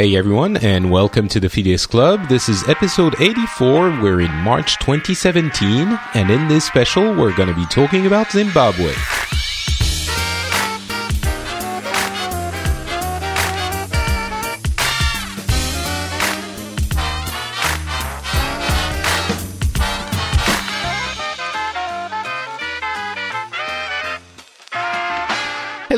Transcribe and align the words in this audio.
Hey 0.00 0.16
everyone, 0.16 0.56
and 0.56 0.90
welcome 0.90 1.28
to 1.28 1.38
the 1.40 1.50
Phileas 1.50 1.84
Club. 1.84 2.26
This 2.26 2.48
is 2.48 2.66
episode 2.66 3.20
84. 3.20 4.00
We're 4.00 4.22
in 4.22 4.32
March 4.36 4.78
2017, 4.78 5.98
and 6.14 6.30
in 6.30 6.48
this 6.48 6.64
special, 6.64 7.14
we're 7.14 7.36
going 7.36 7.50
to 7.50 7.54
be 7.54 7.66
talking 7.66 8.06
about 8.06 8.30
Zimbabwe. 8.30 8.94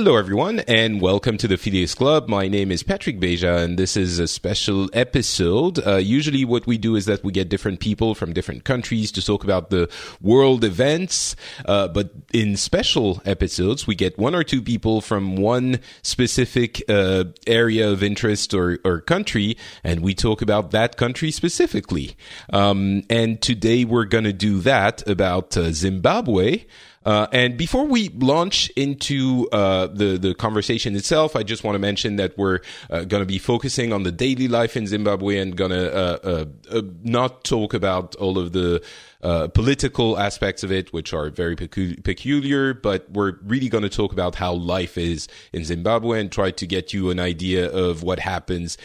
Hello, 0.03 0.17
everyone, 0.17 0.59
and 0.67 1.01
welcome 1.01 1.39
to 1.39 1.47
the 1.47 1.57
Phileas 1.57 1.95
Club. 1.95 2.29
My 2.29 2.49
name 2.49 2.73
is 2.73 2.83
Patrick 2.83 3.21
Beja, 3.21 3.63
and 3.63 3.79
this 3.79 3.97
is 3.97 4.19
a 4.19 4.27
special 4.27 4.91
episode. 4.93 5.79
Uh, 5.87 5.95
usually, 5.95 6.45
what 6.45 6.67
we 6.67 6.77
do 6.77 6.97
is 6.97 7.07
that 7.07 7.23
we 7.23 7.31
get 7.31 7.49
different 7.49 7.79
people 7.79 8.17
from 8.17 8.33
different 8.33 8.65
countries 8.65 9.13
to 9.13 9.25
talk 9.25 9.45
about 9.45 9.71
the 9.71 9.89
world 10.21 10.65
events. 10.65 11.37
Uh, 11.67 11.87
but 11.87 12.11
in 12.33 12.57
special 12.57 13.23
episodes, 13.25 13.87
we 13.87 13.95
get 13.95 14.19
one 14.19 14.35
or 14.35 14.43
two 14.43 14.61
people 14.61 15.01
from 15.01 15.37
one 15.37 15.79
specific 16.03 16.83
uh, 16.89 17.23
area 17.47 17.89
of 17.89 18.03
interest 18.03 18.55
or, 18.55 18.81
or, 18.85 19.01
country, 19.01 19.57
and 19.85 20.01
we 20.01 20.15
talk 20.17 20.43
about 20.43 20.73
that 20.73 20.97
country 20.97 21.31
specifically. 21.31 22.17
Um, 22.53 23.05
and 23.09 23.41
today, 23.41 23.85
we're 23.85 24.07
going 24.07 24.25
to 24.25 24.33
do 24.33 24.59
that 24.63 25.07
about 25.07 25.57
uh, 25.57 25.71
Zimbabwe. 25.71 26.65
Uh, 27.05 27.27
and 27.33 27.57
before 27.57 27.85
we 27.85 28.09
launch 28.11 28.71
into 28.71 29.49
uh, 29.53 29.89
the 29.89 30.19
the 30.19 30.35
conversation 30.35 30.95
itself, 30.95 31.35
I 31.35 31.43
just 31.43 31.65
want 31.65 31.75
to 31.75 31.79
mention 31.81 32.17
that 32.17 32.39
we're 32.39 32.61
uh, 32.91 33.05
going 33.05 33.23
to 33.23 33.27
be 33.27 33.39
focusing 33.39 33.93
on 33.93 34.05
the 34.05 34.13
daily 34.13 34.49
life 34.49 34.77
in 34.77 34.87
Zimbabwe 34.87 35.39
and 35.39 35.57
going 35.57 35.73
to 35.73 35.93
uh, 35.93 36.19
uh, 36.23 36.45
uh, 36.71 36.83
not 37.03 37.45
talk 37.45 37.75
about 37.75 38.15
all 38.17 38.39
of 38.39 38.53
the 38.53 38.83
political 39.55 40.19
aspects 40.19 40.65
of 40.65 40.73
it, 40.73 40.93
which 40.93 41.13
are 41.13 41.31
very 41.31 41.57
pecu- 41.57 42.03
peculiar. 42.03 42.75
But 42.75 43.11
we're 43.11 43.37
really 43.45 43.69
going 43.69 43.83
to 43.83 43.91
talk 43.91 44.13
about 44.13 44.35
how 44.37 44.53
life 44.53 44.97
is 44.97 45.29
in 45.53 45.65
Zimbabwe 45.65 46.21
and 46.21 46.31
try 46.31 46.51
to 46.51 46.67
get 46.67 46.93
you 46.93 47.11
an 47.11 47.21
idea 47.21 47.71
of 47.71 48.03
what 48.03 48.19
happens, 48.19 48.79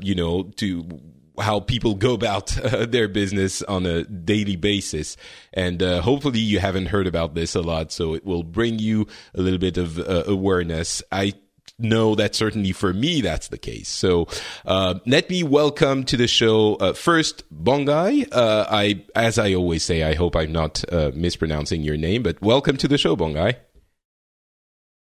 you 0.00 0.14
know, 0.14 0.44
to 0.56 1.00
how 1.40 1.60
people 1.60 1.94
go 1.94 2.14
about 2.14 2.56
uh, 2.64 2.86
their 2.86 3.08
business 3.08 3.62
on 3.62 3.86
a 3.86 4.04
daily 4.04 4.56
basis. 4.56 5.16
And 5.52 5.82
uh, 5.82 6.00
hopefully 6.02 6.40
you 6.40 6.58
haven't 6.60 6.86
heard 6.86 7.06
about 7.06 7.34
this 7.34 7.54
a 7.54 7.60
lot, 7.60 7.92
so 7.92 8.14
it 8.14 8.24
will 8.24 8.42
bring 8.42 8.78
you 8.78 9.06
a 9.34 9.40
little 9.40 9.58
bit 9.58 9.78
of 9.78 9.98
uh, 9.98 10.24
awareness. 10.26 11.02
I 11.10 11.34
know 11.78 12.16
that 12.16 12.34
certainly 12.34 12.72
for 12.72 12.92
me 12.92 13.20
that's 13.20 13.48
the 13.48 13.58
case. 13.58 13.88
So 13.88 14.26
uh, 14.66 14.98
let 15.06 15.30
me 15.30 15.44
welcome 15.44 16.02
to 16.04 16.16
the 16.16 16.26
show 16.26 16.74
uh, 16.76 16.92
first 16.92 17.44
Bongai. 17.54 18.26
Uh, 18.32 18.66
I, 18.68 19.04
as 19.14 19.38
I 19.38 19.54
always 19.54 19.84
say, 19.84 20.02
I 20.02 20.14
hope 20.14 20.34
I'm 20.34 20.52
not 20.52 20.84
mispronouncing 21.14 21.82
your 21.82 21.96
name, 21.96 22.22
but 22.22 22.40
welcome 22.42 22.76
to 22.78 22.88
the 22.88 22.98
show, 22.98 23.16
Bongai. 23.16 23.56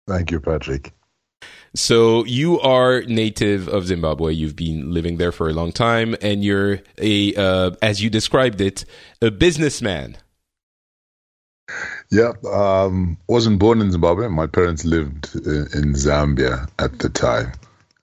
Thank 0.06 0.30
you, 0.30 0.40
Patrick. 0.40 0.92
So 1.76 2.24
you 2.24 2.58
are 2.60 3.02
native 3.02 3.68
of 3.68 3.86
Zimbabwe. 3.86 4.32
You've 4.32 4.56
been 4.56 4.92
living 4.92 5.18
there 5.18 5.30
for 5.30 5.50
a 5.50 5.52
long 5.52 5.72
time, 5.72 6.16
and 6.22 6.42
you're 6.42 6.80
a, 6.96 7.34
uh, 7.34 7.72
as 7.82 8.02
you 8.02 8.08
described 8.08 8.62
it, 8.62 8.86
a 9.20 9.30
businessman. 9.30 10.16
Yeah, 12.10 12.32
um, 12.50 13.18
wasn't 13.28 13.58
born 13.58 13.82
in 13.82 13.92
Zimbabwe. 13.92 14.28
My 14.28 14.46
parents 14.46 14.86
lived 14.86 15.34
in, 15.34 15.66
in 15.74 15.92
Zambia 15.92 16.66
at 16.78 16.98
the 17.00 17.10
time. 17.10 17.52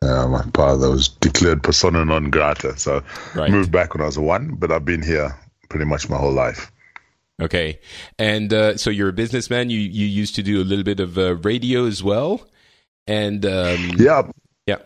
Uh, 0.04 0.28
my 0.28 0.44
father 0.54 0.92
was 0.92 1.08
declared 1.08 1.64
persona 1.64 2.06
non 2.06 2.30
grata, 2.30 2.78
so 2.78 3.02
right. 3.34 3.50
moved 3.50 3.72
back 3.72 3.96
when 3.96 4.02
I 4.02 4.06
was 4.06 4.20
one. 4.20 4.54
But 4.54 4.72
I've 4.72 4.86
been 4.86 5.02
here 5.02 5.36
pretty 5.70 5.86
much 5.86 6.10
my 6.10 6.18
whole 6.18 6.34
life. 6.34 6.72
Okay, 7.42 7.80
and 8.20 8.54
uh, 8.54 8.78
so 8.78 8.92
you're 8.92 9.10
a 9.10 9.14
businessman. 9.14 9.72
You 9.72 9.80
you 9.80 10.06
used 10.06 10.36
to 10.36 10.44
do 10.44 10.62
a 10.62 10.66
little 10.66 10.84
bit 10.84 11.00
of 11.00 11.18
uh, 11.18 11.38
radio 11.38 11.88
as 11.88 12.04
well. 12.04 12.48
And 13.08 13.46
um, 13.46 13.92
yeah, 13.98 14.24
yeah. 14.66 14.78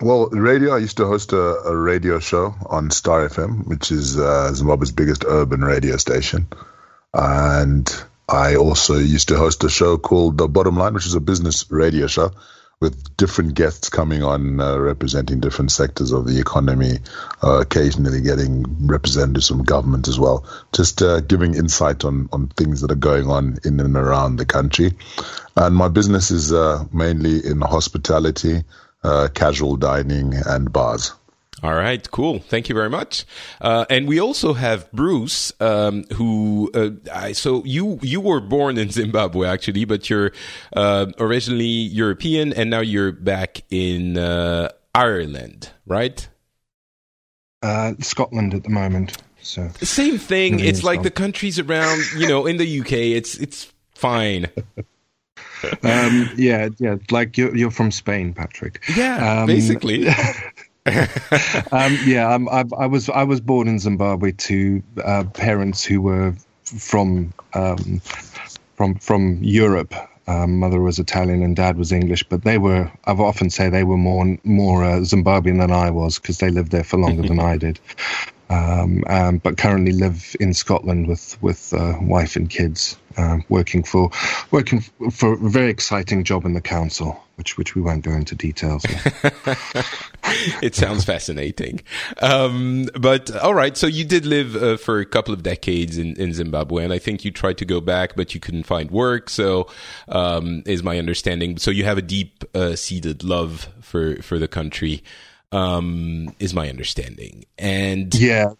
Well, 0.00 0.28
radio. 0.28 0.74
I 0.74 0.78
used 0.78 0.96
to 0.98 1.06
host 1.06 1.32
a, 1.32 1.38
a 1.38 1.76
radio 1.76 2.18
show 2.18 2.54
on 2.66 2.90
Star 2.90 3.28
FM, 3.28 3.66
which 3.66 3.90
is 3.90 4.18
uh, 4.18 4.52
Zimbabwe's 4.52 4.92
biggest 4.92 5.24
urban 5.26 5.62
radio 5.62 5.96
station, 5.96 6.46
and 7.12 7.90
I 8.28 8.56
also 8.56 8.96
used 8.98 9.28
to 9.28 9.36
host 9.36 9.64
a 9.64 9.68
show 9.68 9.98
called 9.98 10.38
The 10.38 10.48
Bottom 10.48 10.76
Line, 10.76 10.94
which 10.94 11.06
is 11.06 11.14
a 11.14 11.20
business 11.20 11.70
radio 11.70 12.06
show 12.06 12.32
with 12.80 13.16
different 13.16 13.54
guests 13.54 13.88
coming 13.88 14.22
on 14.22 14.60
uh, 14.60 14.76
representing 14.76 15.40
different 15.40 15.72
sectors 15.72 16.12
of 16.12 16.26
the 16.26 16.38
economy, 16.38 16.98
uh, 17.42 17.60
occasionally 17.60 18.20
getting 18.20 18.86
representatives 18.86 19.48
from 19.48 19.62
government 19.62 20.08
as 20.08 20.18
well, 20.18 20.44
just 20.74 21.00
uh, 21.00 21.20
giving 21.20 21.54
insight 21.54 22.04
on, 22.04 22.28
on 22.32 22.48
things 22.48 22.82
that 22.82 22.90
are 22.90 22.96
going 22.96 23.30
on 23.30 23.56
in 23.64 23.80
and 23.80 23.96
around 23.96 24.36
the 24.36 24.44
country. 24.44 24.92
And 25.56 25.74
my 25.74 25.88
business 25.88 26.30
is 26.30 26.52
uh, 26.52 26.84
mainly 26.92 27.46
in 27.46 27.62
hospitality, 27.62 28.64
uh, 29.02 29.28
casual 29.34 29.76
dining, 29.76 30.34
and 30.34 30.70
bars. 30.70 31.14
All 31.62 31.74
right, 31.74 32.08
cool. 32.10 32.38
Thank 32.40 32.68
you 32.68 32.74
very 32.74 32.90
much. 32.90 33.24
Uh, 33.62 33.86
and 33.88 34.06
we 34.06 34.20
also 34.20 34.52
have 34.52 34.90
Bruce, 34.92 35.52
um, 35.58 36.04
who 36.14 36.70
uh, 36.74 36.90
I, 37.12 37.32
so 37.32 37.64
you 37.64 37.98
you 38.02 38.20
were 38.20 38.40
born 38.40 38.76
in 38.76 38.90
Zimbabwe 38.90 39.48
actually, 39.48 39.86
but 39.86 40.10
you're 40.10 40.32
uh, 40.74 41.06
originally 41.18 41.64
European, 41.64 42.52
and 42.52 42.68
now 42.68 42.80
you're 42.80 43.10
back 43.10 43.62
in 43.70 44.18
uh, 44.18 44.68
Ireland, 44.94 45.70
right? 45.86 46.28
Uh, 47.62 47.94
Scotland 48.00 48.52
at 48.52 48.64
the 48.64 48.70
moment. 48.70 49.16
So 49.40 49.70
same 49.80 50.18
thing. 50.18 50.60
It's 50.60 50.82
like 50.82 51.02
the 51.02 51.10
countries 51.10 51.58
around, 51.58 52.02
you 52.16 52.28
know, 52.28 52.44
in 52.44 52.58
the 52.58 52.80
UK. 52.80 52.92
It's 52.92 53.36
it's 53.38 53.72
fine. 53.94 54.46
um, 55.82 56.30
yeah, 56.36 56.68
yeah. 56.78 56.96
Like 57.10 57.38
you're 57.38 57.56
you're 57.56 57.70
from 57.70 57.90
Spain, 57.90 58.34
Patrick. 58.34 58.84
Yeah, 58.94 59.40
um, 59.40 59.46
basically. 59.46 60.06
um, 61.72 61.98
yeah, 62.04 62.32
um, 62.32 62.48
I, 62.48 62.64
I, 62.78 62.86
was 62.86 63.08
I 63.08 63.24
was 63.24 63.40
born 63.40 63.66
in 63.68 63.78
Zimbabwe 63.78 64.32
to 64.32 64.82
uh, 65.04 65.24
parents 65.34 65.84
who 65.84 66.00
were 66.00 66.34
from 66.64 67.32
um, 67.54 68.00
from 68.76 68.94
from 68.96 69.42
Europe. 69.42 69.94
Um, 70.28 70.58
mother 70.58 70.80
was 70.80 70.98
Italian 70.98 71.42
and 71.42 71.54
dad 71.54 71.76
was 71.76 71.92
English, 71.92 72.24
but 72.28 72.42
they 72.42 72.58
were. 72.58 72.90
I've 73.04 73.20
often 73.20 73.50
say 73.50 73.68
they 73.68 73.84
were 73.84 73.96
more 73.96 74.38
more 74.44 74.84
uh, 74.84 74.98
Zimbabwean 75.00 75.60
than 75.60 75.70
I 75.70 75.90
was 75.90 76.18
because 76.18 76.38
they 76.38 76.50
lived 76.50 76.72
there 76.72 76.84
for 76.84 76.98
longer 76.98 77.22
than 77.22 77.40
I 77.40 77.56
did. 77.56 77.80
Um, 78.48 79.02
um, 79.08 79.38
but 79.38 79.56
currently 79.56 79.92
live 79.92 80.36
in 80.38 80.54
Scotland 80.54 81.08
with 81.08 81.36
with 81.42 81.74
uh, 81.74 81.94
wife 82.00 82.36
and 82.36 82.48
kids, 82.48 82.96
uh, 83.16 83.38
working 83.48 83.82
for 83.82 84.10
working 84.52 84.82
for 85.10 85.32
a 85.32 85.36
very 85.36 85.68
exciting 85.68 86.22
job 86.22 86.44
in 86.44 86.54
the 86.54 86.60
council, 86.60 87.20
which 87.34 87.58
which 87.58 87.74
we 87.74 87.82
won't 87.82 88.04
go 88.04 88.12
into 88.12 88.36
details. 88.36 88.84
it 90.62 90.76
sounds 90.76 91.04
fascinating, 91.04 91.80
um, 92.22 92.88
but 92.94 93.34
all 93.34 93.54
right. 93.54 93.76
So 93.76 93.88
you 93.88 94.04
did 94.04 94.24
live 94.24 94.54
uh, 94.54 94.76
for 94.76 95.00
a 95.00 95.06
couple 95.06 95.34
of 95.34 95.42
decades 95.42 95.98
in, 95.98 96.14
in 96.14 96.32
Zimbabwe, 96.32 96.84
and 96.84 96.92
I 96.92 97.00
think 97.00 97.24
you 97.24 97.32
tried 97.32 97.58
to 97.58 97.64
go 97.64 97.80
back, 97.80 98.14
but 98.14 98.32
you 98.32 98.38
couldn't 98.38 98.64
find 98.64 98.92
work. 98.92 99.28
So 99.28 99.66
um, 100.06 100.62
is 100.66 100.84
my 100.84 100.98
understanding. 101.00 101.58
So 101.58 101.72
you 101.72 101.82
have 101.82 101.98
a 101.98 102.02
deep 102.02 102.44
uh, 102.54 102.76
seated 102.76 103.24
love 103.24 103.70
for 103.80 104.22
for 104.22 104.38
the 104.38 104.46
country 104.46 105.02
um, 105.52 106.34
is 106.38 106.54
my 106.54 106.68
understanding. 106.68 107.44
And 107.58 108.14
yeah, 108.14 108.54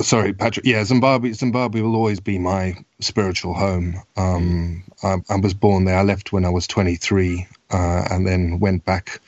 sorry, 0.00 0.32
Patrick. 0.32 0.66
Yeah, 0.66 0.84
Zimbabwe. 0.84 1.32
Zimbabwe 1.32 1.80
will 1.80 1.96
always 1.96 2.20
be 2.20 2.38
my 2.38 2.76
spiritual 3.00 3.54
home. 3.54 4.02
Um, 4.16 4.84
I, 5.02 5.16
I, 5.28 5.36
was 5.36 5.54
born 5.54 5.84
there. 5.84 5.98
I 5.98 6.02
left 6.02 6.32
when 6.32 6.44
I 6.44 6.50
was 6.50 6.66
23, 6.66 7.46
uh, 7.70 8.04
and 8.10 8.26
then 8.26 8.60
went 8.60 8.84
back 8.84 9.20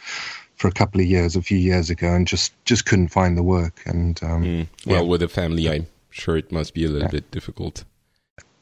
for 0.57 0.69
a 0.69 0.73
couple 0.73 1.01
of 1.01 1.07
years, 1.07 1.37
a 1.37 1.43
few 1.43 1.59
years 1.59 1.91
ago, 1.91 2.13
and 2.13 2.27
just 2.27 2.53
just 2.65 2.87
couldn't 2.87 3.09
find 3.09 3.37
the 3.37 3.43
work. 3.43 3.83
And 3.87 4.21
um, 4.23 4.45
mm. 4.45 4.67
well, 4.87 5.03
yeah. 5.03 5.09
with 5.09 5.23
a 5.23 5.29
family, 5.29 5.69
I'm 5.69 5.87
sure 6.11 6.37
it 6.37 6.53
must 6.53 6.75
be 6.75 6.85
a 6.85 6.89
little 6.89 7.09
yeah. 7.09 7.13
bit 7.13 7.31
difficult. 7.31 7.85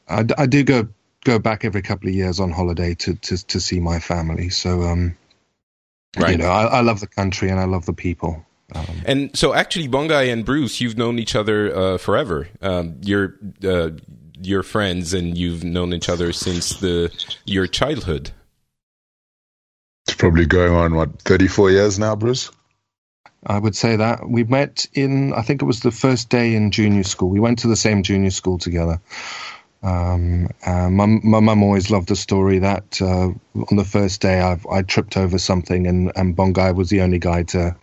I, 0.07 0.25
I 0.37 0.45
do 0.47 0.63
go 0.63 0.87
go 1.23 1.39
back 1.39 1.63
every 1.63 1.81
couple 1.81 2.09
of 2.09 2.15
years 2.15 2.39
on 2.39 2.51
holiday 2.51 2.95
to 2.95 3.15
to, 3.15 3.45
to 3.47 3.59
see 3.59 3.79
my 3.79 3.99
family. 3.99 4.49
So, 4.49 4.83
um, 4.83 5.15
right. 6.17 6.31
you 6.31 6.37
know, 6.37 6.49
I, 6.49 6.65
I 6.65 6.81
love 6.81 6.99
the 6.99 7.07
country 7.07 7.49
and 7.49 7.59
I 7.59 7.65
love 7.65 7.85
the 7.85 7.93
people. 7.93 8.45
Um, 8.75 8.85
and 9.05 9.37
so, 9.37 9.53
actually, 9.53 9.87
Bongai 9.87 10.31
and 10.31 10.45
Bruce, 10.45 10.81
you've 10.81 10.97
known 10.97 11.19
each 11.19 11.35
other 11.35 11.75
uh, 11.75 11.97
forever. 11.97 12.47
Um, 12.61 12.95
you're 13.01 13.35
uh, 13.63 13.91
you're 14.41 14.63
friends, 14.63 15.13
and 15.13 15.37
you've 15.37 15.63
known 15.63 15.93
each 15.93 16.09
other 16.09 16.33
since 16.33 16.79
the 16.79 17.11
your 17.45 17.67
childhood. 17.67 18.31
It's 20.07 20.15
probably 20.15 20.45
going 20.45 20.73
on 20.73 20.95
what 20.95 21.21
thirty 21.21 21.47
four 21.47 21.69
years 21.71 21.99
now, 21.99 22.15
Bruce. 22.15 22.51
I 23.45 23.59
would 23.59 23.75
say 23.75 23.97
that 23.97 24.27
we 24.27 24.43
met 24.43 24.85
in. 24.93 25.33
I 25.33 25.41
think 25.41 25.61
it 25.61 25.65
was 25.65 25.81
the 25.81 25.91
first 25.91 26.29
day 26.29 26.55
in 26.55 26.71
junior 26.71 27.03
school. 27.03 27.29
We 27.29 27.39
went 27.39 27.59
to 27.59 27.67
the 27.67 27.75
same 27.75 28.01
junior 28.01 28.31
school 28.31 28.57
together. 28.57 29.01
Um, 29.83 30.47
uh, 30.65 30.89
my 30.89 31.05
my 31.05 31.41
mum 31.41 31.61
always 31.61 31.91
loved 31.91 32.07
the 32.07 32.15
story 32.15 32.59
that 32.59 33.01
uh, 33.01 33.31
on 33.69 33.75
the 33.75 33.83
first 33.83 34.21
day 34.21 34.39
I 34.41 34.57
I 34.71 34.81
tripped 34.81 35.17
over 35.17 35.37
something 35.37 35.87
and 35.87 36.11
and 36.15 36.35
Bongai 36.35 36.73
was 36.73 36.89
the 36.89 37.01
only 37.01 37.19
guy 37.19 37.43
to 37.43 37.75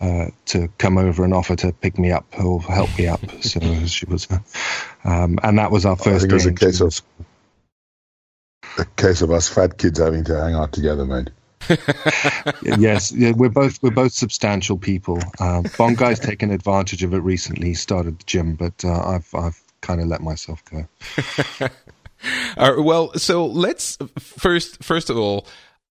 uh, 0.00 0.26
to 0.46 0.68
come 0.78 0.98
over 0.98 1.24
and 1.24 1.34
offer 1.34 1.56
to 1.56 1.72
pick 1.72 1.98
me 1.98 2.10
up 2.10 2.26
or 2.38 2.60
help 2.62 2.96
me 2.98 3.06
up. 3.06 3.20
so 3.40 3.60
she 3.86 4.06
was, 4.06 4.28
uh, 4.30 4.38
um, 5.04 5.38
and 5.42 5.58
that 5.58 5.70
was 5.70 5.84
our 5.84 5.96
first. 5.96 6.08
I 6.08 6.18
think 6.20 6.32
it 6.32 6.34
was 6.34 6.46
a 6.46 6.52
case 6.52 6.80
of 6.80 7.02
a 8.78 8.84
case 8.96 9.22
of 9.22 9.30
us 9.30 9.48
fat 9.48 9.78
kids 9.78 9.98
having 9.98 10.24
to 10.24 10.40
hang 10.40 10.54
out 10.54 10.72
together, 10.72 11.04
mate. 11.04 11.30
yes, 12.78 13.12
yeah, 13.12 13.32
we're 13.32 13.48
both 13.48 13.82
we're 13.82 13.90
both 13.90 14.12
substantial 14.12 14.78
people. 14.78 15.18
Uh, 15.38 15.62
Bongai's 15.62 16.20
taken 16.20 16.50
advantage 16.50 17.02
of 17.02 17.12
it 17.12 17.18
recently. 17.18 17.68
He 17.68 17.74
started 17.74 18.20
the 18.20 18.24
gym, 18.24 18.54
but 18.54 18.84
uh, 18.84 19.02
I've 19.04 19.34
I've 19.34 19.62
kind 19.80 20.00
of 20.00 20.08
let 20.08 20.20
myself 20.20 20.62
go. 20.64 20.88
all 22.56 22.76
right, 22.76 22.84
well, 22.84 23.12
so 23.14 23.46
let's 23.46 23.98
first 24.18 24.82
first 24.82 25.10
of 25.10 25.16
all 25.16 25.46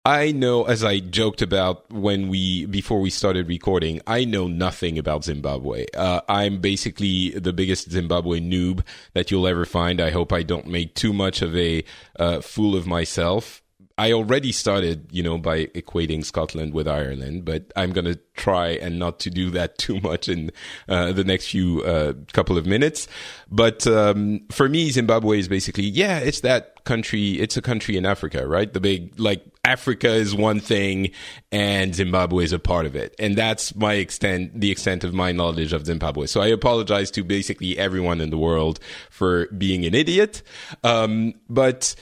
I 0.07 0.31
know, 0.31 0.63
as 0.63 0.85
I 0.85 0.99
joked 0.99 1.41
about 1.41 1.91
when 1.91 2.29
we 2.29 2.65
before 2.65 3.01
we 3.01 3.09
started 3.09 3.49
recording, 3.49 3.99
I 4.07 4.23
know 4.23 4.47
nothing 4.47 4.97
about 4.97 5.25
Zimbabwe. 5.25 5.85
Uh, 5.93 6.21
I'm 6.29 6.61
basically 6.61 7.31
the 7.31 7.51
biggest 7.51 7.91
Zimbabwe 7.91 8.39
noob 8.39 8.85
that 9.13 9.31
you'll 9.31 9.47
ever 9.47 9.65
find. 9.65 9.99
I 9.99 10.11
hope 10.11 10.31
I 10.31 10.43
don't 10.43 10.67
make 10.67 10.95
too 10.95 11.11
much 11.11 11.41
of 11.41 11.53
a 11.57 11.83
uh, 12.17 12.39
fool 12.39 12.73
of 12.73 12.87
myself. 12.87 13.61
I 13.99 14.11
already 14.11 14.51
started, 14.53 15.09
you 15.11 15.23
know, 15.23 15.39
by 15.39 15.65
equating 15.65 16.23
Scotland 16.23 16.73
with 16.73 16.87
Ireland, 16.87 17.43
but 17.43 17.73
I'm 17.75 17.91
going 17.91 18.05
to 18.05 18.19
try 18.35 18.67
and 18.69 18.99
not 18.99 19.19
to 19.21 19.31
do 19.31 19.49
that 19.49 19.77
too 19.77 19.99
much 20.01 20.29
in 20.29 20.51
uh, 20.87 21.11
the 21.11 21.23
next 21.23 21.47
few 21.47 21.81
uh, 21.83 22.13
couple 22.31 22.57
of 22.57 22.65
minutes. 22.65 23.07
But 23.49 23.87
um, 23.87 24.41
for 24.51 24.67
me, 24.67 24.89
Zimbabwe 24.89 25.39
is 25.39 25.47
basically, 25.47 25.85
yeah, 25.85 26.19
it's 26.19 26.41
that 26.41 26.83
country. 26.83 27.39
It's 27.39 27.57
a 27.57 27.61
country 27.61 27.97
in 27.97 28.05
Africa, 28.05 28.47
right? 28.47 28.71
The 28.71 28.79
big, 28.79 29.19
like, 29.19 29.43
Africa 29.63 30.09
is 30.09 30.33
one 30.33 30.61
thing 30.61 31.11
and 31.51 31.93
Zimbabwe 31.93 32.45
is 32.45 32.53
a 32.53 32.59
part 32.59 32.85
of 32.85 32.95
it. 32.95 33.13
And 33.19 33.35
that's 33.35 33.75
my 33.75 33.95
extent, 33.95 34.59
the 34.59 34.71
extent 34.71 35.03
of 35.03 35.13
my 35.13 35.33
knowledge 35.33 35.73
of 35.73 35.85
Zimbabwe. 35.85 36.25
So 36.25 36.41
I 36.41 36.47
apologize 36.47 37.11
to 37.11 37.23
basically 37.23 37.77
everyone 37.77 38.21
in 38.21 38.29
the 38.29 38.37
world 38.37 38.79
for 39.09 39.47
being 39.47 39.85
an 39.85 39.93
idiot. 39.93 40.41
Um, 40.85 41.33
but 41.49 41.95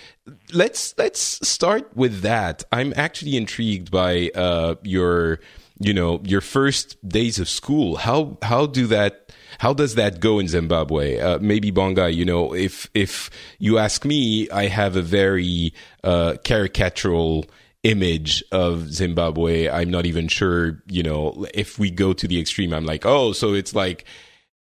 let's, 0.53 0.93
let's 0.97 1.47
start 1.47 1.95
with 1.95 2.21
that. 2.21 2.63
I'm 2.71 2.93
actually 2.95 3.35
intrigued 3.35 3.89
by, 3.89 4.29
uh, 4.35 4.75
your, 4.83 5.39
you 5.79 5.93
know, 5.93 6.21
your 6.23 6.41
first 6.41 6.97
days 7.07 7.39
of 7.39 7.49
school. 7.49 7.95
How, 7.95 8.37
how 8.43 8.67
do 8.67 8.85
that, 8.87 9.24
how 9.59 9.73
does 9.73 9.95
that 9.95 10.19
go 10.19 10.39
in 10.39 10.47
Zimbabwe? 10.47 11.19
Uh, 11.19 11.39
maybe 11.39 11.71
Bongai, 11.71 12.13
you 12.13 12.25
know, 12.25 12.53
if 12.53 12.89
if 12.93 13.29
you 13.59 13.77
ask 13.77 14.05
me, 14.05 14.49
I 14.49 14.67
have 14.67 14.95
a 14.95 15.01
very 15.01 15.73
uh, 16.03 16.35
caricatural 16.43 17.47
image 17.83 18.43
of 18.51 18.91
Zimbabwe. 18.91 19.69
I'm 19.69 19.91
not 19.91 20.05
even 20.05 20.27
sure, 20.27 20.81
you 20.87 21.03
know, 21.03 21.45
if 21.53 21.77
we 21.77 21.91
go 21.91 22.13
to 22.13 22.27
the 22.27 22.39
extreme, 22.39 22.73
I'm 22.73 22.85
like, 22.85 23.05
oh, 23.05 23.31
so 23.31 23.53
it's 23.53 23.75
like 23.75 24.05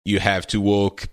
you 0.04 0.20
have 0.20 0.46
to 0.48 0.60
walk 0.60 1.08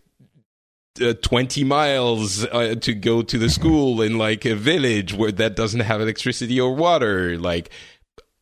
uh, 1.02 1.14
20 1.22 1.64
miles 1.64 2.46
uh, 2.46 2.76
to 2.82 2.94
go 2.94 3.22
to 3.22 3.38
the 3.38 3.50
school 3.50 4.02
in 4.02 4.18
like 4.18 4.46
a 4.46 4.56
village 4.56 5.14
where 5.14 5.32
that 5.32 5.56
doesn't 5.56 5.80
have 5.80 6.02
electricity 6.02 6.60
or 6.60 6.76
water. 6.76 7.38
Like, 7.38 7.70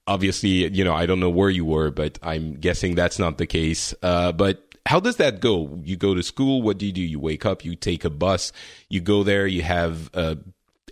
obviously, 0.08 0.68
you 0.70 0.84
know, 0.84 0.94
I 0.94 1.06
don't 1.06 1.20
know 1.20 1.30
where 1.30 1.52
you 1.52 1.64
were, 1.64 1.92
but 1.92 2.18
I'm 2.24 2.56
guessing 2.56 2.96
that's 2.96 3.20
not 3.20 3.38
the 3.38 3.46
case. 3.46 3.94
Uh, 4.02 4.32
but 4.32 4.69
how 4.90 5.00
does 5.00 5.18
that 5.18 5.40
go? 5.40 5.80
You 5.84 5.98
go 5.98 6.16
to 6.16 6.24
school. 6.24 6.64
What 6.64 6.80
do 6.80 6.88
you 6.88 6.92
do? 6.92 7.02
You 7.04 7.20
wake 7.20 7.46
up. 7.46 7.64
You 7.64 7.76
take 7.76 8.06
a 8.06 8.10
bus. 8.10 8.52
You 8.90 9.02
go 9.02 9.22
there. 9.22 9.46
You 9.46 9.62
have 9.62 10.10
uh, 10.16 10.34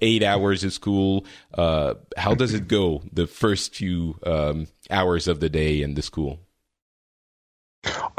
eight 0.04 0.22
hours 0.22 0.64
of 0.64 0.72
school. 0.72 1.26
Uh, 1.52 1.96
how 2.16 2.36
does 2.36 2.54
it 2.54 2.68
go? 2.68 3.02
The 3.12 3.26
first 3.26 3.74
few 3.74 4.20
um, 4.24 4.68
hours 4.92 5.28
of 5.28 5.40
the 5.40 5.50
day 5.50 5.82
in 5.82 5.96
the 5.96 6.04
school. 6.04 6.40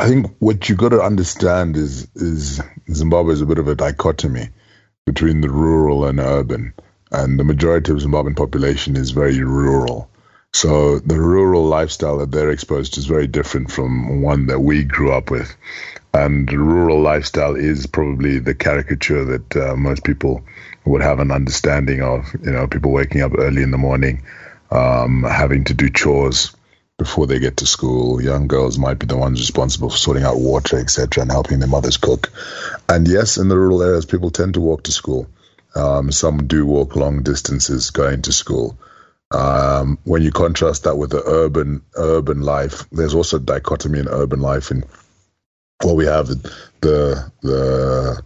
I 0.01 0.09
think 0.09 0.35
what 0.41 0.69
you 0.69 0.75
got 0.75 0.89
to 0.89 1.01
understand 1.01 1.77
is 1.77 2.09
is 2.17 2.61
Zimbabwe 2.91 3.35
is 3.35 3.41
a 3.41 3.47
bit 3.47 3.59
of 3.59 3.69
a 3.69 3.77
dichotomy 3.77 4.49
between 5.07 5.43
the 5.43 5.49
rural 5.49 6.07
and 6.07 6.19
urban, 6.19 6.75
and 7.13 7.39
the 7.39 7.45
majority 7.45 7.93
of 7.93 7.99
Zimbabwean 7.99 8.37
population 8.37 8.97
is 8.97 9.13
very 9.13 9.45
rural. 9.45 10.11
So 10.53 10.99
the 10.99 11.21
rural 11.21 11.65
lifestyle 11.65 12.19
that 12.19 12.31
they're 12.31 12.51
exposed 12.51 12.95
to 12.95 13.01
is 13.01 13.07
very 13.07 13.27
different 13.27 13.71
from 13.71 14.23
one 14.23 14.47
that 14.47 14.61
we 14.61 14.85
grew 14.85 15.13
up 15.13 15.31
with. 15.31 15.55
And 16.15 16.51
rural 16.51 17.01
lifestyle 17.01 17.55
is 17.55 17.87
probably 17.87 18.39
the 18.39 18.55
caricature 18.55 19.25
that 19.25 19.57
uh, 19.57 19.77
most 19.77 20.05
people 20.05 20.43
would 20.85 21.03
have 21.03 21.21
an 21.21 21.31
understanding 21.31 22.03
of. 22.03 22.35
You 22.43 22.53
know, 22.53 22.67
people 22.67 22.91
waking 22.91 23.21
up 23.21 23.33
early 23.37 23.63
in 23.63 23.71
the 23.71 23.79
morning, 23.79 24.23
um, 24.71 25.23
having 25.23 25.65
to 25.65 25.75
do 25.75 25.91
chores 25.91 26.55
before 26.97 27.27
they 27.27 27.39
get 27.39 27.59
to 27.59 27.67
school. 27.67 28.21
Young 28.21 28.49
girls 28.49 28.79
might 28.79 28.99
be 28.99 29.07
the 29.07 29.17
ones 29.17 29.41
responsible 29.41 29.91
for 29.91 29.97
sorting 29.97 30.25
out 30.25 30.41
water, 30.41 30.79
etc., 30.79 31.23
and 31.23 31.31
helping 31.31 31.59
their 31.61 31.69
mothers 31.69 31.99
cook. 31.99 32.33
And 32.89 33.07
yes, 33.07 33.37
in 33.37 33.49
the 33.49 33.57
rural 33.57 33.83
areas, 33.83 34.07
people 34.07 34.31
tend 34.31 34.55
to 34.55 34.61
walk 34.61 34.85
to 34.85 34.93
school. 34.93 35.29
Um, 35.77 36.11
some 36.11 36.47
do 36.47 36.67
walk 36.67 36.97
long 36.97 37.23
distances 37.23 37.91
going 37.91 38.23
to 38.23 38.33
school. 38.33 38.79
Um, 39.31 39.99
when 40.05 40.23
you 40.23 40.33
contrast 40.33 40.85
that 40.85 40.97
with 40.97 41.11
the 41.11 41.23
urban 41.23 41.83
urban 41.97 42.41
life, 42.41 42.89
there's 42.91 43.15
also 43.15 43.37
a 43.37 43.41
dichotomy 43.41 43.99
in 43.99 44.09
urban 44.09 44.41
life. 44.41 44.71
In 44.71 44.85
well, 45.85 45.97
we 45.97 46.07
have 46.07 46.29
the 46.29 46.57
the 46.81 47.33
the, 47.43 48.23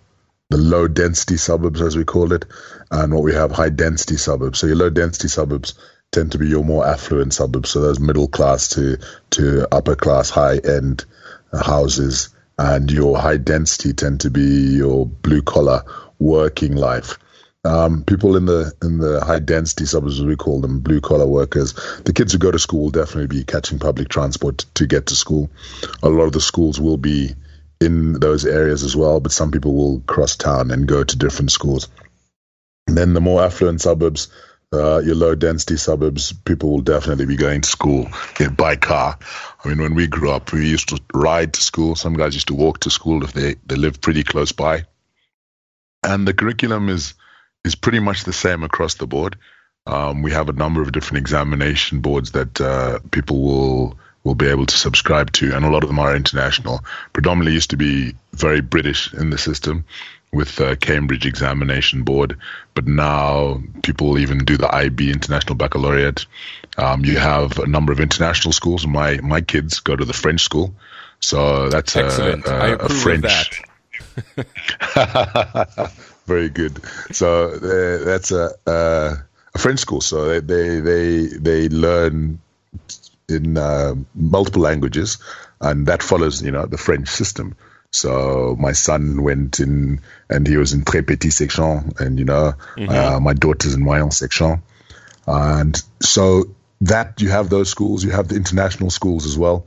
the 0.50 0.56
low 0.56 0.86
density 0.88 1.36
suburbs, 1.36 1.82
as 1.82 1.96
we 1.96 2.04
call 2.04 2.32
it, 2.32 2.44
and 2.90 3.12
what 3.12 3.24
we 3.24 3.34
have 3.34 3.50
high 3.50 3.68
density 3.68 4.16
suburbs. 4.16 4.60
So 4.60 4.68
your 4.68 4.76
low 4.76 4.90
density 4.90 5.28
suburbs 5.28 5.74
tend 6.12 6.32
to 6.32 6.38
be 6.38 6.48
your 6.48 6.64
more 6.64 6.86
affluent 6.86 7.34
suburbs. 7.34 7.70
So 7.70 7.80
those 7.80 7.98
middle 7.98 8.28
class 8.28 8.68
to 8.70 8.98
to 9.30 9.66
upper 9.74 9.96
class, 9.96 10.30
high 10.30 10.58
end 10.58 11.04
houses, 11.52 12.28
and 12.58 12.90
your 12.90 13.18
high 13.18 13.38
density 13.38 13.92
tend 13.92 14.20
to 14.20 14.30
be 14.30 14.76
your 14.76 15.06
blue 15.06 15.42
collar 15.42 15.82
working 16.20 16.76
life. 16.76 17.18
Um, 17.64 18.02
people 18.02 18.36
in 18.36 18.44
the 18.44 18.72
in 18.82 18.98
the 18.98 19.24
high 19.24 19.38
density 19.38 19.86
suburbs, 19.86 20.20
we 20.20 20.34
call 20.34 20.60
them, 20.60 20.80
blue 20.80 21.00
collar 21.00 21.26
workers, 21.26 21.74
the 22.04 22.12
kids 22.12 22.32
who 22.32 22.38
go 22.38 22.50
to 22.50 22.58
school 22.58 22.82
will 22.82 22.90
definitely 22.90 23.28
be 23.38 23.44
catching 23.44 23.78
public 23.78 24.08
transport 24.08 24.66
to 24.74 24.86
get 24.86 25.06
to 25.06 25.16
school. 25.16 25.48
A 26.02 26.08
lot 26.08 26.24
of 26.24 26.32
the 26.32 26.40
schools 26.40 26.80
will 26.80 26.96
be 26.96 27.34
in 27.80 28.14
those 28.14 28.44
areas 28.44 28.82
as 28.82 28.96
well, 28.96 29.20
but 29.20 29.32
some 29.32 29.52
people 29.52 29.74
will 29.74 30.00
cross 30.00 30.36
town 30.36 30.72
and 30.72 30.88
go 30.88 31.04
to 31.04 31.16
different 31.16 31.52
schools. 31.52 31.88
And 32.88 32.96
then 32.96 33.14
the 33.14 33.20
more 33.20 33.42
affluent 33.42 33.80
suburbs, 33.80 34.28
uh, 34.72 34.98
your 34.98 35.14
low 35.14 35.36
density 35.36 35.76
suburbs, 35.76 36.32
people 36.32 36.70
will 36.70 36.80
definitely 36.80 37.26
be 37.26 37.36
going 37.36 37.60
to 37.60 37.68
school 37.68 38.08
by 38.56 38.74
car. 38.74 39.18
I 39.64 39.68
mean, 39.68 39.78
when 39.78 39.94
we 39.94 40.08
grew 40.08 40.32
up, 40.32 40.52
we 40.52 40.68
used 40.68 40.88
to 40.88 41.00
ride 41.14 41.54
to 41.54 41.62
school. 41.62 41.94
Some 41.94 42.14
guys 42.14 42.34
used 42.34 42.48
to 42.48 42.54
walk 42.54 42.80
to 42.80 42.90
school 42.90 43.22
if 43.22 43.32
they, 43.32 43.54
they 43.66 43.76
lived 43.76 44.00
pretty 44.02 44.24
close 44.24 44.50
by. 44.50 44.86
And 46.02 46.26
the 46.26 46.34
curriculum 46.34 46.88
is 46.88 47.14
is 47.64 47.74
pretty 47.74 48.00
much 48.00 48.24
the 48.24 48.32
same 48.32 48.62
across 48.62 48.94
the 48.94 49.06
board. 49.06 49.36
Um, 49.86 50.22
we 50.22 50.30
have 50.32 50.48
a 50.48 50.52
number 50.52 50.82
of 50.82 50.92
different 50.92 51.18
examination 51.18 52.00
boards 52.00 52.32
that 52.32 52.60
uh, 52.60 53.00
people 53.10 53.42
will 53.42 53.98
will 54.24 54.34
be 54.36 54.46
able 54.46 54.66
to 54.66 54.76
subscribe 54.76 55.32
to, 55.32 55.52
and 55.52 55.64
a 55.64 55.70
lot 55.70 55.82
of 55.82 55.88
them 55.88 55.98
are 55.98 56.14
international. 56.14 56.84
Predominantly 57.12 57.54
used 57.54 57.70
to 57.70 57.76
be 57.76 58.14
very 58.32 58.60
British 58.60 59.12
in 59.12 59.30
the 59.30 59.38
system 59.38 59.84
with 60.32 60.60
uh, 60.60 60.76
Cambridge 60.76 61.26
Examination 61.26 62.04
Board, 62.04 62.38
but 62.74 62.86
now 62.86 63.60
people 63.82 64.18
even 64.18 64.38
do 64.44 64.56
the 64.56 64.72
IB 64.72 65.10
International 65.10 65.56
Baccalaureate. 65.56 66.26
Um, 66.78 67.04
you 67.04 67.18
have 67.18 67.58
a 67.58 67.66
number 67.66 67.92
of 67.92 67.98
international 67.98 68.52
schools. 68.52 68.86
My 68.86 69.16
my 69.16 69.40
kids 69.40 69.80
go 69.80 69.96
to 69.96 70.04
the 70.04 70.12
French 70.12 70.42
school, 70.42 70.74
So 71.18 71.68
that's 71.68 71.96
excellent. 71.96 72.46
A, 72.46 72.74
approve 72.74 73.24
a 73.24 73.28
French. 73.28 73.62
Very 76.26 76.48
good. 76.48 76.80
So 77.12 77.50
uh, 77.50 78.04
that's 78.04 78.30
a, 78.30 78.50
uh, 78.66 79.16
a 79.54 79.58
French 79.58 79.80
school. 79.80 80.00
So 80.00 80.40
they 80.40 80.40
they 80.40 80.80
they, 80.80 81.26
they 81.26 81.68
learn 81.68 82.40
in 83.28 83.56
uh, 83.56 83.94
multiple 84.14 84.62
languages, 84.62 85.18
and 85.60 85.86
that 85.86 86.02
follows 86.02 86.42
you 86.42 86.50
know 86.50 86.66
the 86.66 86.78
French 86.78 87.08
system. 87.08 87.56
So 87.90 88.56
my 88.58 88.72
son 88.72 89.22
went 89.22 89.60
in, 89.60 90.00
and 90.30 90.46
he 90.46 90.56
was 90.56 90.72
in 90.72 90.82
très 90.82 91.06
petit 91.06 91.30
section, 91.30 91.92
and 91.98 92.18
you 92.18 92.24
know 92.24 92.54
mm-hmm. 92.76 92.88
uh, 92.88 93.20
my 93.20 93.34
daughter's 93.34 93.74
in 93.74 93.82
moyen 93.82 94.10
section, 94.10 94.62
and 95.26 95.82
so 96.00 96.44
that 96.82 97.20
you 97.20 97.30
have 97.30 97.48
those 97.48 97.68
schools, 97.68 98.02
you 98.02 98.10
have 98.10 98.28
the 98.28 98.36
international 98.36 98.90
schools 98.90 99.26
as 99.26 99.36
well, 99.36 99.66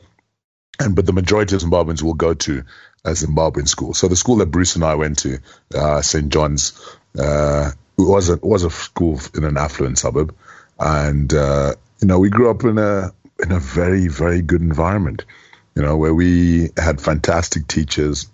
and 0.79 0.95
but 0.95 1.05
the 1.05 1.13
majority 1.13 1.55
of 1.55 1.61
Zimbabweans 1.61 2.01
will 2.01 2.13
go 2.13 2.33
to 2.33 2.63
a 3.05 3.11
Zimbabwean 3.11 3.67
school. 3.67 3.93
So 3.93 4.07
the 4.07 4.15
school 4.15 4.37
that 4.37 4.47
Bruce 4.47 4.75
and 4.75 4.83
I 4.83 4.95
went 4.95 5.19
to, 5.19 5.39
uh, 5.73 6.01
St. 6.01 6.31
John's, 6.31 6.73
uh, 7.17 7.71
was 7.97 8.29
a 8.29 8.37
was 8.37 8.63
a 8.63 8.69
school 8.69 9.19
in 9.35 9.43
an 9.43 9.57
affluent 9.57 9.97
suburb, 9.97 10.35
and 10.79 11.33
uh, 11.33 11.75
you 12.01 12.07
know 12.07 12.19
we 12.19 12.29
grew 12.29 12.49
up 12.49 12.63
in 12.63 12.77
a 12.77 13.11
in 13.41 13.51
a 13.51 13.59
very 13.59 14.07
very 14.07 14.41
good 14.41 14.61
environment, 14.61 15.25
you 15.75 15.81
know 15.81 15.95
where 15.97 16.13
we 16.13 16.69
had 16.77 16.99
fantastic 16.99 17.67
teachers, 17.67 18.27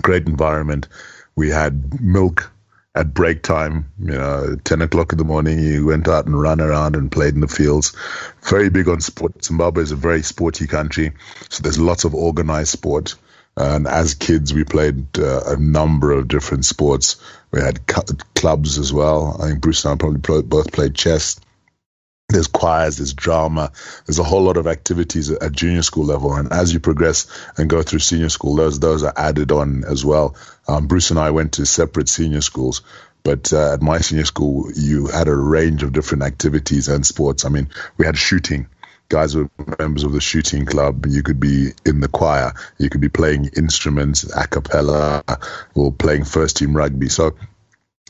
great 0.00 0.26
environment. 0.26 0.88
We 1.34 1.50
had 1.50 2.00
milk 2.00 2.50
at 2.94 3.14
break 3.14 3.42
time, 3.42 3.92
you 4.00 4.10
know, 4.12 4.56
10 4.64 4.82
o'clock 4.82 5.12
in 5.12 5.18
the 5.18 5.24
morning, 5.24 5.60
you 5.60 5.86
went 5.86 6.08
out 6.08 6.26
and 6.26 6.40
ran 6.40 6.60
around 6.60 6.96
and 6.96 7.12
played 7.12 7.34
in 7.34 7.40
the 7.40 7.46
fields. 7.46 7.94
Very 8.42 8.70
big 8.70 8.88
on 8.88 9.00
sport. 9.00 9.44
Zimbabwe 9.44 9.84
is 9.84 9.92
a 9.92 9.96
very 9.96 10.22
sporty 10.22 10.66
country. 10.66 11.12
So 11.48 11.62
there's 11.62 11.78
lots 11.78 12.04
of 12.04 12.12
organized 12.12 12.70
sport. 12.70 13.14
And 13.58 13.88
as 13.88 14.14
kids, 14.14 14.54
we 14.54 14.62
played 14.62 15.18
uh, 15.18 15.40
a 15.46 15.56
number 15.56 16.12
of 16.12 16.28
different 16.28 16.64
sports. 16.64 17.16
We 17.50 17.60
had 17.60 17.88
cu- 17.88 18.14
clubs 18.36 18.78
as 18.78 18.92
well. 18.92 19.36
I 19.42 19.48
think 19.48 19.60
Bruce 19.60 19.84
and 19.84 19.94
I 19.94 19.96
probably 19.96 20.42
both 20.42 20.70
played 20.72 20.94
chess. 20.94 21.40
There's 22.28 22.46
choirs, 22.46 22.98
there's 22.98 23.14
drama, 23.14 23.72
there's 24.06 24.18
a 24.18 24.22
whole 24.24 24.42
lot 24.42 24.58
of 24.58 24.66
activities 24.66 25.30
at 25.30 25.52
junior 25.52 25.82
school 25.82 26.04
level. 26.04 26.34
And 26.34 26.52
as 26.52 26.72
you 26.72 26.78
progress 26.78 27.26
and 27.56 27.70
go 27.70 27.82
through 27.82 28.00
senior 28.00 28.28
school, 28.28 28.54
those 28.54 28.78
those 28.78 29.02
are 29.02 29.14
added 29.16 29.50
on 29.50 29.82
as 29.84 30.04
well. 30.04 30.36
Um, 30.68 30.86
Bruce 30.86 31.10
and 31.10 31.18
I 31.18 31.30
went 31.30 31.54
to 31.54 31.64
separate 31.64 32.08
senior 32.08 32.42
schools, 32.42 32.82
but 33.24 33.52
uh, 33.52 33.72
at 33.72 33.82
my 33.82 33.98
senior 33.98 34.26
school, 34.26 34.70
you 34.74 35.06
had 35.06 35.26
a 35.26 35.34
range 35.34 35.82
of 35.82 35.92
different 35.92 36.22
activities 36.22 36.88
and 36.88 37.04
sports. 37.04 37.44
I 37.44 37.48
mean, 37.48 37.70
we 37.96 38.06
had 38.06 38.18
shooting. 38.18 38.68
Guys 39.10 39.34
were 39.34 39.48
members 39.78 40.04
of 40.04 40.12
the 40.12 40.20
shooting 40.20 40.66
club. 40.66 41.06
You 41.06 41.22
could 41.22 41.40
be 41.40 41.72
in 41.86 42.00
the 42.00 42.08
choir. 42.08 42.52
You 42.78 42.90
could 42.90 43.00
be 43.00 43.08
playing 43.08 43.50
instruments, 43.56 44.24
a 44.36 44.46
cappella, 44.46 45.22
or 45.74 45.92
playing 45.92 46.24
first 46.24 46.58
team 46.58 46.76
rugby. 46.76 47.08
So 47.08 47.34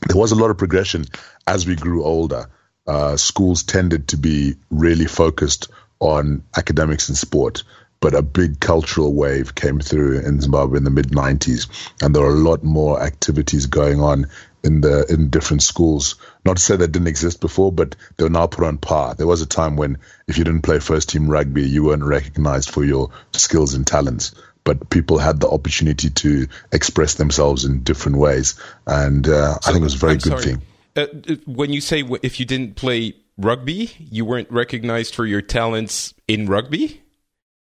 there 0.06 0.16
was 0.16 0.32
a 0.32 0.36
lot 0.36 0.50
of 0.50 0.58
progression 0.58 1.04
as 1.46 1.66
we 1.66 1.76
grew 1.76 2.04
older 2.04 2.48
uh, 2.88 3.16
schools 3.16 3.62
tended 3.62 4.08
to 4.08 4.16
be 4.16 4.56
really 4.70 5.06
focused 5.06 5.70
on 6.00 6.42
academics 6.56 7.08
and 7.08 7.18
sport. 7.18 7.62
But 8.00 8.14
a 8.14 8.22
big 8.22 8.60
cultural 8.60 9.12
wave 9.12 9.56
came 9.56 9.80
through 9.80 10.20
in 10.20 10.40
Zimbabwe 10.40 10.78
in 10.78 10.84
the 10.84 10.90
mid 10.90 11.08
90s, 11.08 11.68
and 12.00 12.14
there 12.14 12.22
were 12.22 12.30
a 12.30 12.44
lot 12.50 12.62
more 12.62 13.02
activities 13.02 13.66
going 13.66 14.00
on 14.00 14.26
in 14.68 14.82
the 14.82 15.06
in 15.12 15.30
different 15.30 15.62
schools. 15.62 16.14
Not 16.44 16.58
to 16.58 16.62
say 16.62 16.76
they 16.76 16.86
didn't 16.86 17.08
exist 17.08 17.40
before, 17.40 17.72
but 17.72 17.96
they 18.16 18.24
were 18.24 18.30
now 18.30 18.46
put 18.46 18.64
on 18.64 18.78
par. 18.78 19.14
There 19.14 19.26
was 19.26 19.42
a 19.42 19.46
time 19.46 19.76
when 19.76 19.98
if 20.28 20.38
you 20.38 20.44
didn't 20.44 20.62
play 20.62 20.78
first 20.78 21.08
team 21.08 21.28
rugby, 21.28 21.66
you 21.66 21.84
weren't 21.84 22.04
recognized 22.04 22.70
for 22.70 22.84
your 22.84 23.10
skills 23.32 23.74
and 23.74 23.86
talents. 23.86 24.34
But 24.64 24.90
people 24.90 25.16
had 25.16 25.40
the 25.40 25.48
opportunity 25.48 26.10
to 26.10 26.46
express 26.72 27.14
themselves 27.14 27.64
in 27.64 27.82
different 27.82 28.18
ways, 28.18 28.60
and 28.86 29.26
uh, 29.26 29.58
so, 29.60 29.70
I 29.70 29.72
think 29.72 29.80
it 29.80 29.84
was 29.84 29.94
a 29.94 29.98
very 29.98 30.12
I'm 30.12 30.18
good 30.18 30.30
sorry. 30.30 30.42
thing. 30.42 30.62
Uh, 30.94 31.36
when 31.46 31.72
you 31.72 31.80
say 31.80 32.04
if 32.22 32.38
you 32.38 32.44
didn't 32.44 32.76
play 32.76 33.14
rugby, 33.38 33.90
you 33.98 34.26
weren't 34.26 34.50
recognized 34.50 35.14
for 35.14 35.24
your 35.24 35.40
talents 35.40 36.12
in 36.26 36.46
rugby, 36.46 37.00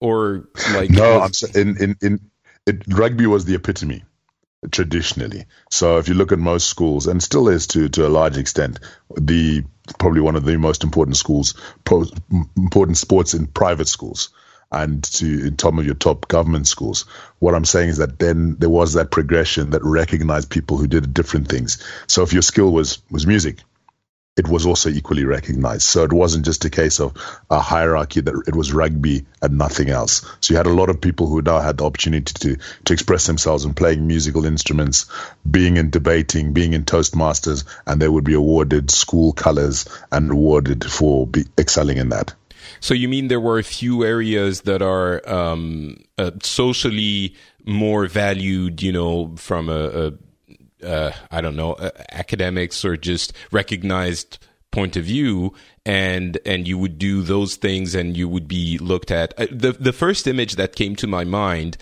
or 0.01 0.49
like 0.73 0.91
no, 0.91 1.29
in 1.55 1.77
in 1.77 1.97
in 2.03 2.31
it, 2.67 2.83
rugby 2.89 3.27
was 3.27 3.45
the 3.45 3.55
epitome 3.55 4.03
traditionally. 4.71 5.47
So 5.71 5.99
if 5.99 6.09
you 6.09 6.15
look 6.15 6.33
at 6.33 6.39
most 6.39 6.69
schools, 6.69 7.07
and 7.07 7.23
still 7.23 7.49
is 7.49 7.67
to 7.69 7.89
to 7.91 8.07
a 8.07 8.09
large 8.09 8.37
extent, 8.37 8.81
the 9.17 9.65
probably 9.99 10.21
one 10.21 10.37
of 10.37 10.45
the 10.45 10.57
most 10.57 10.85
important 10.85 11.17
schools, 11.17 11.55
pro, 11.85 12.05
important 12.57 12.99
sports 12.99 13.35
in 13.35 13.47
private 13.47 13.89
schools 13.89 14.31
and 14.73 15.05
to 15.05 15.47
in 15.47 15.59
some 15.59 15.79
of 15.79 15.87
your 15.87 15.95
top 15.95 16.29
government 16.29 16.67
schools. 16.67 17.05
What 17.39 17.55
I'm 17.55 17.65
saying 17.65 17.91
is 17.91 17.99
that 17.99 18.19
then 18.19 18.57
there 18.59 18.71
was 18.71 18.95
that 18.95 19.11
progression 19.11 19.71
that 19.71 19.85
recognized 19.85 20.51
people 20.51 20.77
who 20.77 20.87
did 20.87 21.15
different 21.15 21.49
things. 21.49 21.83
So 22.09 22.23
if 22.23 22.33
your 22.33 22.43
skill 22.43 22.73
was 22.73 23.01
was 23.11 23.27
music, 23.27 23.61
it 24.37 24.49
was 24.49 24.67
also 24.67 24.91
equally 24.91 25.25
recognized. 25.25 25.83
So 25.83 26.05
it 26.05 26.13
wasn't 26.13 26.45
just 26.45 26.65
a 26.65 26.71
case 26.71 27.01
of 27.01 27.15
a 27.51 27.59
hierarchy 27.59 28.21
that 28.21 28.43
it 28.47 28.55
was 28.55 28.73
rugby 28.73 29.25
and 29.41 29.57
nothing 29.57 29.89
else. 29.89 30.27
So 30.41 30.53
you 30.53 30.59
had 30.59 30.67
a 30.67 30.75
lot 30.75 30.91
of 30.91 31.01
people 31.01 31.27
who 31.27 31.41
now 31.41 31.61
had 31.61 31.79
the 31.79 31.85
opportunity 31.85 32.33
to 32.35 32.57
to 32.85 32.93
express 32.93 33.27
themselves 33.27 33.65
in 33.65 33.75
playing 33.75 34.07
musical 34.07 34.45
instruments, 34.45 35.07
being 35.51 35.79
in 35.79 35.91
debating, 35.91 36.53
being 36.53 36.75
in 36.75 36.85
Toastmasters, 36.85 37.65
and 37.87 38.01
they 38.01 38.09
would 38.09 38.25
be 38.25 38.35
awarded 38.35 38.91
school 38.91 39.33
colors 39.33 39.87
and 40.13 40.31
awarded 40.31 40.85
for 40.85 41.27
be, 41.27 41.45
excelling 41.59 41.97
in 41.97 42.11
that. 42.11 42.35
So 42.81 42.95
you 42.95 43.09
mean 43.09 43.29
there 43.29 43.41
were 43.41 43.59
a 43.59 43.65
few 43.65 44.05
areas 44.05 44.63
that 44.63 44.83
are 44.83 45.27
um, 45.29 45.97
uh, 46.19 46.33
socially 46.43 47.35
more 47.65 48.07
valued, 48.07 48.83
you 48.83 48.93
know, 48.93 49.35
from 49.37 49.69
a, 49.69 50.09
a 50.09 50.13
uh, 50.83 51.13
I 51.31 51.41
don't 51.41 51.57
know, 51.57 51.75
uh, 51.75 51.91
academics 52.13 52.85
or 52.85 52.97
just 52.97 53.33
recognized 53.51 54.39
point 54.71 54.97
of 54.97 55.05
view, 55.05 55.55
and 55.85 56.39
and 56.45 56.69
you 56.69 56.79
would 56.79 56.99
do 56.99 57.23
those 57.23 57.57
things, 57.57 57.95
and 57.95 58.17
you 58.17 58.29
would 58.29 58.49
be 58.49 58.79
looked 58.79 59.11
at. 59.11 59.33
Uh, 59.39 59.47
the 59.51 59.73
the 59.73 59.93
first 59.93 60.27
image 60.27 60.57
that 60.57 60.77
came 60.77 60.97
to 60.97 61.07
my 61.07 61.25
mind 61.25 61.77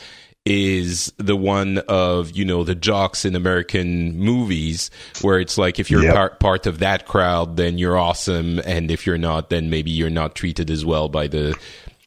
is 0.47 1.13
the 1.17 1.37
one 1.37 1.79
of 1.89 2.37
you 2.37 2.45
know 2.45 2.65
the 2.65 2.75
jocks 2.75 3.25
in 3.25 3.35
American 3.35 4.19
movies 4.19 4.91
where 5.23 5.41
it's 5.41 5.57
like 5.57 5.79
if 5.79 5.91
you're 5.91 6.03
yep. 6.03 6.15
part 6.15 6.41
part 6.41 6.67
of 6.67 6.81
that 6.81 7.07
crowd 7.07 7.57
then 7.57 7.79
you're 7.79 7.97
awesome 7.97 8.59
and 8.67 8.91
if 8.91 9.07
you're 9.07 9.17
not 9.17 9.49
then 9.49 9.71
maybe 9.71 9.91
you're 9.91 10.11
not 10.11 10.35
treated 10.35 10.71
as 10.71 10.85
well 10.85 11.09
by 11.09 11.27
the 11.27 11.59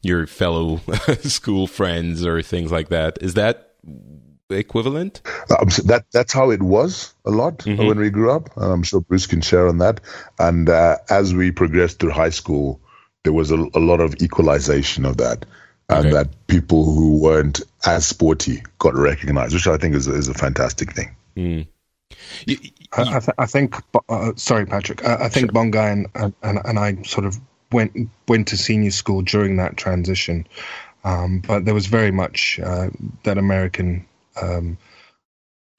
your 0.04 0.28
fellow 0.28 0.78
school 1.22 1.66
friends 1.66 2.24
or 2.24 2.44
things 2.44 2.72
like 2.72 2.90
that 2.90 3.18
is 3.22 3.34
that 3.34 3.74
equivalent 4.50 5.22
um, 5.60 5.70
so 5.70 5.82
that 5.84 6.06
that's 6.12 6.32
how 6.32 6.52
it 6.52 6.62
was 6.62 7.14
a 7.26 7.32
lot 7.32 7.60
mm-hmm. 7.60 7.86
when 7.86 8.00
we 8.00 8.10
grew 8.10 8.32
up 8.32 8.56
and 8.56 8.72
i'm 8.72 8.84
sure 8.84 9.02
bruce 9.02 9.28
can 9.28 9.42
share 9.42 9.68
on 9.68 9.80
that 9.80 10.00
and 10.40 10.70
uh, 10.70 10.96
as 11.10 11.34
we 11.34 11.52
progressed 11.52 12.00
through 12.00 12.12
high 12.12 12.30
school 12.30 12.80
there 13.24 13.34
was 13.34 13.52
a, 13.52 13.58
a 13.58 13.80
lot 13.80 14.00
of 14.00 14.16
equalization 14.22 15.06
of 15.06 15.18
that 15.18 15.46
and 15.90 16.08
okay. 16.08 16.12
that 16.12 16.48
people 16.48 16.86
who 16.86 17.20
weren't 17.20 17.62
as 17.86 18.06
sporty 18.06 18.64
got 18.80 18.96
recognized, 18.96 19.54
which 19.54 19.68
I 19.68 19.78
think 19.78 19.96
is, 19.96 20.08
is 20.08 20.28
a 20.28 20.34
fantastic 20.34 20.94
thing. 20.94 21.16
Mm. 21.36 21.68
You, 22.46 22.58
you, 22.62 22.70
I, 22.94 23.02
I, 23.02 23.20
th- 23.20 23.36
I, 23.38 23.46
think, 23.46 23.76
uh, 24.10 24.34
sorry, 24.36 24.66
Patrick, 24.66 25.06
I, 25.06 25.26
I 25.26 25.30
think 25.30 25.52
sure. 25.52 25.64
Bongai 25.64 25.92
and, 25.92 26.34
and, 26.42 26.60
and 26.64 26.80
I 26.80 27.02
sort 27.04 27.26
of 27.26 27.40
went 27.72 28.10
went 28.30 28.48
to 28.48 28.58
senior 28.58 28.92
school 28.92 29.22
during 29.22 29.58
that 29.58 29.76
transition, 29.76 30.48
um, 31.04 31.42
but 31.46 31.66
there 31.66 31.74
was 31.74 31.88
very 31.88 32.12
much 32.12 32.60
uh, 32.64 32.90
that 33.24 33.38
American 33.38 34.06
um, 34.42 34.78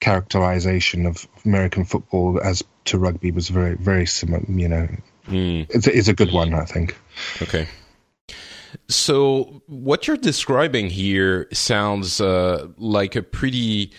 characterization 0.01 1.05
of 1.05 1.27
American 1.45 1.85
football 1.85 2.39
as 2.41 2.63
to 2.85 2.97
rugby 2.97 3.31
was 3.31 3.49
very 3.49 3.75
very 3.75 4.05
similar. 4.05 4.43
You 4.47 4.67
know, 4.67 4.87
mm. 5.27 5.65
it's, 5.69 5.87
it's 5.87 6.07
a 6.07 6.13
good 6.13 6.31
one, 6.31 6.53
I 6.53 6.65
think. 6.65 6.97
Okay. 7.41 7.67
So, 8.87 9.63
what 9.67 10.07
you're 10.07 10.17
describing 10.17 10.89
here 10.89 11.47
sounds 11.51 12.21
uh, 12.21 12.67
like 12.77 13.15
a 13.15 13.23
pretty 13.23 13.91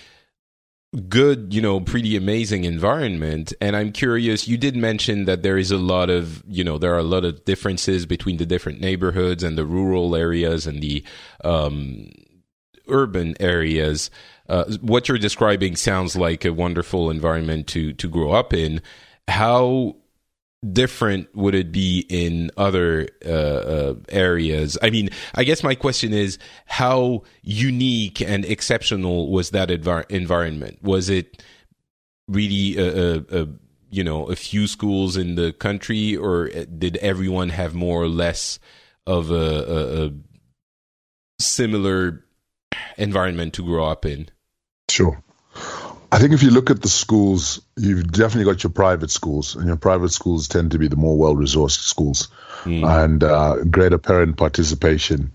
good, 1.09 1.55
you 1.55 1.63
know, 1.63 1.81
pretty 1.81 2.17
amazing 2.17 2.65
environment. 2.65 3.53
And 3.61 3.77
I'm 3.77 3.93
curious, 3.93 4.49
you 4.49 4.57
did 4.57 4.77
mention 4.77 5.25
that 5.27 5.43
there 5.43 5.57
is 5.57 5.71
a 5.71 5.79
lot 5.79 6.11
of, 6.11 6.43
you 6.49 6.65
know, 6.65 6.79
there 6.79 6.95
are 6.95 6.99
a 6.99 7.05
lot 7.05 7.25
of 7.25 7.45
differences 7.45 8.07
between 8.07 8.39
the 8.39 8.47
different 8.47 8.81
neighborhoods 8.81 9.43
and 9.45 9.57
the 9.57 9.65
rural 9.65 10.17
areas 10.17 10.67
and 10.67 10.83
the 10.83 11.05
um, 11.45 12.11
urban 12.89 13.37
areas. 13.39 14.11
Uh, 14.51 14.65
what 14.81 15.09
you're 15.09 15.17
describing 15.17 15.77
sounds 15.77 16.17
like 16.17 16.45
a 16.45 16.53
wonderful 16.53 17.09
environment 17.09 17.69
to 17.69 17.93
to 17.95 18.09
grow 18.09 18.33
up 18.33 18.53
in. 18.53 18.83
How 19.29 19.97
different 20.73 21.35
would 21.37 21.55
it 21.55 21.71
be 21.71 22.05
in 22.09 22.51
other 22.57 23.09
uh, 23.25 23.29
uh, 23.29 23.95
areas? 24.09 24.77
I 24.83 24.91
mean, 24.91 25.11
I 25.37 25.45
guess 25.45 25.63
my 25.63 25.77
question 25.77 26.13
is 26.13 26.37
how 26.67 27.23
unique 27.43 28.21
and 28.21 28.45
exceptional 28.45 29.31
was 29.31 29.51
that 29.51 29.69
envir- 29.69 30.11
environment? 30.11 30.83
Was 30.83 31.09
it 31.09 31.43
really 32.27 32.77
a, 32.77 33.19
a, 33.19 33.43
a, 33.43 33.49
you 33.91 34.03
know 34.03 34.27
a 34.27 34.35
few 34.35 34.67
schools 34.67 35.17
in 35.17 35.37
the 35.37 35.53
country, 35.53 36.17
or 36.17 36.49
did 36.49 36.97
everyone 36.97 37.51
have 37.51 37.73
more 37.73 38.03
or 38.03 38.09
less 38.09 38.59
of 39.07 39.31
a, 39.31 40.07
a 40.07 40.13
similar 41.41 42.25
environment 42.97 43.55
to 43.55 43.65
grow 43.65 43.87
up 43.87 44.05
in. 44.05 44.29
Sure. 44.91 45.23
I 46.13 46.19
think 46.19 46.33
if 46.33 46.43
you 46.43 46.51
look 46.51 46.71
at 46.71 46.83
the 46.83 46.89
schools, 46.89 47.61
you've 47.77 48.11
definitely 48.11 48.53
got 48.53 48.65
your 48.65 48.73
private 48.73 49.11
schools, 49.11 49.55
and 49.55 49.67
your 49.67 49.77
private 49.77 50.11
schools 50.11 50.49
tend 50.49 50.73
to 50.73 50.79
be 50.79 50.89
the 50.89 50.97
more 50.97 51.17
well-resourced 51.17 51.83
schools, 51.83 52.29
mm. 52.65 52.85
and 53.05 53.23
uh, 53.23 53.63
greater 53.65 53.99
parent 53.99 54.37
participation 54.37 55.33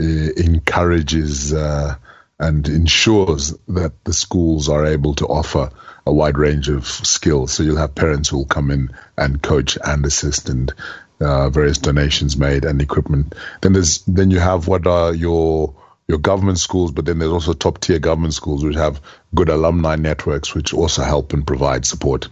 uh, 0.00 0.02
encourages 0.02 1.52
uh, 1.52 1.96
and 2.40 2.66
ensures 2.68 3.54
that 3.68 3.92
the 4.04 4.14
schools 4.14 4.68
are 4.68 4.86
able 4.86 5.14
to 5.14 5.26
offer 5.26 5.70
a 6.06 6.12
wide 6.12 6.38
range 6.38 6.68
of 6.68 6.86
skills. 6.86 7.52
So 7.52 7.62
you'll 7.62 7.76
have 7.76 7.94
parents 7.94 8.30
who 8.30 8.38
will 8.38 8.46
come 8.46 8.70
in 8.70 8.96
and 9.18 9.42
coach 9.42 9.76
and 9.84 10.06
assist, 10.06 10.48
and 10.48 10.72
uh, 11.20 11.50
various 11.50 11.78
donations 11.78 12.36
made 12.36 12.64
and 12.64 12.80
equipment. 12.80 13.34
Then 13.60 13.74
there's 13.74 13.98
then 14.06 14.30
you 14.30 14.38
have 14.38 14.68
what 14.68 14.86
are 14.86 15.14
your 15.14 15.74
your 16.06 16.18
government 16.18 16.58
schools, 16.58 16.92
but 16.92 17.06
then 17.06 17.18
there's 17.18 17.32
also 17.32 17.52
top 17.52 17.80
tier 17.80 17.98
government 17.98 18.34
schools 18.34 18.62
which 18.62 18.76
have 18.76 19.00
good 19.34 19.48
alumni 19.48 19.96
networks, 19.96 20.54
which 20.54 20.74
also 20.74 21.02
help 21.02 21.32
and 21.32 21.46
provide 21.46 21.86
support. 21.86 22.28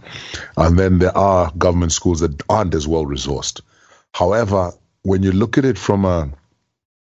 And 0.55 0.77
then 0.77 0.99
there 0.99 1.17
are 1.17 1.51
government 1.57 1.91
schools 1.91 2.19
that 2.19 2.43
aren't 2.49 2.75
as 2.75 2.87
well 2.87 3.05
resourced. 3.05 3.61
However, 4.13 4.73
when 5.01 5.23
you 5.23 5.31
look 5.31 5.57
at 5.57 5.65
it 5.65 5.77
from 5.77 6.05
a 6.05 6.29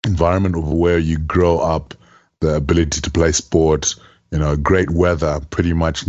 environment 0.05 0.55
of 0.57 0.71
where 0.71 0.99
you 0.99 1.17
grow 1.17 1.59
up, 1.59 1.93
the 2.41 2.55
ability 2.55 3.01
to 3.01 3.11
play 3.11 3.31
sports, 3.31 3.97
you 4.31 4.39
know, 4.39 4.55
great 4.55 4.89
weather, 4.89 5.39
pretty 5.49 5.73
much 5.73 6.05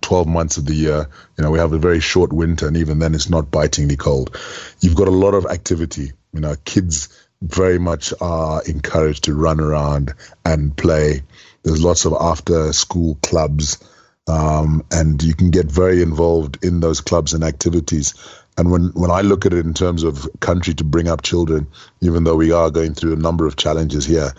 12 0.00 0.26
months 0.26 0.56
of 0.56 0.66
the 0.66 0.74
year. 0.74 1.08
You 1.36 1.44
know, 1.44 1.50
we 1.50 1.58
have 1.58 1.72
a 1.72 1.78
very 1.78 2.00
short 2.00 2.32
winter, 2.32 2.66
and 2.66 2.76
even 2.76 2.98
then, 2.98 3.14
it's 3.14 3.28
not 3.28 3.50
bitingly 3.50 3.96
cold. 3.96 4.36
You've 4.80 4.94
got 4.94 5.08
a 5.08 5.12
lot 5.12 5.34
of 5.34 5.46
activity. 5.46 6.12
You 6.32 6.40
know, 6.40 6.54
kids 6.64 7.08
very 7.42 7.78
much 7.78 8.12
are 8.20 8.62
encouraged 8.64 9.24
to 9.24 9.34
run 9.34 9.60
around 9.60 10.14
and 10.44 10.76
play. 10.76 11.22
There's 11.62 11.82
lots 11.82 12.04
of 12.04 12.14
after 12.18 12.72
school 12.72 13.18
clubs, 13.22 13.78
um, 14.26 14.84
and 14.90 15.22
you 15.22 15.34
can 15.34 15.50
get 15.50 15.66
very 15.66 16.02
involved 16.02 16.64
in 16.64 16.80
those 16.80 17.00
clubs 17.00 17.34
and 17.34 17.44
activities. 17.44 18.14
And 18.58 18.70
when, 18.70 18.88
when 18.88 19.10
I 19.10 19.22
look 19.22 19.46
at 19.46 19.54
it 19.54 19.64
in 19.64 19.74
terms 19.74 20.02
of 20.02 20.28
country 20.40 20.74
to 20.74 20.84
bring 20.84 21.08
up 21.08 21.22
children, 21.22 21.68
even 22.00 22.24
though 22.24 22.36
we 22.36 22.52
are 22.52 22.70
going 22.70 22.94
through 22.94 23.14
a 23.14 23.16
number 23.16 23.46
of 23.46 23.56
challenges 23.56 24.04
here, 24.04 24.32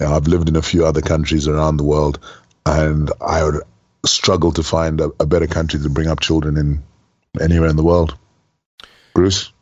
you 0.00 0.06
know, 0.06 0.14
I've 0.14 0.26
lived 0.26 0.48
in 0.48 0.56
a 0.56 0.62
few 0.62 0.84
other 0.84 1.00
countries 1.00 1.46
around 1.46 1.76
the 1.76 1.84
world, 1.84 2.18
and 2.66 3.10
I 3.20 3.44
would 3.44 3.62
struggle 4.04 4.52
to 4.52 4.62
find 4.62 5.00
a, 5.00 5.10
a 5.20 5.26
better 5.26 5.46
country 5.46 5.80
to 5.80 5.90
bring 5.90 6.08
up 6.08 6.20
children 6.20 6.56
in 6.56 6.82
anywhere 7.40 7.68
in 7.68 7.76
the 7.76 7.84
world. 7.84 8.16
Bruce? 9.14 9.52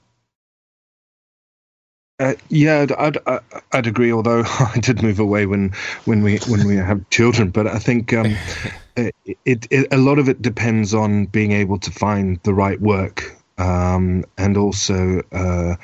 Uh, 2.19 2.35
yeah, 2.49 2.87
I'd, 2.99 3.19
I'd, 3.27 3.41
I'd 3.73 3.87
agree. 3.87 4.13
Although 4.13 4.43
I 4.47 4.79
did 4.81 5.03
move 5.03 5.21
away 5.21 5.47
when 5.47 5.73
when 6.05 6.23
we 6.23 6.39
when 6.49 6.67
we 6.67 6.77
have 6.77 7.09
children, 7.11 7.51
but 7.51 7.67
I 7.67 7.79
think 7.79 8.13
um, 8.13 8.37
it, 8.97 9.15
it, 9.45 9.67
it, 9.71 9.89
a 9.93 9.99
lot 9.99 10.19
of 10.19 10.29
it 10.29 10.41
depends 10.41 10.95
on 10.95 11.27
being 11.27 11.53
able 11.53 11.79
to 11.81 11.91
find 11.91 12.41
the 12.43 12.55
right 12.55 12.81
work, 12.81 13.37
um, 13.59 14.25
and 14.39 14.57
also 14.57 15.23
uh, 15.33 15.77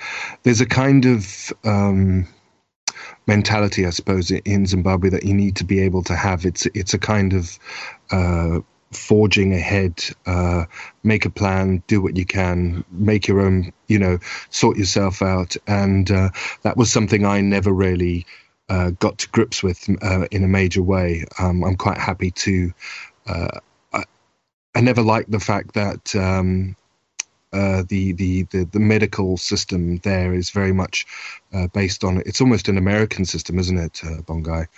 there's 0.43 0.63
a 0.63 0.67
kind 0.67 1.05
of 1.05 1.53
um, 1.65 2.27
mentality, 3.27 3.87
I 3.87 3.91
suppose, 3.91 4.31
in 4.31 4.67
Zimbabwe 4.67 5.11
that 5.11 5.25
you 5.25 5.35
need 5.35 5.57
to 5.57 5.65
be 5.65 5.81
able 5.81 6.03
to 6.05 6.17
have. 6.17 6.47
It's 6.47 6.65
it's 6.67 6.95
a 6.95 6.99
kind 6.99 7.35
of 7.35 7.59
uh, 8.11 8.61
forging 8.95 9.55
ahead, 9.55 10.05
uh, 10.27 10.65
make 11.03 11.25
a 11.25 11.31
plan, 11.31 11.83
do 11.87 12.01
what 12.01 12.17
you 12.17 12.25
can, 12.25 12.85
make 12.91 13.27
your 13.29 13.41
own, 13.41 13.73
you 13.89 13.99
know, 13.99 14.19
sort 14.51 14.77
yourself 14.77 15.23
out. 15.23 15.57
And 15.67 16.11
uh, 16.11 16.31
that 16.63 16.77
was 16.77 16.93
something 16.93 17.25
I 17.25 17.41
never 17.41 17.73
really 17.73 18.27
uh, 18.69 18.91
got 18.91 19.19
to 19.19 19.29
grips 19.29 19.63
with 19.63 19.89
uh, 20.03 20.27
in 20.31 20.45
a 20.45 20.49
major 20.49 20.83
way. 20.83 21.25
Um, 21.39 21.63
I'm 21.65 21.77
quite 21.77 21.99
happy 21.99 22.31
to. 22.31 22.73
Uh, 23.27 23.59
I, 23.93 24.05
I, 24.75 24.81
never 24.81 25.03
liked 25.03 25.31
the 25.31 25.41
fact 25.41 25.75
that. 25.75 26.15
Um, 26.17 26.77
uh, 27.55 27.83
the, 27.87 28.13
the, 28.13 28.45
the 28.45 28.65
the 28.65 28.81
medical 28.81 29.37
system 29.37 29.99
there 29.99 30.33
is 30.33 30.49
very 30.49 30.73
much 30.73 31.05
based 31.75 32.03
on 32.03 32.23
it's 32.25 32.41
almost 32.41 32.67
an 32.67 32.79
American 32.79 33.27
system, 33.27 33.59
isn't 33.59 33.77
it, 33.77 34.01
Bongai? 34.25 34.69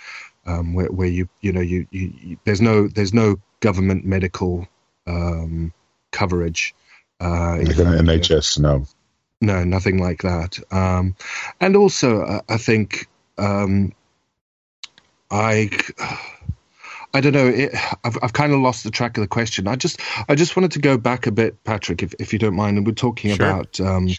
Um, 0.45 0.73
where, 0.73 0.91
where 0.91 1.07
you 1.07 1.29
you 1.39 1.53
know 1.53 1.61
you, 1.61 1.87
you, 1.91 2.13
you, 2.21 2.37
there's 2.43 2.59
no 2.59 2.89
there's 2.89 3.13
no 3.13 3.37
government 3.59 4.05
medical 4.05 4.67
um, 5.07 5.73
coverage. 6.11 6.73
Uh, 7.19 7.57
like 7.57 7.77
an 7.77 8.05
NHS, 8.05 8.59
no. 8.59 8.85
No, 9.41 9.63
nothing 9.63 9.99
like 9.99 10.21
that. 10.23 10.59
Um, 10.71 11.15
and 11.59 11.75
also, 11.75 12.21
uh, 12.21 12.41
I 12.49 12.57
think 12.57 13.07
um, 13.37 13.93
I. 15.29 15.69
I 17.13 17.21
don't 17.21 17.31
know. 17.31 17.47
It, 17.47 17.73
I've 18.03 18.17
I've 18.21 18.33
kind 18.33 18.51
of 18.51 18.59
lost 18.59 18.83
the 18.83 18.91
track 18.91 19.17
of 19.17 19.21
the 19.21 19.27
question. 19.27 19.69
I 19.69 19.77
just 19.77 20.01
I 20.27 20.35
just 20.35 20.57
wanted 20.57 20.73
to 20.73 20.79
go 20.79 20.97
back 20.97 21.27
a 21.27 21.31
bit, 21.31 21.63
Patrick, 21.63 22.03
if 22.03 22.13
if 22.19 22.33
you 22.33 22.39
don't 22.39 22.55
mind. 22.55 22.77
And 22.77 22.85
we're 22.85 22.91
talking 22.91 23.33
sure. 23.33 23.45
about 23.45 23.79
um, 23.79 24.09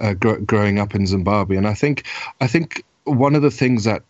uh, 0.00 0.14
gr- 0.14 0.40
growing 0.40 0.80
up 0.80 0.96
in 0.96 1.06
Zimbabwe, 1.06 1.56
and 1.56 1.68
I 1.68 1.74
think 1.74 2.06
I 2.40 2.48
think 2.48 2.84
one 3.04 3.36
of 3.36 3.42
the 3.42 3.52
things 3.52 3.84
that 3.84 4.02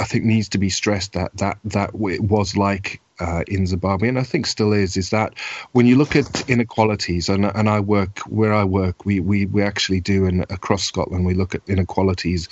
I 0.00 0.04
think 0.04 0.24
needs 0.24 0.48
to 0.50 0.58
be 0.58 0.68
stressed 0.68 1.12
that 1.12 1.36
that 1.36 1.58
that 1.66 1.90
it 1.94 2.22
was 2.22 2.56
like 2.56 3.00
uh, 3.20 3.42
in 3.48 3.66
Zimbabwe, 3.66 4.08
and 4.08 4.18
I 4.18 4.22
think 4.22 4.46
still 4.46 4.72
is, 4.72 4.96
is 4.96 5.10
that 5.10 5.34
when 5.72 5.86
you 5.86 5.96
look 5.96 6.14
at 6.16 6.48
inequalities, 6.48 7.28
and, 7.28 7.44
and 7.46 7.68
I 7.68 7.80
work 7.80 8.20
where 8.20 8.52
I 8.52 8.64
work, 8.64 9.04
we, 9.04 9.20
we, 9.20 9.46
we 9.46 9.62
actually 9.62 10.00
do 10.00 10.26
in, 10.26 10.42
across 10.42 10.84
Scotland, 10.84 11.26
we 11.26 11.34
look 11.34 11.54
at 11.54 11.62
inequalities, 11.66 12.48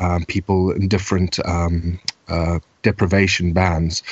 um, 0.00 0.24
people 0.24 0.70
in 0.70 0.88
different 0.88 1.38
um, 1.46 1.98
uh, 2.28 2.58
deprivation 2.82 3.52
bands. 3.52 4.02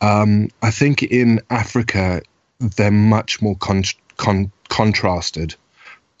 Um, 0.00 0.48
I 0.62 0.70
think 0.70 1.02
in 1.02 1.40
Africa, 1.50 2.22
they're 2.58 2.90
much 2.90 3.40
more 3.42 3.56
con- 3.56 3.84
con- 4.16 4.52
contrasted. 4.68 5.54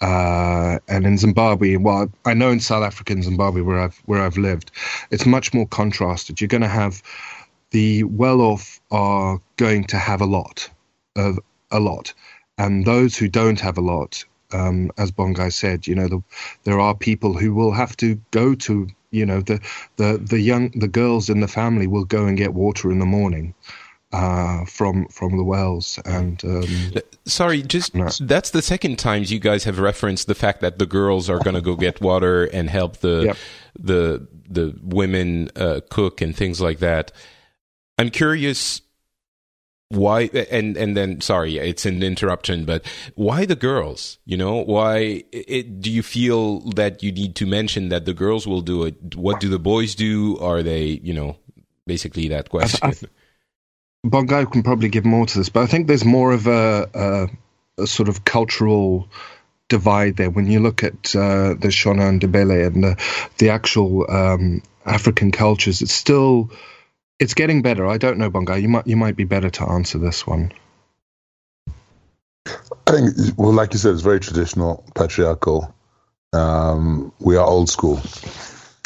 Uh, 0.00 0.78
and 0.88 1.06
in 1.06 1.16
Zimbabwe, 1.16 1.76
well, 1.76 2.10
I 2.26 2.34
know 2.34 2.50
in 2.50 2.60
South 2.60 2.84
Africa 2.84 3.14
and 3.14 3.24
Zimbabwe 3.24 3.62
where 3.62 3.80
I've 3.80 3.96
where 4.04 4.20
I've 4.20 4.36
lived, 4.36 4.70
it's 5.10 5.24
much 5.24 5.54
more 5.54 5.66
contrasted. 5.66 6.38
You're 6.38 6.48
going 6.48 6.62
to 6.62 6.68
have 6.68 7.02
the 7.70 8.04
well 8.04 8.40
off 8.40 8.80
are 8.90 9.40
going 9.56 9.84
to 9.84 9.96
have 9.96 10.20
a 10.20 10.26
lot 10.26 10.68
of 11.16 11.38
a 11.70 11.80
lot, 11.80 12.12
and 12.58 12.84
those 12.84 13.16
who 13.16 13.28
don't 13.28 13.60
have 13.60 13.76
a 13.76 13.82
lot, 13.82 14.24
um, 14.52 14.90
as 14.98 15.10
Bongai 15.10 15.52
said, 15.52 15.86
you 15.86 15.94
know, 15.94 16.08
the, 16.08 16.22
there 16.64 16.80
are 16.80 16.94
people 16.94 17.34
who 17.34 17.54
will 17.54 17.72
have 17.72 17.96
to 17.98 18.20
go 18.30 18.54
to, 18.54 18.88
you 19.10 19.26
know, 19.26 19.40
the 19.40 19.60
the 19.96 20.18
the 20.18 20.40
young 20.40 20.70
the 20.70 20.88
girls 20.88 21.28
in 21.28 21.40
the 21.40 21.48
family 21.48 21.86
will 21.86 22.04
go 22.04 22.26
and 22.26 22.38
get 22.38 22.54
water 22.54 22.90
in 22.90 22.98
the 22.98 23.06
morning. 23.06 23.54
Uh, 24.12 24.64
from 24.66 25.04
from 25.08 25.36
the 25.36 25.42
wells 25.42 25.98
and 26.04 26.42
um, 26.44 26.94
sorry 27.26 27.60
just 27.60 27.92
no. 27.92 28.08
that's 28.20 28.50
the 28.50 28.62
second 28.62 28.98
times 28.98 29.32
you 29.32 29.40
guys 29.40 29.64
have 29.64 29.80
referenced 29.80 30.28
the 30.28 30.34
fact 30.34 30.60
that 30.60 30.78
the 30.78 30.86
girls 30.86 31.28
are 31.28 31.40
going 31.40 31.56
to 31.56 31.60
go 31.60 31.74
get 31.74 32.00
water 32.00 32.44
and 32.44 32.70
help 32.70 32.98
the 32.98 33.24
yep. 33.26 33.36
the 33.78 34.26
the 34.48 34.78
women 34.80 35.50
uh, 35.56 35.80
cook 35.90 36.20
and 36.20 36.36
things 36.36 36.60
like 36.60 36.78
that 36.78 37.10
I'm 37.98 38.10
curious 38.10 38.82
why 39.88 40.22
and 40.50 40.76
and 40.76 40.96
then 40.96 41.20
sorry 41.20 41.58
it's 41.58 41.86
an 41.86 42.02
interruption 42.02 42.64
but 42.64 42.84
why 43.14 43.46
the 43.46 43.54
girls? 43.54 44.18
You 44.24 44.36
know 44.36 44.56
why 44.64 45.22
it, 45.30 45.80
do 45.80 45.92
you 45.92 46.02
feel 46.02 46.60
that 46.72 47.04
you 47.04 47.12
need 47.12 47.36
to 47.36 47.46
mention 47.46 47.88
that 47.90 48.04
the 48.04 48.14
girls 48.14 48.46
will 48.46 48.62
do 48.62 48.84
it? 48.84 49.14
What 49.14 49.38
do 49.38 49.48
the 49.48 49.60
boys 49.60 49.94
do? 49.94 50.38
Are 50.38 50.62
they 50.62 51.00
you 51.02 51.14
know 51.14 51.36
basically 51.86 52.28
that 52.28 52.50
question. 52.50 52.80
I, 52.82 52.88
I, 54.12 54.44
can 54.44 54.62
probably 54.62 54.88
give 54.88 55.04
more 55.04 55.26
to 55.26 55.38
this 55.38 55.48
but 55.48 55.62
I 55.62 55.66
think 55.66 55.86
there's 55.86 56.04
more 56.04 56.32
of 56.32 56.46
a, 56.46 56.90
a, 57.78 57.82
a 57.82 57.86
sort 57.86 58.08
of 58.08 58.24
cultural 58.24 59.08
divide 59.68 60.16
there. 60.16 60.30
When 60.30 60.50
you 60.50 60.60
look 60.60 60.82
at 60.82 61.14
uh, 61.14 61.54
the 61.54 61.68
Shona 61.68 62.08
and 62.08 62.20
Ndebele 62.20 62.66
and 62.66 62.84
the, 62.84 63.02
the 63.38 63.50
actual 63.50 64.10
um, 64.10 64.62
African 64.84 65.30
cultures 65.30 65.80
it's 65.80 65.92
still 65.92 66.50
it's 67.18 67.34
getting 67.34 67.62
better. 67.62 67.86
I 67.86 67.98
don't 67.98 68.18
know, 68.18 68.30
Bongai. 68.30 68.60
You 68.60 68.68
might 68.68 68.86
you 68.86 68.96
might 68.96 69.16
be 69.16 69.24
better 69.24 69.50
to 69.50 69.68
answer 69.68 69.98
this 69.98 70.26
one. 70.26 70.52
I 72.86 72.92
think, 72.92 73.10
well, 73.36 73.52
like 73.52 73.72
you 73.72 73.78
said, 73.78 73.94
it's 73.94 74.02
very 74.02 74.20
traditional, 74.20 74.84
patriarchal. 74.94 75.74
Um, 76.32 77.12
we 77.18 77.36
are 77.36 77.44
old 77.44 77.68
school 77.68 78.00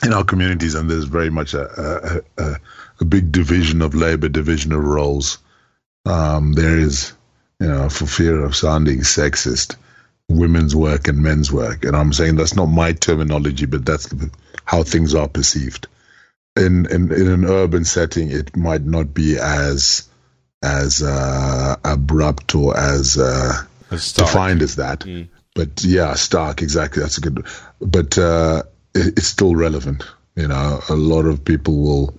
in 0.03 0.15
our 0.15 0.25
communities, 0.25 0.75
and 0.75 0.91
there's 0.91 1.05
very 1.05 1.31
much 1.31 1.53
a, 1.53 2.23
a, 2.39 2.43
a, 2.43 2.57
a 3.01 3.05
big 3.05 3.33
division 3.33 3.83
of 3.83 3.95
labor, 3.95 4.29
division 4.29 4.73
of 4.73 4.83
roles. 4.83 5.39
Um, 6.07 6.55
there 6.55 6.79
is, 6.79 7.13
you 7.59 7.69
know, 7.69 7.91
for 7.91 8.07
fear 8.07 8.43
of 8.43 8.57
sounding 8.57 9.01
sexist, 9.01 9.77
women's 10.31 10.75
work 10.75 11.09
and 11.09 11.19
men's 11.19 11.53
work. 11.53 11.85
And 11.85 11.95
I'm 11.95 12.15
saying 12.15 12.37
that's 12.37 12.57
not 12.57 12.67
my 12.67 12.93
terminology, 12.93 13.67
but 13.67 13.85
that's 13.85 14.15
how 14.65 14.83
things 14.83 15.15
are 15.15 15.29
perceived 15.29 15.87
in, 16.61 16.87
in, 16.87 17.13
in 17.13 17.29
an 17.29 17.45
urban 17.45 17.85
setting, 17.85 18.31
it 18.31 18.57
might 18.57 18.83
not 18.83 19.15
be 19.15 19.39
as 19.39 20.09
as 20.63 21.03
uh, 21.03 21.77
abrupt 21.85 22.55
or 22.55 22.77
as, 22.77 23.17
uh, 23.17 23.63
as 23.91 24.13
defined 24.13 24.61
as 24.61 24.77
that. 24.77 25.01
Mm. 25.01 25.29
But 25.55 25.83
yeah, 25.83 26.15
stark. 26.15 26.63
Exactly. 26.63 27.03
That's 27.03 27.19
a 27.19 27.23
good. 27.23 27.47
But 27.81 28.19
uh, 28.19 28.65
it, 28.95 29.19
it's 29.19 29.27
still 29.27 29.57
relevant. 29.57 30.05
You 30.37 30.49
know, 30.49 30.81
a 30.89 30.95
lot 30.95 31.25
of 31.25 31.45
people 31.45 31.83
will 31.83 32.15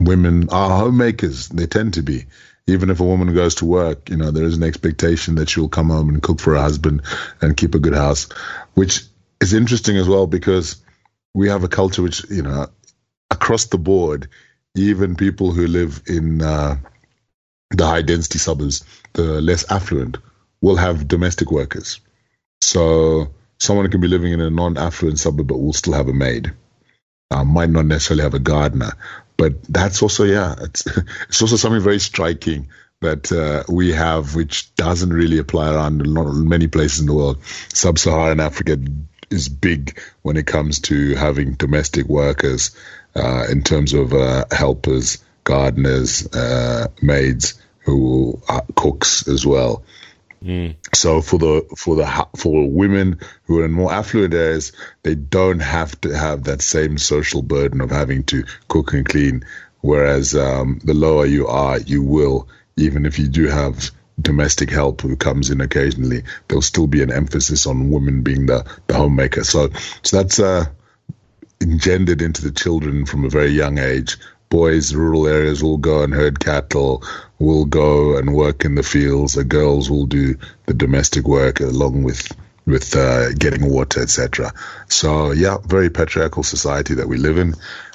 women 0.00 0.48
are 0.50 0.76
homemakers. 0.78 1.48
They 1.48 1.66
tend 1.66 1.94
to 1.94 2.02
be. 2.02 2.26
Even 2.66 2.88
if 2.88 3.00
a 3.00 3.04
woman 3.04 3.34
goes 3.34 3.56
to 3.56 3.66
work, 3.66 4.08
you 4.08 4.16
know, 4.16 4.30
there 4.30 4.44
is 4.44 4.56
an 4.56 4.62
expectation 4.62 5.34
that 5.34 5.50
she'll 5.50 5.68
come 5.68 5.90
home 5.90 6.08
and 6.08 6.22
cook 6.22 6.40
for 6.40 6.54
her 6.54 6.62
husband 6.62 7.02
and 7.42 7.56
keep 7.56 7.74
a 7.74 7.78
good 7.78 7.94
house, 7.94 8.28
which 8.72 9.02
is 9.40 9.52
interesting 9.52 9.98
as 9.98 10.08
well 10.08 10.26
because 10.26 10.76
we 11.34 11.50
have 11.50 11.62
a 11.62 11.68
culture 11.68 12.00
which, 12.00 12.24
you 12.30 12.42
know, 12.42 12.68
across 13.34 13.66
the 13.66 13.78
board, 13.78 14.28
even 14.74 15.16
people 15.16 15.52
who 15.52 15.66
live 15.66 16.02
in 16.06 16.40
uh, 16.40 16.76
the 17.70 17.86
high 17.86 18.02
density 18.02 18.38
suburbs, 18.38 18.84
the 19.12 19.40
less 19.40 19.70
affluent, 19.70 20.16
will 20.60 20.76
have 20.76 21.08
domestic 21.08 21.50
workers. 21.50 22.00
So 22.60 23.34
someone 23.58 23.90
can 23.90 24.00
be 24.00 24.08
living 24.08 24.32
in 24.32 24.40
a 24.40 24.50
non 24.50 24.78
affluent 24.78 25.18
suburb 25.18 25.48
but 25.48 25.58
will 25.58 25.72
still 25.72 25.94
have 25.94 26.08
a 26.08 26.14
maid. 26.14 26.52
Uh, 27.30 27.44
might 27.44 27.70
not 27.70 27.86
necessarily 27.86 28.22
have 28.22 28.34
a 28.34 28.38
gardener, 28.38 28.92
but 29.36 29.62
that's 29.64 30.02
also 30.02 30.24
yeah, 30.24 30.54
it's 30.60 30.86
it's 31.28 31.42
also 31.42 31.56
something 31.56 31.82
very 31.82 31.98
striking 31.98 32.68
that 33.00 33.32
uh, 33.32 33.64
we 33.68 33.92
have, 33.92 34.34
which 34.34 34.74
doesn't 34.76 35.12
really 35.12 35.38
apply 35.38 35.74
around 35.74 36.02
many 36.48 36.68
places 36.68 37.00
in 37.00 37.06
the 37.06 37.12
world. 37.12 37.42
Sub-Saharan 37.68 38.40
Africa 38.40 38.78
is 39.30 39.48
big 39.48 40.00
when 40.22 40.36
it 40.36 40.46
comes 40.46 40.80
to 40.80 41.14
having 41.14 41.54
domestic 41.54 42.06
workers 42.06 42.70
uh, 43.16 43.46
in 43.50 43.62
terms 43.62 43.92
of 43.92 44.12
uh, 44.12 44.44
helpers, 44.50 45.18
gardeners, 45.44 46.26
uh, 46.34 46.88
maids 47.02 47.54
who 47.80 48.40
are 48.48 48.64
cooks 48.74 49.28
as 49.28 49.46
well. 49.46 49.84
Mm. 50.42 50.76
So 50.94 51.22
for 51.22 51.38
the 51.38 51.66
for 51.76 51.96
the 51.96 52.26
for 52.36 52.68
women 52.68 53.20
who 53.44 53.60
are 53.60 53.64
in 53.64 53.72
more 53.72 53.92
affluent 53.92 54.34
areas, 54.34 54.72
they 55.02 55.14
don't 55.14 55.60
have 55.60 55.98
to 56.02 56.16
have 56.16 56.44
that 56.44 56.60
same 56.60 56.98
social 56.98 57.40
burden 57.40 57.80
of 57.80 57.90
having 57.90 58.24
to 58.24 58.44
cook 58.68 58.92
and 58.92 59.06
clean. 59.06 59.44
Whereas 59.80 60.34
um, 60.34 60.80
the 60.84 60.94
lower 60.94 61.26
you 61.26 61.46
are, 61.46 61.78
you 61.78 62.02
will 62.02 62.48
even 62.76 63.06
if 63.06 63.18
you 63.18 63.28
do 63.28 63.46
have 63.46 63.90
domestic 64.20 64.70
help 64.70 65.00
who 65.00 65.16
comes 65.16 65.50
in 65.50 65.60
occasionally, 65.60 66.22
there'll 66.48 66.62
still 66.62 66.86
be 66.86 67.02
an 67.02 67.12
emphasis 67.12 67.66
on 67.66 67.90
women 67.90 68.22
being 68.22 68.46
the, 68.46 68.64
the 68.86 68.94
homemaker. 68.94 69.44
So 69.44 69.70
so 70.02 70.16
that's 70.16 70.38
uh, 70.38 70.66
engendered 71.64 72.22
into 72.22 72.42
the 72.42 72.52
children 72.52 73.06
from 73.06 73.24
a 73.24 73.28
very 73.28 73.50
young 73.50 73.78
age 73.78 74.16
boys, 74.54 74.92
in 74.92 74.98
rural 74.98 75.26
areas 75.26 75.64
will 75.64 75.78
go 75.78 76.04
and 76.04 76.14
herd 76.14 76.38
cattle, 76.38 77.02
will 77.40 77.64
go 77.64 78.16
and 78.16 78.34
work 78.34 78.64
in 78.64 78.76
the 78.76 78.84
fields. 78.84 79.32
The 79.32 79.42
girls 79.42 79.90
will 79.90 80.06
do 80.06 80.36
the 80.66 80.74
domestic 80.74 81.26
work 81.26 81.58
along 81.60 82.04
with 82.04 82.30
with 82.66 82.96
uh, 82.96 83.32
getting 83.32 83.68
water, 83.68 84.00
etc. 84.00 84.52
So 84.88 85.32
yeah, 85.32 85.58
very 85.66 85.90
patriarchal 85.90 86.44
society 86.44 86.94
that 86.94 87.08
we 87.08 87.18
live 87.18 87.36
in, 87.36 87.54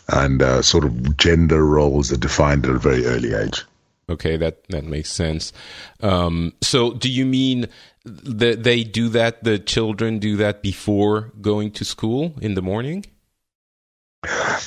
and 0.10 0.42
uh, 0.42 0.62
sort 0.62 0.84
of 0.84 1.18
gender 1.18 1.66
roles 1.66 2.12
are 2.12 2.18
defined 2.18 2.66
at 2.66 2.76
a 2.76 2.78
very 2.78 3.06
early 3.06 3.34
age. 3.34 3.64
Okay, 4.10 4.38
that 4.38 4.68
that 4.70 4.84
makes 4.84 5.12
sense. 5.12 5.54
Um, 6.02 6.54
so, 6.62 6.94
do 6.94 7.10
you 7.10 7.26
mean 7.26 7.68
that 8.04 8.64
they 8.64 8.84
do 8.84 9.08
that? 9.10 9.44
The 9.44 9.60
children 9.60 10.20
do 10.20 10.36
that 10.38 10.62
before 10.62 11.32
going 11.42 11.72
to 11.72 11.86
school 11.86 12.34
in 12.42 12.56
the 12.56 12.62
morning? 12.62 13.06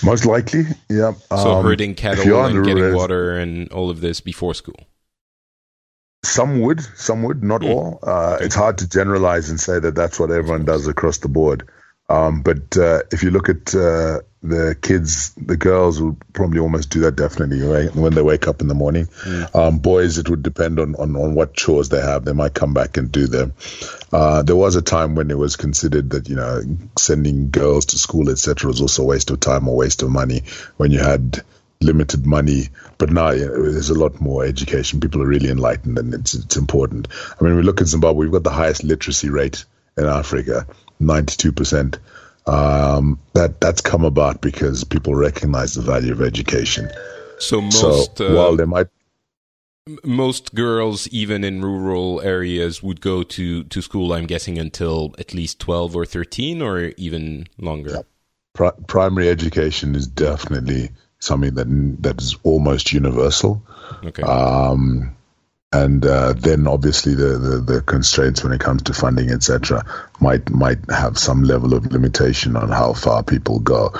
Most 0.05 0.25
likely, 0.25 0.65
yeah. 0.88 1.12
So 1.31 1.53
um, 1.53 1.65
herding 1.65 1.95
cattle 1.95 2.45
and 2.45 2.65
getting 2.65 2.95
water 2.95 3.38
and 3.38 3.71
all 3.71 3.91
of 3.91 4.01
this 4.01 4.21
before 4.21 4.55
school. 4.55 4.79
Some 6.25 6.61
would, 6.61 6.81
some 6.97 7.23
would, 7.25 7.43
not 7.43 7.61
mm. 7.61 7.71
all. 7.71 7.99
Uh, 8.03 8.35
okay. 8.35 8.45
It's 8.47 8.55
hard 8.55 8.79
to 8.79 8.88
generalize 8.88 9.51
and 9.51 9.61
say 9.61 9.79
that 9.79 9.95
that's 9.95 10.19
what 10.19 10.31
everyone 10.31 10.65
does 10.65 10.87
across 10.87 11.19
the 11.19 11.29
board. 11.29 11.69
Um, 12.09 12.43
but 12.43 12.77
uh, 12.77 13.03
if 13.11 13.23
you 13.23 13.31
look 13.31 13.49
at 13.49 13.75
uh, 13.75 14.21
the 14.42 14.76
kids, 14.81 15.33
the 15.35 15.57
girls 15.57 16.02
will 16.02 16.16
probably 16.33 16.59
almost 16.59 16.90
do 16.90 17.00
that 17.00 17.14
definitely 17.14 17.62
right? 17.62 17.94
when 17.94 18.14
they 18.14 18.22
wake 18.22 18.48
up 18.48 18.61
in 18.61 18.66
the 18.66 18.74
morning. 18.74 19.07
Mm. 19.07 19.55
Um, 19.55 19.78
boys, 19.78 20.18
it 20.18 20.28
would 20.28 20.42
depend 20.42 20.81
on, 20.81 20.96
on, 20.96 21.14
on 21.14 21.35
what 21.35 21.55
chores 21.55 21.90
they 21.90 22.00
have. 22.00 22.24
They 22.24 22.33
might 22.33 22.52
come 22.52 22.74
back 22.74 22.96
and 22.96 23.11
do 23.12 23.28
them. 23.28 23.55
Uh, 24.12 24.42
there 24.42 24.57
was 24.57 24.74
a 24.74 24.83
time 24.83 25.14
when 25.14 25.31
it 25.31 25.38
was 25.38 25.55
considered 25.57 26.11
that 26.11 26.28
you 26.28 26.37
know 26.37 26.61
sending 26.98 27.50
girls 27.50 27.87
to 27.87 27.98
school 27.98 28.28
etc. 28.31 28.68
was 28.68 28.81
also 28.81 29.02
a 29.02 29.07
waste 29.07 29.31
of 29.31 29.40
time 29.40 29.68
or 29.68 29.76
waste 29.76 30.02
of 30.02 30.11
money 30.11 30.42
when 30.76 30.90
you 30.90 30.98
had 30.98 31.42
limited 31.81 32.26
money. 32.26 32.68
But 32.98 33.11
now 33.11 33.31
you 33.31 33.46
know, 33.46 33.70
there's 33.70 33.90
a 33.90 33.98
lot 33.98 34.20
more 34.20 34.44
education. 34.44 35.00
People 35.00 35.22
are 35.22 35.26
really 35.26 35.50
enlightened, 35.50 35.98
and 35.98 36.14
it's 36.14 36.35
it's 36.35 36.57
important. 36.57 37.09
I 37.40 37.44
mean, 37.44 37.57
we 37.57 37.62
look 37.62 37.81
at 37.81 37.87
Zimbabwe. 37.87 38.26
We've 38.26 38.33
got 38.33 38.44
the 38.44 38.50
highest 38.50 38.83
literacy 38.83 39.31
rate 39.31 39.64
in 39.96 40.05
Africa, 40.05 40.66
ninety 40.98 41.37
two 41.37 41.52
percent. 41.52 41.98
Um, 42.46 43.20
that 43.35 43.61
that's 43.61 43.81
come 43.81 44.05
about 44.05 44.40
because 44.40 44.85
people 44.85 45.14
recognize 45.14 45.74
the 45.74 45.83
value 45.83 46.12
of 46.12 46.20
education. 46.20 46.90
So 47.38 47.61
most 47.61 48.18
so, 48.18 48.26
uh, 48.26 48.35
while 48.35 48.57
they 48.57 48.64
might 48.64 48.88
most 50.05 50.55
girls 50.55 51.09
even 51.09 51.42
in 51.42 51.61
rural 51.61 52.20
areas 52.20 52.83
would 52.83 53.00
go 53.00 53.24
to 53.24 53.64
to 53.64 53.83
school 53.83 54.12
i'm 54.12 54.26
guessing 54.26 54.57
until 54.57 55.12
at 55.18 55.35
least 55.35 55.59
12 55.59 55.96
or 55.96 56.07
13 56.07 56.62
or 56.62 56.92
even 56.96 57.48
longer 57.59 57.90
yeah. 57.90 58.02
Pri- 58.55 58.78
primary 58.87 59.28
education 59.28 59.96
is 59.96 60.07
definitely 60.07 60.90
something 61.18 61.55
that 61.55 61.66
that 62.02 62.20
is 62.20 62.37
almost 62.44 62.92
universal 62.92 63.61
okay 64.05 64.22
um, 64.22 65.16
and 65.72 66.04
uh, 66.04 66.35
then 66.35 66.66
obviously 66.66 67.14
the, 67.14 67.38
the, 67.38 67.58
the, 67.58 67.80
constraints 67.80 68.44
when 68.44 68.52
it 68.52 68.61
comes 68.61 68.82
to 68.82 68.92
funding, 68.92 69.30
etc., 69.30 69.85
might 70.20 70.50
might 70.50 70.78
have 70.90 71.18
some 71.18 71.42
level 71.44 71.72
of 71.72 71.90
limitation 71.90 72.56
on 72.56 72.68
how 72.68 72.92
far 72.92 73.22
people 73.22 73.58
go. 73.58 73.90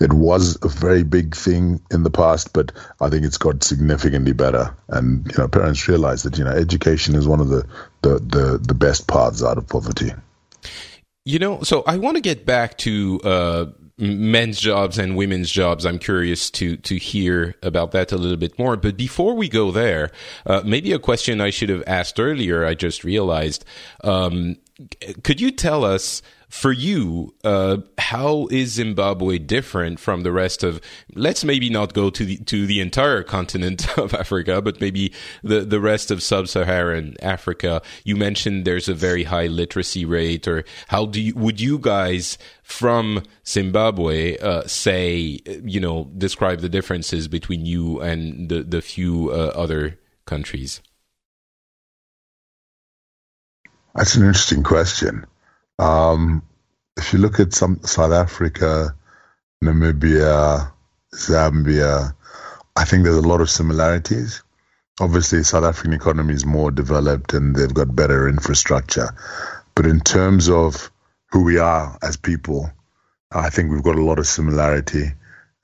It 0.00 0.12
was 0.12 0.56
a 0.62 0.68
very 0.68 1.02
big 1.02 1.34
thing 1.34 1.80
in 1.90 2.04
the 2.04 2.10
past, 2.10 2.52
but 2.52 2.70
I 3.00 3.10
think 3.10 3.24
it's 3.24 3.38
got 3.38 3.64
significantly 3.64 4.32
better. 4.32 4.76
And 4.88 5.26
you 5.26 5.38
know, 5.38 5.48
parents 5.48 5.88
realize 5.88 6.22
that 6.22 6.38
you 6.38 6.44
know 6.44 6.52
education 6.52 7.16
is 7.16 7.26
one 7.26 7.40
of 7.40 7.48
the 7.48 7.66
the 8.02 8.18
the, 8.20 8.58
the 8.58 8.74
best 8.74 9.08
paths 9.08 9.42
out 9.42 9.58
of 9.58 9.68
poverty. 9.68 10.12
You 11.24 11.40
know, 11.40 11.62
so 11.62 11.82
I 11.86 11.96
want 11.96 12.16
to 12.16 12.20
get 12.20 12.46
back 12.46 12.78
to. 12.78 13.20
Uh 13.24 13.66
men's 13.98 14.60
jobs 14.60 14.98
and 14.98 15.16
women's 15.16 15.50
jobs. 15.50 15.86
I'm 15.86 15.98
curious 15.98 16.50
to 16.52 16.76
to 16.78 16.96
hear 16.96 17.54
about 17.62 17.92
that 17.92 18.12
a 18.12 18.16
little 18.16 18.36
bit 18.36 18.58
more. 18.58 18.76
But 18.76 18.96
before 18.96 19.34
we 19.34 19.48
go 19.48 19.70
there, 19.70 20.10
uh, 20.44 20.62
maybe 20.64 20.92
a 20.92 20.98
question 20.98 21.40
I 21.40 21.50
should 21.50 21.70
have 21.70 21.84
asked 21.86 22.20
earlier. 22.20 22.64
I 22.64 22.74
just 22.74 23.04
realized. 23.04 23.64
Um, 24.04 24.56
could 25.22 25.40
you 25.40 25.50
tell 25.50 25.84
us 25.84 26.20
for 26.48 26.70
you, 26.70 27.34
uh, 27.44 27.78
how 27.98 28.46
is 28.50 28.74
Zimbabwe 28.74 29.38
different 29.38 29.98
from 29.98 30.22
the 30.22 30.30
rest 30.30 30.62
of? 30.62 30.80
Let's 31.14 31.44
maybe 31.44 31.68
not 31.68 31.92
go 31.92 32.08
to 32.10 32.24
the 32.24 32.36
to 32.38 32.66
the 32.66 32.80
entire 32.80 33.22
continent 33.22 33.98
of 33.98 34.14
Africa, 34.14 34.62
but 34.62 34.80
maybe 34.80 35.12
the 35.42 35.60
the 35.60 35.80
rest 35.80 36.10
of 36.10 36.22
sub-Saharan 36.22 37.16
Africa. 37.20 37.82
You 38.04 38.16
mentioned 38.16 38.64
there's 38.64 38.88
a 38.88 38.94
very 38.94 39.24
high 39.24 39.48
literacy 39.48 40.04
rate, 40.04 40.46
or 40.46 40.64
how 40.88 41.06
do 41.06 41.20
you 41.20 41.34
would 41.34 41.60
you 41.60 41.78
guys 41.78 42.38
from 42.62 43.24
Zimbabwe 43.46 44.38
uh, 44.38 44.66
say 44.66 45.40
you 45.44 45.80
know 45.80 46.10
describe 46.16 46.60
the 46.60 46.68
differences 46.68 47.26
between 47.26 47.66
you 47.66 48.00
and 48.00 48.48
the 48.48 48.62
the 48.62 48.82
few 48.82 49.30
uh, 49.30 49.52
other 49.54 49.98
countries? 50.26 50.80
That's 53.96 54.14
an 54.14 54.26
interesting 54.26 54.62
question. 54.62 55.26
Um, 55.78 56.42
if 56.96 57.12
you 57.12 57.18
look 57.18 57.40
at 57.40 57.52
some 57.52 57.80
South 57.84 58.12
Africa, 58.12 58.94
Namibia, 59.62 60.72
Zambia, 61.14 62.14
I 62.76 62.84
think 62.84 63.04
there's 63.04 63.16
a 63.16 63.28
lot 63.28 63.40
of 63.40 63.50
similarities. 63.50 64.42
Obviously, 65.00 65.42
South 65.42 65.64
African 65.64 65.92
economy 65.92 66.34
is 66.34 66.46
more 66.46 66.70
developed 66.70 67.34
and 67.34 67.54
they've 67.54 67.72
got 67.72 67.94
better 67.94 68.28
infrastructure. 68.28 69.10
But 69.74 69.86
in 69.86 70.00
terms 70.00 70.48
of 70.48 70.90
who 71.30 71.42
we 71.42 71.58
are 71.58 71.98
as 72.02 72.16
people, 72.16 72.70
I 73.30 73.50
think 73.50 73.70
we've 73.70 73.82
got 73.82 73.96
a 73.96 74.04
lot 74.04 74.18
of 74.18 74.26
similarity 74.26 75.12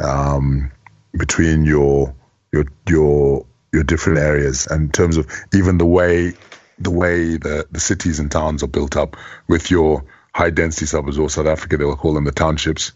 um, 0.03 0.71
between 1.17 1.65
your 1.65 2.15
your 2.53 2.65
your 2.89 3.47
your 3.73 3.85
different 3.85 4.19
areas, 4.19 4.67
and 4.67 4.83
in 4.83 4.91
terms 4.91 5.17
of 5.17 5.31
even 5.55 5.79
the 5.79 5.87
way 5.87 6.35
the 6.83 6.91
way 6.91 7.37
the, 7.37 7.67
the 7.71 7.81
cities 7.81 8.19
and 8.19 8.31
towns 8.31 8.63
are 8.63 8.69
built 8.69 8.97
up 8.97 9.17
with 9.49 9.71
your 9.71 10.05
high 10.35 10.51
density 10.51 10.87
suburbs 10.87 11.19
or 11.19 11.29
South 11.29 11.47
Africa, 11.47 11.77
they 11.77 11.85
will 11.85 11.97
call 11.97 12.15
them 12.15 12.25
the 12.25 12.33
townships, 12.33 12.93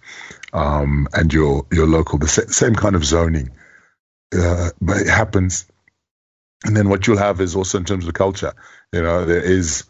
um, 0.53 1.09
and 1.13 1.33
your 1.33 1.67
your 1.71 1.87
local, 1.87 2.19
the 2.19 2.29
same 2.29 2.75
kind 2.75 2.97
of 2.97 3.05
zoning. 3.05 3.51
Uh, 4.37 4.71
but 4.81 4.99
it 4.99 5.09
happens. 5.09 5.67
And 6.65 6.77
then 6.77 6.89
what 6.89 7.07
you'll 7.07 7.19
have 7.19 7.41
is 7.41 7.55
also 7.55 7.79
in 7.79 7.85
terms 7.85 8.07
of 8.07 8.15
culture, 8.15 8.55
you 8.93 9.03
know, 9.03 9.25
there 9.25 9.43
is 9.43 9.85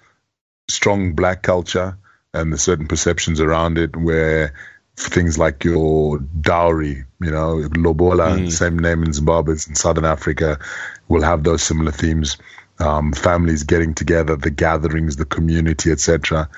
strong 0.69 1.15
black 1.15 1.43
culture 1.43 1.97
and 2.35 2.53
there's 2.53 2.63
certain 2.63 2.89
perceptions 2.89 3.41
around 3.41 3.79
it 3.79 3.97
where 3.97 4.53
things 4.97 5.39
like 5.39 5.65
your 5.65 6.19
dowry, 6.19 7.05
you 7.21 7.31
know, 7.31 7.63
lobola, 7.77 8.31
mm. 8.31 8.53
same 8.53 8.79
name 8.79 9.03
in 9.05 9.13
Zimbabwe, 9.13 9.53
in 9.53 9.75
Southern 9.75 10.05
Africa, 10.05 10.59
will 11.09 11.23
have 11.23 11.45
those 11.45 11.63
similar 11.63 11.93
themes 11.93 12.37
um, 12.79 13.13
families 13.13 13.63
getting 13.63 13.95
together, 13.95 14.37
the 14.37 14.51
gatherings, 14.51 15.17
the 15.17 15.25
community, 15.25 15.91
etc. 15.91 16.49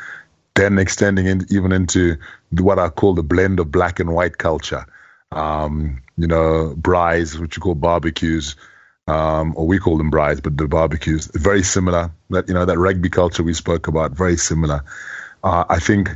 Then 0.54 0.78
extending 0.78 1.26
in, 1.26 1.46
even 1.50 1.72
into 1.72 2.16
what 2.50 2.78
I 2.78 2.88
call 2.88 3.14
the 3.14 3.22
blend 3.22 3.60
of 3.60 3.70
black 3.70 4.00
and 4.00 4.12
white 4.12 4.38
culture. 4.38 4.86
Um, 5.30 6.02
you 6.16 6.26
know, 6.26 6.74
braais, 6.80 7.38
which 7.38 7.56
you 7.56 7.62
call 7.62 7.74
barbecues, 7.74 8.56
um, 9.06 9.54
or 9.56 9.66
we 9.66 9.78
call 9.78 9.98
them 9.98 10.10
braais, 10.10 10.42
but 10.42 10.56
the 10.56 10.66
barbecues, 10.66 11.30
very 11.34 11.62
similar. 11.62 12.10
That 12.30 12.48
you 12.48 12.54
know, 12.54 12.64
that 12.64 12.78
rugby 12.78 13.08
culture 13.10 13.42
we 13.42 13.54
spoke 13.54 13.88
about, 13.88 14.12
very 14.12 14.36
similar. 14.36 14.82
Uh, 15.44 15.64
I 15.68 15.78
think 15.78 16.10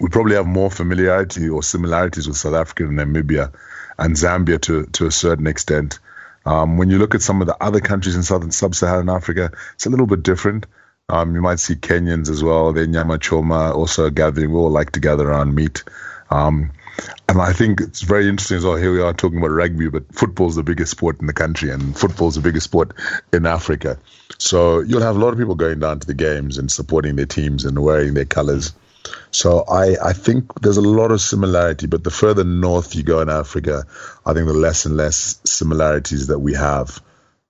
we 0.00 0.08
probably 0.08 0.36
have 0.36 0.46
more 0.46 0.70
familiarity 0.70 1.48
or 1.48 1.62
similarities 1.62 2.26
with 2.26 2.36
South 2.36 2.54
Africa 2.54 2.84
and 2.84 2.98
Namibia 2.98 3.52
and 3.98 4.16
Zambia 4.16 4.60
to 4.62 4.86
to 4.86 5.06
a 5.06 5.10
certain 5.10 5.46
extent. 5.46 5.98
Um, 6.46 6.76
when 6.76 6.90
you 6.90 6.98
look 6.98 7.14
at 7.14 7.22
some 7.22 7.40
of 7.40 7.46
the 7.46 7.56
other 7.62 7.80
countries 7.80 8.16
in 8.16 8.22
southern 8.22 8.50
sub-Saharan 8.50 9.08
Africa, 9.08 9.52
it's 9.74 9.86
a 9.86 9.90
little 9.90 10.06
bit 10.06 10.22
different. 10.22 10.66
Um, 11.08 11.34
you 11.34 11.42
might 11.42 11.60
see 11.60 11.74
Kenyans 11.74 12.30
as 12.30 12.42
well. 12.42 12.72
They're 12.72 12.86
nyama 12.86 13.18
choma, 13.18 13.72
also 13.72 14.10
gathering. 14.10 14.52
We 14.52 14.58
all 14.58 14.70
like 14.70 14.92
to 14.92 15.00
gather 15.00 15.28
around 15.28 15.54
meat. 15.54 15.84
Um, 16.30 16.72
and 17.28 17.40
I 17.40 17.52
think 17.52 17.80
it's 17.80 18.02
very 18.02 18.28
interesting 18.28 18.58
as 18.58 18.64
well. 18.64 18.76
Here 18.76 18.92
we 18.92 19.02
are 19.02 19.12
talking 19.12 19.38
about 19.38 19.50
rugby, 19.50 19.88
but 19.88 20.14
football's 20.14 20.54
the 20.54 20.62
biggest 20.62 20.92
sport 20.92 21.20
in 21.20 21.26
the 21.26 21.32
country, 21.32 21.70
and 21.70 21.96
football's 21.96 22.36
the 22.36 22.40
biggest 22.40 22.64
sport 22.64 22.92
in 23.32 23.46
Africa. 23.46 23.98
So 24.38 24.80
you'll 24.80 25.02
have 25.02 25.16
a 25.16 25.18
lot 25.18 25.32
of 25.32 25.38
people 25.38 25.54
going 25.54 25.80
down 25.80 26.00
to 26.00 26.06
the 26.06 26.14
games 26.14 26.58
and 26.58 26.70
supporting 26.70 27.16
their 27.16 27.26
teams 27.26 27.64
and 27.64 27.78
wearing 27.82 28.14
their 28.14 28.24
colors. 28.24 28.72
So 29.30 29.64
I, 29.64 29.96
I 30.02 30.12
think 30.12 30.60
there's 30.60 30.76
a 30.76 30.82
lot 30.82 31.10
of 31.10 31.20
similarity, 31.20 31.86
but 31.86 32.04
the 32.04 32.10
further 32.10 32.44
north 32.44 32.94
you 32.94 33.02
go 33.02 33.20
in 33.20 33.28
Africa, 33.28 33.84
I 34.24 34.32
think 34.32 34.46
the 34.46 34.54
less 34.54 34.86
and 34.86 34.96
less 34.96 35.40
similarities 35.44 36.28
that 36.28 36.38
we 36.38 36.54
have. 36.54 37.02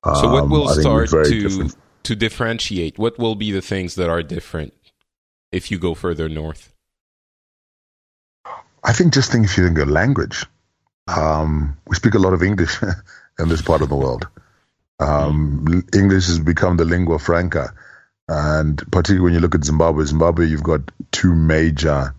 So 0.04 0.30
what 0.30 0.48
will 0.50 0.68
um, 0.68 0.80
start 0.80 1.08
to 1.08 1.40
different. 1.40 1.76
to 2.02 2.14
differentiate? 2.14 2.98
What 2.98 3.18
will 3.18 3.36
be 3.36 3.52
the 3.52 3.62
things 3.62 3.94
that 3.94 4.10
are 4.10 4.22
different 4.22 4.74
if 5.50 5.70
you 5.70 5.78
go 5.78 5.94
further 5.94 6.28
north? 6.28 6.72
I 8.82 8.92
think 8.92 9.14
just 9.14 9.32
think 9.32 9.46
if 9.46 9.56
you 9.56 9.64
think 9.64 9.78
of 9.78 9.88
language, 9.88 10.44
um, 11.08 11.78
we 11.86 11.96
speak 11.96 12.14
a 12.14 12.18
lot 12.18 12.34
of 12.34 12.42
English 12.42 12.82
in 13.38 13.48
this 13.48 13.62
part 13.62 13.80
of 13.80 13.88
the 13.88 13.96
world. 13.96 14.28
Um, 15.00 15.64
mm. 15.66 15.96
English 15.96 16.26
has 16.26 16.38
become 16.38 16.76
the 16.76 16.84
lingua 16.84 17.18
franca. 17.18 17.74
And 18.28 18.78
particularly 18.90 19.22
when 19.22 19.34
you 19.34 19.40
look 19.40 19.54
at 19.54 19.64
Zimbabwe, 19.64 20.04
Zimbabwe, 20.04 20.46
you've 20.46 20.62
got 20.62 20.90
two 21.12 21.34
major, 21.34 22.14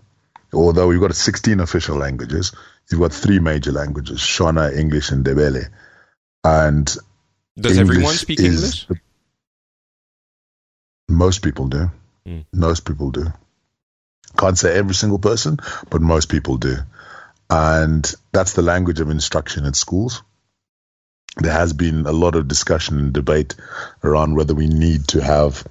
although 0.54 0.92
you've 0.92 1.02
got 1.02 1.16
16 1.16 1.60
official 1.60 1.98
languages, 1.98 2.52
you've 2.90 3.02
got 3.02 3.14
three 3.14 3.40
major 3.40 3.72
languages, 3.72 4.20
Shona, 4.20 4.76
English, 4.76 5.12
and 5.12 5.26
Ndebele. 5.26 5.70
And 6.44 6.86
does 7.58 7.78
English 7.78 7.96
everyone 7.96 8.14
speak 8.14 8.40
English? 8.40 8.88
Most 11.08 11.42
people 11.42 11.68
do. 11.68 11.90
Mm. 12.28 12.46
Most 12.54 12.86
people 12.86 13.12
do. 13.12 13.28
Can't 14.38 14.58
say 14.58 14.76
every 14.76 14.96
single 14.96 15.20
person, 15.20 15.60
but 15.90 16.02
most 16.02 16.30
people 16.30 16.58
do. 16.58 16.78
And 17.50 18.12
that's 18.32 18.54
the 18.54 18.62
language 18.62 19.00
of 19.00 19.10
instruction 19.10 19.66
in 19.66 19.74
schools 19.74 20.24
there 21.38 21.52
has 21.52 21.74
been 21.74 22.06
a 22.06 22.12
lot 22.12 22.36
of 22.36 22.48
discussion 22.48 23.00
and 23.00 23.14
debate 23.14 23.56
around 24.04 24.36
whether 24.36 24.54
we 24.54 24.68
need 24.68 25.08
to 25.10 25.22
have 25.22 25.66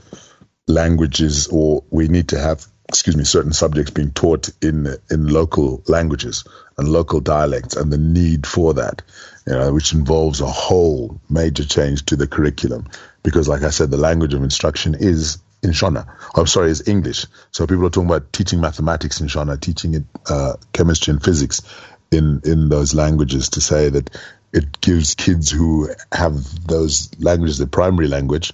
languages 0.66 1.48
or 1.48 1.85
we 1.90 2.09
need 2.09 2.29
to 2.29 2.38
have 2.38 2.66
excuse 2.88 3.16
me 3.16 3.24
certain 3.24 3.53
subjects 3.53 3.90
being 3.90 4.11
taught 4.11 4.50
in 4.62 4.96
in 5.11 5.29
local 5.29 5.83
languages 5.88 6.44
and 6.79 6.88
local 6.88 7.20
dialects 7.20 7.77
and 7.77 7.92
the 7.92 7.98
need 7.98 8.46
for 8.46 8.74
that 8.74 9.03
you 9.46 9.53
know 9.53 9.72
which 9.72 9.92
involves 9.92 10.40
a 10.40 10.46
whole 10.46 11.18
major 11.29 11.64
change 11.64 12.05
to 12.05 12.16
the 12.16 12.27
curriculum 12.27 12.87
because 13.22 13.48
like 13.48 13.62
i 13.62 13.70
said 13.70 13.90
the 13.90 13.96
language 13.96 14.35
of 14.35 14.42
instruction 14.42 14.94
is 14.94 15.38
in 15.64 15.70
Shona. 15.70 16.07
I'm 16.35 16.46
sorry, 16.46 16.70
is 16.70 16.87
English. 16.87 17.27
So 17.50 17.66
people 17.66 17.87
are 17.87 17.90
talking 17.90 18.11
about 18.11 18.33
teaching 18.35 18.61
mathematics 18.61 19.20
in 19.20 19.29
Shona, 19.29 19.59
teaching 19.59 19.94
it, 19.94 20.05
uh, 20.29 20.57
chemistry 20.74 21.12
and 21.12 21.24
physics 21.24 21.62
in 22.11 22.40
in 22.44 22.68
those 22.68 22.94
languages 22.94 23.48
to 23.50 23.61
say 23.61 23.88
that 23.88 24.11
it 24.55 24.81
gives 24.81 25.14
kids 25.14 25.51
who 25.51 25.90
have 26.12 26.67
those 26.67 27.11
languages, 27.19 27.59
the 27.59 27.67
primary 27.67 28.09
language, 28.09 28.53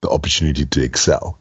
the 0.00 0.08
opportunity 0.08 0.64
to 0.64 0.82
excel. 0.82 1.36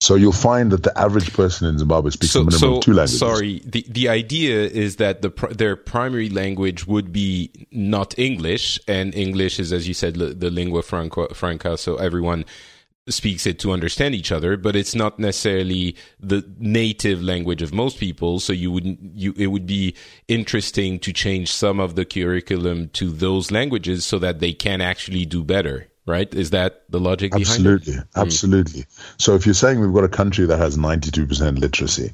So 0.00 0.14
you'll 0.14 0.32
find 0.32 0.72
that 0.72 0.82
the 0.82 0.98
average 0.98 1.30
person 1.34 1.68
in 1.68 1.78
Zimbabwe 1.78 2.10
speaks 2.10 2.32
so, 2.32 2.40
a 2.40 2.44
minimum 2.44 2.58
so, 2.58 2.76
of 2.76 2.82
two 2.82 2.94
languages. 2.94 3.18
Sorry, 3.18 3.60
the 3.66 3.84
the 3.86 4.08
idea 4.08 4.64
is 4.64 4.96
that 4.96 5.20
the 5.20 5.28
their 5.50 5.76
primary 5.76 6.30
language 6.30 6.86
would 6.86 7.12
be 7.12 7.50
not 7.70 8.18
English, 8.18 8.80
and 8.88 9.14
English 9.14 9.60
is, 9.60 9.74
as 9.74 9.86
you 9.86 9.92
said, 9.92 10.14
the 10.14 10.50
lingua 10.50 10.82
franca, 10.82 11.34
franca 11.34 11.76
so 11.76 11.96
everyone 11.96 12.46
speaks 13.08 13.46
it 13.46 13.58
to 13.60 13.72
understand 13.72 14.14
each 14.14 14.32
other, 14.32 14.56
but 14.56 14.76
it's 14.76 14.94
not 14.94 15.18
necessarily 15.18 15.96
the 16.18 16.44
native 16.58 17.22
language 17.22 17.62
of 17.62 17.72
most 17.72 17.98
people. 17.98 18.40
So 18.40 18.52
you 18.52 18.70
would 18.70 18.98
you 19.14 19.34
it 19.36 19.48
would 19.48 19.66
be 19.66 19.94
interesting 20.28 20.98
to 21.00 21.12
change 21.12 21.52
some 21.52 21.80
of 21.80 21.94
the 21.94 22.04
curriculum 22.04 22.88
to 22.90 23.10
those 23.10 23.50
languages 23.50 24.04
so 24.04 24.18
that 24.18 24.40
they 24.40 24.52
can 24.52 24.80
actually 24.80 25.24
do 25.24 25.44
better. 25.44 25.86
Right? 26.06 26.32
Is 26.34 26.50
that 26.50 26.82
the 26.88 26.98
logic 26.98 27.34
absolutely, 27.34 27.92
behind 27.92 28.08
it? 28.14 28.18
Absolutely, 28.18 28.80
mm. 28.82 29.14
So 29.18 29.34
if 29.34 29.46
you're 29.46 29.54
saying 29.54 29.80
we've 29.80 29.92
got 29.92 30.02
a 30.02 30.08
country 30.08 30.44
that 30.46 30.58
has 30.58 30.76
92% 30.76 31.58
literacy, 31.58 32.12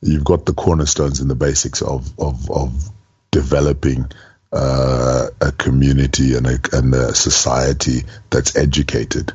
you've 0.00 0.24
got 0.24 0.46
the 0.46 0.52
cornerstones 0.52 1.20
and 1.20 1.30
the 1.30 1.36
basics 1.36 1.80
of 1.82 2.12
of, 2.18 2.50
of 2.50 2.90
developing 3.30 4.10
uh, 4.52 5.28
a 5.40 5.52
community 5.52 6.34
and 6.34 6.46
a, 6.46 6.58
and 6.72 6.94
a 6.94 7.14
society 7.14 8.02
that's 8.30 8.56
educated 8.56 9.32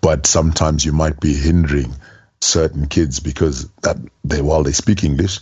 but 0.00 0.26
sometimes 0.26 0.84
you 0.84 0.92
might 0.92 1.20
be 1.20 1.34
hindering 1.34 1.94
certain 2.40 2.86
kids 2.86 3.20
because 3.20 3.68
that 3.82 3.96
they 4.24 4.40
while 4.40 4.62
they 4.62 4.72
speak 4.72 5.04
English, 5.04 5.40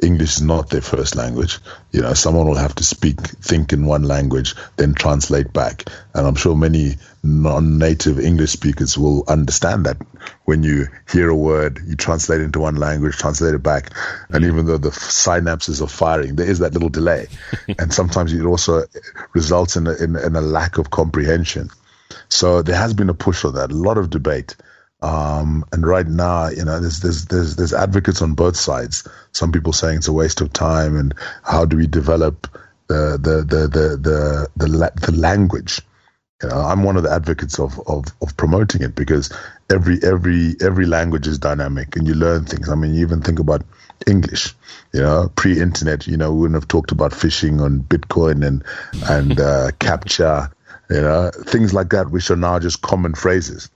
English 0.00 0.36
is 0.36 0.42
not 0.42 0.70
their 0.70 0.80
first 0.80 1.16
language. 1.16 1.58
You 1.90 2.02
know, 2.02 2.14
someone 2.14 2.46
will 2.46 2.54
have 2.54 2.74
to 2.76 2.84
speak, 2.84 3.20
think 3.20 3.72
in 3.72 3.84
one 3.84 4.02
language, 4.02 4.54
then 4.76 4.94
translate 4.94 5.52
back. 5.52 5.84
And 6.14 6.26
I'm 6.26 6.36
sure 6.36 6.54
many 6.54 6.94
non-native 7.24 8.20
English 8.20 8.52
speakers 8.52 8.96
will 8.96 9.24
understand 9.26 9.86
that 9.86 9.96
when 10.44 10.62
you 10.62 10.86
hear 11.10 11.28
a 11.30 11.34
word, 11.34 11.80
you 11.84 11.96
translate 11.96 12.40
into 12.40 12.60
one 12.60 12.76
language, 12.76 13.16
translate 13.16 13.54
it 13.54 13.62
back. 13.62 13.90
And 14.28 14.44
mm. 14.44 14.48
even 14.48 14.66
though 14.66 14.78
the 14.78 14.90
synapses 14.90 15.82
are 15.82 15.88
firing, 15.88 16.36
there 16.36 16.48
is 16.48 16.60
that 16.60 16.74
little 16.74 16.90
delay. 16.90 17.26
and 17.78 17.92
sometimes 17.92 18.32
it 18.32 18.44
also 18.44 18.84
results 19.34 19.76
in 19.76 19.88
a, 19.88 19.94
in, 19.94 20.14
in 20.14 20.36
a 20.36 20.40
lack 20.40 20.78
of 20.78 20.90
comprehension. 20.90 21.70
So 22.28 22.62
there 22.62 22.76
has 22.76 22.94
been 22.94 23.10
a 23.10 23.14
push 23.14 23.40
for 23.40 23.52
that, 23.52 23.70
a 23.70 23.74
lot 23.74 23.98
of 23.98 24.10
debate. 24.10 24.56
Um, 25.00 25.64
and 25.72 25.86
right 25.86 26.06
now, 26.06 26.48
you 26.48 26.64
know, 26.64 26.80
there's, 26.80 27.00
there's, 27.00 27.26
there's, 27.26 27.56
there's 27.56 27.72
advocates 27.72 28.20
on 28.22 28.34
both 28.34 28.56
sides. 28.56 29.06
Some 29.32 29.52
people 29.52 29.72
saying 29.72 29.98
it's 29.98 30.08
a 30.08 30.12
waste 30.12 30.40
of 30.40 30.52
time 30.52 30.96
and 30.96 31.14
how 31.44 31.64
do 31.64 31.76
we 31.76 31.86
develop 31.86 32.48
the, 32.88 33.18
the, 33.20 33.44
the, 33.44 33.68
the, 33.68 33.88
the, 33.96 34.48
the, 34.56 34.92
the 35.00 35.12
language? 35.12 35.80
You 36.42 36.48
know, 36.48 36.56
I'm 36.56 36.82
one 36.84 36.96
of 36.96 37.02
the 37.02 37.12
advocates 37.12 37.58
of, 37.58 37.80
of, 37.88 38.06
of 38.22 38.36
promoting 38.36 38.82
it 38.82 38.94
because 38.94 39.32
every, 39.70 39.98
every, 40.02 40.54
every 40.60 40.86
language 40.86 41.26
is 41.26 41.38
dynamic 41.38 41.96
and 41.96 42.06
you 42.06 42.14
learn 42.14 42.44
things. 42.44 42.68
I 42.68 42.74
mean, 42.74 42.94
you 42.94 43.02
even 43.02 43.22
think 43.22 43.38
about 43.40 43.64
English, 44.06 44.54
you 44.92 45.00
know, 45.00 45.30
pre-internet, 45.34 46.06
you 46.06 46.16
know, 46.16 46.32
we 46.32 46.42
wouldn't 46.42 46.60
have 46.60 46.68
talked 46.68 46.92
about 46.92 47.12
phishing 47.12 47.60
on 47.60 47.80
Bitcoin 47.80 48.46
and, 48.46 48.64
and, 49.08 49.40
uh, 49.40 49.70
CAPTCHA 49.80 50.52
you 50.90 51.00
know, 51.00 51.30
things 51.46 51.74
like 51.74 51.90
that, 51.90 52.10
which 52.10 52.30
are 52.30 52.36
now 52.36 52.58
just 52.58 52.82
common 52.82 53.14
phrases. 53.14 53.70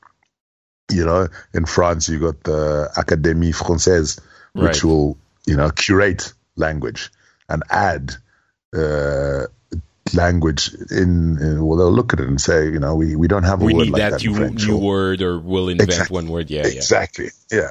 You 0.91 1.05
know, 1.05 1.29
in 1.55 1.65
France, 1.65 2.09
you 2.09 2.19
got 2.19 2.43
the 2.43 2.91
Académie 2.97 3.55
Française, 3.55 4.21
which 4.53 4.65
right. 4.65 4.85
will, 4.85 5.17
you 5.47 5.57
know, 5.57 5.71
curate 5.71 6.33
language 6.57 7.11
and 7.49 7.63
add 7.71 8.13
uh, 8.77 9.47
language 10.15 10.75
in, 10.91 11.39
in, 11.39 11.65
well 11.65 11.79
they'll 11.79 11.93
look 11.93 12.13
at 12.13 12.21
it 12.21 12.29
and 12.29 12.41
say 12.41 12.65
you 12.65 12.79
know 12.79 12.95
we, 12.95 13.17
we 13.17 13.29
don't 13.29 13.45
have 13.45 13.63
a 13.63 13.65
we 13.65 13.75
word 13.75 13.85
need 13.85 13.93
like 13.93 14.11
that, 14.11 14.23
We 14.23 14.29
need 14.29 14.37
that 14.37 14.53
new, 14.55 14.67
new 14.67 14.77
word 14.77 15.23
or 15.23 15.39
we'll 15.39 15.69
invent 15.69 15.91
exactly. 15.91 16.15
one 16.15 16.29
word 16.29 16.51
yeah 16.51 16.67
exactly 16.67 17.31
yeah. 17.51 17.71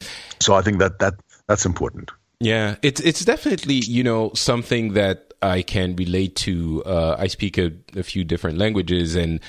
yeah 0.00 0.08
so 0.40 0.54
i 0.54 0.62
think 0.62 0.78
that 0.78 0.98
that 0.98 1.14
that's 1.48 1.66
important 1.66 2.10
yeah 2.40 2.76
it's 2.82 3.00
it's 3.00 3.24
definitely 3.24 3.74
you 3.74 4.04
know 4.04 4.32
something 4.34 4.92
that 4.94 5.33
I 5.44 5.62
can 5.62 5.94
relate 5.96 6.36
to. 6.36 6.82
Uh, 6.84 7.16
I 7.18 7.26
speak 7.26 7.58
a, 7.58 7.72
a 7.94 8.02
few 8.02 8.24
different 8.24 8.58
languages, 8.58 9.14
and 9.14 9.40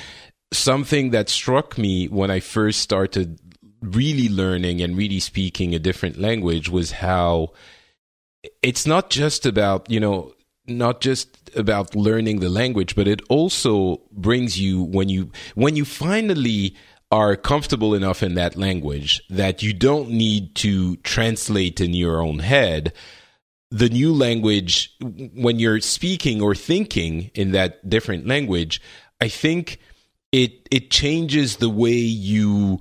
something 0.52 1.12
that 1.12 1.30
struck 1.30 1.78
me 1.78 2.08
when 2.08 2.30
I 2.30 2.40
first 2.40 2.82
started 2.82 3.40
really 3.82 4.30
learning 4.30 4.82
and 4.82 4.98
really 4.98 5.20
speaking 5.20 5.74
a 5.74 5.80
different 5.80 6.18
language 6.18 6.70
was 6.70 6.92
how 6.92 7.54
it's 8.62 8.86
not 8.86 9.10
just 9.10 9.46
about, 9.46 9.90
you 9.90 10.00
know, 10.00 10.34
not 10.68 11.02
just 11.02 11.56
about 11.56 11.96
learning 11.96 12.40
the 12.40 12.50
language, 12.50 12.96
but 12.96 13.08
it 13.08 13.22
also 13.30 14.02
brings 14.12 14.60
you 14.60 14.84
when 14.84 15.10
you 15.10 15.32
when 15.54 15.76
you 15.76 15.86
finally 15.86 16.76
are 17.12 17.36
comfortable 17.36 17.94
enough 17.94 18.24
in 18.24 18.34
that 18.34 18.56
language 18.56 19.22
that 19.30 19.62
you 19.62 19.74
don't 19.74 20.10
need 20.10 20.56
to 20.56 20.96
translate 20.98 21.80
in 21.80 21.94
your 21.94 22.20
own 22.20 22.40
head 22.40 22.92
the 23.72 23.90
new 23.90 24.14
language 24.14 24.96
when 25.34 25.60
you're 25.60 25.82
speaking 25.82 26.42
or 26.42 26.56
thinking 26.56 27.32
in 27.34 27.52
that 27.52 27.88
different 27.90 28.28
language 28.28 28.82
i 29.22 29.28
think 29.28 29.80
it 30.32 30.68
it 30.72 30.92
changes 30.92 31.58
the 31.58 31.70
way 31.70 31.94
you 31.94 32.80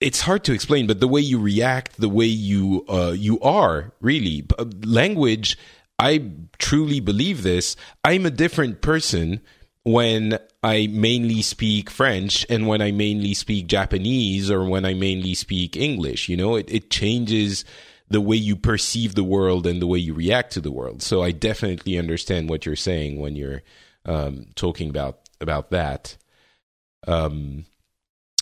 it's 0.00 0.20
hard 0.20 0.44
to 0.44 0.52
explain 0.52 0.86
but 0.86 1.00
the 1.00 1.08
way 1.08 1.20
you 1.20 1.40
react 1.40 2.00
the 2.00 2.08
way 2.08 2.26
you 2.26 2.84
uh, 2.88 3.12
you 3.16 3.40
are 3.40 3.92
really 4.00 4.46
uh, 4.58 4.64
language 4.84 5.58
I 5.98 6.30
truly 6.58 7.00
believe 7.00 7.42
this. 7.42 7.76
I'm 8.04 8.26
a 8.26 8.30
different 8.30 8.82
person 8.82 9.40
when 9.84 10.38
I 10.62 10.88
mainly 10.88 11.42
speak 11.42 11.90
French 11.90 12.44
and 12.50 12.66
when 12.66 12.82
I 12.82 12.90
mainly 12.90 13.34
speak 13.34 13.68
Japanese 13.68 14.50
or 14.50 14.64
when 14.64 14.84
I 14.84 14.94
mainly 14.94 15.34
speak 15.34 15.76
English. 15.76 16.28
You 16.28 16.36
know, 16.36 16.56
it, 16.56 16.68
it 16.68 16.90
changes 16.90 17.64
the 18.08 18.20
way 18.20 18.36
you 18.36 18.56
perceive 18.56 19.14
the 19.14 19.24
world 19.24 19.66
and 19.66 19.82
the 19.82 19.86
way 19.86 19.98
you 19.98 20.14
react 20.14 20.52
to 20.52 20.60
the 20.60 20.70
world. 20.70 21.02
So 21.02 21.22
I 21.22 21.32
definitely 21.32 21.98
understand 21.98 22.48
what 22.48 22.64
you're 22.64 22.76
saying 22.76 23.20
when 23.20 23.36
you're 23.36 23.62
um, 24.04 24.46
talking 24.54 24.88
about 24.90 25.20
about 25.40 25.70
that. 25.70 26.16
Um, 27.06 27.66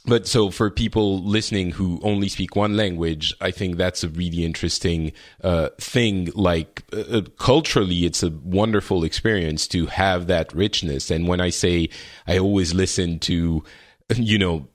but 0.07 0.27
so 0.27 0.51
for 0.51 0.71
people 0.71 1.23
listening 1.23 1.71
who 1.71 1.99
only 2.03 2.29
speak 2.29 2.55
one 2.55 2.77
language, 2.77 3.33
I 3.41 3.51
think 3.51 3.77
that's 3.77 4.05
a 4.05 4.09
really 4.09 4.45
interesting 4.45 5.13
uh, 5.43 5.71
thing. 5.81 6.31
Like 6.35 6.85
uh, 6.93 7.19
uh, 7.19 7.21
culturally, 7.39 8.05
it's 8.05 8.23
a 8.23 8.31
wonderful 8.31 9.03
experience 9.03 9.67
to 9.69 9.87
have 9.87 10.27
that 10.27 10.53
richness. 10.53 11.11
And 11.11 11.27
when 11.27 11.41
I 11.41 11.49
say 11.49 11.89
I 12.27 12.39
always 12.39 12.75
listen 12.75 13.19
to, 13.21 13.65
you 14.15 14.39
know, 14.39 14.69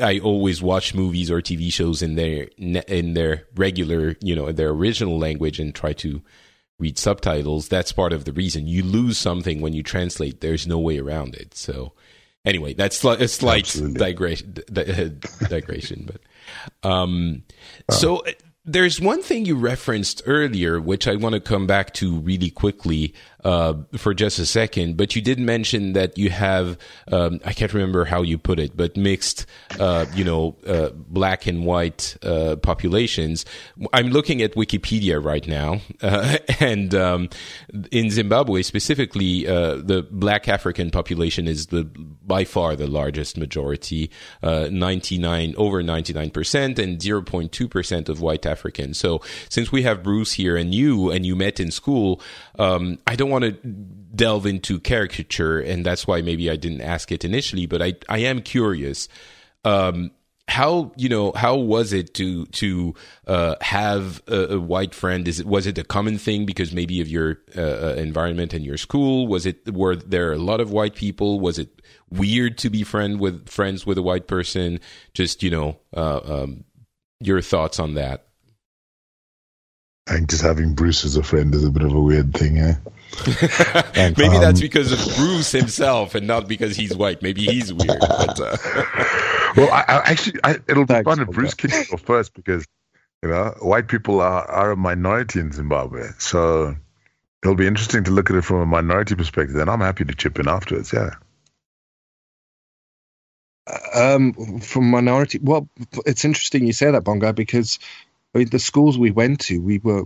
I 0.00 0.18
always 0.18 0.62
watch 0.62 0.94
movies 0.94 1.30
or 1.30 1.40
TV 1.40 1.72
shows 1.72 2.02
in 2.02 2.14
their 2.14 2.48
in 2.58 3.14
their 3.14 3.44
regular, 3.56 4.16
you 4.20 4.36
know, 4.36 4.52
their 4.52 4.70
original 4.70 5.18
language 5.18 5.58
and 5.58 5.74
try 5.74 5.92
to 5.94 6.22
read 6.78 6.98
subtitles. 6.98 7.68
That's 7.68 7.92
part 7.92 8.12
of 8.12 8.24
the 8.24 8.32
reason 8.32 8.66
you 8.66 8.82
lose 8.82 9.18
something 9.18 9.60
when 9.60 9.72
you 9.72 9.82
translate. 9.82 10.40
There's 10.40 10.66
no 10.66 10.78
way 10.78 10.98
around 10.98 11.34
it. 11.34 11.54
So 11.54 11.94
anyway, 12.44 12.74
that's 12.74 13.02
a 13.04 13.28
slight 13.28 13.76
digression, 13.94 14.54
digression, 15.48 16.10
but 16.10 16.88
um, 16.88 17.42
so 17.90 18.18
uh, 18.18 18.32
there's 18.64 19.00
one 19.00 19.22
thing 19.22 19.46
you 19.46 19.56
referenced 19.56 20.22
earlier, 20.26 20.80
which 20.80 21.08
I 21.08 21.16
want 21.16 21.34
to 21.34 21.40
come 21.40 21.66
back 21.66 21.94
to 21.94 22.18
really 22.18 22.50
quickly 22.50 23.14
uh, 23.44 23.74
for 23.96 24.14
just 24.14 24.38
a 24.38 24.46
second. 24.46 24.96
But 24.96 25.14
you 25.14 25.22
did 25.22 25.38
mention 25.38 25.92
that 25.92 26.18
you 26.18 26.30
have, 26.30 26.78
um, 27.10 27.40
I 27.44 27.52
can't 27.52 27.72
remember 27.72 28.04
how 28.04 28.22
you 28.22 28.38
put 28.38 28.58
it, 28.58 28.76
but 28.76 28.96
mixed, 28.96 29.46
uh, 29.78 30.06
you 30.14 30.24
know, 30.24 30.56
uh, 30.66 30.90
black 30.90 31.46
and 31.46 31.64
white 31.64 32.16
uh, 32.22 32.56
populations. 32.56 33.44
I'm 33.92 34.08
looking 34.08 34.42
at 34.42 34.54
Wikipedia 34.54 35.22
right 35.22 35.46
now, 35.46 35.80
uh, 36.02 36.38
and 36.60 36.94
um, 36.94 37.28
in 37.90 38.10
Zimbabwe 38.10 38.62
specifically, 38.62 39.46
uh, 39.46 39.76
the 39.76 40.06
black 40.10 40.48
African 40.48 40.90
population 40.90 41.46
is 41.46 41.66
the 41.66 41.84
by 41.84 42.44
far 42.44 42.76
the 42.76 42.86
largest 42.86 43.38
majority, 43.38 44.10
99 44.42 45.54
over 45.56 45.82
99 45.82 46.30
percent, 46.30 46.78
and 46.78 46.98
0.2 46.98 47.70
percent 47.70 48.08
of 48.08 48.20
white 48.20 48.44
Africans. 48.44 48.98
So 48.98 49.22
since 49.48 49.72
we 49.72 49.82
have 49.82 50.02
Bruce 50.02 50.32
here 50.32 50.56
and 50.56 50.74
you, 50.74 51.10
and 51.10 51.24
you 51.24 51.36
met 51.36 51.60
in 51.60 51.70
school, 51.70 52.20
um, 52.58 52.98
I 53.06 53.16
don't 53.16 53.27
want 53.28 53.44
to 53.44 53.52
delve 53.52 54.46
into 54.46 54.80
caricature, 54.80 55.60
and 55.60 55.84
that's 55.84 56.06
why 56.06 56.22
maybe 56.22 56.50
I 56.50 56.56
didn't 56.56 56.80
ask 56.80 57.12
it 57.12 57.24
initially. 57.24 57.66
But 57.66 57.82
I 57.82 57.94
I 58.08 58.18
am 58.18 58.42
curious. 58.42 59.08
Um, 59.64 60.12
how 60.48 60.92
you 60.96 61.10
know 61.10 61.32
how 61.32 61.56
was 61.56 61.92
it 61.92 62.14
to 62.14 62.46
to 62.46 62.94
uh, 63.26 63.56
have 63.60 64.22
a, 64.26 64.54
a, 64.54 64.60
white 64.60 64.94
friend? 64.94 65.28
Is 65.28 65.40
it 65.40 65.46
was 65.46 65.66
it 65.66 65.76
a 65.76 65.84
common 65.84 66.16
thing 66.16 66.46
because 66.46 66.72
maybe 66.72 67.00
of 67.00 67.08
your 67.08 67.38
uh, 67.56 67.60
uh, 67.60 67.94
environment 67.98 68.54
and 68.54 68.64
your 68.64 68.78
school? 68.78 69.26
Was 69.26 69.44
it 69.44 69.72
were 69.72 69.94
there 69.94 70.32
a 70.32 70.38
lot 70.38 70.60
of 70.60 70.72
white 70.72 70.94
people? 70.94 71.38
Was 71.38 71.58
it 71.58 71.82
weird 72.10 72.56
to 72.58 72.70
be 72.70 72.82
friend 72.82 73.20
with 73.20 73.48
friends 73.48 73.84
with 73.84 73.98
a 73.98 74.02
white 74.02 74.26
person? 74.26 74.80
Just 75.12 75.42
you 75.42 75.50
know, 75.50 75.78
uh, 75.94 76.20
um, 76.24 76.64
your 77.20 77.42
thoughts 77.42 77.78
on 77.78 77.94
that. 77.94 78.27
I 80.08 80.14
think 80.14 80.30
just 80.30 80.42
having 80.42 80.74
Bruce 80.74 81.04
as 81.04 81.16
a 81.16 81.22
friend 81.22 81.54
is 81.54 81.64
a 81.64 81.70
bit 81.70 81.82
of 81.82 81.92
a 81.92 82.00
weird 82.00 82.32
thing, 82.32 82.58
eh? 82.58 82.74
Maybe 84.16 84.36
um, 84.36 84.40
that's 84.40 84.60
because 84.60 84.92
of 84.92 85.16
Bruce 85.16 85.52
himself 85.52 86.14
and 86.14 86.26
not 86.26 86.48
because 86.48 86.76
he's 86.76 86.96
white. 86.96 87.20
Maybe 87.20 87.42
he's 87.42 87.72
weird. 87.72 87.98
But, 88.00 88.40
uh... 88.40 88.56
well, 89.56 89.70
I, 89.70 89.84
I 89.86 90.02
actually, 90.10 90.40
I, 90.44 90.56
it'll 90.66 90.86
be 90.86 91.02
fun 91.02 91.20
if 91.20 91.28
Bruce 91.28 91.54
can 91.54 91.70
go 91.90 91.98
first 91.98 92.32
because, 92.32 92.64
you 93.22 93.28
know, 93.28 93.54
white 93.60 93.88
people 93.88 94.20
are, 94.20 94.48
are 94.50 94.70
a 94.70 94.76
minority 94.76 95.40
in 95.40 95.52
Zimbabwe. 95.52 96.08
So 96.18 96.74
it'll 97.42 97.56
be 97.56 97.66
interesting 97.66 98.04
to 98.04 98.10
look 98.10 98.30
at 98.30 98.36
it 98.36 98.42
from 98.42 98.60
a 98.60 98.66
minority 98.66 99.14
perspective. 99.14 99.56
And 99.56 99.68
I'm 99.68 99.80
happy 99.80 100.04
to 100.06 100.14
chip 100.14 100.38
in 100.38 100.48
afterwards, 100.48 100.92
yeah. 100.92 101.10
Um, 103.94 104.60
from 104.60 104.90
minority, 104.90 105.38
well, 105.42 105.68
it's 106.06 106.24
interesting 106.24 106.66
you 106.66 106.72
say 106.72 106.90
that, 106.90 107.04
Bonga, 107.04 107.34
because 107.34 107.78
I 108.34 108.38
mean, 108.38 108.48
the 108.50 108.58
schools 108.58 108.98
we 108.98 109.10
went 109.10 109.40
to, 109.42 109.60
we 109.60 109.78
were 109.78 110.04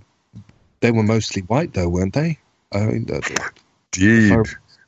they 0.80 0.90
were 0.90 1.02
mostly 1.02 1.42
white, 1.42 1.72
though, 1.72 1.88
weren't 1.88 2.14
they? 2.14 2.38
I 2.72 2.80
mean, 2.80 3.06
Indeed. 3.96 4.37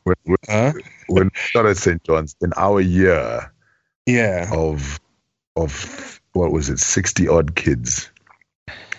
when, 0.04 0.16
when, 0.24 0.36
uh? 0.48 0.72
when 1.08 1.24
we 1.24 1.30
started 1.48 1.76
St. 1.76 2.02
John's 2.04 2.36
in 2.40 2.52
our 2.56 2.80
year, 2.80 3.52
yeah, 4.06 4.50
of 4.52 5.00
of 5.56 6.20
what 6.32 6.52
was 6.52 6.68
it, 6.68 6.78
sixty 6.78 7.28
odd 7.28 7.54
kids. 7.54 8.10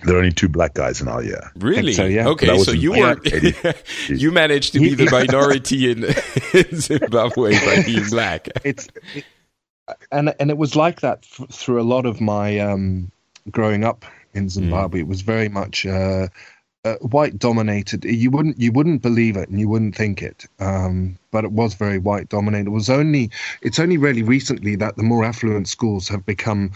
There 0.04 0.16
are 0.16 0.20
only 0.20 0.32
two 0.32 0.50
black 0.50 0.76
guys 0.76 1.02
in 1.02 1.08
our 1.08 1.24
year. 1.24 1.52
Really? 1.56 1.94
So, 1.94 2.06
yeah. 2.06 2.28
Okay, 2.28 2.60
so 2.60 2.72
you 2.72 2.92
were 2.92 3.20
you 4.08 4.32
managed 4.32 4.74
to 4.74 4.80
be 4.80 4.94
the 4.94 5.06
minority 5.12 5.90
in, 5.92 6.04
in 6.54 6.80
Zimbabwe 6.80 7.54
by 7.54 7.84
being 7.84 8.08
black. 8.10 8.48
It's 8.64 8.88
it, 9.16 9.26
and 10.12 10.36
and 10.40 10.50
it 10.52 10.58
was 10.58 10.76
like 10.76 11.02
that 11.02 11.26
f- 11.40 11.50
through 11.50 11.82
a 11.82 11.84
lot 11.84 12.06
of 12.06 12.22
my 12.22 12.60
um, 12.60 13.12
growing 13.50 13.84
up 13.84 14.06
in 14.36 14.50
Zimbabwe. 14.50 15.00
Mm. 15.00 15.04
It 15.04 15.08
was 15.08 15.22
very 15.22 15.50
much 15.50 15.86
uh, 15.86 16.28
uh, 16.84 16.96
white 16.98 17.40
dominated. 17.40 18.06
You 18.06 18.30
wouldn't 18.32 18.60
you 18.60 18.72
wouldn't 18.72 19.02
believe 19.02 19.38
it 19.38 19.50
and 19.50 19.60
you 19.60 19.68
wouldn't 19.68 19.96
think 19.96 20.22
it, 20.22 20.46
um, 20.60 21.18
but 21.32 21.44
it 21.44 21.52
was 21.52 21.74
very 21.74 21.98
white 21.98 22.30
dominated. 22.30 22.68
It 22.68 22.72
was 22.72 22.90
only 22.90 23.32
it's 23.62 23.80
only 23.80 23.98
really 23.98 24.24
recently 24.24 24.76
that 24.76 24.96
the 24.96 25.04
more 25.04 25.26
affluent 25.26 25.68
schools 25.68 26.08
have 26.10 26.26
become, 26.26 26.74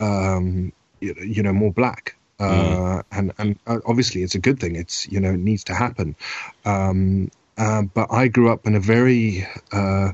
um, 0.00 0.72
you, 1.00 1.14
you, 1.20 1.42
know, 1.42 1.52
more 1.52 1.72
black. 1.72 2.16
Uh, 2.40 2.48
mm. 2.48 3.02
and 3.12 3.32
and 3.38 3.58
uh, 3.66 3.78
obviously 3.86 4.22
it's 4.22 4.34
a 4.34 4.40
good 4.40 4.58
thing. 4.58 4.74
It's 4.74 5.06
you 5.12 5.20
know 5.20 5.32
it 5.32 5.40
needs 5.40 5.64
to 5.64 5.74
happen. 5.74 6.16
Um, 6.64 7.30
uh, 7.58 7.82
but 7.82 8.10
I 8.10 8.28
grew 8.28 8.50
up 8.50 8.66
in 8.66 8.74
a 8.74 8.80
very 8.80 9.46
uh, 9.70 10.12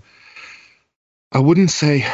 I 1.30 1.38
wouldn't 1.38 1.70
say 1.70 2.04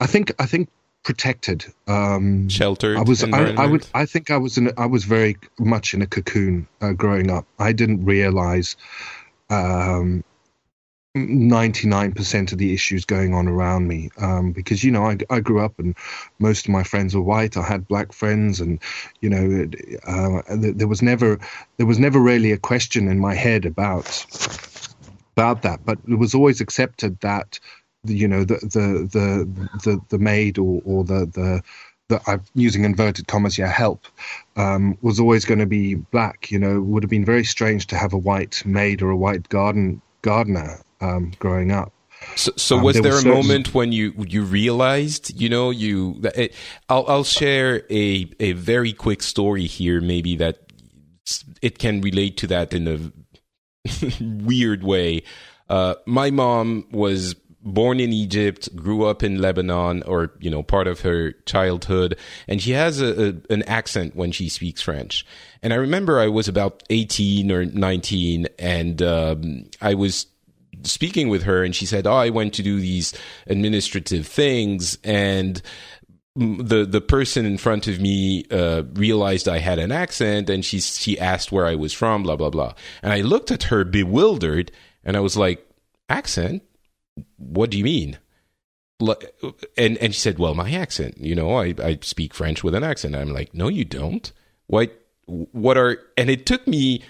I 0.00 0.06
think 0.06 0.32
I 0.38 0.46
think 0.46 0.68
protected, 1.02 1.64
um, 1.86 2.48
sheltered. 2.48 2.96
I 2.96 3.02
was. 3.02 3.24
I, 3.24 3.54
I, 3.54 3.66
would. 3.66 3.86
I 3.94 4.06
think 4.06 4.30
I 4.30 4.36
was. 4.36 4.58
In, 4.58 4.72
I 4.76 4.86
was 4.86 5.04
very 5.04 5.36
much 5.58 5.94
in 5.94 6.02
a 6.02 6.06
cocoon 6.06 6.66
uh, 6.80 6.92
growing 6.92 7.30
up. 7.30 7.46
I 7.58 7.72
didn't 7.72 8.04
realize 8.04 8.76
um, 9.50 10.24
99% 11.16 12.52
of 12.52 12.58
the 12.58 12.72
issues 12.72 13.04
going 13.04 13.34
on 13.34 13.46
around 13.46 13.86
me 13.86 14.10
um, 14.16 14.52
because 14.52 14.82
you 14.82 14.90
know 14.90 15.04
I, 15.04 15.18
I 15.28 15.40
grew 15.40 15.60
up 15.60 15.78
and 15.78 15.94
most 16.38 16.66
of 16.66 16.72
my 16.72 16.82
friends 16.82 17.14
were 17.14 17.20
white 17.20 17.54
i 17.58 17.62
had 17.62 17.86
black 17.86 18.14
friends 18.14 18.60
and 18.60 18.80
you 19.20 19.28
know 19.28 19.68
uh, 20.06 20.40
there 20.48 20.88
was 20.88 21.02
never 21.02 21.38
there 21.76 21.84
was 21.84 21.98
never 21.98 22.18
really 22.18 22.50
a 22.50 22.56
question 22.56 23.08
in 23.08 23.18
my 23.18 23.34
head 23.34 23.66
about 23.66 24.24
about 25.36 25.60
that 25.62 25.84
but 25.84 25.98
it 26.08 26.14
was 26.14 26.34
always 26.34 26.62
accepted 26.62 27.20
that 27.20 27.60
you 28.04 28.26
know 28.26 28.44
the 28.44 28.56
the 28.56 29.08
the 29.12 29.68
the, 29.84 30.00
the 30.08 30.18
maid 30.18 30.58
or, 30.58 30.82
or 30.84 31.04
the 31.04 31.26
the 31.26 31.62
that 32.08 32.22
I'm 32.26 32.42
using 32.54 32.84
inverted 32.84 33.26
commas 33.26 33.56
here, 33.56 33.66
help, 33.66 34.06
um, 34.56 34.98
was 35.00 35.18
always 35.18 35.44
going 35.44 35.60
to 35.60 35.66
be 35.66 35.94
black. 35.94 36.50
You 36.50 36.58
know, 36.58 36.80
would 36.80 37.02
have 37.02 37.10
been 37.10 37.24
very 37.24 37.44
strange 37.44 37.86
to 37.88 37.96
have 37.96 38.12
a 38.12 38.18
white 38.18 38.64
maid 38.66 39.02
or 39.02 39.10
a 39.10 39.16
white 39.16 39.48
garden 39.48 40.02
gardener 40.20 40.82
um, 41.00 41.32
growing 41.38 41.72
up. 41.72 41.92
So, 42.36 42.52
so 42.56 42.76
um, 42.76 42.82
was 42.84 42.94
there, 42.94 43.02
there 43.02 43.12
was 43.14 43.24
a 43.24 43.28
moment 43.28 43.74
when 43.74 43.92
you 43.92 44.12
you 44.28 44.42
realized, 44.42 45.40
you 45.40 45.48
know, 45.48 45.70
you? 45.70 46.20
It, 46.34 46.54
I'll 46.88 47.04
I'll 47.08 47.24
share 47.24 47.82
a 47.90 48.30
a 48.40 48.52
very 48.52 48.92
quick 48.92 49.22
story 49.22 49.66
here, 49.66 50.00
maybe 50.00 50.36
that 50.36 50.58
it 51.60 51.78
can 51.78 52.00
relate 52.00 52.36
to 52.38 52.46
that 52.48 52.72
in 52.72 52.88
a 52.88 53.12
weird 54.44 54.82
way. 54.82 55.22
Uh, 55.68 55.94
my 56.04 56.30
mom 56.30 56.86
was 56.90 57.34
born 57.62 58.00
in 58.00 58.12
Egypt, 58.12 58.74
grew 58.74 59.06
up 59.06 59.22
in 59.22 59.40
Lebanon, 59.40 60.02
or 60.04 60.32
you 60.40 60.50
know, 60.50 60.62
part 60.62 60.86
of 60.86 61.00
her 61.00 61.32
childhood, 61.46 62.18
and 62.48 62.60
she 62.60 62.72
has 62.72 63.00
a, 63.00 63.28
a, 63.28 63.34
an 63.50 63.62
accent 63.64 64.16
when 64.16 64.32
she 64.32 64.48
speaks 64.48 64.82
French. 64.82 65.24
And 65.62 65.72
I 65.72 65.76
remember 65.76 66.18
I 66.18 66.28
was 66.28 66.48
about 66.48 66.82
eighteen 66.90 67.52
or 67.52 67.64
nineteen, 67.64 68.48
and 68.58 69.00
um, 69.02 69.64
I 69.80 69.94
was 69.94 70.26
speaking 70.82 71.28
with 71.28 71.44
her, 71.44 71.62
and 71.62 71.74
she 71.74 71.86
said, 71.86 72.06
"Oh, 72.06 72.14
I 72.14 72.30
went 72.30 72.54
to 72.54 72.62
do 72.62 72.80
these 72.80 73.14
administrative 73.46 74.26
things, 74.26 74.98
and." 75.04 75.60
the 76.34 76.86
the 76.86 77.02
person 77.02 77.44
in 77.44 77.58
front 77.58 77.86
of 77.86 78.00
me 78.00 78.46
uh, 78.50 78.84
realized 78.94 79.48
I 79.48 79.58
had 79.58 79.78
an 79.78 79.92
accent, 79.92 80.48
and 80.48 80.64
she 80.64 80.80
she 80.80 81.18
asked 81.18 81.52
where 81.52 81.66
I 81.66 81.74
was 81.74 81.92
from, 81.92 82.22
blah 82.22 82.36
blah 82.36 82.48
blah. 82.48 82.72
And 83.02 83.12
I 83.12 83.20
looked 83.20 83.50
at 83.50 83.64
her 83.64 83.84
bewildered, 83.84 84.72
and 85.04 85.14
I 85.14 85.20
was 85.20 85.36
like, 85.36 85.68
"Accent? 86.08 86.62
What 87.36 87.70
do 87.70 87.78
you 87.78 87.84
mean? 87.84 88.18
And 89.76 89.98
and 89.98 90.14
she 90.14 90.20
said, 90.20 90.38
well, 90.38 90.54
my 90.54 90.70
accent, 90.72 91.18
you 91.18 91.34
know, 91.34 91.56
I, 91.56 91.74
I 91.82 91.98
speak 92.02 92.34
French 92.34 92.62
with 92.62 92.74
an 92.74 92.84
accent. 92.84 93.16
I'm 93.16 93.32
like, 93.32 93.52
no, 93.52 93.68
you 93.68 93.84
don't. 93.84 94.30
What 94.66 94.96
what 95.26 95.76
are? 95.76 95.98
And 96.16 96.30
it 96.30 96.46
took 96.46 96.66
me 96.66 97.02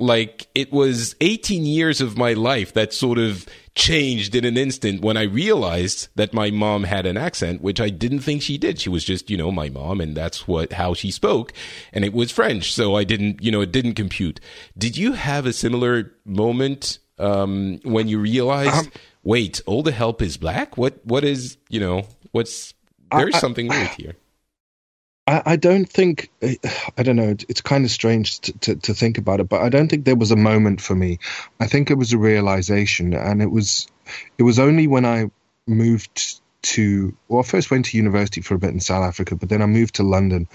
like 0.00 0.48
it 0.54 0.72
was 0.72 1.14
18 1.20 1.64
years 1.66 2.00
of 2.00 2.16
my 2.16 2.32
life 2.32 2.72
that 2.72 2.92
sort 2.92 3.18
of 3.18 3.46
changed 3.74 4.34
in 4.34 4.44
an 4.44 4.56
instant 4.56 5.02
when 5.02 5.16
I 5.16 5.24
realized 5.24 6.08
that 6.16 6.32
my 6.32 6.50
mom 6.50 6.84
had 6.84 7.04
an 7.04 7.18
accent, 7.18 7.60
which 7.60 7.80
I 7.80 7.90
didn't 7.90 8.20
think 8.20 8.42
she 8.42 8.56
did. 8.56 8.80
She 8.80 8.88
was 8.88 9.04
just, 9.04 9.30
you 9.30 9.36
know, 9.36 9.52
my 9.52 9.68
mom 9.68 10.00
and 10.00 10.16
that's 10.16 10.48
what, 10.48 10.72
how 10.72 10.94
she 10.94 11.10
spoke. 11.10 11.52
And 11.92 12.04
it 12.04 12.14
was 12.14 12.32
French. 12.32 12.72
So 12.72 12.96
I 12.96 13.04
didn't, 13.04 13.42
you 13.42 13.52
know, 13.52 13.60
it 13.60 13.72
didn't 13.72 13.94
compute. 13.94 14.40
Did 14.76 14.96
you 14.96 15.12
have 15.12 15.44
a 15.44 15.52
similar 15.52 16.12
moment, 16.24 16.98
um, 17.18 17.78
when 17.82 18.08
you 18.08 18.18
realized, 18.18 18.86
um, 18.86 18.92
wait, 19.22 19.60
all 19.66 19.82
the 19.82 19.92
help 19.92 20.22
is 20.22 20.36
black? 20.36 20.76
What, 20.76 21.04
what 21.04 21.24
is, 21.24 21.56
you 21.68 21.80
know, 21.80 22.06
what's, 22.32 22.74
there's 23.12 23.34
I, 23.34 23.38
something 23.38 23.70
I, 23.70 23.76
weird 23.76 23.90
here. 23.90 24.16
I, 25.26 25.42
I 25.46 25.56
don't 25.56 25.88
think 25.88 26.30
I 26.42 27.02
don't 27.02 27.16
know. 27.16 27.36
It's 27.48 27.60
kind 27.60 27.84
of 27.84 27.90
strange 27.90 28.40
to, 28.40 28.52
to, 28.58 28.74
to 28.76 28.94
think 28.94 29.16
about 29.16 29.40
it, 29.40 29.48
but 29.48 29.62
I 29.62 29.68
don't 29.68 29.88
think 29.88 30.04
there 30.04 30.16
was 30.16 30.30
a 30.30 30.36
moment 30.36 30.80
for 30.80 30.94
me. 30.94 31.18
I 31.60 31.66
think 31.66 31.90
it 31.90 31.94
was 31.94 32.12
a 32.12 32.18
realization, 32.18 33.14
and 33.14 33.40
it 33.40 33.50
was 33.50 33.86
it 34.38 34.42
was 34.42 34.58
only 34.58 34.86
when 34.86 35.06
I 35.06 35.30
moved 35.66 36.40
to 36.62 37.16
well, 37.28 37.40
I 37.40 37.42
first 37.42 37.70
went 37.70 37.86
to 37.86 37.96
university 37.96 38.40
for 38.40 38.54
a 38.54 38.58
bit 38.58 38.70
in 38.70 38.80
South 38.80 39.04
Africa, 39.04 39.36
but 39.36 39.48
then 39.48 39.62
I 39.62 39.66
moved 39.66 39.94
to 39.96 40.02
London 40.02 40.48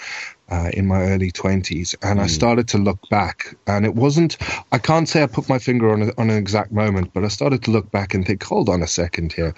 uh, 0.49 0.69
in 0.73 0.87
my 0.87 1.01
early 1.01 1.31
twenties, 1.31 1.95
and 2.01 2.19
mm. 2.19 2.23
I 2.23 2.27
started 2.27 2.67
to 2.69 2.77
look 2.77 2.99
back. 3.09 3.55
And 3.67 3.85
it 3.85 3.95
wasn't 3.95 4.37
I 4.71 4.77
can't 4.77 5.09
say 5.09 5.23
I 5.23 5.27
put 5.27 5.49
my 5.49 5.59
finger 5.59 5.91
on 5.91 6.03
a, 6.03 6.11
on 6.17 6.29
an 6.29 6.37
exact 6.37 6.71
moment, 6.71 7.13
but 7.13 7.23
I 7.23 7.29
started 7.29 7.63
to 7.63 7.71
look 7.71 7.91
back 7.91 8.13
and 8.13 8.25
think, 8.25 8.43
hold 8.43 8.69
on 8.69 8.81
a 8.81 8.87
second 8.87 9.33
here, 9.33 9.55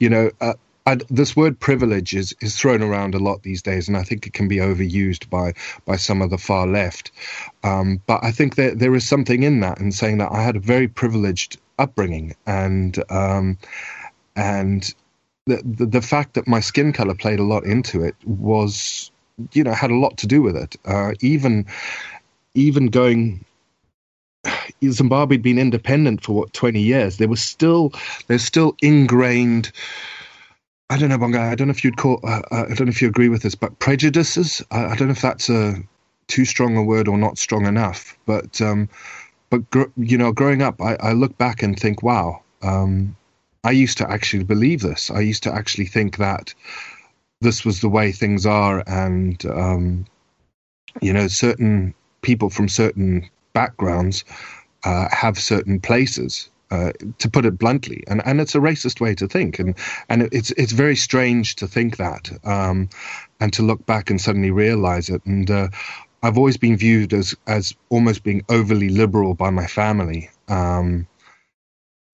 you 0.00 0.08
know. 0.08 0.30
Uh, 0.40 0.54
I, 0.86 0.98
this 1.08 1.34
word 1.34 1.58
privilege 1.58 2.14
is, 2.14 2.34
is 2.42 2.56
thrown 2.56 2.82
around 2.82 3.14
a 3.14 3.18
lot 3.18 3.42
these 3.42 3.62
days, 3.62 3.88
and 3.88 3.96
I 3.96 4.02
think 4.02 4.26
it 4.26 4.34
can 4.34 4.48
be 4.48 4.56
overused 4.56 5.30
by 5.30 5.54
by 5.86 5.96
some 5.96 6.20
of 6.20 6.28
the 6.28 6.36
far 6.36 6.66
left. 6.66 7.10
Um, 7.62 8.02
but 8.06 8.22
I 8.22 8.30
think 8.30 8.56
that 8.56 8.80
there 8.80 8.94
is 8.94 9.08
something 9.08 9.44
in 9.44 9.60
that, 9.60 9.78
in 9.78 9.92
saying 9.92 10.18
that 10.18 10.30
I 10.30 10.42
had 10.42 10.56
a 10.56 10.60
very 10.60 10.86
privileged 10.86 11.58
upbringing, 11.78 12.36
and 12.46 13.02
um, 13.10 13.56
and 14.36 14.94
the, 15.46 15.62
the, 15.64 15.86
the 15.86 16.02
fact 16.02 16.34
that 16.34 16.48
my 16.48 16.60
skin 16.60 16.92
color 16.92 17.14
played 17.14 17.38
a 17.38 17.44
lot 17.44 17.64
into 17.64 18.02
it 18.02 18.14
was, 18.24 19.10
you 19.52 19.62
know, 19.62 19.72
had 19.72 19.90
a 19.90 19.96
lot 19.96 20.16
to 20.18 20.26
do 20.26 20.42
with 20.42 20.56
it. 20.56 20.76
Uh, 20.84 21.12
even 21.20 21.66
even 22.54 22.86
going 22.86 23.44
Zimbabwe 24.84 25.36
had 25.36 25.42
been 25.42 25.58
independent 25.58 26.24
for 26.24 26.32
what 26.32 26.52
twenty 26.52 26.80
years. 26.80 27.18
There 27.18 27.28
was 27.28 27.42
still 27.42 27.92
there's 28.26 28.44
still 28.44 28.76
ingrained 28.80 29.72
I 30.90 30.98
don't 30.98 31.08
know, 31.08 31.18
Bonga. 31.18 31.40
I 31.40 31.54
don't 31.54 31.68
know 31.68 31.72
if 31.72 31.82
you'd 31.82 31.96
call. 31.96 32.20
Uh, 32.22 32.42
uh, 32.50 32.66
I 32.70 32.74
don't 32.74 32.86
know 32.86 32.90
if 32.90 33.00
you 33.00 33.08
agree 33.08 33.30
with 33.30 33.42
this, 33.42 33.54
but 33.54 33.78
prejudices. 33.78 34.62
I, 34.70 34.84
I, 34.84 34.96
don't 34.96 35.08
know 35.08 35.12
if 35.12 35.22
that's 35.22 35.48
a 35.48 35.76
too 36.26 36.44
strong 36.44 36.76
a 36.76 36.82
word 36.82 37.08
or 37.08 37.16
not 37.16 37.38
strong 37.38 37.66
enough. 37.66 38.16
But 38.26 38.60
um, 38.60 38.88
but 39.48 39.68
gr- 39.70 39.90
you 39.96 40.18
know, 40.18 40.30
growing 40.30 40.62
up, 40.62 40.80
I, 40.80 40.96
I, 40.96 41.12
look 41.12 41.36
back 41.38 41.62
and 41.62 41.78
think, 41.78 42.02
wow, 42.02 42.42
um, 42.62 43.16
I 43.64 43.70
used 43.70 43.98
to 43.98 44.10
actually 44.10 44.44
believe 44.44 44.80
this. 44.82 45.10
I 45.10 45.20
used 45.20 45.42
to 45.44 45.52
actually 45.52 45.86
think 45.86 46.18
that 46.18 46.54
this 47.40 47.64
was 47.64 47.80
the 47.80 47.88
way 47.88 48.12
things 48.12 48.46
are, 48.46 48.84
and 48.86 49.44
um, 49.46 50.06
you 51.00 51.12
know, 51.12 51.28
certain 51.28 51.94
people 52.22 52.50
from 52.50 52.68
certain 52.68 53.28
backgrounds 53.52 54.24
uh, 54.84 55.08
have 55.10 55.38
certain 55.38 55.80
places 55.80 56.50
uh, 56.70 56.92
to 57.18 57.30
put 57.30 57.46
it 57.46 57.58
bluntly, 57.58 58.04
and 58.06 58.22
and 58.26 58.40
it's 58.40 58.54
a 58.54 58.60
racist 58.60 59.00
way 59.00 59.14
to 59.14 59.28
think, 59.28 59.58
and 59.58 59.76
and 60.08 60.22
it's 60.32 60.50
it's 60.52 60.72
very 60.72 60.96
strange 60.96 61.56
to 61.56 61.66
think 61.66 61.96
that, 61.96 62.30
um, 62.44 62.88
and 63.40 63.52
to 63.52 63.62
look 63.62 63.84
back 63.86 64.10
and 64.10 64.20
suddenly 64.20 64.50
realize 64.50 65.08
it. 65.08 65.24
And 65.24 65.50
uh, 65.50 65.68
I've 66.22 66.38
always 66.38 66.56
been 66.56 66.76
viewed 66.76 67.12
as 67.12 67.34
as 67.46 67.74
almost 67.88 68.22
being 68.22 68.44
overly 68.48 68.88
liberal 68.88 69.34
by 69.34 69.50
my 69.50 69.66
family, 69.66 70.30
um, 70.48 71.06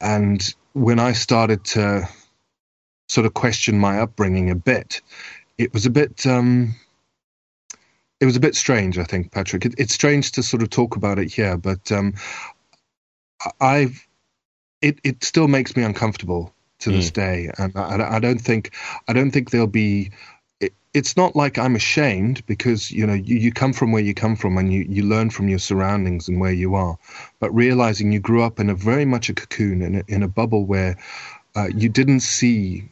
and 0.00 0.54
when 0.72 0.98
I 0.98 1.12
started 1.12 1.64
to 1.66 2.08
sort 3.08 3.26
of 3.26 3.34
question 3.34 3.78
my 3.78 4.00
upbringing 4.00 4.50
a 4.50 4.54
bit, 4.54 5.00
it 5.58 5.72
was 5.72 5.86
a 5.86 5.90
bit. 5.90 6.26
Um, 6.26 6.74
it 8.20 8.26
was 8.26 8.36
a 8.36 8.40
bit 8.40 8.54
strange, 8.54 8.98
I 8.98 9.04
think, 9.04 9.32
Patrick. 9.32 9.64
It, 9.64 9.74
it's 9.78 9.94
strange 9.94 10.32
to 10.32 10.42
sort 10.42 10.62
of 10.62 10.68
talk 10.68 10.96
about 10.96 11.18
it 11.18 11.32
here, 11.32 11.56
but 11.56 11.90
um, 11.90 12.14
I've 13.60 14.06
it 14.82 14.98
it 15.04 15.24
still 15.24 15.48
makes 15.48 15.76
me 15.76 15.82
uncomfortable 15.82 16.52
to 16.80 16.90
this 16.90 17.10
mm. 17.10 17.14
day, 17.14 17.50
and 17.58 17.76
I, 17.76 18.16
I, 18.16 18.18
don't 18.20 18.40
think 18.40 18.74
I 19.08 19.12
don't 19.12 19.30
think 19.30 19.50
there'll 19.50 19.66
be. 19.66 20.10
It, 20.94 20.98
it's 20.98 21.16
not 21.16 21.36
like 21.36 21.58
I'm 21.58 21.76
ashamed 21.76 22.44
because 22.46 22.90
you 22.90 23.06
know 23.06 23.14
you, 23.14 23.36
you 23.36 23.52
come 23.52 23.72
from 23.72 23.92
where 23.92 24.02
you 24.02 24.14
come 24.14 24.36
from 24.36 24.58
and 24.58 24.72
you, 24.72 24.86
you 24.88 25.02
learn 25.04 25.30
from 25.30 25.48
your 25.48 25.58
surroundings 25.58 26.28
and 26.28 26.40
where 26.40 26.52
you 26.52 26.74
are, 26.74 26.98
but 27.40 27.54
realizing 27.54 28.12
you 28.12 28.20
grew 28.20 28.42
up 28.42 28.60
in 28.60 28.70
a 28.70 28.74
very 28.74 29.04
much 29.04 29.28
a 29.28 29.34
cocoon 29.34 29.82
in 29.82 29.96
a, 29.96 30.02
in 30.08 30.22
a 30.22 30.28
bubble 30.28 30.64
where 30.64 30.96
uh, 31.56 31.68
you 31.74 31.88
didn't 31.88 32.20
see 32.20 32.88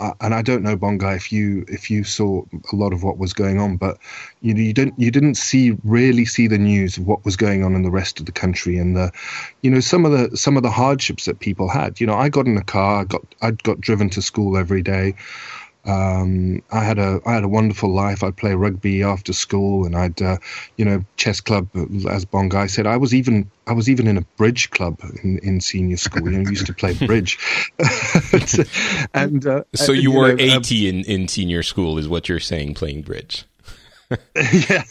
uh, 0.00 0.12
and 0.20 0.34
I 0.34 0.42
don't 0.42 0.62
know 0.62 0.76
Bonga 0.76 1.14
if 1.14 1.32
you 1.32 1.64
if 1.68 1.90
you 1.90 2.02
saw 2.02 2.42
a 2.72 2.76
lot 2.76 2.92
of 2.92 3.04
what 3.04 3.18
was 3.18 3.32
going 3.32 3.60
on, 3.60 3.76
but 3.76 3.98
you 4.40 4.52
know, 4.52 4.60
you 4.60 4.72
didn't 4.72 4.98
you 4.98 5.10
didn't 5.10 5.36
see 5.36 5.76
really 5.84 6.24
see 6.24 6.48
the 6.48 6.58
news 6.58 6.98
of 6.98 7.06
what 7.06 7.24
was 7.24 7.36
going 7.36 7.62
on 7.62 7.74
in 7.76 7.82
the 7.82 7.92
rest 7.92 8.18
of 8.18 8.26
the 8.26 8.32
country 8.32 8.76
and 8.76 8.96
the 8.96 9.12
you 9.62 9.70
know 9.70 9.80
some 9.80 10.04
of 10.04 10.12
the 10.12 10.36
some 10.36 10.56
of 10.56 10.64
the 10.64 10.70
hardships 10.70 11.26
that 11.26 11.38
people 11.38 11.68
had. 11.68 12.00
You 12.00 12.08
know, 12.08 12.14
I 12.14 12.28
got 12.28 12.46
in 12.46 12.56
a 12.56 12.64
car, 12.64 13.02
I 13.02 13.04
got 13.04 13.22
I 13.40 13.52
got 13.52 13.80
driven 13.80 14.10
to 14.10 14.22
school 14.22 14.56
every 14.56 14.82
day. 14.82 15.14
Um, 15.86 16.62
I 16.72 16.82
had 16.82 16.98
a 16.98 17.20
I 17.26 17.34
had 17.34 17.44
a 17.44 17.48
wonderful 17.48 17.92
life. 17.92 18.22
I'd 18.22 18.36
play 18.36 18.54
rugby 18.54 19.02
after 19.02 19.32
school, 19.32 19.84
and 19.84 19.94
I'd 19.94 20.20
uh, 20.22 20.38
you 20.76 20.84
know 20.84 21.04
chess 21.16 21.40
club. 21.40 21.68
As 22.08 22.24
Bongai 22.24 22.70
said, 22.70 22.86
I 22.86 22.96
was 22.96 23.14
even 23.14 23.50
I 23.66 23.72
was 23.72 23.90
even 23.90 24.06
in 24.06 24.16
a 24.16 24.22
bridge 24.36 24.70
club 24.70 24.98
in, 25.22 25.38
in 25.38 25.60
senior 25.60 25.98
school. 25.98 26.30
You 26.30 26.38
know, 26.38 26.50
used 26.50 26.66
to 26.66 26.74
play 26.74 26.94
bridge. 27.06 27.38
and 29.14 29.46
uh, 29.46 29.64
so 29.74 29.92
you, 29.92 30.02
you 30.02 30.12
were 30.12 30.34
know, 30.34 30.42
eighty 30.42 30.88
um, 30.88 30.96
in 30.96 31.04
in 31.04 31.28
senior 31.28 31.62
school, 31.62 31.98
is 31.98 32.08
what 32.08 32.28
you're 32.28 32.40
saying, 32.40 32.74
playing 32.74 33.02
bridge. 33.02 33.44
yeah, 34.36 34.84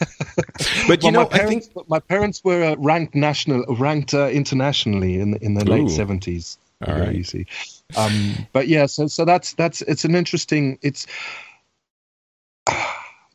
but 0.88 1.02
you 1.02 1.12
well, 1.12 1.12
know, 1.12 1.26
parents, 1.26 1.70
I 1.70 1.74
think 1.74 1.90
my 1.90 2.00
parents 2.00 2.44
were 2.44 2.64
uh, 2.64 2.76
ranked 2.78 3.16
national, 3.16 3.64
ranked 3.78 4.14
uh, 4.14 4.28
internationally 4.28 5.20
in 5.20 5.36
in 5.38 5.56
the 5.56 5.66
late 5.66 5.90
seventies. 5.90 6.58
All 6.86 7.00
right. 7.00 7.16
You 7.16 7.24
see, 7.24 7.46
um, 7.96 8.48
but 8.54 8.68
yeah, 8.68 8.86
so 8.86 9.08
so 9.08 9.26
that's 9.26 9.54
that's 9.54 9.82
it's 9.84 10.06
an 10.06 10.16
interesting. 10.16 10.80
It's 10.82 11.06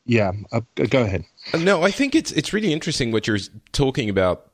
yeah. 0.04 0.32
Uh, 0.52 0.60
go 0.90 1.02
ahead. 1.02 1.24
No, 1.58 1.82
I 1.82 1.90
think 1.90 2.14
it's 2.14 2.32
it's 2.32 2.52
really 2.52 2.72
interesting 2.72 3.12
what 3.12 3.26
you're 3.26 3.38
talking 3.72 4.10
about 4.10 4.50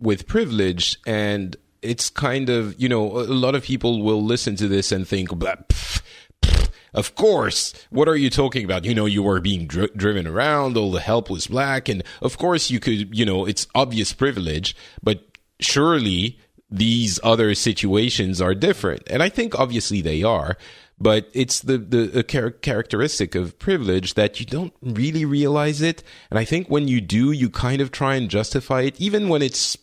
with 0.00 0.26
privilege, 0.26 0.98
and 1.06 1.56
it's 1.82 2.10
kind 2.10 2.48
of 2.48 2.80
you 2.80 2.88
know 2.88 3.18
a 3.18 3.26
lot 3.26 3.54
of 3.54 3.62
people 3.62 4.02
will 4.02 4.22
listen 4.22 4.56
to 4.56 4.68
this 4.68 4.92
and 4.92 5.06
think, 5.06 5.30
pff, 5.30 6.02
pff, 6.42 6.70
of 6.94 7.14
course, 7.14 7.72
what 7.90 8.08
are 8.08 8.16
you 8.16 8.30
talking 8.30 8.64
about? 8.64 8.84
You 8.84 8.94
know, 8.94 9.06
you 9.06 9.22
were 9.22 9.40
being 9.40 9.66
dri- 9.66 9.90
driven 9.96 10.26
around, 10.26 10.76
all 10.76 10.90
the 10.90 11.00
help 11.00 11.30
was 11.30 11.46
black, 11.46 11.88
and 11.88 12.02
of 12.20 12.38
course 12.38 12.70
you 12.70 12.80
could, 12.80 13.16
you 13.16 13.24
know, 13.24 13.46
it's 13.46 13.66
obvious 13.74 14.12
privilege, 14.12 14.76
but 15.02 15.24
surely 15.60 16.38
these 16.72 17.20
other 17.22 17.54
situations 17.54 18.40
are 18.40 18.54
different. 18.54 19.02
And 19.08 19.22
I 19.22 19.28
think 19.28 19.58
obviously 19.58 20.00
they 20.00 20.22
are, 20.22 20.56
but 20.98 21.28
it's 21.34 21.60
the, 21.60 21.76
the, 21.76 22.22
char- 22.22 22.50
characteristic 22.50 23.34
of 23.34 23.58
privilege 23.58 24.14
that 24.14 24.40
you 24.40 24.46
don't 24.46 24.72
really 24.80 25.26
realize 25.26 25.82
it. 25.82 26.02
And 26.30 26.38
I 26.38 26.44
think 26.46 26.68
when 26.68 26.88
you 26.88 27.02
do, 27.02 27.30
you 27.30 27.50
kind 27.50 27.82
of 27.82 27.92
try 27.92 28.14
and 28.14 28.30
justify 28.30 28.82
it, 28.82 28.98
even 28.98 29.28
when 29.28 29.42
it's 29.42 29.76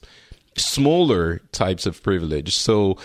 smaller 0.58 1.42
types 1.52 1.86
of 1.86 2.02
privilege. 2.02 2.56
So, 2.56 2.98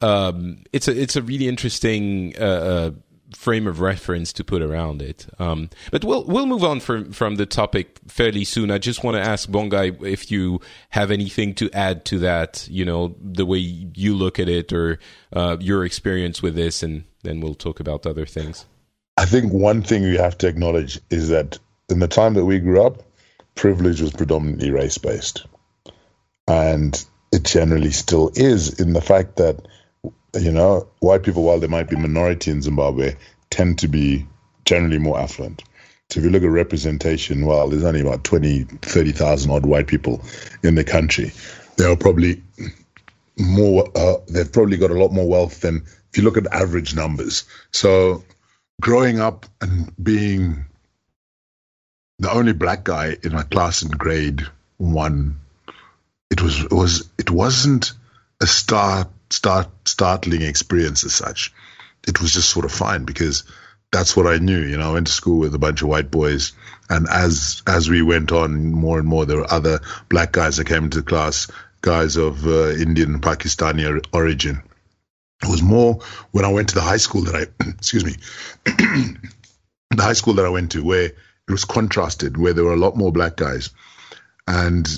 um, 0.00 0.64
it's 0.72 0.88
a, 0.88 1.00
it's 1.00 1.16
a 1.16 1.22
really 1.22 1.48
interesting, 1.48 2.34
uh, 2.38 2.44
uh 2.44 2.90
frame 3.36 3.66
of 3.66 3.80
reference 3.80 4.32
to 4.32 4.44
put 4.44 4.62
around 4.62 5.02
it. 5.02 5.26
Um, 5.38 5.70
but 5.90 6.04
we'll 6.04 6.24
we'll 6.24 6.46
move 6.46 6.64
on 6.64 6.80
from 6.80 7.12
from 7.12 7.36
the 7.36 7.46
topic 7.46 8.00
fairly 8.08 8.44
soon. 8.44 8.70
I 8.70 8.78
just 8.78 9.04
want 9.04 9.16
to 9.16 9.22
ask 9.22 9.48
Bongai 9.48 10.02
if 10.04 10.30
you 10.30 10.60
have 10.90 11.10
anything 11.10 11.54
to 11.56 11.70
add 11.72 12.04
to 12.06 12.18
that. 12.20 12.66
You 12.70 12.84
know, 12.84 13.14
the 13.20 13.46
way 13.46 13.58
you 13.58 14.14
look 14.14 14.38
at 14.38 14.48
it 14.48 14.72
or 14.72 14.98
uh, 15.32 15.56
your 15.60 15.84
experience 15.84 16.42
with 16.42 16.54
this, 16.54 16.82
and 16.82 17.04
then 17.22 17.40
we'll 17.40 17.54
talk 17.54 17.80
about 17.80 18.06
other 18.06 18.26
things. 18.26 18.66
I 19.16 19.24
think 19.24 19.52
one 19.52 19.82
thing 19.82 20.02
you 20.02 20.18
have 20.18 20.36
to 20.38 20.48
acknowledge 20.48 21.00
is 21.10 21.28
that 21.28 21.58
in 21.88 22.00
the 22.00 22.08
time 22.08 22.34
that 22.34 22.44
we 22.44 22.58
grew 22.58 22.84
up, 22.84 23.02
privilege 23.54 24.00
was 24.00 24.12
predominantly 24.12 24.70
race 24.70 24.98
based, 24.98 25.46
and 26.48 27.04
it 27.32 27.44
generally 27.44 27.90
still 27.90 28.30
is 28.34 28.80
in 28.80 28.92
the 28.92 29.00
fact 29.00 29.36
that 29.36 29.66
you 30.38 30.52
know, 30.52 30.88
white 31.00 31.22
people, 31.22 31.42
while 31.42 31.60
they 31.60 31.66
might 31.66 31.88
be 31.88 31.96
minority 31.96 32.50
in 32.50 32.62
Zimbabwe, 32.62 33.16
tend 33.50 33.78
to 33.80 33.88
be 33.88 34.26
generally 34.64 34.98
more 34.98 35.18
affluent. 35.18 35.62
So 36.10 36.20
if 36.20 36.24
you 36.24 36.30
look 36.30 36.42
at 36.42 36.50
representation, 36.50 37.46
well, 37.46 37.68
there's 37.68 37.84
only 37.84 38.00
about 38.00 38.24
20, 38.24 38.64
30,000 38.64 39.50
odd 39.50 39.66
white 39.66 39.86
people 39.86 40.22
in 40.62 40.74
the 40.76 40.84
country. 40.84 41.32
They 41.76 41.84
are 41.84 41.96
probably 41.96 42.42
more, 43.36 43.88
uh, 43.94 44.16
they've 44.28 44.50
probably 44.50 44.76
got 44.76 44.90
a 44.90 44.98
lot 44.98 45.12
more 45.12 45.28
wealth 45.28 45.60
than 45.60 45.84
if 46.10 46.16
you 46.16 46.22
look 46.22 46.36
at 46.36 46.46
average 46.52 46.94
numbers. 46.94 47.44
So 47.72 48.24
growing 48.80 49.20
up 49.20 49.46
and 49.60 49.92
being 50.02 50.66
the 52.18 52.32
only 52.32 52.52
black 52.52 52.84
guy 52.84 53.16
in 53.22 53.32
my 53.32 53.42
class 53.42 53.82
in 53.82 53.90
grade 53.90 54.46
one, 54.78 55.40
it 56.30 56.40
was 56.40 56.64
it 56.64 56.72
was 56.72 57.08
it 57.18 57.30
wasn't 57.30 57.92
a 58.40 58.46
start 58.46 59.08
start 59.36 59.68
startling 59.84 60.42
experience 60.42 61.04
as 61.04 61.14
such. 61.14 61.52
It 62.08 62.20
was 62.20 62.32
just 62.32 62.48
sort 62.48 62.64
of 62.64 62.72
fine 62.72 63.04
because 63.04 63.44
that's 63.92 64.16
what 64.16 64.26
I 64.26 64.38
knew. 64.38 64.58
You 64.58 64.78
know, 64.78 64.90
I 64.90 64.94
went 64.94 65.06
to 65.08 65.12
school 65.12 65.38
with 65.38 65.54
a 65.54 65.58
bunch 65.58 65.82
of 65.82 65.88
white 65.88 66.10
boys, 66.10 66.52
and 66.88 67.06
as 67.08 67.62
as 67.66 67.88
we 67.88 68.02
went 68.02 68.32
on 68.32 68.72
more 68.72 68.98
and 68.98 69.06
more, 69.06 69.26
there 69.26 69.38
were 69.38 69.52
other 69.52 69.80
black 70.08 70.32
guys 70.32 70.56
that 70.56 70.66
came 70.66 70.84
into 70.84 71.00
the 71.00 71.10
class, 71.10 71.48
guys 71.82 72.16
of 72.16 72.46
uh, 72.46 72.70
Indian 72.70 73.20
Pakistani 73.20 74.04
origin. 74.12 74.62
It 75.42 75.50
was 75.50 75.62
more 75.62 76.00
when 76.30 76.46
I 76.46 76.52
went 76.52 76.70
to 76.70 76.74
the 76.74 76.80
high 76.80 76.96
school 76.96 77.22
that 77.24 77.34
I, 77.34 77.64
excuse 77.68 78.04
me, 78.04 78.16
the 78.64 79.18
high 80.02 80.14
school 80.14 80.34
that 80.34 80.46
I 80.46 80.50
went 80.50 80.72
to, 80.72 80.82
where 80.82 81.04
it 81.04 81.50
was 81.50 81.64
contrasted, 81.66 82.38
where 82.38 82.54
there 82.54 82.64
were 82.64 82.72
a 82.72 82.84
lot 82.84 82.96
more 82.96 83.12
black 83.12 83.36
guys, 83.36 83.70
and 84.48 84.88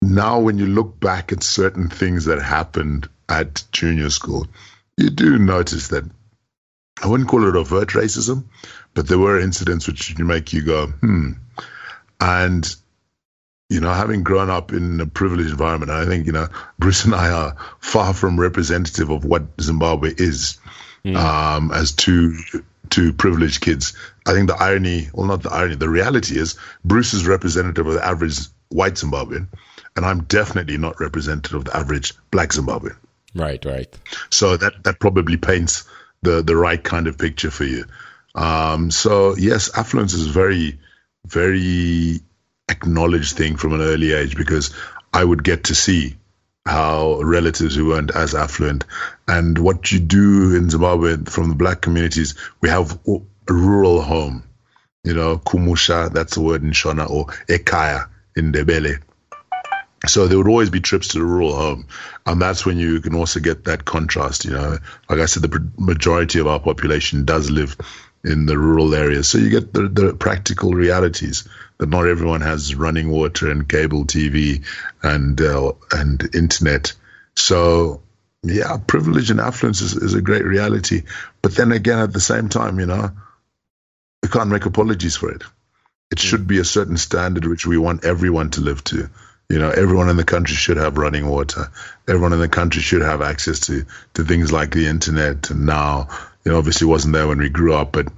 now 0.00 0.40
when 0.40 0.58
you 0.58 0.66
look 0.66 0.98
back 0.98 1.32
at 1.32 1.42
certain 1.42 1.88
things 1.88 2.26
that 2.26 2.40
happened 2.40 3.08
at 3.28 3.64
junior 3.72 4.10
school, 4.10 4.46
you 4.96 5.10
do 5.10 5.38
notice 5.38 5.88
that 5.88 6.04
I 7.02 7.08
wouldn't 7.08 7.28
call 7.28 7.46
it 7.46 7.56
overt 7.56 7.90
racism, 7.90 8.44
but 8.94 9.06
there 9.06 9.18
were 9.18 9.38
incidents 9.38 9.86
which 9.86 10.18
make 10.18 10.52
you 10.52 10.62
go, 10.62 10.86
hmm. 10.86 11.32
And, 12.20 12.74
you 13.68 13.80
know, 13.80 13.92
having 13.92 14.22
grown 14.22 14.48
up 14.48 14.72
in 14.72 15.00
a 15.00 15.06
privileged 15.06 15.50
environment, 15.50 15.90
I 15.90 16.06
think, 16.06 16.26
you 16.26 16.32
know, 16.32 16.48
Bruce 16.78 17.04
and 17.04 17.14
I 17.14 17.30
are 17.30 17.56
far 17.78 18.14
from 18.14 18.40
representative 18.40 19.10
of 19.10 19.24
what 19.24 19.42
Zimbabwe 19.60 20.14
is 20.16 20.58
mm. 21.04 21.16
um, 21.16 21.70
as 21.72 21.92
two 21.92 22.34
two 22.88 23.12
privileged 23.12 23.60
kids. 23.60 23.94
I 24.26 24.32
think 24.32 24.48
the 24.48 24.56
irony, 24.56 25.08
well, 25.12 25.26
not 25.26 25.42
the 25.42 25.50
irony, 25.50 25.74
the 25.74 25.88
reality 25.88 26.38
is 26.38 26.56
Bruce 26.84 27.14
is 27.14 27.26
representative 27.26 27.86
of 27.86 27.94
the 27.94 28.04
average 28.04 28.38
white 28.68 28.94
Zimbabwean, 28.94 29.48
and 29.96 30.06
I'm 30.06 30.24
definitely 30.24 30.78
not 30.78 31.00
representative 31.00 31.54
of 31.54 31.64
the 31.64 31.76
average 31.76 32.14
black 32.30 32.50
Zimbabwean. 32.50 32.96
Right, 33.36 33.62
right. 33.64 33.98
So 34.30 34.56
that 34.56 34.82
that 34.84 34.98
probably 34.98 35.36
paints 35.36 35.84
the 36.22 36.42
the 36.42 36.56
right 36.56 36.82
kind 36.82 37.06
of 37.06 37.18
picture 37.18 37.50
for 37.50 37.64
you. 37.64 37.84
Um, 38.34 38.90
so 38.90 39.36
yes, 39.36 39.76
affluence 39.76 40.14
is 40.14 40.26
very, 40.26 40.78
very 41.26 42.20
acknowledged 42.68 43.36
thing 43.36 43.56
from 43.56 43.74
an 43.74 43.82
early 43.82 44.12
age 44.12 44.36
because 44.36 44.74
I 45.12 45.22
would 45.22 45.44
get 45.44 45.64
to 45.64 45.74
see 45.74 46.16
how 46.64 47.20
relatives 47.20 47.76
who 47.76 47.86
weren't 47.86 48.10
as 48.14 48.34
affluent 48.34 48.84
and 49.28 49.56
what 49.56 49.92
you 49.92 50.00
do 50.00 50.56
in 50.56 50.68
Zimbabwe 50.68 51.16
from 51.26 51.50
the 51.50 51.54
black 51.54 51.80
communities, 51.80 52.34
we 52.60 52.68
have 52.68 52.98
a 53.06 53.18
rural 53.52 54.00
home. 54.00 54.42
You 55.04 55.14
know, 55.14 55.38
kumusha, 55.38 56.12
that's 56.12 56.34
the 56.34 56.40
word 56.40 56.64
in 56.64 56.72
Shona, 56.72 57.08
or 57.08 57.26
ekaya 57.48 58.08
in 58.34 58.52
Ndebele. 58.52 59.00
So 60.08 60.26
there 60.26 60.38
would 60.38 60.48
always 60.48 60.70
be 60.70 60.80
trips 60.80 61.08
to 61.08 61.18
the 61.18 61.24
rural 61.24 61.54
home, 61.54 61.88
and 62.24 62.40
that's 62.40 62.64
when 62.64 62.78
you 62.78 63.00
can 63.00 63.14
also 63.14 63.40
get 63.40 63.64
that 63.64 63.84
contrast. 63.84 64.44
You 64.44 64.52
know, 64.52 64.78
like 65.08 65.20
I 65.20 65.26
said, 65.26 65.42
the 65.42 65.70
majority 65.78 66.38
of 66.38 66.46
our 66.46 66.60
population 66.60 67.24
does 67.24 67.50
live 67.50 67.76
in 68.24 68.46
the 68.46 68.58
rural 68.58 68.94
areas, 68.94 69.28
so 69.28 69.38
you 69.38 69.50
get 69.50 69.72
the, 69.72 69.88
the 69.88 70.14
practical 70.14 70.72
realities 70.72 71.48
that 71.78 71.88
not 71.88 72.06
everyone 72.06 72.40
has 72.40 72.74
running 72.74 73.10
water 73.10 73.50
and 73.50 73.68
cable 73.68 74.04
TV 74.04 74.64
and 75.02 75.40
uh, 75.40 75.72
and 75.92 76.34
internet. 76.34 76.92
So 77.36 78.02
yeah, 78.42 78.76
privilege 78.86 79.30
and 79.30 79.40
affluence 79.40 79.80
is, 79.80 79.94
is 79.96 80.14
a 80.14 80.22
great 80.22 80.44
reality, 80.44 81.02
but 81.42 81.54
then 81.54 81.72
again, 81.72 81.98
at 81.98 82.12
the 82.12 82.20
same 82.20 82.48
time, 82.48 82.80
you 82.80 82.86
know, 82.86 83.10
we 84.22 84.28
can't 84.28 84.50
make 84.50 84.66
apologies 84.66 85.16
for 85.16 85.30
it. 85.30 85.42
It 86.10 86.20
should 86.20 86.46
be 86.46 86.58
a 86.58 86.64
certain 86.64 86.96
standard 86.96 87.44
which 87.44 87.66
we 87.66 87.78
want 87.78 88.04
everyone 88.04 88.50
to 88.50 88.60
live 88.60 88.82
to. 88.84 89.10
You 89.48 89.58
know, 89.58 89.70
everyone 89.70 90.08
in 90.08 90.16
the 90.16 90.24
country 90.24 90.56
should 90.56 90.76
have 90.76 90.98
running 90.98 91.28
water. 91.28 91.70
Everyone 92.08 92.32
in 92.32 92.40
the 92.40 92.48
country 92.48 92.82
should 92.82 93.02
have 93.02 93.22
access 93.22 93.60
to, 93.66 93.86
to 94.14 94.24
things 94.24 94.52
like 94.52 94.72
the 94.72 94.88
internet. 94.88 95.50
And 95.50 95.66
now, 95.66 96.08
you 96.44 96.52
know, 96.52 96.58
obviously 96.58 96.86
wasn't 96.86 97.14
there 97.14 97.28
when 97.28 97.38
we 97.38 97.48
grew 97.48 97.74
up, 97.74 97.92
but 97.92 98.08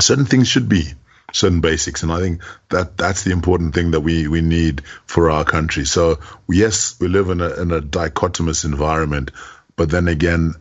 certain 0.00 0.26
things 0.26 0.46
should 0.46 0.68
be 0.68 0.84
certain 1.32 1.60
basics. 1.60 2.02
And 2.02 2.12
I 2.12 2.20
think 2.20 2.42
that 2.70 2.96
that's 2.96 3.24
the 3.24 3.32
important 3.32 3.74
thing 3.74 3.90
that 3.92 4.00
we, 4.00 4.28
we 4.28 4.40
need 4.40 4.82
for 5.06 5.30
our 5.30 5.44
country. 5.44 5.84
So 5.84 6.20
yes, 6.48 6.98
we 7.00 7.08
live 7.08 7.30
in 7.30 7.40
a, 7.40 7.60
in 7.60 7.72
a 7.72 7.80
dichotomous 7.80 8.64
environment, 8.64 9.32
but 9.76 9.90
then 9.90 10.08
again, 10.08 10.54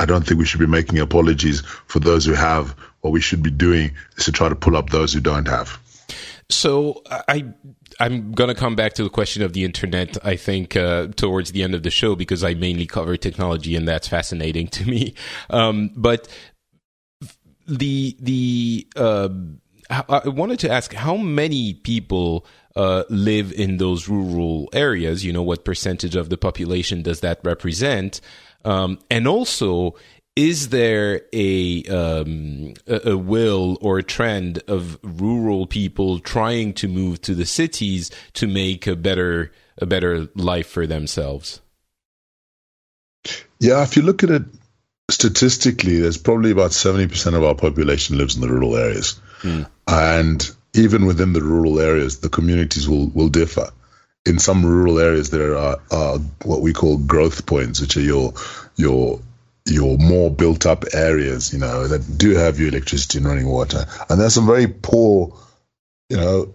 I 0.00 0.06
don't 0.06 0.24
think 0.24 0.38
we 0.38 0.46
should 0.46 0.60
be 0.60 0.66
making 0.66 1.00
apologies 1.00 1.62
for 1.86 1.98
those 1.98 2.24
who 2.24 2.32
have. 2.32 2.70
What 3.00 3.12
we 3.12 3.20
should 3.20 3.42
be 3.42 3.50
doing 3.50 3.92
is 4.16 4.24
to 4.24 4.32
try 4.32 4.48
to 4.48 4.56
pull 4.56 4.76
up 4.76 4.90
those 4.90 5.12
who 5.12 5.20
don't 5.20 5.48
have. 5.48 5.78
So 6.50 7.02
I 7.06 7.52
I'm 8.00 8.32
going 8.32 8.48
to 8.48 8.54
come 8.54 8.76
back 8.76 8.92
to 8.94 9.02
the 9.02 9.10
question 9.10 9.42
of 9.42 9.52
the 9.52 9.64
internet, 9.64 10.16
I 10.24 10.36
think, 10.36 10.76
uh, 10.76 11.08
towards 11.08 11.52
the 11.52 11.62
end 11.62 11.74
of 11.74 11.82
the 11.82 11.90
show 11.90 12.14
because 12.14 12.44
I 12.44 12.54
mainly 12.54 12.86
cover 12.86 13.16
technology 13.16 13.74
and 13.74 13.88
that's 13.88 14.08
fascinating 14.08 14.68
to 14.68 14.84
me. 14.84 15.14
Um, 15.50 15.90
but 15.96 16.28
the, 17.66 18.16
the, 18.20 18.86
uh, 18.96 19.28
I 19.90 20.28
wanted 20.28 20.60
to 20.60 20.70
ask 20.70 20.92
how 20.92 21.16
many 21.16 21.74
people 21.74 22.46
uh, 22.78 23.02
live 23.10 23.52
in 23.52 23.78
those 23.78 24.08
rural 24.08 24.68
areas? 24.72 25.24
You 25.24 25.32
know, 25.32 25.42
what 25.42 25.64
percentage 25.64 26.14
of 26.14 26.30
the 26.30 26.38
population 26.38 27.02
does 27.02 27.20
that 27.20 27.40
represent? 27.42 28.20
Um, 28.64 29.00
and 29.10 29.26
also, 29.26 29.96
is 30.38 30.68
there 30.68 31.22
a, 31.32 31.82
um, 31.86 32.72
a, 32.86 33.16
will 33.16 33.76
or 33.80 33.98
a 33.98 34.04
trend 34.04 34.62
of 34.68 34.96
rural 35.02 35.66
people 35.66 36.20
trying 36.20 36.72
to 36.74 36.86
move 36.86 37.20
to 37.22 37.34
the 37.34 37.44
cities 37.44 38.12
to 38.34 38.46
make 38.46 38.86
a 38.86 38.94
better 38.94 39.50
a 39.78 39.86
better 39.86 40.28
life 40.36 40.68
for 40.68 40.86
themselves? 40.86 41.60
Yeah, 43.58 43.82
if 43.82 43.96
you 43.96 44.02
look 44.02 44.22
at 44.22 44.30
it 44.30 44.42
statistically, 45.10 45.98
there's 45.98 46.18
probably 46.18 46.52
about 46.52 46.72
seventy 46.72 47.08
percent 47.08 47.34
of 47.34 47.42
our 47.42 47.56
population 47.56 48.16
lives 48.16 48.36
in 48.36 48.40
the 48.40 48.48
rural 48.48 48.76
areas, 48.76 49.20
mm. 49.42 49.68
and 49.88 50.48
even 50.72 51.04
within 51.04 51.32
the 51.32 51.42
rural 51.42 51.80
areas, 51.80 52.20
the 52.20 52.28
communities 52.28 52.88
will 52.88 53.08
will 53.08 53.28
differ. 53.28 53.70
In 54.24 54.38
some 54.38 54.64
rural 54.64 54.98
areas, 54.98 55.30
there 55.30 55.56
are, 55.56 55.78
are 55.90 56.18
what 56.44 56.60
we 56.60 56.72
call 56.72 56.98
growth 56.98 57.46
points, 57.46 57.80
which 57.80 57.96
are 57.96 58.02
your 58.02 58.34
your 58.76 59.20
your 59.70 59.98
more 59.98 60.30
built 60.30 60.66
up 60.66 60.84
areas, 60.92 61.52
you 61.52 61.58
know, 61.58 61.88
that 61.88 62.18
do 62.18 62.34
have 62.34 62.58
your 62.58 62.68
electricity 62.68 63.18
and 63.18 63.26
running 63.26 63.48
water. 63.48 63.86
And 64.08 64.20
there's 64.20 64.34
some 64.34 64.46
very 64.46 64.66
poor, 64.66 65.36
you 66.08 66.16
know, 66.16 66.54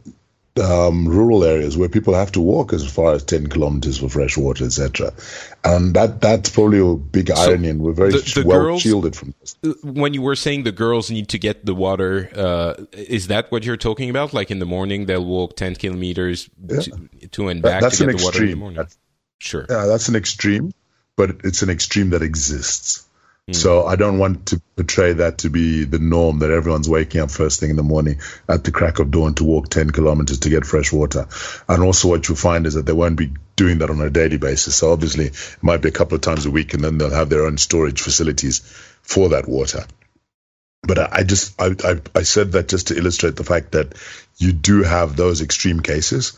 um, 0.62 1.08
rural 1.08 1.44
areas 1.44 1.76
where 1.76 1.90
people 1.90 2.14
have 2.14 2.32
to 2.34 2.42
walk 2.42 2.74
as 2.74 2.86
far 2.90 3.14
as 3.14 3.24
10 3.24 3.48
kilometers 3.48 3.98
for 3.98 4.10
fresh 4.10 4.38
water, 4.38 4.66
etc. 4.66 5.12
And 5.64 5.96
that 5.96 6.22
that's 6.22 6.50
probably 6.50 6.80
a 6.80 6.96
big 6.96 7.30
so 7.30 7.36
irony, 7.36 7.70
and 7.70 7.82
we're 7.82 7.94
very 7.94 8.12
the, 8.12 8.42
the 8.42 8.48
well 8.48 8.62
girls, 8.62 8.82
shielded 8.82 9.16
from 9.16 9.34
this. 9.40 9.56
Uh, 9.64 9.74
when 9.84 10.14
you 10.14 10.22
were 10.22 10.36
saying 10.36 10.64
the 10.64 10.72
girls 10.72 11.10
need 11.10 11.30
to 11.30 11.40
get 11.40 11.66
the 11.66 11.74
water, 11.74 12.30
uh, 12.36 12.86
is 12.92 13.28
that 13.28 13.52
what 13.52 13.66
you're 13.66 13.78
talking 13.78 14.10
about? 14.10 14.34
Like 14.34 14.52
in 14.52 14.60
the 14.60 14.66
morning, 14.66 15.08
they'll 15.08 15.26
walk 15.26 15.56
10 15.56 15.76
kilometers 15.76 16.50
yeah. 16.68 16.80
to, 16.82 17.28
to, 17.30 17.48
and 17.48 17.62
back 17.62 17.82
that, 17.82 17.94
to 17.94 18.06
get 18.06 18.18
the 18.18 18.24
water 18.24 18.44
in 18.44 18.50
the 18.52 18.56
morning? 18.56 18.78
That's, 18.78 18.98
sure. 19.40 19.66
Yeah, 19.68 19.88
that's 19.88 20.08
an 20.08 20.16
extreme 20.16 20.72
but 21.16 21.42
it's 21.44 21.62
an 21.62 21.70
extreme 21.70 22.12
that 22.12 22.22
exists. 22.22 23.08
Mm. 23.50 23.56
So 23.56 23.86
I 23.86 23.96
don't 23.96 24.20
want 24.20 24.48
to 24.48 24.62
portray 24.76 25.14
that 25.14 25.40
to 25.40 25.50
be 25.50 25.84
the 25.84 26.00
norm 26.00 26.40
that 26.40 26.52
everyone's 26.52 26.88
waking 26.88 27.22
up 27.22 27.30
first 27.30 27.60
thing 27.60 27.70
in 27.70 27.76
the 27.76 27.84
morning 27.84 28.22
at 28.48 28.64
the 28.64 28.72
crack 28.72 29.00
of 29.00 29.12
dawn 29.12 29.36
to 29.36 29.44
walk 29.44 29.70
10 29.70 29.92
kilometers 29.92 30.40
to 30.40 30.50
get 30.50 30.66
fresh 30.66 30.94
water. 30.94 31.28
And 31.68 31.84
also 31.84 32.08
what 32.08 32.28
you'll 32.28 32.38
find 32.38 32.66
is 32.66 32.76
that 32.76 32.86
they 32.86 32.94
won't 32.94 33.18
be 33.18 33.34
doing 33.56 33.80
that 33.80 33.90
on 33.90 34.02
a 34.02 34.10
daily 34.10 34.38
basis. 34.38 34.76
So 34.76 34.92
obviously 34.92 35.26
it 35.26 35.58
might 35.62 35.82
be 35.82 35.90
a 35.90 35.94
couple 35.94 36.16
of 36.16 36.22
times 36.22 36.46
a 36.46 36.52
week 36.52 36.74
and 36.74 36.84
then 36.84 36.98
they'll 36.98 37.12
have 37.12 37.30
their 37.30 37.46
own 37.46 37.58
storage 37.58 38.02
facilities 38.02 38.60
for 39.02 39.30
that 39.30 39.48
water. 39.48 39.86
But 40.86 41.14
I 41.14 41.24
just, 41.24 41.62
I, 41.62 41.76
I, 41.84 42.02
I 42.16 42.24
said 42.24 42.54
that 42.54 42.70
just 42.70 42.88
to 42.88 42.98
illustrate 42.98 43.36
the 43.36 43.46
fact 43.46 43.72
that 43.72 43.94
you 44.38 44.52
do 44.52 44.84
have 44.84 45.16
those 45.16 45.42
extreme 45.42 45.82
cases 45.82 46.38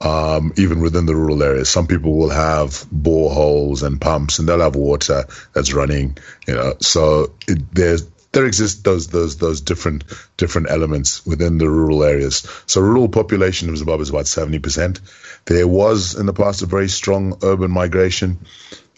um, 0.00 0.52
even 0.56 0.80
within 0.80 1.06
the 1.06 1.14
rural 1.14 1.42
areas. 1.42 1.68
Some 1.68 1.86
people 1.86 2.14
will 2.14 2.30
have 2.30 2.70
boreholes 2.92 3.82
and 3.82 4.00
pumps, 4.00 4.38
and 4.38 4.48
they'll 4.48 4.60
have 4.60 4.76
water 4.76 5.26
that's 5.52 5.72
running. 5.72 6.16
You 6.46 6.54
know, 6.54 6.74
so 6.80 7.34
it, 7.46 7.74
there's 7.74 8.06
there 8.32 8.46
exist 8.46 8.84
those 8.84 9.08
those 9.08 9.36
those 9.38 9.60
different 9.60 10.04
different 10.36 10.70
elements 10.70 11.26
within 11.26 11.58
the 11.58 11.68
rural 11.68 12.04
areas. 12.04 12.46
So 12.66 12.80
rural 12.80 13.08
population 13.08 13.68
of 13.68 13.76
Zimbabwe 13.76 14.02
is 14.02 14.10
about 14.10 14.28
seventy 14.28 14.58
percent. 14.58 15.00
There 15.46 15.66
was 15.68 16.14
in 16.14 16.26
the 16.26 16.32
past 16.32 16.62
a 16.62 16.66
very 16.66 16.88
strong 16.88 17.38
urban 17.42 17.70
migration, 17.70 18.38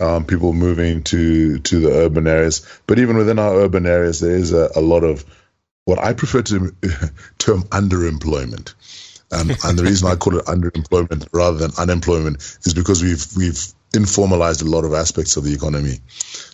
um, 0.00 0.26
people 0.26 0.52
moving 0.52 1.02
to 1.04 1.58
to 1.58 1.80
the 1.80 1.92
urban 1.92 2.26
areas. 2.26 2.66
But 2.86 2.98
even 2.98 3.16
within 3.16 3.38
our 3.38 3.54
urban 3.56 3.86
areas, 3.86 4.20
there 4.20 4.36
is 4.36 4.52
a, 4.52 4.70
a 4.76 4.80
lot 4.80 5.02
of 5.02 5.24
what 5.84 5.98
I 5.98 6.12
prefer 6.12 6.42
to 6.42 6.74
term 7.38 7.62
underemployment. 7.64 8.74
Um, 9.32 9.50
and 9.64 9.78
the 9.78 9.84
reason 9.84 10.08
I 10.08 10.16
call 10.16 10.36
it 10.36 10.44
underemployment 10.44 11.28
rather 11.32 11.58
than 11.58 11.70
unemployment 11.78 12.36
is 12.64 12.74
because 12.74 13.02
we've 13.02 13.26
we've 13.36 13.72
informalized 13.92 14.62
a 14.62 14.68
lot 14.68 14.84
of 14.84 14.94
aspects 14.94 15.36
of 15.36 15.44
the 15.44 15.54
economy. 15.54 15.98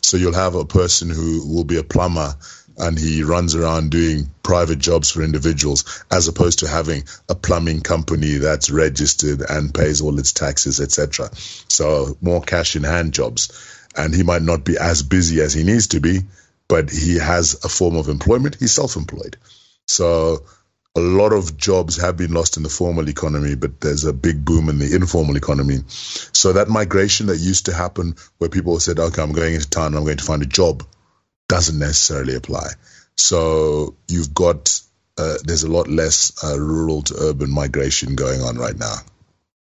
So 0.03 0.17
you'll 0.17 0.35
have 0.35 0.55
a 0.55 0.65
person 0.65 1.11
who 1.11 1.47
will 1.55 1.65
be 1.65 1.79
a 1.79 1.85
plumber 1.85 2.35
and 2.79 2.97
he 2.97 3.25
runs 3.25 3.57
around 3.57 3.91
doing 3.91 4.31
private 4.43 4.79
jobs 4.79 5.11
for 5.11 5.23
individuals 5.23 6.05
as 6.11 6.29
opposed 6.29 6.61
to 6.61 6.69
having 6.69 7.05
a 7.29 7.35
plumbing 7.35 7.81
company 7.81 8.35
that's 8.35 8.71
registered 8.71 9.43
and 9.49 9.75
pays 9.75 10.01
all 10.01 10.19
its 10.19 10.33
taxes, 10.33 10.81
etc. 10.81 11.31
So 11.69 12.17
more 12.21 12.41
cash 12.41 12.77
in 12.77 12.85
hand 12.85 13.13
jobs. 13.13 13.75
And 13.97 14.15
he 14.15 14.23
might 14.23 14.43
not 14.43 14.65
be 14.65 14.79
as 14.79 15.03
busy 15.03 15.41
as 15.41 15.53
he 15.53 15.65
needs 15.65 15.89
to 15.89 16.01
be, 16.01 16.21
but 16.69 16.91
he 16.91 17.17
has 17.17 17.65
a 17.65 17.69
form 17.69 17.97
of 17.97 18.09
employment. 18.09 18.57
He's 18.61 18.73
self 18.73 18.95
employed. 18.95 19.37
So 19.89 20.45
a 20.97 21.01
lot 21.01 21.33
of 21.33 21.57
jobs 21.57 22.01
have 22.01 22.17
been 22.17 22.33
lost 22.33 22.57
in 22.57 22.63
the 22.63 22.69
formal 22.69 23.09
economy, 23.09 23.55
but 23.55 23.81
there's 23.81 24.05
a 24.05 24.13
big 24.13 24.45
boom 24.45 24.69
in 24.69 24.79
the 24.79 24.95
informal 24.95 25.37
economy. 25.37 25.79
So 25.87 26.55
that 26.55 26.69
migration 26.69 27.27
that 27.27 27.39
used 27.39 27.67
to 27.67 27.75
happen 27.75 28.17
where 28.39 28.51
people 28.51 28.81
said, 28.81 28.99
okay, 28.99 29.23
I'm 29.23 29.33
going 29.33 29.55
into 29.55 29.69
town, 29.69 29.95
I'm 29.95 30.05
going 30.05 30.17
to 30.17 30.25
find 30.25 30.43
a 30.43 30.47
job, 30.47 30.85
doesn't 31.49 31.79
necessarily 31.79 32.35
apply. 32.35 32.71
So 33.17 33.95
you've 34.09 34.35
got, 34.35 34.81
uh, 35.17 35.37
there's 35.45 35.63
a 35.63 35.71
lot 35.71 35.89
less 35.89 36.33
uh, 36.43 36.59
rural 36.59 37.03
to 37.03 37.15
urban 37.21 37.51
migration 37.51 38.15
going 38.15 38.41
on 38.41 38.57
right 38.57 38.77
now. 38.77 38.97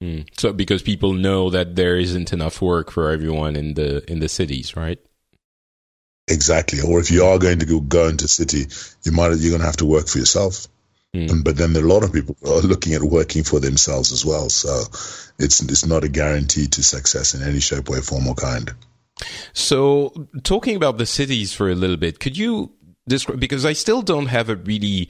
Mm. 0.02 0.28
So 0.38 0.54
because 0.54 0.82
people 0.82 1.14
know 1.14 1.50
that 1.50 1.76
there 1.76 1.98
isn't 1.98 2.32
enough 2.32 2.62
work 2.62 2.92
for 2.92 3.12
everyone 3.12 3.58
in 3.58 3.74
the 3.74 4.10
in 4.10 4.20
the 4.20 4.30
cities, 4.30 4.78
right? 4.78 5.00
Exactly. 6.30 6.80
Or 6.80 7.00
if 7.00 7.12
you 7.12 7.26
are 7.26 7.40
going 7.40 7.60
to 7.60 7.66
go, 7.66 7.82
go 7.82 8.08
into 8.08 8.28
city, 8.28 8.68
you 9.04 9.12
might 9.12 9.36
you're 9.38 9.50
going 9.50 9.60
to 9.60 9.66
have 9.66 9.78
to 9.78 9.86
work 9.86 10.08
for 10.08 10.20
yourself. 10.20 10.68
Mm. 11.16 11.44
But 11.44 11.58
then 11.58 11.74
there 11.74 11.84
are 11.84 11.88
a 11.88 11.90
lot 11.90 12.04
of 12.04 12.14
people 12.14 12.36
are 12.46 12.62
looking 12.62 12.94
at 12.94 13.02
working 13.02 13.44
for 13.44 13.60
themselves 13.60 14.12
as 14.12 14.24
well. 14.24 14.50
So 14.50 14.84
it's 15.40 15.62
it's 15.62 15.86
not 15.86 16.04
a 16.04 16.10
guarantee 16.10 16.68
to 16.68 16.84
success 16.84 17.34
in 17.34 17.42
any 17.42 17.60
shape, 17.60 17.90
way, 17.90 18.00
form, 18.00 18.28
or 18.28 18.36
kind. 18.36 18.72
So 19.54 20.30
talking 20.44 20.76
about 20.76 20.98
the 20.98 21.06
cities 21.06 21.52
for 21.54 21.70
a 21.70 21.76
little 21.76 21.98
bit, 21.98 22.20
could 22.20 22.38
you 22.38 22.72
describe 23.08 23.40
because 23.40 23.66
I 23.66 23.74
still 23.74 24.02
don't 24.02 24.28
have 24.28 24.50
a 24.50 24.56
really 24.56 25.10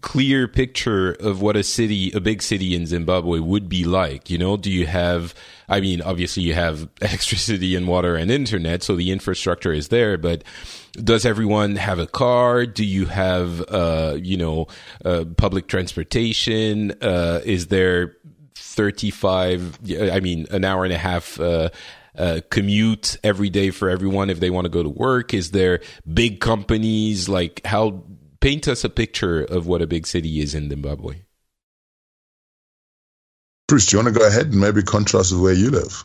clear 0.00 0.48
picture 0.48 1.12
of 1.12 1.42
what 1.42 1.56
a 1.56 1.62
city, 1.62 2.10
a 2.12 2.20
big 2.20 2.42
city 2.42 2.74
in 2.74 2.86
Zimbabwe 2.86 3.38
would 3.38 3.68
be 3.68 3.84
like? 3.84 4.30
You 4.30 4.38
know, 4.38 4.56
do 4.56 4.70
you 4.70 4.86
have, 4.86 5.34
I 5.68 5.80
mean, 5.80 6.02
obviously 6.02 6.42
you 6.42 6.54
have 6.54 6.88
electricity 7.00 7.74
and 7.76 7.88
water 7.88 8.16
and 8.16 8.30
internet, 8.30 8.82
so 8.82 8.96
the 8.96 9.10
infrastructure 9.10 9.72
is 9.72 9.88
there, 9.88 10.18
but 10.18 10.44
does 10.92 11.24
everyone 11.24 11.76
have 11.76 11.98
a 11.98 12.06
car? 12.06 12.66
Do 12.66 12.84
you 12.84 13.06
have, 13.06 13.60
uh, 13.68 14.16
you 14.20 14.36
know, 14.36 14.66
uh, 15.04 15.24
public 15.36 15.68
transportation? 15.68 16.92
Uh, 17.00 17.40
is 17.44 17.68
there 17.68 18.16
35, 18.54 19.78
I 20.10 20.20
mean, 20.20 20.46
an 20.50 20.64
hour 20.64 20.84
and 20.84 20.92
a 20.92 20.98
half, 20.98 21.40
uh, 21.40 21.70
uh, 22.16 22.40
commute 22.50 23.16
every 23.24 23.48
day 23.48 23.70
for 23.70 23.88
everyone 23.88 24.28
if 24.28 24.38
they 24.38 24.50
want 24.50 24.66
to 24.66 24.70
go 24.70 24.82
to 24.82 24.88
work? 24.88 25.32
Is 25.32 25.50
there 25.52 25.80
big 26.12 26.40
companies? 26.40 27.28
Like, 27.28 27.64
how 27.64 28.04
paint 28.42 28.68
us 28.68 28.84
a 28.84 28.90
picture 28.90 29.42
of 29.42 29.66
what 29.66 29.80
a 29.80 29.86
big 29.86 30.06
city 30.06 30.40
is 30.40 30.54
in 30.54 30.68
Zimbabwe. 30.68 31.22
Bruce, 33.68 33.86
do 33.86 33.96
you 33.96 34.02
want 34.02 34.12
to 34.12 34.20
go 34.20 34.26
ahead 34.26 34.46
and 34.46 34.60
maybe 34.60 34.82
contrast 34.82 35.32
with 35.32 35.40
where 35.40 35.54
you 35.54 35.70
live? 35.70 36.04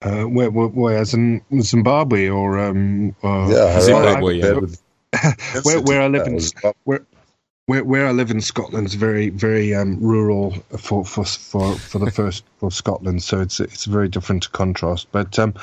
Uh, 0.00 0.22
where, 0.24 0.50
where, 0.50 0.68
where, 0.68 0.98
as 0.98 1.12
in 1.12 1.42
Zimbabwe 1.60 2.28
or 2.28 2.58
um, 2.58 3.16
uh, 3.24 3.48
yeah, 3.50 3.80
Zimbabwe, 3.80 4.36
yeah. 4.36 4.60
where, 5.62 5.80
where 5.80 6.02
I 6.02 6.06
live 6.06 6.26
in 6.26 6.40
where, 6.84 7.04
where, 7.66 7.82
where 7.82 8.06
I 8.06 8.12
live 8.12 8.30
in 8.30 8.40
Scotland 8.40 8.86
is 8.86 8.94
very 8.94 9.30
very 9.30 9.74
um, 9.74 9.98
rural 10.00 10.52
for, 10.78 11.04
for 11.04 11.24
for 11.24 11.74
for 11.74 11.98
the 11.98 12.12
first 12.12 12.44
for 12.58 12.70
Scotland, 12.70 13.24
so 13.24 13.40
it's 13.40 13.58
it's 13.58 13.86
a 13.86 13.90
very 13.90 14.08
different 14.08 14.52
contrast. 14.52 15.08
But 15.10 15.36
um, 15.36 15.54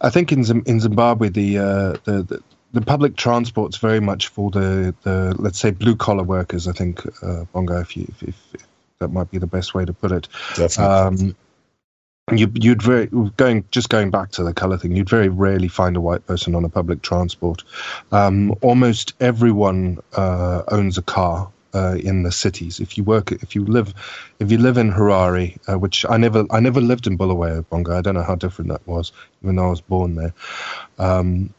I 0.00 0.10
think 0.10 0.30
in 0.30 0.44
in 0.66 0.78
Zimbabwe 0.78 1.30
the, 1.30 1.58
uh, 1.58 1.92
the, 2.04 2.22
the 2.22 2.42
the 2.74 2.80
public 2.80 3.16
transport's 3.16 3.76
very 3.76 4.00
much 4.00 4.28
for 4.28 4.50
the, 4.50 4.94
the 5.02 5.34
let's 5.38 5.58
say 5.58 5.70
blue 5.70 5.96
collar 5.96 6.24
workers. 6.24 6.68
I 6.68 6.72
think 6.72 7.04
uh, 7.22 7.44
Bonga, 7.52 7.80
if, 7.80 7.96
you, 7.96 8.12
if, 8.20 8.22
if, 8.54 8.66
that 8.98 9.08
might 9.08 9.30
be 9.30 9.38
the 9.38 9.46
best 9.46 9.74
way 9.74 9.84
to 9.84 9.92
put 9.92 10.12
it. 10.12 10.28
Definitely. 10.56 11.26
Um, 11.28 11.36
you, 12.32 12.46
would 12.70 12.82
very 12.82 13.06
going 13.36 13.64
just 13.70 13.88
going 13.88 14.10
back 14.10 14.30
to 14.32 14.42
the 14.42 14.54
color 14.54 14.78
thing. 14.78 14.96
You'd 14.96 15.10
very 15.10 15.28
rarely 15.28 15.68
find 15.68 15.96
a 15.96 16.00
white 16.00 16.26
person 16.26 16.54
on 16.54 16.64
a 16.64 16.68
public 16.68 17.02
transport. 17.02 17.62
Um, 18.12 18.54
almost 18.62 19.14
everyone 19.20 19.98
uh, 20.14 20.62
owns 20.68 20.98
a 20.98 21.02
car. 21.02 21.50
Uh, 21.76 21.96
in 21.96 22.22
the 22.22 22.30
cities, 22.30 22.78
if 22.78 22.96
you 22.96 23.02
work, 23.02 23.32
if 23.32 23.56
you 23.56 23.64
live, 23.64 23.92
if 24.38 24.52
you 24.52 24.58
live 24.58 24.78
in 24.78 24.92
Harare, 24.92 25.58
uh, 25.68 25.76
which 25.76 26.06
I 26.08 26.16
never, 26.16 26.46
I 26.52 26.60
never 26.60 26.80
lived 26.80 27.08
in 27.08 27.16
Bulawayo, 27.16 27.62
Bonga. 27.68 27.96
I 27.96 28.00
don't 28.00 28.14
know 28.14 28.22
how 28.22 28.36
different 28.36 28.70
that 28.70 28.86
was, 28.86 29.10
even 29.42 29.56
though 29.56 29.66
I 29.66 29.70
was 29.70 29.80
born 29.80 30.14
there. 30.14 30.32
Um, 31.00 31.52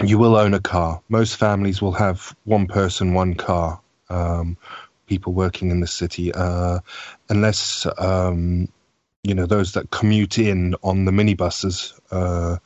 you 0.00 0.16
will 0.16 0.36
own 0.36 0.54
a 0.54 0.60
car. 0.60 1.02
Most 1.08 1.38
families 1.38 1.82
will 1.82 1.90
have 1.90 2.36
one 2.44 2.68
person, 2.68 3.14
one 3.14 3.34
car. 3.34 3.80
Um, 4.08 4.56
people 5.08 5.32
working 5.32 5.72
in 5.72 5.80
the 5.80 5.88
city, 5.88 6.32
uh, 6.32 6.78
unless 7.28 7.84
um, 7.98 8.68
you 9.24 9.34
know 9.34 9.46
those 9.46 9.72
that 9.72 9.90
commute 9.90 10.38
in 10.38 10.74
on 10.82 11.04
the 11.04 11.12
minibuses. 11.12 11.98
Uh, 12.10 12.58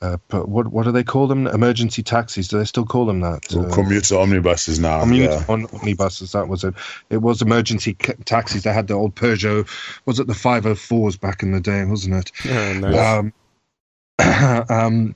uh, 0.00 0.16
but 0.28 0.48
what 0.48 0.68
what 0.68 0.84
do 0.84 0.92
they 0.92 1.02
call 1.02 1.26
them? 1.26 1.48
Emergency 1.48 2.04
taxis? 2.04 2.46
Do 2.46 2.58
they 2.58 2.64
still 2.64 2.84
call 2.84 3.04
them 3.04 3.20
that? 3.20 3.52
Well, 3.52 3.66
uh, 3.66 3.74
commuter 3.74 4.16
omnibuses 4.16 4.78
now. 4.78 5.00
Commuter 5.00 5.32
yeah. 5.32 5.44
omnibuses. 5.48 6.32
That 6.32 6.48
was 6.48 6.62
it. 6.62 6.74
It 7.10 7.18
was 7.18 7.42
emergency 7.42 7.94
taxis. 7.94 8.62
They 8.62 8.72
had 8.72 8.86
the 8.86 8.94
old 8.94 9.16
Peugeot. 9.16 9.68
Was 10.06 10.20
it 10.20 10.28
the 10.28 10.34
five 10.34 10.62
hundred 10.62 10.72
oh 10.72 10.76
fours 10.76 11.16
back 11.16 11.42
in 11.42 11.50
the 11.50 11.60
day? 11.60 11.84
Wasn't 11.84 12.14
it? 12.14 12.32
Yeah, 12.44 12.72
nice. 12.78 13.18
um, 13.18 13.32
um, 14.70 15.14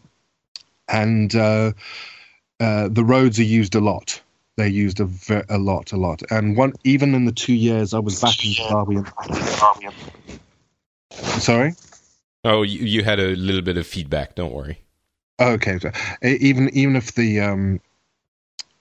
and 0.88 1.34
uh, 1.36 1.72
uh, 2.58 2.88
the 2.88 3.04
roads 3.04 3.38
are 3.38 3.44
used 3.44 3.76
a 3.76 3.80
lot. 3.80 4.20
They're 4.56 4.66
used 4.66 5.00
a, 5.00 5.06
ve- 5.06 5.42
a 5.48 5.58
lot, 5.58 5.92
a 5.92 5.96
lot. 5.96 6.22
And 6.30 6.56
one, 6.56 6.74
even 6.84 7.14
in 7.14 7.24
the 7.24 7.32
two 7.32 7.54
years 7.54 7.94
I 7.94 8.00
was 8.00 8.20
back 8.20 8.44
in 8.44 8.52
Zimbabwe. 8.52 9.02
Sorry. 11.40 11.74
Oh, 12.44 12.62
you, 12.62 12.80
you 12.80 13.04
had 13.04 13.20
a 13.20 13.36
little 13.36 13.62
bit 13.62 13.76
of 13.76 13.86
feedback. 13.86 14.34
Don't 14.34 14.52
worry. 14.52 14.80
Okay, 15.40 15.78
even 16.22 16.68
even 16.70 16.94
if 16.94 17.14
the 17.14 17.40
um, 17.40 17.80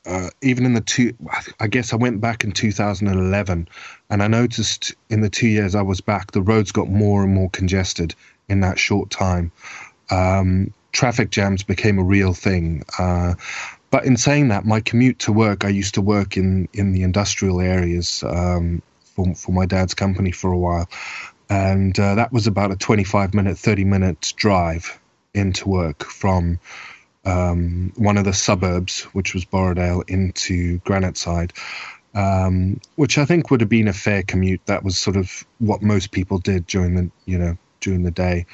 uh, 0.06 0.30
even 0.42 0.66
in 0.66 0.74
the 0.74 0.82
two, 0.82 1.14
I 1.60 1.68
guess 1.68 1.94
I 1.94 1.96
went 1.96 2.22
back 2.22 2.44
in 2.44 2.52
2011, 2.52 3.68
and 4.10 4.24
I 4.24 4.28
noticed 4.28 4.94
in 5.10 5.22
the 5.22 5.30
two 5.30 5.48
years 5.48 5.76
I 5.76 5.82
was 5.82 6.02
back, 6.02 6.32
the 6.32 6.42
roads 6.42 6.72
got 6.72 6.90
more 6.90 7.24
and 7.24 7.34
more 7.34 7.50
congested 7.50 8.16
in 8.50 8.62
that 8.62 8.80
short 8.80 9.10
time. 9.10 9.52
Um, 10.10 10.74
traffic 10.92 11.30
jams 11.30 11.64
became 11.64 12.00
a 12.00 12.04
real 12.04 12.34
thing. 12.34 12.84
Uh, 12.98 13.36
but 13.92 14.06
in 14.06 14.18
saying 14.18 14.48
that, 14.50 14.66
my 14.66 14.80
commute 14.82 15.20
to 15.20 15.32
work, 15.32 15.66
I 15.66 15.70
used 15.70 15.94
to 15.96 16.02
work 16.02 16.38
in, 16.38 16.68
in 16.74 16.94
the 16.94 17.04
industrial 17.04 17.62
areas 17.62 18.24
um, 18.24 18.82
for, 19.04 19.36
for 19.36 19.52
my 19.52 19.66
dad's 19.66 19.94
company 19.94 20.32
for 20.32 20.52
a 20.52 20.58
while. 20.58 20.88
And 21.52 22.00
uh, 22.00 22.16
that 22.16 22.32
was 22.32 22.48
about 22.48 22.72
a 22.72 22.78
25 22.78 23.34
minute, 23.34 23.58
30 23.58 23.84
minute 23.84 24.34
drive 24.38 24.98
into 25.34 25.68
work 25.68 26.06
from 26.06 26.60
um, 27.26 27.92
one 27.98 28.18
of 28.18 28.24
the 28.24 28.32
suburbs, 28.32 29.02
which 29.12 29.34
was 29.34 29.44
Borrowdale, 29.44 30.10
into 30.10 30.80
Graniteside. 30.80 31.52
Um, 32.14 32.80
which 32.96 33.18
I 33.18 33.26
think 33.26 33.52
would 33.52 33.60
have 33.60 33.70
been 33.70 33.90
a 33.90 33.94
fair 33.94 34.24
commute. 34.24 34.66
That 34.66 34.86
was 34.86 34.98
sort 34.98 35.18
of 35.18 35.46
what 35.60 35.82
most 35.82 36.12
people 36.12 36.38
did 36.38 36.68
during 36.68 36.96
the, 36.96 37.12
you 37.26 37.38
know, 37.38 37.58
during 37.82 38.04
the 38.04 38.12
day. 38.12 38.46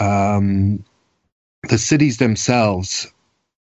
Um, 0.00 0.84
the 1.68 1.78
cities 1.78 2.18
themselves, 2.18 3.12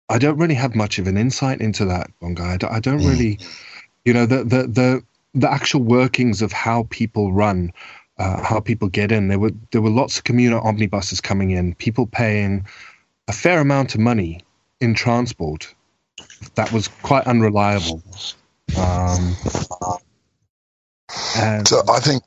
I 0.10 0.18
don't 0.18 0.38
really 0.38 0.56
have 0.56 0.76
much 0.76 1.00
of 1.00 1.08
an 1.08 1.18
insight 1.18 1.62
into 1.62 1.86
that, 1.86 2.12
Bonga. 2.20 2.44
I 2.44 2.58
don't, 2.58 2.74
I 2.74 2.80
don't 2.82 3.00
mm. 3.00 3.10
really, 3.10 3.40
you 4.04 4.14
know, 4.14 4.26
the, 4.26 4.44
the, 4.44 4.68
the, 4.68 5.04
the 5.34 5.52
actual 5.52 5.82
workings 5.82 6.42
of 6.42 6.52
how 6.52 6.88
people 6.90 7.32
run, 7.32 7.72
uh, 8.18 8.44
how 8.44 8.60
people 8.60 8.88
get 8.88 9.12
in. 9.12 9.28
There 9.28 9.40
were 9.40 9.52
there 9.72 9.82
were 9.82 9.90
lots 9.90 10.18
of 10.18 10.24
commuter 10.24 10.60
omnibuses 10.60 11.22
coming 11.22 11.52
in, 11.52 11.76
people 11.76 12.08
paying 12.08 12.66
a 13.28 13.34
fair 13.34 13.60
amount 13.60 13.96
of 13.96 14.02
money 14.02 14.42
in 14.80 14.94
transport. 14.94 15.74
That 16.56 16.72
was 16.72 16.88
quite 16.88 17.28
unreliable. 17.28 18.02
Um, 18.78 19.36
and 21.38 21.68
so 21.68 21.82
I 21.90 22.00
think. 22.00 22.24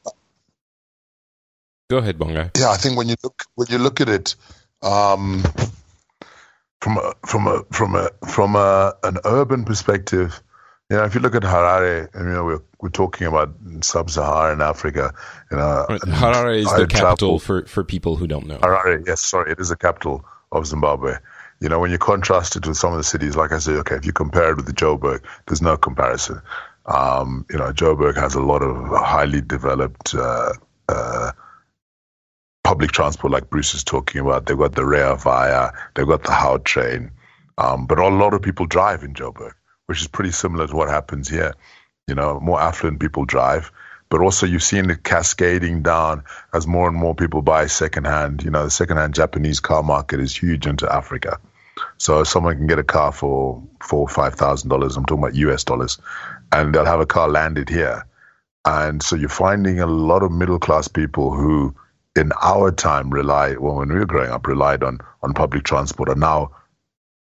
Go 1.91 1.99
ahead, 1.99 2.18
Bonga. 2.18 2.51
Yeah, 2.57 2.68
I 2.68 2.76
think 2.76 2.99
when 2.99 3.09
you 3.09 3.16
look 3.22 3.45
when 3.55 3.68
you 3.70 3.78
look 3.78 4.01
at 4.01 4.09
it, 4.11 4.34
um, 4.82 5.43
from 6.80 6.99
a, 6.99 7.14
from 7.26 7.47
a 7.47 7.64
from 7.72 7.95
a 7.97 8.11
from 8.26 8.57
a, 8.57 8.95
an 9.03 9.18
urban 9.24 9.64
perspective, 9.64 10.43
you 10.91 10.97
know, 10.97 11.05
if 11.05 11.14
you 11.14 11.20
look 11.20 11.34
at 11.34 11.43
Harare, 11.43 12.09
you 12.14 12.24
know, 12.24 12.45
we're 12.45 12.62
we're 12.80 12.89
talking 12.89 13.26
about 13.26 13.55
sub-Saharan 13.80 14.62
Africa. 14.62 15.12
You 15.51 15.59
know, 15.59 15.86
Harare 15.89 16.59
is 16.59 16.68
I 16.68 16.80
the 16.80 16.86
capital 16.86 17.39
for 17.39 17.66
for 17.66 17.84
people 17.84 18.16
who 18.16 18.26
don't 18.26 18.47
know. 18.47 18.59
Harare, 18.59 19.07
yes, 19.07 19.24
sorry, 19.24 19.53
it 19.53 19.61
is 19.61 19.68
the 19.68 19.76
capital 19.76 20.24
of 20.53 20.66
Zimbabwe. 20.66 21.16
You 21.61 21.68
know, 21.68 21.78
when 21.80 21.91
you 21.91 21.99
contrast 21.99 22.57
it 22.57 22.66
with 22.66 22.76
some 22.76 22.93
of 22.93 22.99
the 22.99 23.05
cities, 23.05 23.36
like 23.36 23.53
I 23.53 23.59
say, 23.59 23.72
okay, 23.72 23.97
if 23.97 24.07
you 24.07 24.12
compare 24.12 24.53
it 24.53 24.57
with 24.57 24.66
the 24.66 24.72
Joburg, 24.72 25.24
there's 25.47 25.61
no 25.61 25.76
comparison. 25.76 26.41
Um, 26.86 27.45
you 27.51 27.59
know, 27.59 27.70
Joburg 27.72 28.16
has 28.16 28.34
a 28.34 28.41
lot 28.41 28.62
of 28.62 28.76
highly 29.05 29.43
developed 29.43 30.14
uh, 30.14 30.53
uh, 30.89 31.32
public 32.64 32.93
transport 32.93 33.32
like 33.32 33.51
Bruce 33.51 33.74
is 33.74 33.84
talking 33.84 34.22
about. 34.22 34.47
They've 34.47 34.57
got 34.57 34.74
the 34.74 34.86
Rea 34.86 35.16
Vaya, 35.16 35.72
they've 35.95 36.07
got 36.07 36.22
the 36.22 36.30
Gautrain. 36.30 37.11
Um, 37.59 37.86
but 37.86 37.99
a 37.99 38.09
lot 38.09 38.34
of 38.34 38.41
people 38.41 38.66
drive 38.66 39.03
in 39.03 39.14
Joburg, 39.14 39.53
which 39.89 40.03
is 40.03 40.07
pretty 40.07 40.30
similar 40.30 40.66
to 40.66 40.76
what 40.76 40.89
happens 40.89 41.28
here. 41.28 41.55
You 42.07 42.14
know, 42.14 42.39
more 42.41 42.61
affluent 42.61 43.01
people 43.01 43.24
drive, 43.24 43.72
but 44.11 44.20
also 44.20 44.47
you've 44.47 44.62
seen 44.62 44.91
it 44.91 45.03
cascading 45.03 45.82
down 45.82 46.24
as 46.53 46.66
more 46.66 46.89
and 46.89 46.97
more 46.97 47.14
people 47.14 47.41
buy 47.43 47.66
secondhand. 47.66 48.43
You 48.45 48.51
know, 48.51 48.64
the 48.64 48.70
secondhand 48.70 49.14
Japanese 49.14 49.61
car 49.61 49.82
market 49.82 50.20
is 50.20 50.36
huge 50.36 50.66
into 50.66 50.91
Africa. 50.93 51.41
So 51.97 52.22
someone 52.24 52.57
can 52.57 52.66
get 52.66 52.78
a 52.78 52.84
car 52.84 53.12
for 53.12 53.62
four 53.82 54.01
or 54.01 54.09
five 54.09 54.34
thousand 54.34 54.68
dollars. 54.68 54.97
I'm 54.97 55.07
talking 55.07 55.24
about 55.24 55.36
US 55.36 55.64
dollars, 55.64 55.99
and 56.53 56.74
they'll 56.74 56.84
have 56.84 57.01
a 57.01 57.07
car 57.07 57.28
landed 57.28 57.70
here. 57.70 58.07
And 58.66 59.03
so 59.03 59.16
you're 59.16 59.28
finding 59.30 59.80
a 59.80 59.86
lot 59.86 60.22
of 60.22 60.32
middle 60.32 60.59
class 60.59 60.89
people 60.89 61.32
who, 61.32 61.74
in 62.14 62.32
our 62.43 62.72
time, 62.72 63.09
rely 63.09 63.57
well 63.57 63.76
when 63.76 63.89
we 63.89 63.99
were 63.99 64.07
growing 64.07 64.30
up, 64.30 64.47
relied 64.47 64.82
on 64.82 64.99
on 65.22 65.32
public 65.32 65.64
transport, 65.64 66.11
are 66.11 66.14
now 66.14 66.51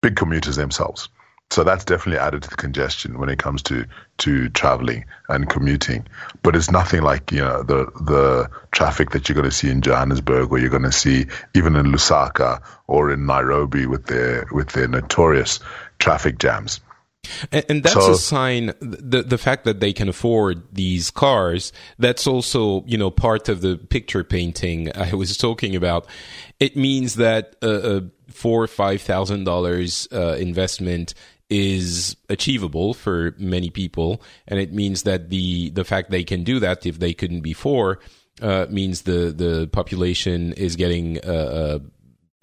big 0.03 0.17
commuters 0.17 0.57
themselves. 0.57 1.09
So 1.51 1.65
that's 1.65 1.85
definitely 1.85 2.19
added 2.19 2.43
to 2.43 2.51
the 2.51 2.57
congestion 2.57 3.19
when 3.19 3.31
it 3.31 3.39
comes 3.39 3.63
to 3.65 3.87
to 4.19 4.49
traveling 4.51 5.07
and 5.31 5.49
commuting. 5.49 6.07
But 6.43 6.55
it's 6.55 6.71
nothing 6.71 7.03
like 7.03 7.33
you 7.33 7.41
know 7.41 7.63
the 7.63 7.87
the 8.03 8.51
traffic 8.71 9.11
that 9.11 9.29
you're 9.29 9.35
going 9.35 9.49
to 9.49 9.51
see 9.51 9.71
in 9.71 9.81
Johannesburg 9.81 10.53
or 10.53 10.59
you're 10.59 10.69
going 10.69 10.83
to 10.83 10.93
see 10.93 11.27
even 11.55 11.75
in 11.75 11.87
Lusaka 11.87 12.61
or 12.87 13.11
in 13.11 13.25
Nairobi 13.25 13.87
with 13.87 14.07
their 14.07 14.47
with 14.53 14.71
their 14.71 14.89
notorious 14.89 15.61
traffic 15.99 16.39
jams. 16.39 16.81
And, 17.51 17.65
and 17.69 17.83
that's 17.83 17.95
so, 17.95 18.13
a 18.13 18.17
sign 18.17 18.73
the 18.81 19.23
the 19.23 19.39
fact 19.39 19.65
that 19.65 19.81
they 19.81 19.95
can 19.95 20.09
afford 20.09 20.63
these 20.73 21.11
cars. 21.11 21.73
That's 21.99 22.27
also 22.27 22.85
you 22.87 22.99
know 22.99 23.11
part 23.11 23.49
of 23.49 23.63
the 23.63 23.79
picture 23.79 24.23
painting 24.23 24.95
I 24.95 25.15
was 25.15 25.37
talking 25.39 25.75
about. 25.75 26.07
It 26.61 26.77
means 26.77 27.15
that 27.15 27.57
a, 27.63 27.97
a 27.97 28.03
four 28.31 28.63
or 28.63 28.69
five 28.69 29.01
thousand 29.01 29.49
uh, 29.49 29.51
dollars 29.51 30.07
investment 30.13 31.15
is 31.51 32.17
achievable 32.29 32.95
for 32.95 33.35
many 33.39 33.71
people, 33.71 34.23
and 34.47 34.61
it 34.61 34.73
means 34.73 35.03
that 35.05 35.31
the 35.31 35.71
the 35.71 35.85
fact 35.85 36.11
they 36.11 36.25
can 36.25 36.45
do 36.45 36.61
that 36.61 36.85
if 36.87 36.99
they 36.99 37.15
couldn't 37.15 37.41
before 37.41 38.01
uh, 38.43 38.67
means 38.69 39.03
the 39.03 39.33
the 39.33 39.69
population 39.73 40.53
is 40.53 40.77
getting 40.77 41.19
uh, 41.25 41.31
uh, 41.31 41.79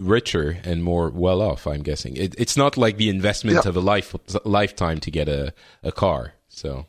richer 0.00 0.58
and 0.64 0.82
more 0.82 1.10
well 1.10 1.40
off. 1.40 1.66
I'm 1.66 1.82
guessing 1.82 2.16
it, 2.16 2.34
it's 2.38 2.56
not 2.56 2.76
like 2.76 2.96
the 2.96 3.08
investment 3.08 3.60
yeah. 3.62 3.68
of 3.68 3.76
a 3.76 3.80
life 3.80 4.14
lifetime 4.44 5.00
to 5.00 5.10
get 5.10 5.28
a 5.28 5.52
a 5.82 5.92
car. 5.92 6.34
So. 6.48 6.86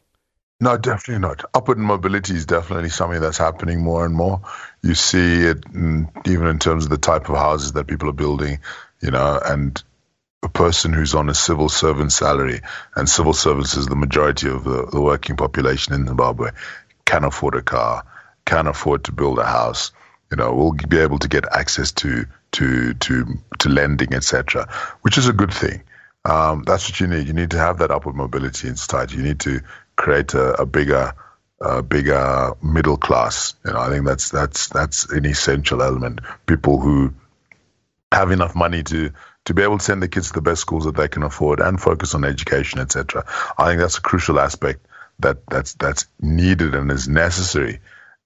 No, 0.59 0.75
definitely 0.75 1.19
not. 1.19 1.45
Upward 1.53 1.77
mobility 1.77 2.33
is 2.33 2.47
definitely 2.47 2.89
something 2.89 3.21
that's 3.21 3.37
happening 3.37 3.83
more 3.83 4.03
and 4.07 4.15
more. 4.15 4.41
You 4.81 4.95
see 4.95 5.43
it 5.43 5.63
in, 5.71 6.09
even 6.25 6.47
in 6.47 6.57
terms 6.57 6.85
of 6.85 6.89
the 6.89 6.97
type 6.97 7.29
of 7.29 7.35
houses 7.35 7.73
that 7.73 7.85
people 7.85 8.09
are 8.09 8.13
building, 8.13 8.57
you 8.99 9.11
know, 9.11 9.39
and 9.45 9.83
a 10.43 10.49
person 10.49 10.93
who's 10.93 11.15
on 11.15 11.29
a 11.29 11.33
civil 11.33 11.69
servant 11.69 12.11
salary, 12.11 12.61
and 12.95 13.09
civil 13.09 13.33
servants 13.33 13.75
is 13.75 13.87
the 13.87 13.95
majority 13.95 14.49
of 14.49 14.63
the, 14.63 14.85
the 14.91 15.01
working 15.01 15.35
population 15.35 15.93
in 15.93 16.05
Zimbabwe, 16.05 16.51
can 17.05 17.23
afford 17.23 17.55
a 17.55 17.61
car, 17.61 18.03
can 18.45 18.67
afford 18.67 19.03
to 19.05 19.11
build 19.11 19.39
a 19.39 19.45
house, 19.45 19.91
you 20.31 20.37
know, 20.37 20.53
will 20.53 20.73
be 20.73 20.99
able 20.99 21.19
to 21.19 21.27
get 21.27 21.45
access 21.51 21.91
to 21.91 22.25
to 22.51 22.93
to 22.95 23.25
to 23.59 23.69
lending, 23.69 24.13
etc., 24.13 24.69
which 25.01 25.17
is 25.17 25.27
a 25.27 25.33
good 25.33 25.53
thing. 25.53 25.81
Um, 26.25 26.63
that's 26.63 26.89
what 26.89 26.99
you 26.99 27.07
need. 27.07 27.27
You 27.27 27.33
need 27.33 27.51
to 27.51 27.57
have 27.57 27.79
that 27.79 27.91
upward 27.91 28.15
mobility 28.15 28.67
in 28.67 28.75
society. 28.75 29.17
You 29.17 29.23
need 29.23 29.39
to 29.41 29.61
create 29.95 30.33
a, 30.33 30.61
a 30.61 30.65
bigger 30.65 31.13
a 31.61 31.81
bigger 31.81 32.53
middle 32.61 32.97
class. 32.97 33.55
You 33.65 33.71
know, 33.71 33.79
I 33.79 33.89
think 33.89 34.05
that's 34.05 34.29
that's 34.29 34.67
that's 34.67 35.09
an 35.11 35.25
essential 35.25 35.81
element. 35.81 36.19
People 36.45 36.79
who 36.79 37.13
have 38.11 38.31
enough 38.31 38.55
money 38.55 38.83
to 38.83 39.11
to 39.47 39.53
be 39.53 39.63
able 39.63 39.77
to 39.77 39.83
send 39.83 40.03
the 40.03 40.09
kids 40.09 40.27
to 40.27 40.33
the 40.33 40.41
best 40.41 40.59
schools 40.59 40.83
that 40.83 40.95
they 40.95 41.07
can 41.07 41.23
afford 41.23 41.61
and 41.61 41.79
focus 41.79 42.13
on 42.13 42.25
education, 42.25 42.81
etc. 42.81 43.25
I 43.57 43.67
think 43.67 43.79
that's 43.79 43.97
a 43.97 44.01
crucial 44.01 44.41
aspect 44.41 44.85
that 45.19 45.47
that's 45.47 45.73
that's 45.75 46.05
needed 46.19 46.75
and 46.75 46.91
is 46.91 47.07
necessary 47.07 47.79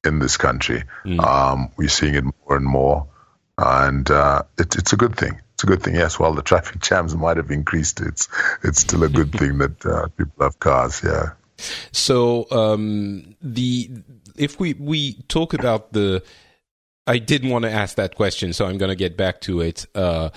in 0.03 0.17
this 0.17 0.37
country. 0.37 0.83
Mm. 1.05 1.23
Um, 1.23 1.71
we're 1.77 1.89
seeing 1.89 2.15
it 2.15 2.23
more 2.23 2.57
and 2.57 2.65
more, 2.65 3.07
and 3.55 4.09
uh, 4.09 4.43
it's 4.57 4.75
it's 4.75 4.93
a 4.93 4.97
good 4.97 5.15
thing. 5.15 5.39
It's 5.53 5.63
a 5.63 5.67
good 5.67 5.83
thing. 5.83 5.93
Yes, 5.93 6.17
while 6.17 6.33
the 6.33 6.41
traffic 6.41 6.79
jams 6.81 7.15
might 7.15 7.37
have 7.37 7.51
increased, 7.51 8.01
it's 8.01 8.27
it's 8.63 8.79
still 8.79 9.03
a 9.03 9.09
good 9.09 9.31
thing 9.39 9.59
that 9.59 9.85
uh, 9.85 10.07
people 10.17 10.43
have 10.43 10.59
cars. 10.59 11.01
Yeah. 11.03 11.33
So 11.91 12.47
um, 12.49 13.35
the 13.43 13.91
if 14.35 14.59
we 14.59 14.73
we 14.73 15.21
talk 15.27 15.53
about 15.53 15.93
the, 15.93 16.23
I 17.05 17.19
didn't 17.19 17.51
want 17.51 17.65
to 17.65 17.71
ask 17.71 17.95
that 17.97 18.15
question, 18.15 18.53
so 18.53 18.65
I'm 18.65 18.79
going 18.79 18.89
to 18.89 18.95
get 18.95 19.15
back 19.15 19.39
to 19.41 19.61
it. 19.61 19.85
Uh, 19.93 20.31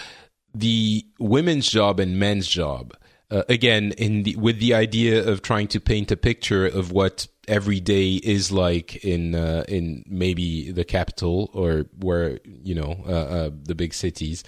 the 0.54 1.04
women's 1.18 1.68
job 1.68 2.00
and 2.00 2.18
men's 2.18 2.46
job. 2.46 2.94
Uh, 3.30 3.42
again, 3.48 3.92
in 3.98 4.22
the, 4.22 4.36
with 4.36 4.60
the 4.60 4.74
idea 4.74 5.26
of 5.26 5.42
trying 5.42 5.66
to 5.68 5.80
paint 5.80 6.12
a 6.12 6.16
picture 6.16 6.66
of 6.66 6.92
what 6.92 7.26
every 7.48 7.80
day 7.80 8.14
is 8.14 8.52
like 8.52 9.04
in 9.04 9.34
uh, 9.34 9.64
in 9.68 10.04
maybe 10.06 10.70
the 10.70 10.84
capital 10.84 11.50
or 11.52 11.86
where 11.98 12.38
you 12.44 12.74
know 12.74 13.02
uh, 13.06 13.10
uh 13.10 13.50
the 13.64 13.74
big 13.74 13.94
cities. 13.94 14.44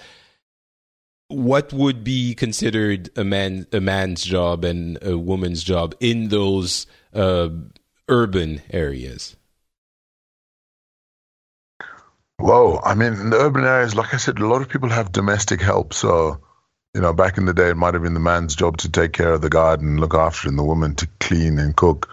What 1.28 1.72
would 1.72 2.04
be 2.04 2.34
considered 2.34 3.10
a 3.16 3.24
man 3.24 3.66
a 3.72 3.80
man's 3.80 4.22
job 4.22 4.64
and 4.64 4.98
a 5.02 5.18
woman's 5.18 5.64
job 5.64 5.94
in 5.98 6.28
those 6.28 6.86
uh, 7.12 7.48
urban 8.08 8.62
areas? 8.70 9.35
Whoa. 12.38 12.80
I 12.84 12.94
mean, 12.94 13.14
in 13.14 13.30
the 13.30 13.38
urban 13.38 13.64
areas, 13.64 13.94
like 13.94 14.12
I 14.12 14.18
said, 14.18 14.38
a 14.38 14.46
lot 14.46 14.62
of 14.62 14.68
people 14.68 14.90
have 14.90 15.12
domestic 15.12 15.60
help. 15.60 15.94
So, 15.94 16.40
you 16.94 17.00
know, 17.00 17.12
back 17.12 17.38
in 17.38 17.46
the 17.46 17.54
day, 17.54 17.70
it 17.70 17.76
might 17.76 17.94
have 17.94 18.02
been 18.02 18.14
the 18.14 18.20
man's 18.20 18.54
job 18.54 18.76
to 18.78 18.90
take 18.90 19.12
care 19.12 19.32
of 19.32 19.42
the 19.42 19.48
garden, 19.48 19.98
look 19.98 20.14
after 20.14 20.46
it, 20.46 20.50
and 20.50 20.58
the 20.58 20.64
woman 20.64 20.94
to 20.96 21.08
clean 21.20 21.58
and 21.58 21.74
cook. 21.74 22.08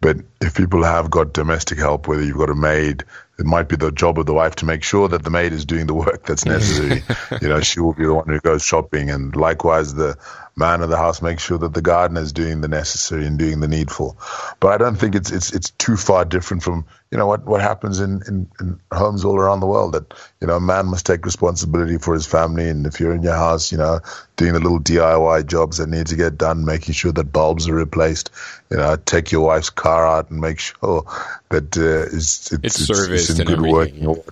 But 0.00 0.18
if 0.40 0.54
people 0.54 0.84
have 0.84 1.10
got 1.10 1.32
domestic 1.32 1.78
help, 1.78 2.06
whether 2.06 2.22
you've 2.22 2.36
got 2.36 2.50
a 2.50 2.54
maid, 2.54 3.04
it 3.38 3.46
might 3.46 3.68
be 3.68 3.76
the 3.76 3.90
job 3.90 4.18
of 4.18 4.26
the 4.26 4.34
wife 4.34 4.56
to 4.56 4.66
make 4.66 4.82
sure 4.82 5.08
that 5.08 5.24
the 5.24 5.30
maid 5.30 5.52
is 5.52 5.64
doing 5.64 5.86
the 5.86 5.94
work 5.94 6.24
that's 6.24 6.44
necessary. 6.44 7.02
you 7.42 7.48
know, 7.48 7.60
she 7.60 7.80
will 7.80 7.94
be 7.94 8.04
the 8.04 8.14
one 8.14 8.28
who 8.28 8.40
goes 8.40 8.62
shopping, 8.62 9.10
and 9.10 9.34
likewise, 9.34 9.94
the 9.94 10.16
man 10.56 10.80
of 10.80 10.88
the 10.88 10.96
house 10.96 11.20
makes 11.20 11.42
sure 11.42 11.58
that 11.58 11.74
the 11.74 11.82
gardener 11.82 12.22
is 12.22 12.32
doing 12.32 12.62
the 12.62 12.68
necessary 12.68 13.26
and 13.26 13.38
doing 13.38 13.60
the 13.60 13.68
needful. 13.68 14.18
But 14.58 14.68
I 14.68 14.78
don't 14.78 14.96
think 14.96 15.14
it's 15.14 15.30
it's 15.30 15.52
it's 15.52 15.70
too 15.70 15.96
far 15.96 16.24
different 16.24 16.62
from 16.62 16.86
you 17.10 17.18
know 17.18 17.26
what 17.26 17.44
what 17.44 17.60
happens 17.60 18.00
in, 18.00 18.22
in, 18.26 18.48
in 18.58 18.80
homes 18.90 19.24
all 19.24 19.36
around 19.36 19.60
the 19.60 19.66
world. 19.66 19.92
That 19.92 20.14
you 20.40 20.46
know, 20.46 20.56
a 20.56 20.60
man 20.60 20.86
must 20.86 21.04
take 21.04 21.26
responsibility 21.26 21.98
for 21.98 22.14
his 22.14 22.26
family, 22.26 22.68
and 22.70 22.86
if 22.86 23.00
you're 23.00 23.14
in 23.14 23.22
your 23.22 23.34
house, 23.34 23.70
you 23.70 23.76
know, 23.76 24.00
doing 24.36 24.54
the 24.54 24.60
little 24.60 24.80
DIY 24.80 25.46
jobs 25.46 25.76
that 25.76 25.90
need 25.90 26.06
to 26.06 26.16
get 26.16 26.38
done, 26.38 26.64
making 26.64 26.94
sure 26.94 27.12
that 27.12 27.32
bulbs 27.32 27.68
are 27.68 27.74
replaced, 27.74 28.30
you 28.70 28.78
know, 28.78 28.96
take 28.96 29.30
your 29.32 29.46
wife's 29.46 29.70
car 29.70 30.06
out 30.06 30.30
and 30.30 30.40
make 30.40 30.58
sure 30.58 31.04
that 31.50 31.76
uh, 31.76 32.16
it's, 32.16 32.50
it's, 32.52 32.80
it's, 32.80 32.90
it's, 32.90 33.30
it's 33.30 33.38
in 33.38 33.46
good 33.46 33.60
working 33.60 34.06
order. 34.06 34.22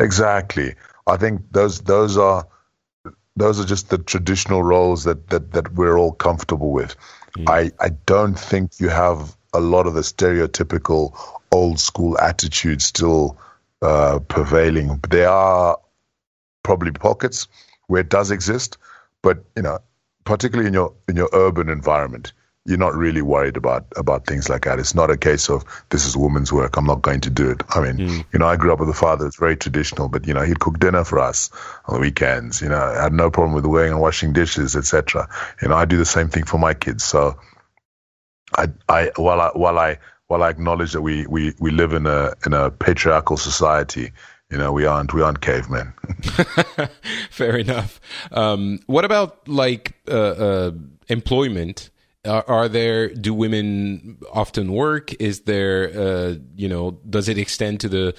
Exactly. 0.00 0.74
I 1.06 1.16
think 1.16 1.42
those 1.52 1.80
those 1.82 2.16
are 2.16 2.48
those 3.36 3.60
are 3.60 3.64
just 3.64 3.90
the 3.90 3.98
traditional 3.98 4.62
roles 4.62 5.04
that 5.04 5.28
that, 5.30 5.52
that 5.52 5.74
we're 5.74 5.98
all 5.98 6.12
comfortable 6.12 6.70
with. 6.70 6.96
Mm. 7.36 7.48
I, 7.48 7.84
I 7.84 7.90
don't 8.06 8.38
think 8.38 8.78
you 8.78 8.88
have 8.88 9.36
a 9.52 9.60
lot 9.60 9.86
of 9.86 9.94
the 9.94 10.02
stereotypical 10.02 11.16
old 11.52 11.78
school 11.78 12.18
attitudes 12.18 12.84
still 12.84 13.38
uh, 13.82 14.18
prevailing. 14.28 15.00
There 15.08 15.28
are 15.28 15.78
probably 16.62 16.92
pockets 16.92 17.48
where 17.86 18.00
it 18.00 18.08
does 18.08 18.30
exist, 18.30 18.78
but 19.22 19.44
you 19.56 19.62
know, 19.62 19.78
particularly 20.24 20.68
in 20.68 20.74
your 20.74 20.94
in 21.08 21.16
your 21.16 21.28
urban 21.32 21.68
environment, 21.68 22.32
you're 22.66 22.78
not 22.78 22.94
really 22.94 23.20
worried 23.20 23.56
about 23.56 23.86
about 23.96 24.26
things 24.26 24.48
like 24.48 24.64
that. 24.64 24.78
It's 24.78 24.94
not 24.94 25.10
a 25.10 25.16
case 25.16 25.50
of 25.50 25.64
this 25.90 26.06
is 26.06 26.16
woman's 26.16 26.52
work. 26.52 26.76
I'm 26.76 26.86
not 26.86 27.02
going 27.02 27.20
to 27.20 27.30
do 27.30 27.50
it. 27.50 27.62
I 27.68 27.80
mean, 27.80 27.96
mm. 28.08 28.24
you 28.32 28.38
know, 28.38 28.46
I 28.46 28.56
grew 28.56 28.72
up 28.72 28.80
with 28.80 28.88
a 28.88 28.94
father 28.94 29.24
that's 29.24 29.36
very 29.36 29.56
traditional, 29.56 30.08
but 30.08 30.26
you 30.26 30.32
know, 30.32 30.42
he'd 30.42 30.60
cook 30.60 30.78
dinner 30.78 31.04
for 31.04 31.18
us 31.18 31.50
on 31.86 31.94
the 31.94 32.00
weekends. 32.00 32.62
You 32.62 32.70
know, 32.70 32.78
I 32.78 33.02
had 33.02 33.12
no 33.12 33.30
problem 33.30 33.54
with 33.54 33.66
wearing 33.66 33.92
and 33.92 34.00
washing 34.00 34.32
dishes, 34.32 34.76
etc. 34.76 35.28
You 35.60 35.68
know, 35.68 35.76
I 35.76 35.84
do 35.84 35.98
the 35.98 36.06
same 36.06 36.28
thing 36.28 36.44
for 36.44 36.58
my 36.58 36.72
kids. 36.72 37.04
So, 37.04 37.38
I, 38.56 38.68
I 38.88 39.10
while 39.16 39.40
I 39.40 39.50
while 39.50 39.78
I 39.78 39.98
while 40.28 40.42
I 40.42 40.48
acknowledge 40.48 40.92
that 40.92 41.02
we 41.02 41.26
we 41.26 41.52
we 41.58 41.70
live 41.70 41.92
in 41.92 42.06
a 42.06 42.32
in 42.46 42.54
a 42.54 42.70
patriarchal 42.70 43.36
society. 43.36 44.12
You 44.50 44.58
know, 44.58 44.72
we 44.72 44.86
aren't 44.86 45.12
we 45.12 45.20
aren't 45.20 45.40
cavemen. 45.40 45.92
Fair 47.30 47.56
enough. 47.56 48.00
Um, 48.30 48.80
what 48.86 49.04
about 49.04 49.48
like 49.48 49.94
uh, 50.08 50.14
uh, 50.14 50.70
employment? 51.08 51.90
Are, 52.24 52.44
are, 52.48 52.68
there 52.68 53.08
do 53.08 53.34
women 53.34 54.18
often 54.32 54.72
work? 54.72 55.12
Is 55.20 55.42
there 55.42 55.90
uh, 55.94 56.34
you 56.56 56.68
know 56.68 56.98
does 57.08 57.28
it 57.28 57.38
extend 57.38 57.80
to 57.80 57.88
the 57.88 58.14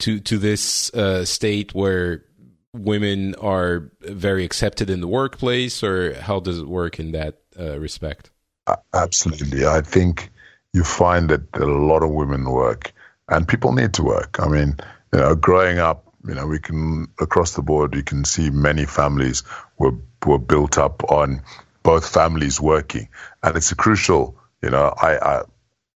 to 0.00 0.20
to 0.20 0.38
this 0.38 0.92
uh, 0.94 1.24
state 1.24 1.74
where 1.74 2.24
women 2.72 3.34
are 3.36 3.90
very 4.00 4.44
accepted 4.44 4.90
in 4.90 5.00
the 5.00 5.08
workplace 5.08 5.82
or 5.82 6.14
how 6.14 6.40
does 6.40 6.58
it 6.58 6.68
work 6.68 6.98
in 6.98 7.12
that 7.12 7.38
uh, 7.58 7.78
respect? 7.78 8.30
Absolutely. 8.92 9.64
I 9.64 9.80
think 9.80 10.30
you 10.74 10.84
find 10.84 11.30
that, 11.30 11.42
a 11.54 11.64
lot 11.64 12.02
of 12.02 12.10
women 12.10 12.50
work 12.50 12.92
and 13.28 13.48
people 13.48 13.72
need 13.72 13.94
to 13.94 14.02
work. 14.02 14.38
I 14.40 14.48
mean 14.48 14.76
you 15.12 15.20
know 15.20 15.34
growing 15.34 15.78
up 15.78 16.06
You 16.26 16.34
know, 16.34 16.46
we 16.46 16.58
can 16.58 17.06
across 17.20 17.54
the 17.54 17.62
board. 17.62 17.94
You 17.94 18.02
can 18.02 18.24
see 18.24 18.50
many 18.50 18.84
families 18.84 19.44
were 19.78 19.94
were 20.26 20.38
built 20.38 20.76
up 20.76 21.04
on 21.10 21.40
both 21.86 22.12
families 22.12 22.60
working, 22.60 23.08
and 23.44 23.56
it's 23.56 23.70
a 23.70 23.76
crucial. 23.76 24.36
You 24.60 24.70
know, 24.70 24.92
I, 25.00 25.18
I 25.18 25.42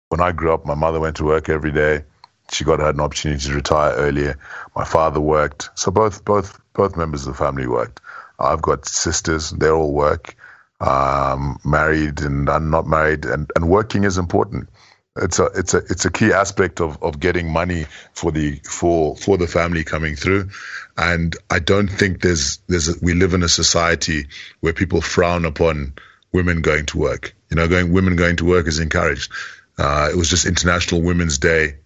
when 0.09 0.21
I 0.21 0.31
grew 0.31 0.53
up, 0.53 0.63
my 0.63 0.75
mother 0.75 0.99
went 0.99 1.15
to 1.17 1.25
work 1.25 1.49
every 1.49 1.71
day. 1.71 2.03
She 2.51 2.63
got 2.63 2.79
had 2.79 2.93
an 2.93 3.01
opportunity 3.01 3.47
to 3.47 3.55
retire 3.55 3.93
earlier. 3.95 4.37
My 4.75 4.85
father 4.85 5.19
worked, 5.19 5.71
so 5.73 5.89
both 5.89 6.23
both 6.23 6.61
both 6.73 6.95
members 6.95 7.25
of 7.25 7.33
the 7.33 7.43
family 7.43 7.65
worked. 7.65 8.01
I've 8.37 8.61
got 8.61 8.87
sisters; 8.87 9.49
they 9.49 9.69
all 9.69 9.91
work. 9.91 10.35
Um, 10.79 11.59
married 11.65 12.21
and 12.21 12.49
I'm 12.49 12.69
not 12.69 12.87
married, 12.87 13.25
and, 13.25 13.51
and 13.55 13.67
working 13.67 14.05
is 14.05 14.17
important 14.17 14.69
it's 15.15 15.39
a 15.39 15.45
it's 15.45 15.73
a 15.73 15.77
it's 15.77 16.05
a 16.05 16.11
key 16.11 16.31
aspect 16.31 16.79
of 16.79 17.01
of 17.01 17.19
getting 17.19 17.51
money 17.51 17.85
for 18.13 18.31
the 18.31 18.55
for 18.63 19.15
for 19.15 19.37
the 19.37 19.47
family 19.47 19.83
coming 19.83 20.15
through. 20.15 20.49
And 20.97 21.35
i 21.49 21.59
don't 21.59 21.87
think 21.87 22.21
there's 22.21 22.57
there's 22.67 22.89
a, 22.89 22.93
we 23.01 23.13
live 23.13 23.33
in 23.33 23.43
a 23.43 23.49
society 23.49 24.27
where 24.59 24.73
people 24.73 25.01
frown 25.01 25.45
upon 25.45 25.93
women 26.31 26.61
going 26.61 26.85
to 26.87 26.97
work. 26.97 27.35
You 27.49 27.55
know 27.55 27.67
going 27.67 27.91
women 27.91 28.15
going 28.15 28.37
to 28.37 28.45
work 28.45 28.67
is 28.67 28.79
encouraged. 28.79 29.31
Uh, 29.77 30.09
it 30.11 30.15
was 30.15 30.29
just 30.29 30.45
international 30.45 31.01
women's 31.01 31.37
day 31.37 31.77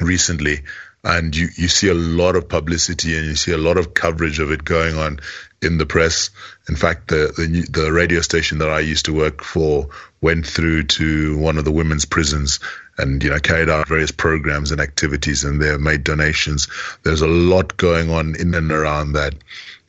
recently 0.00 0.62
and 1.04 1.34
you, 1.34 1.48
you 1.56 1.68
see 1.68 1.88
a 1.88 1.94
lot 1.94 2.36
of 2.36 2.48
publicity 2.48 3.16
and 3.16 3.26
you 3.26 3.34
see 3.34 3.52
a 3.52 3.58
lot 3.58 3.76
of 3.76 3.94
coverage 3.94 4.38
of 4.38 4.52
it 4.52 4.64
going 4.64 4.96
on 4.96 5.18
in 5.60 5.78
the 5.78 5.86
press. 5.86 6.30
In 6.68 6.76
fact, 6.76 7.08
the, 7.08 7.32
the, 7.36 7.82
the 7.82 7.92
radio 7.92 8.20
station 8.20 8.58
that 8.58 8.70
I 8.70 8.80
used 8.80 9.06
to 9.06 9.14
work 9.14 9.42
for 9.42 9.88
went 10.20 10.46
through 10.46 10.84
to 10.84 11.36
one 11.38 11.58
of 11.58 11.64
the 11.64 11.72
women's 11.72 12.04
prisons 12.04 12.60
and 12.98 13.22
you 13.22 13.30
know 13.30 13.38
carried 13.38 13.70
out 13.70 13.88
various 13.88 14.12
programs 14.12 14.70
and 14.70 14.80
activities, 14.80 15.44
and 15.44 15.60
they 15.60 15.76
made 15.78 16.04
donations. 16.04 16.68
There's 17.04 17.22
a 17.22 17.26
lot 17.26 17.76
going 17.76 18.10
on 18.10 18.36
in 18.36 18.54
and 18.54 18.70
around 18.70 19.12
that. 19.12 19.34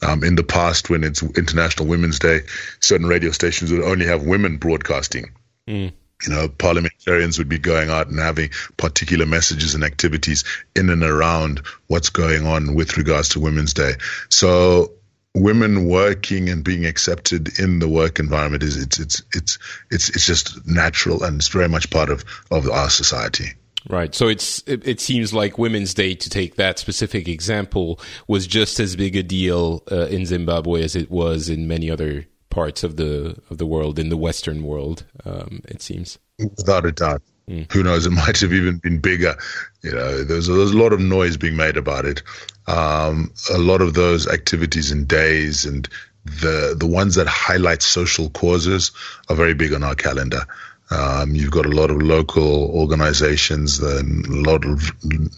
Um, 0.01 0.23
in 0.23 0.35
the 0.35 0.43
past, 0.43 0.89
when 0.89 1.03
it's 1.03 1.21
International 1.21 1.87
Women's 1.87 2.19
Day, 2.19 2.41
certain 2.81 3.07
radio 3.07 3.31
stations 3.31 3.71
would 3.71 3.83
only 3.83 4.05
have 4.05 4.23
women 4.23 4.57
broadcasting. 4.57 5.31
Mm 5.67 5.93
you 6.23 6.33
know, 6.33 6.47
parliamentarians 6.47 7.37
would 7.37 7.49
be 7.49 7.59
going 7.59 7.89
out 7.89 8.07
and 8.07 8.19
having 8.19 8.49
particular 8.77 9.25
messages 9.25 9.75
and 9.75 9.83
activities 9.83 10.43
in 10.75 10.89
and 10.89 11.03
around 11.03 11.61
what's 11.87 12.09
going 12.09 12.45
on 12.45 12.75
with 12.75 12.97
regards 12.97 13.29
to 13.29 13.39
Women's 13.39 13.73
Day. 13.73 13.93
So 14.29 14.91
women 15.35 15.87
working 15.87 16.49
and 16.49 16.63
being 16.63 16.85
accepted 16.85 17.59
in 17.59 17.79
the 17.79 17.89
work 17.89 18.19
environment 18.19 18.63
is 18.63 18.77
it's 18.77 18.99
it's 18.99 19.23
it's 19.33 19.59
it's 19.89 20.09
it's 20.09 20.25
just 20.25 20.65
natural 20.67 21.23
and 21.23 21.37
it's 21.37 21.47
very 21.47 21.69
much 21.69 21.89
part 21.89 22.09
of 22.09 22.23
of 22.51 22.69
our 22.69 22.89
society. 22.89 23.53
Right. 23.89 24.15
So 24.15 24.29
it's 24.29 24.63
it, 24.65 24.87
it, 24.87 25.01
seems 25.01 25.33
like 25.33 25.57
Women's 25.57 25.93
Day, 25.93 26.15
to 26.15 26.29
take 26.29 26.55
that 26.55 26.79
specific 26.79 27.27
example, 27.27 27.99
was 28.29 28.47
just 28.47 28.79
as 28.79 28.95
big 28.95 29.17
a 29.17 29.23
deal 29.23 29.83
uh, 29.91 30.05
in 30.05 30.25
Zimbabwe 30.25 30.83
as 30.83 30.95
it 30.95 31.11
was 31.11 31.49
in 31.49 31.67
many 31.67 31.91
other 31.91 32.25
parts 32.53 32.83
of 32.83 32.97
the 32.97 33.35
of 33.49 33.57
the 33.57 33.65
world 33.65 33.97
in 33.97 34.09
the 34.09 34.17
Western 34.17 34.63
world. 34.63 35.03
Um, 35.25 35.61
it 35.65 35.81
seems 35.81 36.19
without 36.39 36.85
a 36.85 36.91
doubt. 36.91 37.21
Mm. 37.49 37.69
Who 37.73 37.83
knows? 37.83 38.05
It 38.05 38.11
might 38.23 38.39
have 38.39 38.53
even 38.53 38.77
been 38.77 38.99
bigger. 38.99 39.35
You 39.81 39.91
know, 39.91 40.23
there's 40.23 40.47
there's 40.47 40.71
a 40.71 40.77
lot 40.77 40.93
of 40.93 40.99
noise 40.99 41.35
being 41.35 41.57
made 41.57 41.77
about 41.77 42.05
it. 42.05 42.21
Um, 42.67 43.33
a 43.51 43.57
lot 43.57 43.81
of 43.81 43.95
those 43.95 44.27
activities 44.27 44.91
and 44.91 45.07
days 45.07 45.65
and 45.65 45.89
the 46.25 46.75
the 46.77 46.87
ones 46.87 47.15
that 47.15 47.27
highlight 47.27 47.81
social 47.81 48.29
causes 48.29 48.91
are 49.29 49.35
very 49.35 49.55
big 49.55 49.73
on 49.73 49.83
our 49.83 49.95
calendar. 49.95 50.45
Um, 50.93 51.33
you've 51.33 51.51
got 51.51 51.65
a 51.65 51.69
lot 51.69 51.89
of 51.89 52.01
local 52.01 52.69
organizations, 52.71 53.79
a 53.79 54.03
lot 54.03 54.63
of 54.63 54.91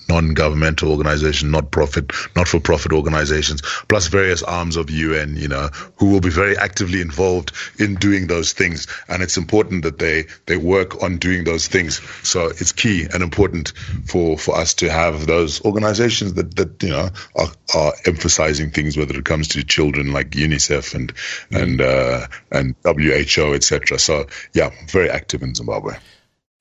non-governmental 0.09 0.91
organizations, 0.91 1.49
not 1.49 1.71
profit, 1.71 2.11
not-for-profit 2.35 2.91
organizations, 2.91 3.61
plus 3.87 4.07
various 4.07 4.43
arms 4.43 4.75
of 4.75 4.89
UN, 4.89 5.37
you 5.37 5.47
know, 5.47 5.69
who 5.97 6.09
will 6.09 6.19
be 6.19 6.29
very 6.29 6.57
actively 6.57 6.99
involved 6.99 7.53
in 7.79 7.95
doing 7.95 8.27
those 8.27 8.51
things. 8.51 8.87
And 9.07 9.23
it's 9.23 9.37
important 9.37 9.83
that 9.83 9.97
they, 9.97 10.25
they 10.45 10.57
work 10.57 11.01
on 11.01 11.17
doing 11.17 11.45
those 11.45 11.67
things. 11.67 12.01
So 12.27 12.47
it's 12.47 12.73
key 12.73 13.07
and 13.13 13.23
important 13.23 13.71
for, 14.07 14.37
for 14.37 14.57
us 14.57 14.73
to 14.75 14.91
have 14.91 15.25
those 15.25 15.63
organizations 15.63 16.33
that, 16.33 16.53
that, 16.57 16.83
you 16.83 16.89
know, 16.89 17.09
are, 17.37 17.49
are 17.73 17.93
emphasizing 18.05 18.71
things, 18.71 18.97
whether 18.97 19.17
it 19.17 19.23
comes 19.23 19.49
to 19.49 19.63
children 19.63 20.11
like 20.11 20.31
UNICEF 20.31 20.95
and, 20.95 21.13
and, 21.49 21.79
uh, 21.79 22.27
and 22.51 22.75
WHO, 22.83 23.53
etc. 23.53 23.97
So 23.99 24.27
yeah, 24.53 24.71
very 24.87 25.09
active 25.09 25.43
in 25.45 25.55
Zimbabwe. 25.55 25.95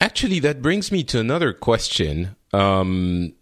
Actually, 0.01 0.39
that 0.41 0.63
brings 0.63 0.93
me 0.93 1.03
to 1.05 1.19
another 1.19 1.53
question, 1.53 2.37
um, 2.53 3.33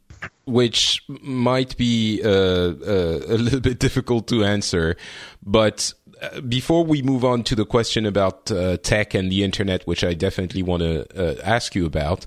which 0.47 1.03
might 1.09 1.76
be 1.76 2.22
uh, 2.24 2.28
uh, 2.28 3.20
a 3.28 3.36
little 3.36 3.61
bit 3.70 3.78
difficult 3.78 4.28
to 4.28 4.45
answer. 4.45 4.97
But 5.43 5.93
uh, 6.20 6.40
before 6.43 6.84
we 6.84 7.03
move 7.03 7.24
on 7.24 7.43
to 7.45 7.55
the 7.55 7.66
question 7.66 8.07
about 8.07 8.51
uh, 8.51 8.76
tech 8.78 9.14
and 9.14 9.30
the 9.30 9.43
internet, 9.43 9.82
which 9.86 10.05
I 10.05 10.14
definitely 10.14 10.62
want 10.62 10.82
to 10.82 11.07
uh, 11.16 11.40
ask 11.43 11.74
you 11.74 11.84
about, 11.84 12.26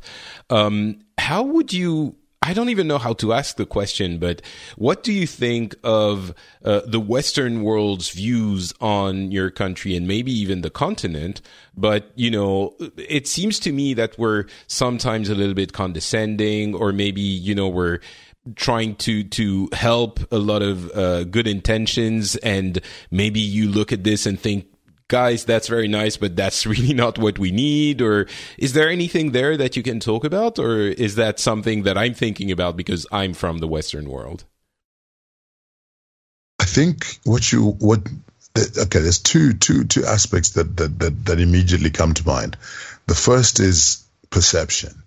um, 0.49 0.99
how 1.17 1.43
would 1.43 1.71
you 1.71 2.15
I 2.45 2.53
don't 2.53 2.69
even 2.69 2.87
know 2.87 2.99
how 2.99 3.13
to 3.13 3.33
ask 3.33 3.57
the 3.57 3.65
question, 3.65 4.19
but 4.19 4.41
what 4.75 5.01
do 5.01 5.11
you 5.11 5.25
think 5.25 5.75
of 5.83 6.31
uh, 6.63 6.81
the 6.85 6.99
Western 6.99 7.63
world's 7.63 8.11
views 8.11 8.71
on 8.79 9.31
your 9.31 9.49
country 9.49 9.95
and 9.95 10.07
maybe 10.07 10.31
even 10.31 10.61
the 10.61 10.69
continent? 10.69 11.41
But, 11.75 12.11
you 12.13 12.29
know, 12.29 12.75
it 12.97 13.27
seems 13.27 13.59
to 13.61 13.71
me 13.71 13.95
that 13.95 14.19
we're 14.19 14.45
sometimes 14.67 15.27
a 15.29 15.35
little 15.35 15.55
bit 15.55 15.73
condescending 15.73 16.75
or 16.75 16.93
maybe, 16.93 17.21
you 17.21 17.55
know, 17.55 17.67
we're 17.67 17.99
trying 18.55 18.95
to 18.95 19.23
to 19.23 19.67
help 19.73 20.19
a 20.31 20.37
lot 20.37 20.61
of 20.61 20.91
uh, 20.91 21.23
good 21.23 21.47
intentions 21.47 22.35
and 22.37 22.79
maybe 23.09 23.39
you 23.39 23.67
look 23.67 23.91
at 23.91 24.03
this 24.03 24.27
and 24.27 24.39
think 24.39 24.67
guys, 25.07 25.45
that's 25.45 25.67
very 25.67 25.87
nice, 25.87 26.17
but 26.17 26.35
that's 26.35 26.65
really 26.73 26.93
not 26.93 27.17
what 27.17 27.39
we 27.39 27.51
need? 27.51 28.01
Or 28.01 28.27
is 28.57 28.73
there 28.73 28.89
anything 28.89 29.31
there 29.31 29.57
that 29.57 29.75
you 29.75 29.83
can 29.83 29.99
talk 29.99 30.23
about? 30.23 30.59
Or 30.59 30.79
is 30.79 31.15
that 31.15 31.39
something 31.39 31.83
that 31.83 31.97
I'm 31.97 32.13
thinking 32.13 32.51
about 32.51 32.77
because 32.77 33.05
I'm 33.11 33.33
from 33.33 33.59
the 33.59 33.67
Western 33.67 34.09
world? 34.09 34.45
I 36.59 36.65
think 36.65 37.19
what 37.25 37.51
you, 37.51 37.71
what, 37.79 37.99
okay, 38.57 38.99
there's 38.99 39.19
two, 39.19 39.53
two, 39.53 39.83
two 39.83 40.05
aspects 40.05 40.51
that, 40.51 40.77
that, 40.77 40.99
that, 40.99 41.25
that 41.25 41.39
immediately 41.39 41.89
come 41.89 42.13
to 42.13 42.25
mind. 42.25 42.57
The 43.07 43.15
first 43.15 43.59
is 43.59 44.05
perception. 44.29 45.03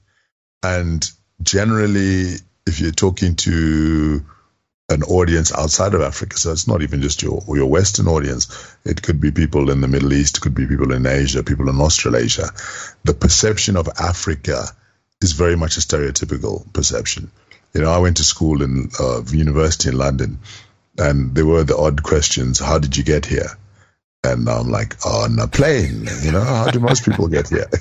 And 0.63 1.11
generally, 1.43 2.35
if 2.67 2.81
you're 2.81 2.91
talking 2.93 3.37
to 3.37 4.25
an 4.89 5.03
audience 5.03 5.53
outside 5.53 5.95
of 5.95 6.01
Africa. 6.01 6.39
So 6.39 6.53
it's 6.53 6.67
not 6.67 6.83
even 6.83 7.03
just 7.03 7.23
your 7.23 7.43
your 7.49 7.67
Western 7.67 8.09
audience. 8.09 8.75
It 8.85 9.03
could 9.03 9.21
be 9.21 9.31
people 9.31 9.71
in 9.71 9.81
the 9.81 9.89
Middle 9.89 10.13
East, 10.13 10.41
could 10.41 10.55
be 10.55 10.67
people 10.67 10.93
in 10.93 11.07
Asia, 11.07 11.43
people 11.43 11.69
in 11.69 11.81
Australasia. 11.81 12.51
The 13.05 13.15
perception 13.15 13.77
of 13.77 13.89
Africa 13.99 14.65
is 15.21 15.33
very 15.33 15.57
much 15.57 15.77
a 15.77 15.81
stereotypical 15.81 16.73
perception. 16.73 17.31
You 17.75 17.83
know, 17.83 17.91
I 17.91 17.99
went 17.99 18.17
to 18.17 18.25
school 18.25 18.63
in 18.63 18.91
uh, 18.99 19.23
university 19.25 19.91
in 19.91 19.99
London, 19.99 20.39
and 20.97 21.35
there 21.35 21.45
were 21.45 21.65
the 21.65 21.77
odd 21.77 22.03
questions: 22.03 22.59
How 22.59 22.79
did 22.79 22.97
you 22.97 23.05
get 23.05 23.27
here? 23.27 23.51
And 24.33 24.49
I'm 24.49 24.69
like, 24.69 25.05
on 25.07 25.39
a 25.39 25.47
plane, 25.47 26.07
you 26.23 26.33
know, 26.33 26.43
how 26.43 26.71
do 26.71 26.81
most 26.81 27.05
people 27.05 27.29
get 27.29 27.49
here? 27.49 27.69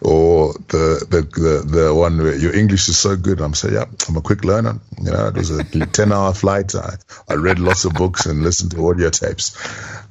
or 0.00 0.52
the, 0.68 1.06
the, 1.08 1.22
the, 1.22 1.64
the 1.66 1.94
one 1.94 2.18
where 2.18 2.36
your 2.36 2.54
English 2.54 2.88
is 2.88 2.98
so 2.98 3.16
good. 3.16 3.40
I'm 3.40 3.54
saying, 3.54 3.74
yeah, 3.74 3.84
I'm 4.08 4.16
a 4.16 4.20
quick 4.20 4.44
learner. 4.44 4.80
You 5.02 5.10
know, 5.12 5.28
it 5.28 5.34
was 5.34 5.50
a 5.50 5.64
10 5.64 6.12
hour 6.12 6.34
flight. 6.34 6.74
I, 6.74 6.96
I 7.28 7.34
read 7.34 7.58
lots 7.58 7.84
of 7.84 7.94
books 7.94 8.26
and 8.26 8.42
listened 8.42 8.72
to 8.72 8.88
audio 8.88 9.10
tapes. 9.10 9.56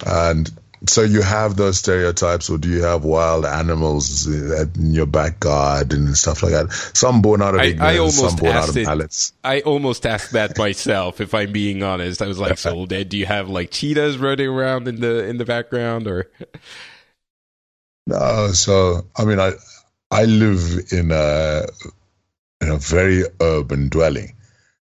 And 0.05 0.49
so 0.89 1.01
you 1.01 1.21
have 1.21 1.55
those 1.55 1.79
stereotypes, 1.79 2.49
or 2.49 2.57
do 2.57 2.69
you 2.69 2.83
have 2.83 3.03
wild 3.03 3.45
animals 3.45 4.27
in 4.27 4.91
your 4.91 5.05
back 5.05 5.39
garden 5.39 6.07
and 6.07 6.17
stuff 6.17 6.43
like 6.43 6.53
that? 6.53 6.71
Some 6.93 7.21
born 7.21 7.41
out 7.41 7.55
of 7.55 7.61
I, 7.61 7.65
ignorance, 7.65 8.21
I 8.21 8.27
some 8.27 8.35
born 8.37 8.55
out 8.55 8.69
of 8.69 8.75
malice. 8.75 9.33
I 9.43 9.61
almost 9.61 10.05
asked 10.05 10.33
that 10.33 10.57
myself, 10.57 11.21
if 11.21 11.33
I'm 11.33 11.51
being 11.51 11.83
honest. 11.83 12.21
I 12.21 12.27
was 12.27 12.39
like, 12.39 12.57
"So, 12.57 12.85
Dad, 12.87 13.09
do 13.09 13.17
you 13.17 13.25
have 13.25 13.49
like 13.49 13.71
cheetahs 13.71 14.17
running 14.17 14.47
around 14.47 14.87
in 14.87 14.99
the 14.99 15.25
in 15.25 15.37
the 15.37 15.45
background, 15.45 16.07
or?" 16.07 16.29
No, 18.09 18.53
so 18.53 19.05
I 19.17 19.25
mean, 19.25 19.37
I 19.37 19.51
I 20.09 20.23
live 20.23 20.79
in 20.93 21.11
a 21.11 21.65
in 22.61 22.69
a 22.69 22.77
very 22.77 23.25
urban 23.41 23.89
dwelling. 23.89 24.36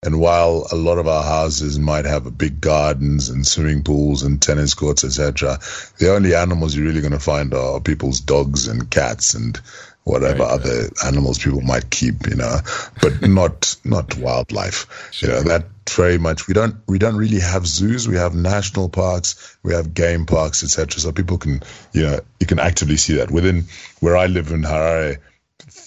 And 0.03 0.21
while 0.21 0.67
a 0.71 0.77
lot 0.77 0.99
of 0.99 1.09
our 1.09 1.25
houses 1.25 1.79
might 1.79 2.05
have 2.05 2.39
big 2.39 2.61
gardens 2.61 3.29
and 3.29 3.47
swimming 3.47 3.83
pools 3.83 4.23
and 4.23 4.41
tennis 4.41 4.75
courts, 4.75 5.05
etc., 5.05 5.59
the 5.99 6.13
only 6.13 6.35
animals 6.35 6.77
you're 6.77 6.87
really 6.87 7.01
going 7.01 7.13
to 7.13 7.19
find 7.19 7.55
are 7.55 7.81
people's 7.81 8.21
dogs 8.21 8.69
and 8.69 8.91
cats 8.91 9.35
and 9.35 9.61
whatever 10.07 10.45
right, 10.45 10.53
other 10.53 10.83
right. 10.83 11.05
animals 11.05 11.39
people 11.39 11.61
might 11.61 11.91
keep, 11.91 12.29
you 12.29 12.37
know, 12.37 12.59
but 13.03 13.21
not 13.29 13.77
not 13.85 14.17
wildlife. 14.17 15.11
Sure. 15.13 15.29
You 15.29 15.35
know, 15.35 15.43
that 15.43 15.67
very 15.91 16.19
much 16.19 16.47
we 16.47 16.55
don't 16.55 16.77
we 16.87 16.99
don't 16.99 17.17
really 17.17 17.41
have 17.41 17.67
zoos. 17.67 18.09
We 18.09 18.17
have 18.17 18.35
national 18.35 18.89
parks, 18.89 19.57
we 19.63 19.75
have 19.75 19.95
game 19.95 20.25
parks, 20.27 20.63
etc. 20.63 21.01
So 21.01 21.11
people 21.11 21.39
can, 21.39 21.63
you 21.93 22.03
know, 22.03 22.21
you 22.39 22.47
can 22.47 22.61
actively 22.61 22.97
see 22.97 23.15
that 23.15 23.31
within 23.31 23.65
where 24.01 24.17
I 24.17 24.27
live 24.27 24.53
in 24.53 24.63
Harare. 24.63 25.19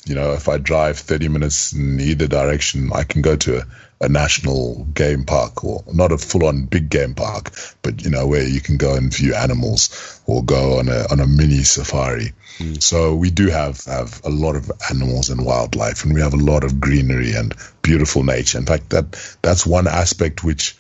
You 0.06 0.16
know, 0.16 0.34
if 0.34 0.50
I 0.50 0.58
drive 0.58 0.98
30 0.98 1.30
minutes 1.30 1.74
in 1.74 2.00
either 2.00 2.28
direction, 2.28 2.92
I 2.94 3.04
can 3.04 3.22
go 3.22 3.36
to 3.36 3.60
a 3.60 3.66
a 4.02 4.08
national 4.08 4.86
game 4.94 5.26
park 5.26 5.64
or 5.64 5.84
not 5.92 6.12
a 6.12 6.18
full 6.18 6.46
on 6.46 6.66
big 6.66 6.90
game 6.90 7.16
park, 7.16 7.52
but 7.82 8.04
you 8.04 8.10
know 8.10 8.28
where 8.28 8.48
you 8.48 8.62
can 8.62 8.78
go 8.78 8.96
and 8.96 9.14
view 9.14 9.36
animals 9.36 10.22
or 10.26 10.44
go 10.44 10.80
on 10.80 10.88
a 10.88 11.06
on 11.12 11.20
a 11.20 11.28
mini 11.28 11.64
safari. 11.64 12.34
Mm. 12.58 12.82
So 12.82 13.16
we 13.16 13.30
do 13.30 13.48
have 13.50 13.84
have 13.86 14.22
a 14.24 14.30
lot 14.30 14.56
of 14.56 14.72
animals 14.90 15.30
and 15.30 15.46
wildlife, 15.46 16.04
and 16.04 16.14
we 16.14 16.22
have 16.22 16.34
a 16.34 16.38
lot 16.38 16.64
of 16.64 16.80
greenery 16.80 17.34
and 17.34 17.54
beautiful 17.82 18.24
nature. 18.24 18.58
In 18.58 18.66
fact, 18.66 18.90
that 18.92 19.38
that's 19.42 19.66
one 19.66 19.88
aspect 19.88 20.44
which 20.44 20.78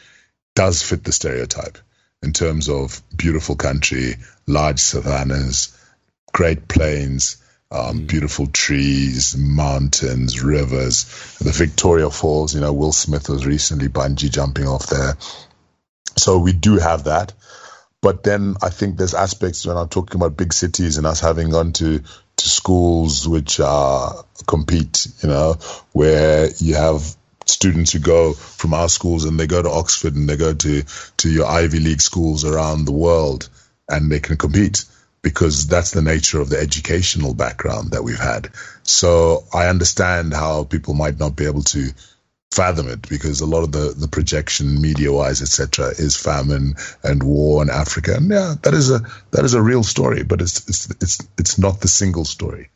does 0.55 0.81
fit 0.81 1.03
the 1.03 1.11
stereotype 1.11 1.77
in 2.21 2.33
terms 2.33 2.69
of 2.69 3.01
beautiful 3.15 3.55
country, 3.55 4.15
large 4.45 4.79
savannas, 4.79 5.77
great 6.33 6.67
plains 6.67 7.37
um, 7.71 8.05
beautiful 8.05 8.47
trees, 8.47 9.37
mountains, 9.37 10.43
rivers. 10.43 11.37
The 11.39 11.51
Victoria 11.51 12.09
Falls, 12.09 12.55
you 12.55 12.61
know, 12.61 12.73
Will 12.73 12.91
Smith 12.91 13.29
was 13.29 13.45
recently 13.45 13.89
bungee 13.89 14.31
jumping 14.31 14.67
off 14.67 14.87
there. 14.87 15.17
So 16.17 16.39
we 16.39 16.53
do 16.53 16.77
have 16.77 17.05
that. 17.05 17.33
But 18.01 18.23
then 18.23 18.55
I 18.61 18.69
think 18.69 18.97
there's 18.97 19.13
aspects 19.13 19.65
when 19.65 19.77
I'm 19.77 19.89
talking 19.89 20.19
about 20.19 20.37
big 20.37 20.53
cities 20.53 20.97
and 20.97 21.05
us 21.05 21.19
having 21.19 21.49
gone 21.49 21.73
to, 21.73 21.99
to 21.99 22.49
schools 22.49 23.27
which 23.27 23.59
uh, 23.59 24.13
compete, 24.47 25.05
you 25.21 25.29
know, 25.29 25.55
where 25.91 26.49
you 26.59 26.75
have 26.75 27.03
students 27.45 27.91
who 27.91 27.99
go 27.99 28.33
from 28.33 28.73
our 28.73 28.87
schools 28.87 29.25
and 29.25 29.39
they 29.39 29.47
go 29.47 29.61
to 29.61 29.69
Oxford 29.69 30.15
and 30.15 30.29
they 30.29 30.37
go 30.37 30.53
to, 30.53 30.83
to 31.17 31.29
your 31.29 31.45
Ivy 31.45 31.79
League 31.79 32.01
schools 32.01 32.45
around 32.45 32.85
the 32.85 32.93
world 32.93 33.49
and 33.89 34.11
they 34.11 34.19
can 34.19 34.37
compete 34.37 34.85
because 35.21 35.67
that's 35.67 35.91
the 35.91 36.01
nature 36.01 36.39
of 36.39 36.49
the 36.49 36.59
educational 36.59 37.33
background 37.33 37.91
that 37.91 38.03
we've 38.03 38.19
had. 38.19 38.49
So 38.83 39.43
I 39.53 39.67
understand 39.67 40.33
how 40.33 40.63
people 40.63 40.93
might 40.93 41.19
not 41.19 41.35
be 41.35 41.45
able 41.45 41.63
to 41.63 41.89
fathom 42.51 42.87
it 42.87 43.07
because 43.07 43.41
a 43.41 43.45
lot 43.45 43.63
of 43.63 43.71
the, 43.71 43.93
the 43.95 44.07
projection 44.07 44.81
media 44.81 45.11
wise 45.11 45.41
etc 45.41 45.89
is 45.89 46.17
famine 46.17 46.73
and 47.03 47.21
war 47.21 47.61
in 47.61 47.69
africa. 47.69 48.15
And 48.15 48.31
yeah 48.31 48.55
that 48.63 48.73
is 48.73 48.89
a 48.89 49.01
that 49.31 49.45
is 49.45 49.53
a 49.53 49.61
real 49.61 49.83
story 49.83 50.23
but 50.23 50.41
it's 50.41 50.67
it's 50.67 50.89
it's 51.01 51.27
it's 51.37 51.57
not 51.59 51.79
the 51.81 51.87
single 51.87 52.25
story. 52.25 52.69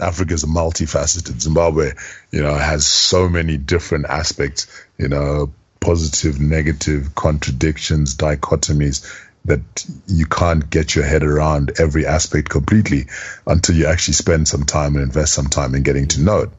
Africa 0.00 0.34
is 0.34 0.44
a 0.44 0.46
multifaceted. 0.46 1.40
Zimbabwe 1.40 1.92
you 2.30 2.42
know 2.42 2.54
has 2.54 2.86
so 2.86 3.28
many 3.28 3.56
different 3.56 4.06
aspects 4.06 4.68
you 4.98 5.08
know 5.08 5.52
positive 5.80 6.40
negative 6.40 7.14
contradictions 7.16 8.14
dichotomies 8.16 9.04
that 9.48 9.86
you 10.06 10.26
can't 10.26 10.68
get 10.70 10.94
your 10.94 11.04
head 11.04 11.24
around 11.24 11.72
every 11.78 12.06
aspect 12.06 12.48
completely 12.48 13.06
until 13.46 13.74
you 13.74 13.86
actually 13.86 14.14
spend 14.14 14.46
some 14.46 14.64
time 14.64 14.94
and 14.94 15.02
invest 15.02 15.34
some 15.34 15.46
time 15.46 15.74
in 15.74 15.82
getting 15.82 16.08
to 16.08 16.20
know 16.20 16.40
it. 16.40 16.50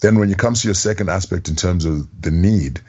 Then 0.00 0.18
when 0.18 0.30
it 0.30 0.38
comes 0.38 0.62
to 0.62 0.68
your 0.68 0.74
second 0.74 1.10
aspect 1.10 1.48
in 1.48 1.56
terms 1.56 1.84
of 1.84 2.08
the 2.20 2.30
need, 2.30 2.80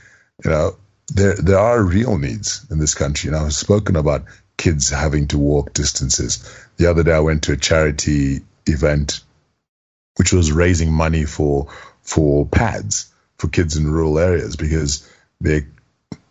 you 0.44 0.50
know, 0.50 0.76
there 1.08 1.36
there 1.36 1.60
are 1.60 1.82
real 1.82 2.18
needs 2.18 2.66
in 2.72 2.80
this 2.80 2.96
country. 2.96 3.28
And 3.28 3.36
I've 3.36 3.54
spoken 3.54 3.96
about 3.96 4.26
kids 4.58 4.90
having 4.90 5.28
to 5.28 5.38
walk 5.38 5.74
distances. 5.74 6.48
The 6.78 6.90
other 6.90 7.04
day 7.04 7.14
I 7.14 7.20
went 7.20 7.44
to 7.44 7.54
a 7.54 7.58
charity 7.58 8.42
event 8.66 9.22
which 10.18 10.34
was 10.34 10.52
raising 10.52 10.92
money 10.92 11.26
for 11.26 11.68
for 12.04 12.46
pads 12.46 13.12
for 13.38 13.48
kids 13.48 13.76
in 13.76 13.92
rural 13.92 14.20
areas 14.20 14.56
because 14.56 15.08
they're 15.40 15.68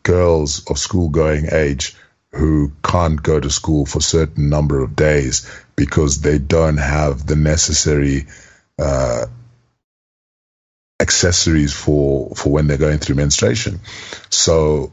girls 0.02 0.64
of 0.70 0.78
school 0.78 1.08
going 1.08 1.48
age 1.52 1.96
who 2.32 2.72
can't 2.82 3.22
go 3.22 3.40
to 3.40 3.50
school 3.50 3.86
for 3.86 3.98
a 3.98 4.02
certain 4.02 4.48
number 4.48 4.82
of 4.82 4.94
days 4.94 5.50
because 5.76 6.20
they 6.20 6.38
don't 6.38 6.76
have 6.76 7.26
the 7.26 7.36
necessary 7.36 8.26
uh, 8.78 9.26
accessories 11.00 11.72
for 11.72 12.34
for 12.34 12.50
when 12.50 12.66
they're 12.66 12.76
going 12.76 12.98
through 12.98 13.16
menstruation. 13.16 13.80
So 14.28 14.92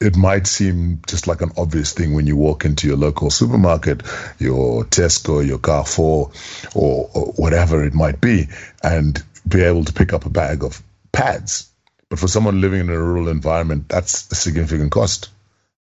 it 0.00 0.16
might 0.16 0.46
seem 0.46 1.00
just 1.06 1.26
like 1.26 1.42
an 1.42 1.52
obvious 1.56 1.92
thing 1.92 2.14
when 2.14 2.26
you 2.26 2.36
walk 2.36 2.64
into 2.64 2.88
your 2.88 2.96
local 2.96 3.30
supermarket, 3.30 4.02
your 4.38 4.84
Tesco, 4.84 5.46
your 5.46 5.58
Carrefour, 5.58 6.32
or, 6.74 7.10
or 7.12 7.26
whatever 7.36 7.84
it 7.84 7.92
might 7.92 8.18
be, 8.18 8.48
and 8.82 9.22
be 9.46 9.62
able 9.62 9.84
to 9.84 9.92
pick 9.92 10.14
up 10.14 10.24
a 10.24 10.30
bag 10.30 10.64
of 10.64 10.82
pads. 11.12 11.70
But 12.08 12.18
for 12.18 12.28
someone 12.28 12.62
living 12.62 12.80
in 12.80 12.88
a 12.88 12.98
rural 12.98 13.28
environment, 13.28 13.88
that's 13.88 14.32
a 14.32 14.34
significant 14.34 14.90
cost 14.90 15.28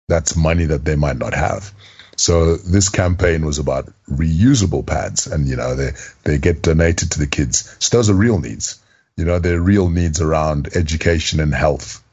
that's 0.09 0.35
money 0.35 0.65
that 0.65 0.83
they 0.83 0.95
might 0.95 1.17
not 1.17 1.33
have. 1.33 1.73
So 2.17 2.57
this 2.57 2.89
campaign 2.89 3.45
was 3.45 3.59
about 3.59 3.93
reusable 4.09 4.85
pads, 4.85 5.27
and 5.27 5.47
you 5.47 5.55
know 5.55 5.75
they 5.75 5.91
they 6.23 6.37
get 6.37 6.61
donated 6.61 7.11
to 7.11 7.19
the 7.19 7.27
kids. 7.27 7.77
So 7.79 7.95
those 7.95 8.09
are 8.09 8.13
real 8.13 8.39
needs. 8.39 8.81
You 9.15 9.25
know, 9.25 9.39
they're 9.39 9.61
real 9.61 9.89
needs 9.89 10.19
around 10.21 10.69
education 10.75 11.39
and 11.39 11.53
health. 11.53 12.03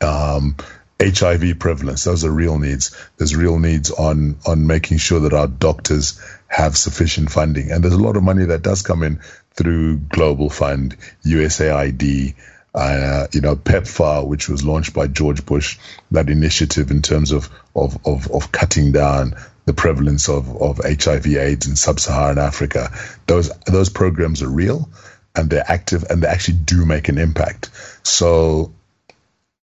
Um, 0.00 0.56
HIV 1.00 1.58
prevalence, 1.58 2.04
those 2.04 2.24
are 2.24 2.30
real 2.30 2.58
needs. 2.58 2.96
There's 3.16 3.34
real 3.34 3.58
needs 3.58 3.90
on 3.90 4.36
on 4.46 4.66
making 4.66 4.98
sure 4.98 5.20
that 5.20 5.32
our 5.32 5.48
doctors 5.48 6.20
have 6.46 6.76
sufficient 6.76 7.32
funding, 7.32 7.72
and 7.72 7.82
there's 7.82 7.94
a 7.94 8.02
lot 8.02 8.16
of 8.16 8.22
money 8.22 8.44
that 8.44 8.62
does 8.62 8.82
come 8.82 9.02
in 9.02 9.20
through 9.54 9.98
Global 9.98 10.50
Fund, 10.50 10.96
USAID, 11.24 12.34
uh, 12.74 13.26
you 13.32 13.40
know, 13.40 13.56
PEPFAR, 13.56 14.26
which 14.26 14.48
was 14.48 14.64
launched 14.64 14.94
by 14.94 15.06
George 15.06 15.46
Bush, 15.46 15.78
that 16.10 16.28
initiative 16.28 16.90
in 16.90 17.02
terms 17.02 17.30
of, 17.30 17.48
of, 17.74 17.98
of, 18.06 18.30
of 18.30 18.50
cutting 18.50 18.92
down 18.92 19.34
the 19.64 19.72
prevalence 19.72 20.28
of, 20.28 20.60
of 20.60 20.80
HIV 20.84 21.26
AIDS 21.26 21.66
in 21.68 21.76
sub-Saharan 21.76 22.38
Africa. 22.38 22.90
Those, 23.26 23.50
those 23.66 23.88
programs 23.88 24.42
are 24.42 24.48
real 24.48 24.88
and 25.34 25.48
they're 25.48 25.64
active 25.66 26.04
and 26.10 26.22
they 26.22 26.28
actually 26.28 26.58
do 26.58 26.84
make 26.84 27.08
an 27.08 27.18
impact. 27.18 27.70
So 28.02 28.72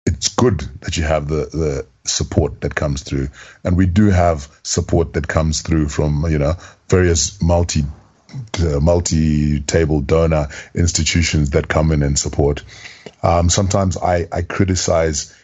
it's 0.06 0.28
good 0.28 0.60
that 0.80 0.96
you 0.96 1.04
have 1.04 1.28
the, 1.28 1.46
the 1.52 1.86
support 2.04 2.62
that 2.62 2.74
comes 2.74 3.02
through. 3.02 3.28
And 3.62 3.76
we 3.76 3.86
do 3.86 4.06
have 4.06 4.48
support 4.62 5.12
that 5.12 5.28
comes 5.28 5.62
through 5.62 5.88
from, 5.88 6.26
you 6.28 6.38
know, 6.38 6.54
various 6.88 7.40
multi 7.40 7.84
uh, 8.60 8.80
multi-table 8.80 10.00
donor 10.00 10.48
institutions 10.74 11.50
that 11.50 11.68
come 11.68 11.92
in 11.92 12.02
and 12.02 12.18
support. 12.18 12.64
Um, 13.22 13.48
sometimes 13.50 13.96
I, 13.96 14.26
I 14.32 14.42
criticize 14.42 15.34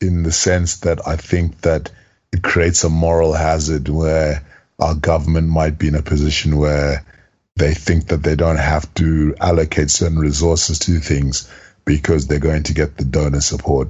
in 0.00 0.22
the 0.22 0.32
sense 0.32 0.78
that 0.78 1.06
I 1.06 1.16
think 1.16 1.60
that 1.62 1.90
it 2.32 2.42
creates 2.42 2.84
a 2.84 2.88
moral 2.88 3.32
hazard 3.32 3.88
where 3.88 4.42
our 4.78 4.94
government 4.94 5.48
might 5.48 5.78
be 5.78 5.88
in 5.88 5.94
a 5.94 6.02
position 6.02 6.58
where 6.58 7.04
they 7.56 7.72
think 7.72 8.08
that 8.08 8.22
they 8.22 8.36
don't 8.36 8.58
have 8.58 8.92
to 8.94 9.34
allocate 9.40 9.90
certain 9.90 10.18
resources 10.18 10.78
to 10.80 10.98
things 10.98 11.50
because 11.84 12.26
they're 12.26 12.38
going 12.38 12.64
to 12.64 12.74
get 12.74 12.96
the 12.96 13.04
donor 13.04 13.40
support. 13.40 13.88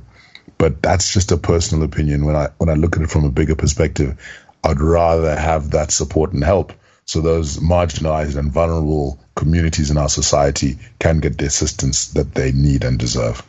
But 0.58 0.80
that's 0.80 1.12
just 1.12 1.32
a 1.32 1.36
personal 1.36 1.84
opinion. 1.84 2.24
When 2.24 2.36
I 2.36 2.48
when 2.58 2.68
I 2.68 2.74
look 2.74 2.96
at 2.96 3.02
it 3.02 3.10
from 3.10 3.24
a 3.24 3.30
bigger 3.30 3.56
perspective, 3.56 4.16
I'd 4.62 4.80
rather 4.80 5.34
have 5.34 5.72
that 5.72 5.90
support 5.90 6.32
and 6.32 6.44
help 6.44 6.72
so 7.06 7.20
those 7.20 7.58
marginalized 7.58 8.36
and 8.36 8.52
vulnerable 8.52 9.18
communities 9.36 9.90
in 9.90 9.96
our 9.96 10.08
society 10.08 10.76
can 10.98 11.20
get 11.20 11.38
the 11.38 11.46
assistance 11.46 12.08
that 12.08 12.34
they 12.34 12.52
need 12.52 12.84
and 12.84 12.98
deserve. 12.98 13.42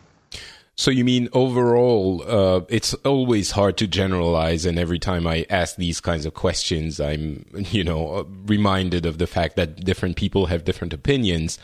So 0.75 0.91
you 0.91 1.03
mean 1.03 1.27
overall, 1.33 2.23
uh, 2.27 2.61
it's 2.69 2.93
always 2.93 3.49
hard 3.49 3.77
to 3.77 3.87
generalize, 3.87 4.63
and 4.63 4.77
every 4.77 4.99
time 4.99 5.25
I 5.25 5.47
ask 5.49 5.75
these 5.75 5.99
kinds 5.99 6.27
of 6.27 6.35
questions, 6.35 6.99
I'm, 6.99 7.45
you 7.71 7.83
know, 7.83 8.27
reminded 8.45 9.07
of 9.07 9.17
the 9.17 9.25
fact 9.25 9.55
that 9.55 9.83
different 9.83 10.17
people 10.17 10.45
have 10.45 10.63
different 10.63 10.93
opinions. 10.93 11.57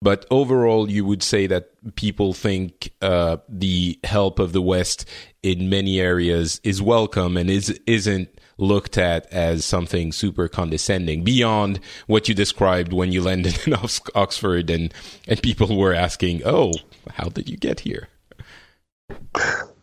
But 0.00 0.26
overall, 0.30 0.88
you 0.88 1.04
would 1.04 1.22
say 1.22 1.48
that 1.48 1.70
people 1.96 2.32
think 2.32 2.92
uh, 3.00 3.38
the 3.48 3.98
help 4.04 4.38
of 4.38 4.52
the 4.52 4.62
West 4.62 5.08
in 5.42 5.68
many 5.68 5.98
areas 5.98 6.60
is 6.62 6.80
welcome 6.80 7.36
and 7.36 7.50
is 7.50 7.80
isn't 7.86 8.28
looked 8.58 8.98
at 8.98 9.26
as 9.32 9.64
something 9.64 10.12
super 10.12 10.48
condescending 10.48 11.24
beyond 11.24 11.80
what 12.06 12.28
you 12.28 12.34
described 12.34 12.92
when 12.92 13.12
you 13.12 13.22
landed 13.22 13.58
in 13.66 13.74
Oxford 14.14 14.70
and, 14.70 14.92
and 15.26 15.42
people 15.42 15.76
were 15.76 15.94
asking, 15.94 16.42
Oh, 16.44 16.72
how 17.14 17.28
did 17.28 17.48
you 17.48 17.56
get 17.56 17.80
here? 17.80 18.08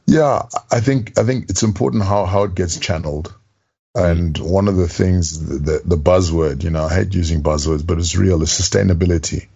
Yeah, 0.07 0.43
I 0.71 0.79
think, 0.79 1.17
I 1.17 1.23
think 1.23 1.49
it's 1.49 1.63
important 1.63 2.03
how, 2.03 2.25
how 2.25 2.43
it 2.43 2.55
gets 2.55 2.79
channeled. 2.79 3.33
Mm-hmm. 3.95 4.19
And 4.19 4.37
one 4.37 4.67
of 4.67 4.77
the 4.77 4.87
things, 4.87 5.39
the, 5.47 5.81
the 5.83 5.97
buzzword, 5.97 6.63
you 6.63 6.69
know, 6.69 6.85
I 6.85 6.93
hate 6.93 7.13
using 7.13 7.43
buzzwords, 7.43 7.85
but 7.85 7.97
it's 7.97 8.15
real, 8.15 8.41
is 8.41 8.49
sustainability. 8.49 9.47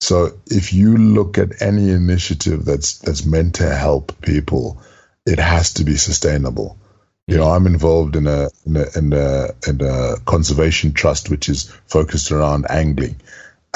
So 0.00 0.38
if 0.46 0.72
you 0.72 0.96
look 0.96 1.38
at 1.38 1.62
any 1.62 1.90
initiative 1.90 2.64
that's 2.64 2.98
that's 2.98 3.24
meant 3.24 3.54
to 3.56 3.74
help 3.74 4.20
people, 4.20 4.82
it 5.24 5.38
has 5.38 5.74
to 5.74 5.84
be 5.84 5.96
sustainable. 5.96 6.78
You 7.26 7.38
know, 7.38 7.50
I'm 7.50 7.66
involved 7.66 8.16
in 8.16 8.26
a, 8.26 8.50
in 8.66 8.76
a 8.76 8.84
in 8.96 9.12
a 9.14 9.48
in 9.66 9.80
a 9.80 10.16
conservation 10.26 10.92
trust 10.92 11.30
which 11.30 11.48
is 11.48 11.70
focused 11.86 12.30
around 12.30 12.66
angling. 12.68 13.16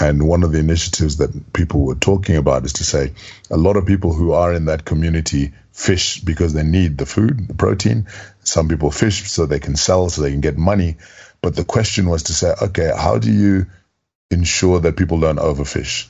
And 0.01 0.29
one 0.29 0.45
of 0.45 0.53
the 0.53 0.59
initiatives 0.59 1.17
that 1.17 1.53
people 1.53 1.85
were 1.85 1.95
talking 1.95 2.37
about 2.37 2.65
is 2.65 2.75
to 2.75 2.85
say 2.85 3.15
a 3.51 3.57
lot 3.57 3.77
of 3.77 3.87
people 3.87 4.13
who 4.13 4.33
are 4.33 4.53
in 4.53 4.67
that 4.67 4.85
community 4.85 5.55
fish 5.73 6.21
because 6.21 6.53
they 6.53 6.63
need 6.63 6.99
the 6.99 7.07
food, 7.07 7.49
the 7.49 7.55
protein. 7.55 8.07
Some 8.45 8.69
people 8.69 8.91
fish 8.91 9.29
so 9.31 9.47
they 9.47 9.59
can 9.59 9.77
sell, 9.77 10.09
so 10.09 10.23
they 10.23 10.31
can 10.31 10.41
get 10.41 10.57
money. 10.57 10.97
But 11.41 11.57
the 11.57 11.65
question 11.65 12.09
was 12.09 12.25
to 12.25 12.35
say, 12.35 12.55
okay, 12.63 12.93
how 12.95 13.19
do 13.19 13.33
you 13.33 13.67
ensure 14.31 14.79
that 14.81 14.97
people 14.97 15.21
don't 15.21 15.39
overfish? 15.39 16.09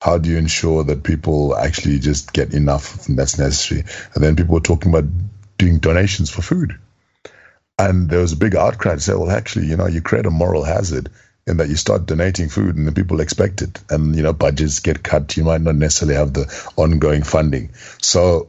How 0.00 0.18
do 0.18 0.28
you 0.28 0.38
ensure 0.38 0.84
that 0.84 1.02
people 1.02 1.56
actually 1.56 1.98
just 1.98 2.32
get 2.32 2.52
enough 2.52 3.04
that's 3.06 3.38
necessary? 3.38 3.84
And 4.14 4.24
then 4.24 4.36
people 4.36 4.54
were 4.54 4.60
talking 4.60 4.90
about 4.90 5.04
doing 5.60 5.78
donations 5.78 6.30
for 6.30 6.42
food. 6.42 6.78
And 7.78 8.08
there 8.08 8.20
was 8.20 8.32
a 8.32 8.36
big 8.36 8.56
outcry 8.56 8.94
to 8.94 9.00
say, 9.00 9.14
well, 9.14 9.30
actually, 9.30 9.66
you 9.66 9.76
know, 9.76 9.86
you 9.86 10.00
create 10.00 10.26
a 10.26 10.30
moral 10.30 10.64
hazard 10.64 11.10
in 11.46 11.58
that 11.58 11.68
you 11.68 11.76
start 11.76 12.06
donating 12.06 12.48
food 12.48 12.76
and 12.76 12.86
the 12.86 12.92
people 12.92 13.20
expect 13.20 13.62
it. 13.62 13.78
And, 13.90 14.16
you 14.16 14.22
know, 14.22 14.32
budgets 14.32 14.80
get 14.80 15.02
cut. 15.02 15.36
You 15.36 15.44
might 15.44 15.60
not 15.60 15.76
necessarily 15.76 16.16
have 16.16 16.32
the 16.32 16.70
ongoing 16.76 17.22
funding. 17.22 17.70
So 18.00 18.48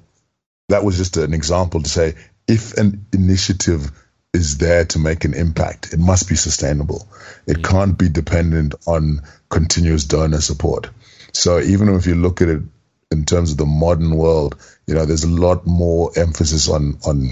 that 0.70 0.84
was 0.84 0.97
just 0.97 1.18
an 1.18 1.34
example 1.34 1.82
to 1.84 1.89
say 1.89 2.16
if 2.47 2.78
an 2.78 3.05
initiative 3.14 3.91
is 4.34 4.57
there 4.57 4.86
to 4.86 4.99
make 4.99 5.26
an 5.26 5.34
impact, 5.34 5.93
it 5.93 5.99
must 5.99 6.30
be 6.30 6.36
sustainable. 6.36 7.07
It 7.45 7.64
can't 7.64 7.97
be 7.97 8.07
dependent 8.07 8.76
on 8.88 9.22
continuous 9.49 10.05
donor 10.05 10.39
support. 10.39 10.89
So 11.34 11.59
even 11.59 11.89
if 11.89 12.07
you 12.07 12.16
look 12.16 12.41
at 12.41 12.47
it 12.47 12.62
in 13.12 13.26
terms 13.26 13.51
of 13.51 13.57
the 13.57 13.66
modern 13.66 14.16
world, 14.16 14.55
you 14.91 14.97
know, 14.97 15.05
there's 15.05 15.23
a 15.23 15.29
lot 15.29 15.65
more 15.65 16.11
emphasis 16.17 16.67
on 16.67 16.97
on 17.05 17.29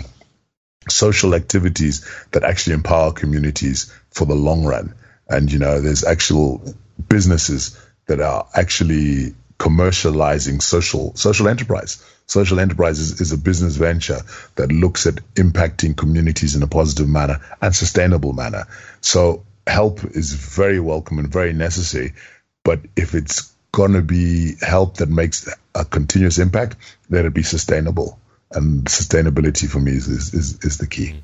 social 0.88 1.36
activities 1.36 2.10
that 2.32 2.46
actually 2.46 2.74
empower 2.74 3.12
communities 3.12 3.94
for 4.12 4.24
the 4.24 4.34
long 4.34 4.64
run. 4.64 4.96
And 5.28 5.52
you 5.52 5.60
know, 5.60 5.82
there's 5.82 6.06
actual 6.06 6.64
businesses 7.10 7.78
that 8.06 8.22
are 8.22 8.48
actually 8.56 9.36
commercializing 9.58 10.62
social 10.62 11.14
social 11.18 11.50
enterprise. 11.50 12.02
Social 12.28 12.62
enterprise 12.62 13.00
is, 13.00 13.20
is 13.20 13.34
a 13.34 13.38
business 13.38 13.76
venture 13.76 14.22
that 14.56 14.72
looks 14.72 15.06
at 15.06 15.16
impacting 15.36 15.98
communities 15.98 16.56
in 16.56 16.64
a 16.64 16.68
positive 16.68 17.10
manner 17.10 17.42
and 17.62 17.76
sustainable 17.76 18.32
manner. 18.32 18.68
So 19.02 19.44
help 19.68 20.06
is 20.06 20.32
very 20.32 20.80
welcome 20.80 21.20
and 21.20 21.28
very 21.28 21.52
necessary. 21.52 22.14
But 22.64 22.80
if 22.96 23.16
it's 23.16 23.52
going 23.72 23.94
to 23.94 24.02
be 24.02 24.56
help 24.62 24.98
that 24.98 25.10
makes 25.10 25.48
a 25.76 25.86
continuous 25.86 26.38
impact, 26.38 26.76
let 27.10 27.26
it 27.26 27.34
be 27.34 27.44
sustainable. 27.44 28.20
And 28.52 28.86
sustainability 28.86 29.70
for 29.70 29.80
me 29.80 29.92
is, 29.92 30.08
is, 30.08 30.34
is, 30.34 30.60
is 30.64 30.78
the 30.80 30.88
key. 30.88 31.22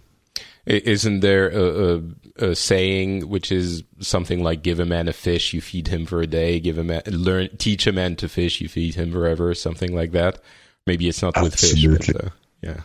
Isn't 0.68 1.20
there 1.20 1.50
a, 1.50 1.96
a, 1.96 2.02
a, 2.38 2.56
saying 2.56 3.30
which 3.30 3.52
is 3.52 3.84
something 4.00 4.44
like 4.44 4.64
"Give 4.64 4.80
a 4.80 4.86
man 4.86 5.08
a 5.08 5.14
fish, 5.14 5.54
you 5.54 5.62
feed 5.62 5.90
him 5.90 6.08
for 6.08 6.22
a 6.22 6.28
day. 6.28 6.60
Give 6.60 6.80
a 6.80 6.84
man 6.84 7.04
learn, 7.06 7.50
teach 7.58 7.86
a 7.86 7.92
man 7.92 8.16
to 8.16 8.28
fish, 8.28 8.62
you 8.62 8.68
feed 8.68 8.96
him 8.96 9.12
forever." 9.12 9.54
Something 9.54 9.94
like 9.94 10.12
that. 10.14 10.40
Maybe 10.88 11.08
it's 11.08 11.22
not 11.22 11.38
Absolutely. 11.38 11.88
with 11.88 12.04
fish, 12.04 12.16
but 12.16 12.26
uh, 12.26 12.30
yeah, 12.64 12.82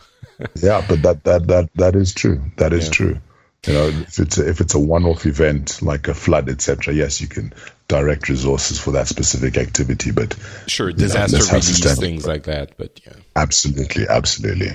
yeah, 0.61 0.85
but 0.87 1.01
that 1.01 1.23
that 1.23 1.47
that 1.47 1.69
that 1.73 1.95
is 1.95 2.13
true. 2.13 2.39
That 2.57 2.71
is 2.71 2.85
yeah. 2.85 2.91
true. 2.91 3.19
You 3.67 3.73
know, 3.73 3.87
if 3.89 4.17
it's 4.17 4.39
a, 4.39 4.49
if 4.49 4.59
it's 4.59 4.73
a 4.73 4.79
one-off 4.79 5.25
event 5.27 5.83
like 5.83 6.07
a 6.07 6.15
flood, 6.15 6.49
etc., 6.49 6.95
yes, 6.95 7.21
you 7.21 7.27
can 7.27 7.53
direct 7.87 8.27
resources 8.27 8.79
for 8.79 8.91
that 8.91 9.07
specific 9.07 9.55
activity. 9.55 10.11
But 10.11 10.35
sure, 10.65 10.91
disaster 10.91 11.37
you 11.37 11.43
know, 11.43 11.59
relief, 11.59 11.97
things 11.99 12.25
like 12.25 12.43
that. 12.43 12.75
But 12.77 12.99
yeah, 13.05 13.13
absolutely, 13.35 14.07
absolutely. 14.07 14.71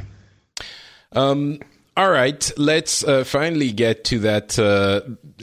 Um, 1.13 1.61
all 1.97 2.11
right, 2.11 2.53
let's 2.59 3.03
uh, 3.03 3.25
finally 3.25 3.73
get 3.73 4.05
to 4.05 4.19
that. 4.21 4.59
Uh, 4.59 5.01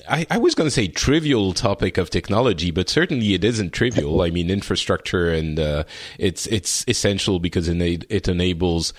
I, 0.08 0.26
I, 0.30 0.38
was 0.38 0.54
going 0.54 0.68
to 0.68 0.72
say 0.72 0.88
trivial 0.88 1.52
topic 1.52 1.98
of 1.98 2.12
technology, 2.12 2.70
but 2.70 2.90
certainly 2.90 3.34
it 3.34 3.44
isn't 3.44 3.74
trivial. 3.74 4.22
I 4.22 4.30
mean, 4.30 4.52
infrastructure 4.52 5.34
and 5.34 5.60
uh, 5.60 5.84
it's 6.20 6.46
it's 6.48 6.86
essential 6.88 7.40
because 7.40 7.68
it, 7.68 8.06
it 8.08 8.28
enables 8.28 8.94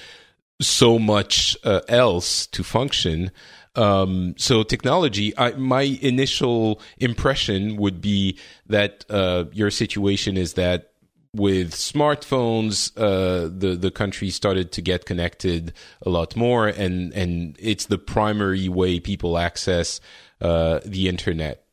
so 0.61 0.99
much 0.99 1.57
uh, 1.63 1.81
else 1.89 2.47
to 2.49 2.65
function. 2.65 3.31
Um, 3.77 4.35
so 4.37 4.63
technology, 4.63 5.37
I, 5.37 5.53
my 5.53 5.83
initial 5.83 6.81
impression 6.99 7.77
would 7.77 8.01
be 8.01 8.39
that 8.67 9.05
uh, 9.11 9.45
your 9.53 9.71
situation 9.71 10.37
is 10.37 10.55
that 10.55 10.93
with 11.35 11.73
smartphones, 11.73 12.93
uh, 12.97 13.51
the 13.53 13.75
the 13.75 13.91
country 13.91 14.31
started 14.31 14.71
to 14.73 14.83
get 14.83 15.05
connected 15.05 15.73
a 16.03 16.09
lot 16.09 16.37
more, 16.37 16.69
and 16.69 17.13
and 17.13 17.57
it's 17.59 17.87
the 17.87 17.99
primary 17.99 18.69
way 18.69 19.01
people 19.01 19.37
access 19.37 20.01
uh, 20.41 20.79
the 20.85 21.09
internet, 21.09 21.65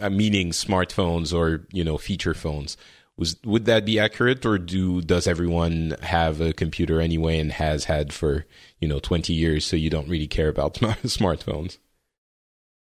uh, 0.00 0.10
meaning 0.10 0.50
smartphones 0.50 1.34
or 1.36 1.66
you 1.72 1.82
know 1.82 1.98
feature 1.98 2.34
phones. 2.34 2.76
Was 3.16 3.36
would 3.44 3.64
that 3.64 3.84
be 3.84 3.98
accurate, 3.98 4.46
or 4.46 4.56
do 4.56 5.00
does 5.00 5.26
everyone 5.26 5.96
have 6.02 6.40
a 6.40 6.52
computer 6.52 7.00
anyway 7.00 7.40
and 7.40 7.50
has 7.50 7.84
had 7.86 8.12
for 8.12 8.46
you 8.80 8.88
know 8.88 8.98
twenty 8.98 9.32
years, 9.32 9.64
so 9.64 9.76
you 9.76 9.90
don't 9.90 10.08
really 10.08 10.26
care 10.26 10.48
about 10.48 10.74
smartphones? 11.04 11.78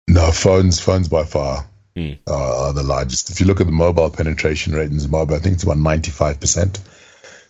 No, 0.08 0.32
phones, 0.32 0.80
phones 0.80 1.10
by 1.10 1.26
far 1.26 1.68
mm. 1.96 2.18
uh, 2.28 2.68
are 2.68 2.74
the 2.74 2.84
largest. 2.84 3.30
If 3.30 3.40
you 3.40 3.46
look 3.46 3.60
at 3.60 3.66
the 3.66 3.74
mobile 3.74 4.10
penetration 4.10 4.74
rate 4.74 4.90
in 4.90 5.00
Zimbabwe, 5.00 5.38
I 5.38 5.40
think 5.40 5.56
it's 5.56 5.64
about 5.64 5.78
ninety 5.78 6.12
five 6.12 6.40
percent. 6.40 6.80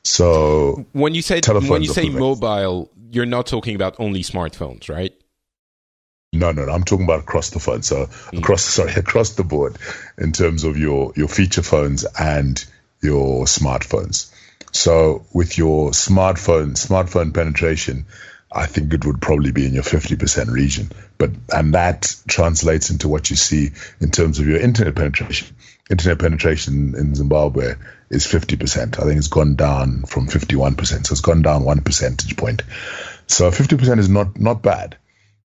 So 0.04 0.86
when 0.94 1.14
you 1.14 1.22
say 1.22 1.42
when 1.46 1.84
you 1.84 1.90
say 1.90 2.10
mobile, 2.10 2.90
you're 3.12 3.26
not 3.26 3.46
talking 3.46 3.76
about 3.76 3.96
only 4.00 4.22
smartphones, 4.22 4.90
right? 4.90 5.14
No, 6.34 6.52
no, 6.52 6.66
no, 6.66 6.72
I'm 6.72 6.84
talking 6.84 7.06
about 7.06 7.22
across 7.22 7.52
the 7.52 7.60
phone. 7.60 7.84
So 7.84 8.06
mm. 8.06 8.40
across, 8.40 8.62
sorry, 8.64 8.94
across 8.96 9.32
the 9.32 9.44
board, 9.44 9.78
in 10.18 10.32
terms 10.32 10.64
of 10.64 10.78
your 10.78 11.14
your 11.16 11.28
feature 11.28 11.64
phones 11.64 12.06
and 12.18 12.64
your 13.02 13.46
smartphones. 13.46 14.32
So 14.78 15.26
with 15.34 15.58
your 15.58 15.90
smartphone 15.90 16.74
smartphone 16.76 17.34
penetration, 17.34 18.06
I 18.52 18.68
think 18.68 18.94
it 18.94 19.06
would 19.06 19.20
probably 19.20 19.52
be 19.52 19.66
in 19.66 19.74
your 19.74 19.82
50% 19.82 20.52
region. 20.52 20.92
But 21.18 21.32
and 21.52 21.74
that 21.74 22.16
translates 22.28 22.92
into 22.92 23.08
what 23.08 23.32
you 23.32 23.36
see 23.36 23.72
in 24.00 24.12
terms 24.12 24.38
of 24.38 24.48
your 24.48 24.60
internet 24.60 24.94
penetration. 24.96 25.56
Internet 25.90 26.20
penetration 26.20 26.94
in 26.96 27.16
Zimbabwe 27.16 27.74
is 28.12 28.28
50%. 28.28 29.00
I 29.00 29.04
think 29.04 29.18
it's 29.18 29.30
gone 29.30 29.56
down 29.56 30.04
from 30.04 30.28
51%. 30.28 31.08
So 31.08 31.12
it's 31.12 31.22
gone 31.22 31.42
down 31.42 31.64
one 31.64 31.82
percentage 31.82 32.38
point. 32.38 32.62
So 33.26 33.50
50% 33.50 33.98
is 33.98 34.10
not 34.10 34.40
not 34.40 34.62
bad. 34.62 34.96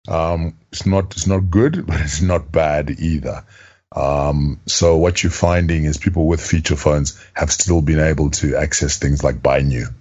Um, 0.08 0.58
it's 0.70 0.84
not 0.84 1.16
it's 1.16 1.26
not 1.26 1.50
good, 1.50 1.86
but 1.86 2.02
it's 2.02 2.20
not 2.20 2.52
bad 2.52 2.90
either. 2.90 3.44
Um, 3.94 4.60
so 4.66 4.96
what 4.96 5.22
you're 5.22 5.32
finding 5.32 5.84
is 5.84 5.98
people 5.98 6.26
with 6.26 6.40
feature 6.40 6.76
phones 6.76 7.22
have 7.34 7.52
still 7.52 7.82
been 7.82 8.00
able 8.00 8.30
to 8.30 8.56
access 8.56 8.98
things 8.98 9.22
like 9.22 9.42
biNu 9.42 9.92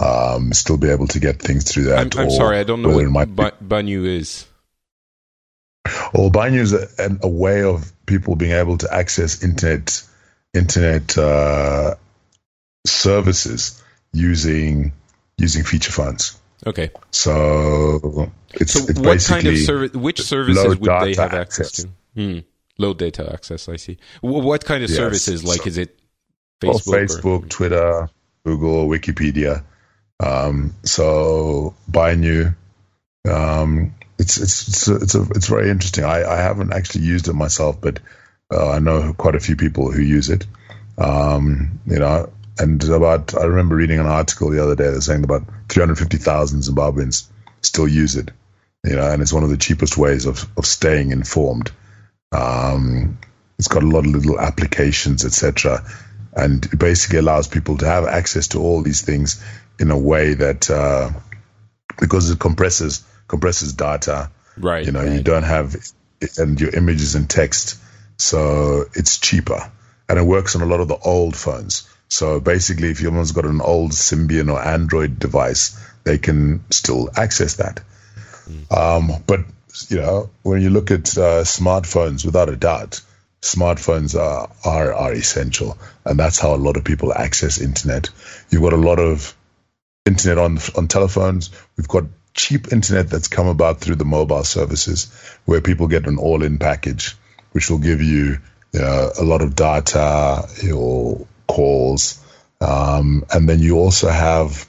um, 0.00 0.52
still 0.52 0.76
be 0.76 0.88
able 0.88 1.06
to 1.08 1.20
get 1.20 1.40
things 1.40 1.70
through 1.70 1.84
that. 1.84 2.16
I'm, 2.16 2.20
I'm 2.20 2.30
sorry, 2.30 2.58
I 2.58 2.64
don't 2.64 2.82
know 2.82 2.96
what 3.10 3.36
ba- 3.36 3.52
biNu 3.62 4.06
is. 4.06 4.46
Well, 6.14 6.30
biNu 6.30 6.58
is 6.58 6.72
a, 6.72 6.88
a, 7.22 7.28
way 7.28 7.62
of 7.62 7.92
people 8.06 8.36
being 8.36 8.52
able 8.52 8.78
to 8.78 8.92
access 8.92 9.42
internet 9.42 10.02
internet 10.54 11.16
uh, 11.18 11.96
services 12.86 13.82
using 14.12 14.92
using 15.36 15.64
feature 15.64 15.92
phones. 15.92 16.38
Okay. 16.66 16.90
So 17.10 18.30
it's, 18.52 18.72
so 18.72 18.86
it's 18.88 19.00
what 19.00 19.24
kind 19.24 19.46
of 19.46 19.58
service? 19.58 19.92
Which 19.92 20.20
services 20.22 20.78
would 20.78 20.82
they 20.82 21.14
have 21.14 21.34
access, 21.34 21.66
access 21.66 21.72
to? 21.72 21.88
Hmm. 22.14 22.38
Low 22.80 22.94
data 22.94 23.30
access. 23.30 23.68
I 23.68 23.76
see. 23.76 23.98
What 24.22 24.64
kind 24.64 24.82
of 24.82 24.88
yes. 24.88 24.96
services? 24.96 25.44
Like, 25.44 25.62
so, 25.62 25.66
is 25.66 25.76
it 25.76 26.00
Facebook? 26.62 26.86
Well, 26.86 27.00
Facebook, 27.00 27.42
or? 27.42 27.46
Twitter, 27.48 28.10
Google, 28.46 28.88
Wikipedia. 28.88 29.62
Um, 30.18 30.74
so 30.82 31.74
biNu, 31.90 32.56
um, 33.30 33.94
it's 34.18 34.38
it's 34.38 34.66
it's 34.66 34.88
a, 34.88 34.96
it's, 34.96 35.14
a, 35.14 35.22
it's 35.34 35.46
very 35.46 35.68
interesting. 35.68 36.04
I, 36.04 36.24
I 36.24 36.36
haven't 36.36 36.72
actually 36.72 37.04
used 37.04 37.28
it 37.28 37.34
myself, 37.34 37.78
but 37.78 38.00
uh, 38.50 38.70
I 38.70 38.78
know 38.78 39.12
quite 39.12 39.34
a 39.34 39.40
few 39.40 39.56
people 39.56 39.92
who 39.92 40.00
use 40.00 40.30
it. 40.30 40.46
Um, 40.96 41.80
you 41.86 41.98
know, 41.98 42.30
and 42.58 42.82
about 42.84 43.34
I 43.34 43.44
remember 43.44 43.76
reading 43.76 43.98
an 43.98 44.06
article 44.06 44.48
the 44.48 44.62
other 44.62 44.74
day 44.74 44.90
that 44.90 45.02
saying 45.02 45.22
about 45.22 45.42
350,000 45.68 46.60
Zimbabweans 46.60 47.26
still 47.60 47.86
use 47.86 48.16
it. 48.16 48.30
You 48.84 48.96
know, 48.96 49.06
and 49.06 49.20
it's 49.20 49.34
one 49.34 49.44
of 49.44 49.50
the 49.50 49.58
cheapest 49.58 49.98
ways 49.98 50.24
of 50.24 50.48
of 50.56 50.64
staying 50.64 51.10
informed. 51.10 51.72
Um, 52.32 53.18
it's 53.58 53.68
got 53.68 53.82
a 53.82 53.86
lot 53.86 54.06
of 54.06 54.12
little 54.12 54.40
applications, 54.40 55.24
etc., 55.24 55.84
and 56.32 56.64
it 56.64 56.78
basically 56.78 57.18
allows 57.18 57.48
people 57.48 57.76
to 57.78 57.86
have 57.86 58.04
access 58.04 58.48
to 58.48 58.60
all 58.60 58.82
these 58.82 59.02
things 59.02 59.44
in 59.80 59.90
a 59.90 59.98
way 59.98 60.34
that 60.34 60.70
uh, 60.70 61.10
because 61.98 62.30
it 62.30 62.38
compresses 62.38 63.04
compresses 63.26 63.72
data. 63.72 64.30
Right. 64.56 64.86
You 64.86 64.92
know, 64.92 65.02
right. 65.02 65.12
you 65.12 65.22
don't 65.22 65.42
have 65.42 65.76
and 66.36 66.60
your 66.60 66.70
images 66.70 67.14
and 67.14 67.28
text, 67.28 67.78
so 68.16 68.84
it's 68.94 69.18
cheaper 69.18 69.70
and 70.10 70.18
it 70.18 70.24
works 70.24 70.56
on 70.56 70.62
a 70.62 70.66
lot 70.66 70.80
of 70.80 70.88
the 70.88 70.98
old 70.98 71.36
phones. 71.36 71.88
So 72.08 72.40
basically, 72.40 72.90
if 72.90 72.98
someone's 72.98 73.30
got 73.30 73.44
an 73.44 73.60
old 73.60 73.92
Symbian 73.92 74.52
or 74.52 74.60
Android 74.60 75.20
device, 75.20 75.80
they 76.02 76.18
can 76.18 76.64
still 76.70 77.08
access 77.14 77.54
that. 77.56 77.80
Mm. 78.48 78.76
Um, 78.76 79.22
but 79.28 79.40
you 79.88 79.98
know, 79.98 80.30
when 80.42 80.62
you 80.62 80.70
look 80.70 80.90
at 80.90 81.16
uh, 81.16 81.44
smartphones, 81.44 82.24
without 82.24 82.48
a 82.48 82.56
doubt, 82.56 83.00
smartphones 83.42 84.18
are, 84.18 84.50
are 84.64 84.92
are 84.92 85.12
essential, 85.12 85.78
and 86.04 86.18
that's 86.18 86.38
how 86.38 86.54
a 86.54 86.56
lot 86.56 86.76
of 86.76 86.84
people 86.84 87.12
access 87.12 87.60
internet. 87.60 88.10
You've 88.50 88.62
got 88.62 88.72
a 88.72 88.76
lot 88.76 88.98
of 88.98 89.34
internet 90.06 90.38
on 90.38 90.58
on 90.76 90.88
telephones. 90.88 91.50
We've 91.76 91.88
got 91.88 92.04
cheap 92.34 92.72
internet 92.72 93.10
that's 93.10 93.28
come 93.28 93.48
about 93.48 93.80
through 93.80 93.96
the 93.96 94.04
mobile 94.04 94.44
services, 94.44 95.12
where 95.44 95.60
people 95.60 95.88
get 95.88 96.06
an 96.06 96.18
all-in 96.18 96.58
package, 96.58 97.16
which 97.52 97.70
will 97.70 97.78
give 97.78 98.00
you, 98.00 98.38
you 98.72 98.80
know, 98.80 99.10
a 99.18 99.24
lot 99.24 99.42
of 99.42 99.54
data, 99.54 100.48
your 100.62 101.26
calls, 101.46 102.24
um, 102.60 103.24
and 103.32 103.48
then 103.48 103.60
you 103.60 103.78
also 103.78 104.08
have 104.08 104.68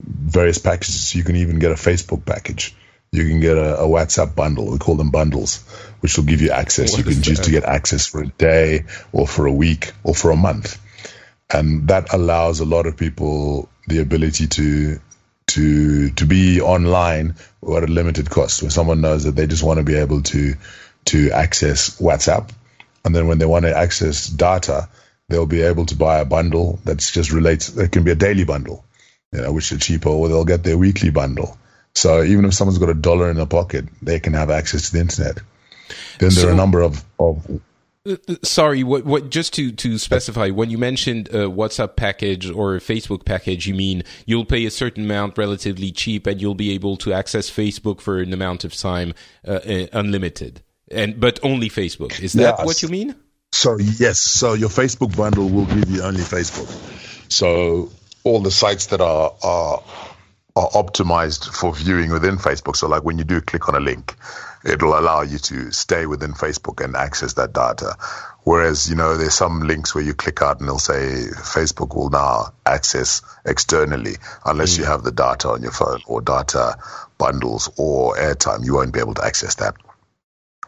various 0.00 0.58
packages. 0.58 1.14
You 1.14 1.24
can 1.24 1.36
even 1.36 1.58
get 1.58 1.72
a 1.72 1.74
Facebook 1.74 2.24
package. 2.24 2.74
You 3.12 3.28
can 3.28 3.40
get 3.40 3.58
a, 3.58 3.80
a 3.80 3.86
WhatsApp 3.86 4.34
bundle. 4.34 4.70
We 4.70 4.78
call 4.78 4.96
them 4.96 5.10
bundles, 5.10 5.62
which 6.00 6.16
will 6.16 6.24
give 6.24 6.40
you 6.40 6.50
access. 6.50 6.92
What 6.92 6.98
you 6.98 7.12
can 7.12 7.22
choose 7.22 7.40
to 7.40 7.50
get 7.50 7.64
access 7.64 8.06
for 8.06 8.22
a 8.22 8.26
day, 8.26 8.86
or 9.12 9.28
for 9.28 9.44
a 9.46 9.52
week, 9.52 9.92
or 10.02 10.14
for 10.14 10.30
a 10.30 10.36
month, 10.36 10.80
and 11.52 11.88
that 11.88 12.14
allows 12.14 12.60
a 12.60 12.64
lot 12.64 12.86
of 12.86 12.96
people 12.96 13.68
the 13.86 13.98
ability 13.98 14.46
to 14.46 14.98
to 15.48 16.10
to 16.10 16.26
be 16.26 16.62
online 16.62 17.34
at 17.62 17.82
a 17.84 17.86
limited 17.86 18.30
cost. 18.30 18.62
Where 18.62 18.70
someone 18.70 19.02
knows 19.02 19.24
that 19.24 19.36
they 19.36 19.46
just 19.46 19.62
want 19.62 19.76
to 19.76 19.84
be 19.84 19.96
able 19.96 20.22
to 20.22 20.54
to 21.06 21.30
access 21.32 22.00
WhatsApp, 22.00 22.50
and 23.04 23.14
then 23.14 23.26
when 23.26 23.36
they 23.36 23.46
want 23.46 23.66
to 23.66 23.76
access 23.76 24.26
data, 24.26 24.88
they'll 25.28 25.44
be 25.44 25.60
able 25.60 25.84
to 25.84 25.96
buy 25.96 26.20
a 26.20 26.24
bundle 26.24 26.78
that's 26.84 27.10
just 27.10 27.30
relates. 27.30 27.76
It 27.76 27.92
can 27.92 28.04
be 28.04 28.12
a 28.12 28.14
daily 28.14 28.44
bundle, 28.44 28.86
you 29.32 29.42
know, 29.42 29.52
which 29.52 29.70
are 29.72 29.78
cheaper, 29.78 30.08
or 30.08 30.28
they'll 30.28 30.46
get 30.46 30.64
their 30.64 30.78
weekly 30.78 31.10
bundle. 31.10 31.58
So 31.94 32.22
even 32.22 32.44
if 32.44 32.54
someone's 32.54 32.78
got 32.78 32.88
a 32.88 32.94
dollar 32.94 33.30
in 33.30 33.36
their 33.36 33.46
pocket, 33.46 33.86
they 34.00 34.18
can 34.20 34.32
have 34.34 34.50
access 34.50 34.86
to 34.86 34.92
the 34.92 35.00
internet. 35.00 35.36
Then 36.18 36.30
there 36.30 36.30
so, 36.30 36.48
are 36.48 36.52
a 36.52 36.56
number 36.56 36.80
of, 36.80 37.04
of 37.18 37.60
uh, 38.04 38.16
uh, 38.28 38.34
sorry, 38.42 38.82
what, 38.82 39.04
what, 39.04 39.30
just 39.30 39.54
to, 39.54 39.70
to 39.72 39.98
specify, 39.98 40.50
when 40.50 40.70
you 40.70 40.78
mentioned 40.78 41.28
a 41.28 41.46
WhatsApp 41.46 41.94
package 41.94 42.50
or 42.50 42.74
a 42.74 42.80
Facebook 42.80 43.24
package, 43.24 43.66
you 43.66 43.74
mean 43.74 44.02
you'll 44.26 44.44
pay 44.44 44.64
a 44.66 44.70
certain 44.70 45.04
amount 45.04 45.38
relatively 45.38 45.92
cheap 45.92 46.26
and 46.26 46.40
you'll 46.40 46.54
be 46.54 46.72
able 46.72 46.96
to 46.96 47.12
access 47.12 47.48
Facebook 47.50 48.00
for 48.00 48.18
an 48.18 48.32
amount 48.32 48.64
of 48.64 48.74
time 48.74 49.14
uh, 49.46 49.52
uh 49.52 49.86
unlimited, 49.92 50.62
and 50.90 51.20
but 51.20 51.38
only 51.44 51.68
Facebook. 51.68 52.20
Is 52.20 52.32
that 52.32 52.56
yes. 52.58 52.66
what 52.66 52.82
you 52.82 52.88
mean? 52.88 53.14
So 53.52 53.78
yes, 53.78 54.18
so 54.18 54.54
your 54.54 54.70
Facebook 54.70 55.16
bundle 55.16 55.48
will 55.48 55.66
give 55.66 55.88
you 55.88 56.02
only 56.02 56.22
Facebook. 56.22 56.68
So 57.30 57.92
all 58.24 58.40
the 58.40 58.50
sites 58.50 58.86
that 58.86 59.00
are 59.00 59.32
are 59.42 59.82
are 60.54 60.68
optimized 60.70 61.48
for 61.48 61.72
viewing 61.74 62.10
within 62.10 62.36
Facebook. 62.36 62.76
So 62.76 62.88
like 62.88 63.04
when 63.04 63.18
you 63.18 63.24
do 63.24 63.40
click 63.40 63.68
on 63.68 63.74
a 63.74 63.80
link, 63.80 64.14
it'll 64.64 64.98
allow 64.98 65.22
you 65.22 65.38
to 65.38 65.70
stay 65.70 66.06
within 66.06 66.32
Facebook 66.32 66.84
and 66.84 66.94
access 66.94 67.34
that 67.34 67.52
data. 67.52 67.96
Whereas, 68.44 68.90
you 68.90 68.96
know, 68.96 69.16
there's 69.16 69.34
some 69.34 69.60
links 69.60 69.94
where 69.94 70.04
you 70.04 70.14
click 70.14 70.42
out 70.42 70.60
and 70.60 70.68
they'll 70.68 70.78
say 70.78 71.28
Facebook 71.30 71.94
will 71.94 72.10
now 72.10 72.52
access 72.66 73.22
externally 73.44 74.16
unless 74.44 74.74
mm. 74.74 74.80
you 74.80 74.84
have 74.84 75.04
the 75.04 75.12
data 75.12 75.48
on 75.48 75.62
your 75.62 75.72
phone 75.72 76.00
or 76.06 76.20
data 76.20 76.76
bundles 77.18 77.70
or 77.78 78.16
airtime. 78.16 78.64
You 78.64 78.74
won't 78.74 78.92
be 78.92 79.00
able 79.00 79.14
to 79.14 79.24
access 79.24 79.54
that. 79.56 79.74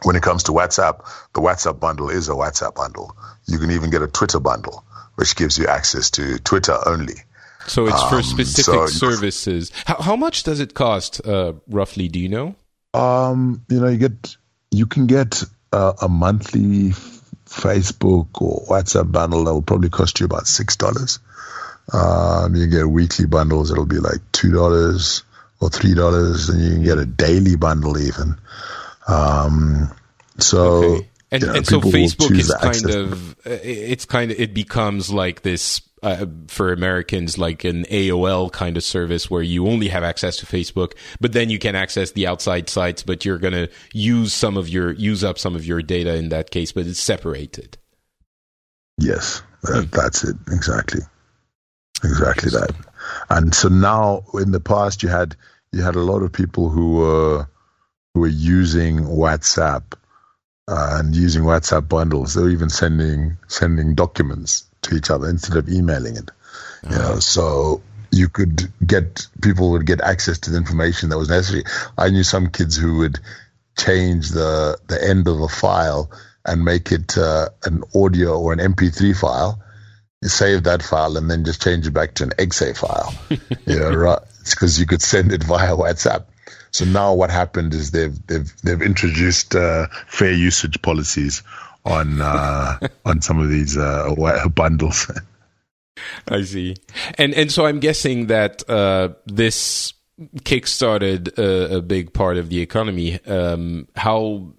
When 0.03 0.15
it 0.15 0.23
comes 0.23 0.43
to 0.43 0.51
WhatsApp, 0.51 1.05
the 1.33 1.41
WhatsApp 1.41 1.79
bundle 1.79 2.09
is 2.09 2.27
a 2.27 2.33
WhatsApp 2.33 2.75
bundle. 2.75 3.15
You 3.47 3.59
can 3.59 3.71
even 3.71 3.91
get 3.91 4.01
a 4.01 4.07
Twitter 4.07 4.39
bundle, 4.39 4.83
which 5.15 5.35
gives 5.35 5.57
you 5.57 5.67
access 5.67 6.11
to 6.11 6.39
Twitter 6.39 6.77
only. 6.85 7.15
So 7.67 7.87
it's 7.87 8.03
for 8.03 8.17
um, 8.17 8.23
specific 8.23 8.65
so 8.65 8.87
services. 8.87 9.71
How, 9.85 10.01
how 10.01 10.15
much 10.15 10.43
does 10.43 10.59
it 10.59 10.73
cost, 10.73 11.25
uh, 11.25 11.53
roughly? 11.67 12.07
Do 12.07 12.19
you 12.19 12.29
know? 12.29 12.55
Um, 12.93 13.65
you 13.69 13.79
know, 13.79 13.87
you 13.87 13.97
get 13.97 14.35
you 14.71 14.85
can 14.85 15.07
get 15.07 15.43
uh, 15.73 15.93
a 16.01 16.07
monthly 16.07 16.91
Facebook 17.45 18.41
or 18.41 18.65
WhatsApp 18.67 19.11
bundle 19.11 19.43
that 19.45 19.53
will 19.53 19.61
probably 19.61 19.89
cost 19.89 20.19
you 20.19 20.25
about 20.25 20.47
six 20.47 20.75
dollars. 20.75 21.19
Um, 21.93 22.55
you 22.55 22.67
get 22.67 22.87
weekly 22.87 23.25
bundles 23.25 23.69
that'll 23.69 23.85
be 23.85 23.99
like 23.99 24.19
two 24.31 24.51
dollars 24.51 25.23
or 25.59 25.69
three 25.69 25.93
dollars, 25.93 26.49
and 26.49 26.61
you 26.61 26.69
can 26.71 26.83
get 26.83 26.97
a 26.97 27.05
daily 27.05 27.55
bundle 27.55 27.97
even. 27.97 28.35
Um, 29.07 29.91
so. 30.37 30.83
Okay. 30.83 31.09
And, 31.31 31.41
you 31.41 31.47
know, 31.49 31.55
and 31.55 31.67
so 31.67 31.81
Facebook 31.81 32.37
is 32.37 32.53
kind 32.53 32.89
of 32.91 33.31
uh, 33.45 33.57
it's 33.63 34.05
kind 34.05 34.31
of 34.31 34.39
it 34.39 34.53
becomes 34.53 35.11
like 35.11 35.41
this 35.41 35.81
uh, 36.05 36.27
for 36.47 36.71
Americans 36.71 37.39
like 37.39 37.63
an 37.63 37.83
AOL 37.85 38.51
kind 38.51 38.77
of 38.77 38.83
service 38.83 39.27
where 39.27 39.41
you 39.41 39.67
only 39.67 39.87
have 39.87 40.03
access 40.03 40.37
to 40.37 40.45
Facebook, 40.45 40.93
but 41.19 41.33
then 41.33 41.49
you 41.49 41.57
can 41.57 41.75
access 41.75 42.11
the 42.11 42.27
outside 42.27 42.69
sites, 42.69 43.01
but 43.01 43.25
you're 43.25 43.39
going 43.39 43.55
to 43.55 43.67
use 43.91 44.31
some 44.31 44.55
of 44.55 44.69
your 44.69 44.91
use 44.91 45.23
up 45.23 45.39
some 45.39 45.55
of 45.55 45.65
your 45.65 45.81
data 45.81 46.13
in 46.13 46.29
that 46.29 46.51
case, 46.51 46.71
but 46.71 46.85
it's 46.85 46.99
separated. 46.99 47.79
Yes, 48.99 49.41
that, 49.63 49.91
that's 49.91 50.23
it 50.23 50.35
exactly, 50.51 51.01
exactly 52.03 52.51
that. 52.51 52.75
And 53.31 53.55
so 53.55 53.67
now, 53.67 54.25
in 54.35 54.51
the 54.51 54.59
past, 54.59 55.01
you 55.01 55.09
had 55.09 55.35
you 55.71 55.81
had 55.81 55.95
a 55.95 56.01
lot 56.01 56.21
of 56.21 56.31
people 56.31 56.69
who 56.69 56.97
were 56.97 57.49
who 58.13 58.19
were 58.19 58.27
using 58.27 58.99
WhatsApp 58.99 59.93
uh, 60.67 60.97
and 60.99 61.15
using 61.15 61.45
WhatsApp 61.45 61.89
bundles. 61.89 62.35
They 62.35 62.43
were 62.43 62.49
even 62.49 62.69
sending 62.69 63.37
sending 63.47 63.95
documents 63.95 64.65
to 64.85 64.95
each 64.95 65.09
other 65.09 65.29
instead 65.29 65.57
of 65.57 65.69
emailing 65.69 66.17
it. 66.17 66.31
Uh-huh. 66.83 66.93
You 66.93 66.99
know, 66.99 67.19
so 67.19 67.81
you 68.11 68.29
could 68.29 68.71
get 68.85 69.27
people 69.41 69.71
would 69.71 69.85
get 69.85 70.01
access 70.01 70.39
to 70.39 70.51
the 70.51 70.57
information 70.57 71.09
that 71.09 71.17
was 71.17 71.29
necessary. 71.29 71.63
I 71.97 72.09
knew 72.09 72.23
some 72.23 72.49
kids 72.49 72.77
who 72.77 72.99
would 72.99 73.19
change 73.77 74.29
the 74.29 74.77
the 74.87 75.03
end 75.03 75.27
of 75.27 75.41
a 75.41 75.47
file 75.47 76.11
and 76.45 76.63
make 76.63 76.91
it 76.91 77.17
uh, 77.17 77.49
an 77.63 77.83
audio 77.93 78.39
or 78.39 78.53
an 78.53 78.59
MP3 78.59 79.19
file. 79.19 79.61
Save 80.23 80.63
that 80.63 80.81
file 80.81 81.17
and 81.17 81.29
then 81.29 81.43
just 81.43 81.61
change 81.61 81.85
it 81.85 81.91
back 81.91 82.15
to 82.15 82.23
an 82.23 82.31
exe 82.39 82.77
file. 82.79 83.13
you 83.29 83.79
know, 83.79 83.91
right? 83.91 84.19
It's 84.41 84.55
because 84.55 84.79
you 84.79 84.85
could 84.85 85.01
send 85.01 85.33
it 85.33 85.43
via 85.43 85.75
WhatsApp. 85.75 86.25
So 86.71 86.85
now 86.85 87.13
what 87.13 87.29
happened 87.29 87.73
is 87.73 87.91
they've 87.91 88.15
they've 88.27 88.51
they've 88.61 88.81
introduced 88.81 89.55
uh, 89.55 89.87
fair 90.07 90.33
usage 90.33 90.81
policies 90.81 91.41
on 91.85 92.21
uh, 92.21 92.79
on 93.05 93.21
some 93.21 93.39
of 93.39 93.49
these 93.49 93.77
uh, 93.77 94.13
bundles. 94.55 95.11
I 96.27 96.41
see, 96.43 96.75
and 97.17 97.33
and 97.33 97.51
so 97.51 97.65
I'm 97.65 97.79
guessing 97.79 98.27
that 98.27 98.67
uh, 98.69 99.09
this 99.25 99.93
kickstarted 100.39 101.37
a, 101.37 101.77
a, 101.77 101.81
big 101.81 102.13
part 102.13 102.37
of 102.37 102.49
the 102.49 102.61
economy. 102.61 103.23
Um, 103.25 103.87
how 103.95 104.53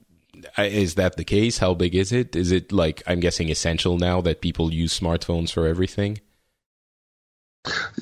uh, 0.57 0.63
that 0.95 1.17
the 1.17 1.25
case? 1.25 1.59
How 1.59 1.75
big 1.75 1.95
is 1.95 2.13
it? 2.13 2.37
Is 2.37 2.53
it 2.53 2.73
like 2.73 3.03
I'm 3.07 3.21
guessing 3.21 3.51
essential 3.51 3.99
now 3.99 4.21
that 4.23 4.41
people 4.41 4.73
use 4.73 4.99
smartphones 4.99 5.51
for 5.51 5.67
everything? 5.67 6.21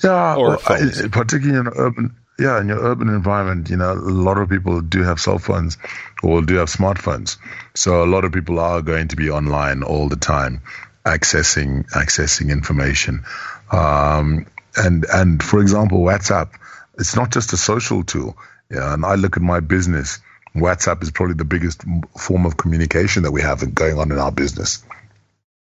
Yeah, 0.03 0.37
or 0.37 0.59
well, 0.69 0.91
particularly 1.11 1.59
in 1.59 1.69
urban 1.69 2.15
yeah, 2.39 2.61
in 2.61 2.69
your 2.69 2.79
urban 2.79 3.09
environment, 3.09 3.71
you 3.71 3.77
know, 3.77 3.93
a 3.93 3.95
lot 3.95 4.39
of 4.39 4.49
people 4.49 4.81
do 4.81 5.03
have 5.03 5.21
cell 5.21 5.39
phones 5.39 5.79
or 6.23 6.43
do 6.43 6.57
have 6.57 6.69
smartphones. 6.69 7.37
So 7.75 8.03
a 8.03 8.07
lot 8.07 8.25
of 8.25 8.33
people 8.33 8.59
are 8.59 8.83
going 8.83 9.09
to 9.09 9.17
be 9.17 9.31
online 9.31 9.83
all 9.83 10.09
the 10.09 10.17
time, 10.17 10.63
accessing 11.05 11.89
accessing 11.91 12.51
information. 12.51 13.25
Um, 13.71 14.47
and 14.77 15.07
and 15.13 15.43
for 15.43 15.61
example, 15.61 15.99
WhatsApp, 16.01 16.51
it's 16.99 17.15
not 17.15 17.31
just 17.31 17.53
a 17.53 17.57
social 17.57 18.03
tool. 18.03 18.37
Yeah, 18.71 18.95
and 18.95 19.05
I 19.05 19.15
look 19.15 19.37
at 19.37 19.43
my 19.43 19.61
business. 19.61 20.19
WhatsApp 20.57 21.03
is 21.03 21.11
probably 21.11 21.35
the 21.35 21.45
biggest 21.45 21.83
form 22.19 22.47
of 22.47 22.57
communication 22.57 23.25
that 23.25 23.33
we 23.33 23.43
have 23.43 23.75
going 23.75 23.99
on 23.99 24.11
in 24.11 24.19
our 24.19 24.33
business. 24.33 24.85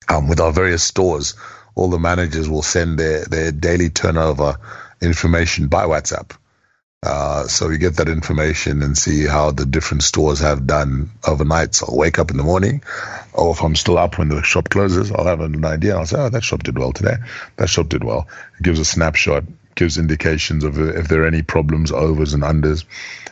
Um, 0.10 0.27
with 0.27 0.41
our 0.41 0.52
various 0.52 0.84
stores, 0.84 1.35
all 1.76 1.90
the 1.90 1.99
managers 1.99 2.49
will 2.49 2.61
send 2.61 2.99
their, 2.99 3.23
their 3.23 3.52
daily 3.53 3.90
turnover 3.90 4.57
information 5.02 5.68
by 5.68 5.85
WhatsApp. 5.85 6.31
Uh, 7.04 7.46
so 7.48 7.68
we 7.68 7.78
get 7.78 7.98
that 7.98 8.08
information 8.08 8.82
and 8.82 8.98
see 8.98 9.26
how 9.26 9.52
the 9.52 9.66
different 9.66 10.04
stores 10.04 10.40
have 10.40 10.66
done 10.66 11.12
overnight. 11.28 11.76
So 11.76 11.88
I'll 11.90 11.98
wake 11.98 12.18
up 12.18 12.32
in 12.32 12.38
the 12.38 12.44
morning, 12.44 12.82
or 13.34 13.52
if 13.52 13.62
I'm 13.62 13.76
still 13.76 13.98
up 13.98 14.18
when 14.18 14.30
the 14.30 14.42
shop 14.42 14.70
closes, 14.70 15.12
I'll 15.12 15.26
have 15.26 15.42
an 15.42 15.66
idea. 15.66 15.98
I'll 15.98 16.06
say, 16.06 16.18
oh, 16.18 16.30
that 16.30 16.46
shop 16.46 16.64
did 16.64 16.78
well 16.78 16.94
today. 16.94 17.18
That 17.58 17.68
shop 17.68 17.90
did 17.90 18.06
well. 18.06 18.30
It 18.58 18.64
gives 18.64 18.80
a 18.80 18.86
snapshot, 18.86 19.44
gives 19.76 19.98
indications 19.98 20.64
of 20.64 20.80
if 20.80 21.10
there 21.10 21.24
are 21.24 21.28
any 21.28 21.42
problems, 21.42 21.92
overs 21.92 22.34
and 22.34 22.44
unders. 22.44 22.86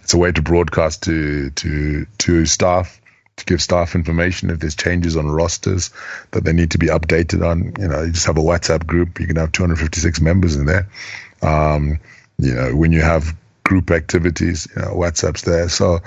It's 0.04 0.14
a 0.14 0.18
way 0.18 0.34
to 0.34 0.42
broadcast 0.42 1.04
to 1.04 1.52
to 1.52 2.06
to 2.18 2.46
staff 2.46 3.00
to 3.38 3.46
give 3.46 3.62
staff 3.62 3.96
information 3.96 4.50
if 4.50 4.60
there's 4.60 4.76
changes 4.76 5.16
on 5.16 5.28
rosters 5.32 5.92
that 6.32 6.44
they 6.44 6.52
need 6.52 6.72
to 6.72 6.78
be 6.78 6.88
updated 6.88 7.48
on. 7.48 7.72
You 7.80 7.88
know, 7.88 8.02
you 8.02 8.12
just 8.12 8.28
have 8.28 8.38
a 8.38 8.42
WhatsApp 8.42 8.86
group. 8.86 9.22
You 9.22 9.28
can 9.28 9.38
have 9.38 9.54
256 9.54 10.20
members 10.20 10.58
in 10.58 10.66
there. 10.66 10.90
Um, 11.42 12.00
you 12.38 12.54
know, 12.54 12.76
when 12.76 12.92
you 12.92 13.02
have 13.02 13.34
group 13.72 13.90
activities, 13.92 14.68
you 14.76 14.82
know, 14.82 14.90
WhatsApp's 14.90 15.44
there. 15.44 15.70
So 15.70 16.02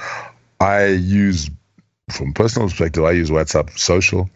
I 0.60 0.88
use, 0.88 1.48
from 2.10 2.34
personal 2.34 2.68
perspective, 2.68 3.02
I 3.02 3.12
use 3.12 3.30
WhatsApp 3.30 3.78
social. 3.78 4.28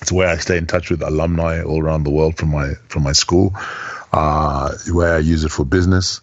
It's 0.00 0.12
where 0.12 0.28
I 0.28 0.36
stay 0.36 0.56
in 0.56 0.68
touch 0.68 0.88
with 0.90 1.02
alumni 1.02 1.64
all 1.64 1.82
around 1.82 2.04
the 2.04 2.12
world 2.12 2.36
from 2.38 2.50
my 2.50 2.74
from 2.86 3.02
my 3.02 3.14
school. 3.14 3.52
Uh, 4.12 4.76
where 4.92 5.16
I 5.16 5.18
use 5.18 5.42
it 5.42 5.50
for 5.50 5.64
business, 5.64 6.20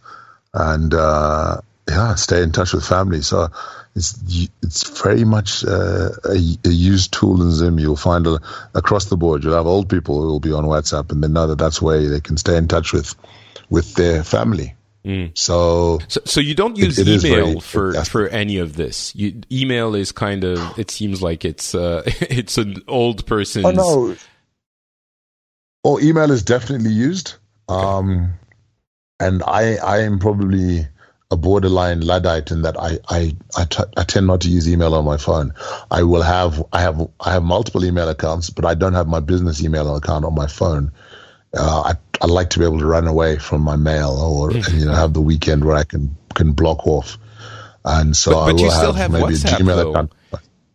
and 0.54 0.94
uh, 0.94 1.58
yeah, 1.90 2.16
stay 2.16 2.42
in 2.42 2.54
touch 2.54 2.72
with 2.72 2.86
family. 2.86 3.22
So 3.22 3.50
it's 3.94 4.48
it's 4.62 5.02
very 5.02 5.26
much 5.26 5.66
uh, 5.66 6.12
a, 6.24 6.38
a, 6.64 6.70
used 6.70 7.12
tool 7.12 7.42
in 7.42 7.52
Zim. 7.52 7.80
You'll 7.80 7.98
find 7.98 8.26
a, 8.28 8.40
across 8.74 9.06
the 9.06 9.18
board. 9.18 9.44
You'll 9.44 9.58
have 9.58 9.68
old 9.68 9.90
people 9.90 10.22
who 10.22 10.28
will 10.28 10.40
be 10.40 10.54
on 10.54 10.64
WhatsApp, 10.64 11.12
and 11.12 11.22
they 11.22 11.28
know 11.28 11.48
that 11.48 11.60
that's 11.60 11.82
where 11.82 12.08
they 12.08 12.22
can 12.22 12.38
stay 12.38 12.56
in 12.56 12.70
touch 12.70 12.94
with 12.94 13.14
with 13.70 13.96
their 13.96 14.24
family. 14.24 14.76
Mm. 15.06 15.38
So, 15.38 16.00
so, 16.08 16.22
so, 16.24 16.40
you 16.40 16.56
don't 16.56 16.78
use 16.78 16.98
it, 16.98 17.10
it 17.10 17.26
email 17.26 17.60
for 17.60 17.94
for 18.06 18.28
any 18.30 18.58
of 18.58 18.78
this. 18.78 19.14
You, 19.14 19.42
email 19.52 19.96
is 19.96 20.14
kind 20.14 20.46
of. 20.46 20.80
It 20.80 20.92
seems 20.92 21.22
like 21.22 21.44
it's 21.44 21.76
uh, 21.76 22.04
it's 22.22 22.58
an 22.58 22.82
old 22.88 23.26
person. 23.26 23.66
Oh 23.66 23.72
no. 23.72 24.16
Well, 25.84 26.02
email 26.02 26.32
is 26.32 26.44
definitely 26.44 26.92
used. 26.92 27.36
Um, 27.68 28.34
and 29.20 29.44
I, 29.44 29.76
I 29.76 30.00
am 30.04 30.20
probably 30.20 30.88
a 31.32 31.38
borderline 31.38 32.02
luddite 32.02 32.52
in 32.52 32.62
that 32.62 32.80
I, 32.80 33.00
I, 33.10 33.36
I, 33.58 33.66
t- 33.66 33.84
I 33.98 34.04
tend 34.04 34.28
not 34.28 34.42
to 34.42 34.50
use 34.50 34.70
email 34.70 34.94
on 34.94 35.04
my 35.06 35.18
phone. 35.18 35.54
I 35.90 36.04
will 36.04 36.22
have, 36.22 36.64
I 36.72 36.82
have, 36.82 37.10
I 37.20 37.34
have 37.34 37.44
multiple 37.44 37.84
email 37.84 38.08
accounts, 38.08 38.50
but 38.50 38.66
I 38.66 38.76
don't 38.76 38.94
have 38.94 39.08
my 39.08 39.20
business 39.20 39.64
email 39.64 39.96
account 39.96 40.26
on 40.26 40.36
my 40.36 40.48
phone. 40.48 40.92
Uh, 41.56 41.94
I, 41.94 42.13
I 42.24 42.28
like 42.28 42.52
to 42.52 42.60
be 42.60 42.66
able 42.66 42.80
to 42.80 42.86
run 42.86 43.06
away 43.06 43.38
from 43.38 43.62
my 43.62 43.76
mail 43.76 44.12
or, 44.12 44.50
mm-hmm. 44.50 44.80
you 44.80 44.86
know, 44.86 44.94
have 44.94 45.14
the 45.14 45.22
weekend 45.22 45.66
where 45.66 45.76
I 45.76 45.84
can, 45.84 46.16
can 46.34 46.54
block 46.54 46.88
off. 46.88 47.18
And 47.84 48.16
so 48.16 48.32
but, 48.32 48.36
but 48.38 48.50
I 48.50 48.54
will 48.54 48.60
you 48.62 48.72
still 48.72 48.94
have, 48.94 49.12
have 49.12 49.12
maybe 49.12 49.34
WhatsApp, 49.34 49.60
a 49.60 49.64
Gmail 49.64 49.76
though. 49.76 49.92
account. 49.92 50.14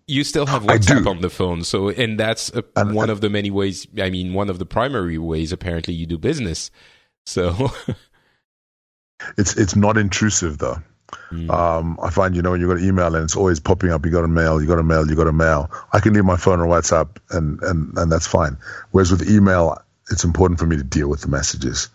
You 0.06 0.24
still 0.24 0.46
have 0.46 0.62
WhatsApp 0.62 1.06
on 1.06 1.20
the 1.22 1.30
phone, 1.30 1.64
so 1.64 1.88
and 1.88 2.20
that's 2.20 2.50
a, 2.54 2.64
and, 2.76 2.94
one 2.94 3.04
and, 3.04 3.12
of 3.12 3.20
the 3.20 3.28
many 3.28 3.50
ways. 3.50 3.86
I 3.98 4.08
mean, 4.08 4.32
one 4.32 4.48
of 4.48 4.58
the 4.58 4.64
primary 4.64 5.18
ways 5.18 5.52
apparently 5.52 5.94
you 5.94 6.06
do 6.06 6.16
business. 6.16 6.70
So 7.26 7.70
it's 9.38 9.56
it's 9.56 9.76
not 9.76 9.98
intrusive 9.98 10.58
though. 10.58 10.78
Mm. 11.30 11.50
Um, 11.50 11.98
I 12.02 12.10
find 12.10 12.36
you 12.36 12.42
know 12.42 12.52
when 12.52 12.60
you 12.60 12.68
got 12.68 12.78
an 12.78 12.84
email 12.84 13.14
and 13.14 13.24
it's 13.24 13.36
always 13.36 13.60
popping 13.60 13.90
up. 13.90 14.04
You 14.04 14.12
got 14.12 14.24
a 14.24 14.28
mail. 14.28 14.60
You 14.60 14.66
got 14.66 14.78
a 14.78 14.82
mail. 14.82 15.06
You 15.08 15.14
got 15.14 15.26
a 15.28 15.32
mail. 15.32 15.70
I 15.92 16.00
can 16.00 16.14
leave 16.14 16.24
my 16.24 16.36
phone 16.36 16.60
on 16.60 16.68
WhatsApp 16.68 17.18
and 17.30 17.62
and 17.62 17.96
and 17.96 18.12
that's 18.12 18.26
fine. 18.26 18.56
Whereas 18.90 19.10
with 19.10 19.30
email, 19.30 19.78
it's 20.10 20.24
important 20.24 20.58
for 20.58 20.66
me 20.66 20.76
to 20.76 20.84
deal 20.84 21.08
with 21.08 21.22
the 21.22 21.28
messages. 21.28 21.88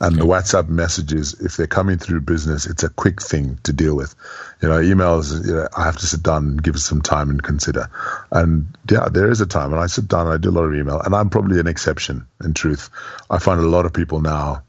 And 0.00 0.14
okay. 0.14 0.22
the 0.22 0.32
WhatsApp 0.32 0.68
messages, 0.68 1.34
if 1.40 1.56
they're 1.56 1.66
coming 1.66 1.98
through 1.98 2.20
business, 2.20 2.66
it's 2.66 2.84
a 2.84 2.88
quick 2.88 3.20
thing 3.20 3.58
to 3.64 3.72
deal 3.72 3.96
with. 3.96 4.14
You 4.62 4.68
know, 4.68 4.78
emails, 4.78 5.44
you 5.44 5.54
know, 5.54 5.68
I 5.76 5.84
have 5.84 5.96
to 5.96 6.06
sit 6.06 6.22
down 6.22 6.44
and 6.44 6.62
give 6.62 6.76
it 6.76 6.80
some 6.80 7.02
time 7.02 7.28
and 7.28 7.42
consider. 7.42 7.90
And 8.30 8.66
yeah, 8.88 9.08
there 9.10 9.30
is 9.30 9.40
a 9.40 9.46
time 9.46 9.72
and 9.72 9.82
I 9.82 9.86
sit 9.86 10.06
down 10.06 10.26
and 10.26 10.34
I 10.34 10.36
do 10.36 10.50
a 10.50 10.52
lot 10.52 10.64
of 10.64 10.74
email, 10.74 11.00
and 11.00 11.14
I'm 11.14 11.28
probably 11.28 11.58
an 11.58 11.66
exception 11.66 12.26
in 12.44 12.54
truth. 12.54 12.88
I 13.30 13.38
find 13.38 13.60
a 13.60 13.68
lot 13.68 13.84
of 13.84 13.92
people 13.92 14.20
now 14.20 14.62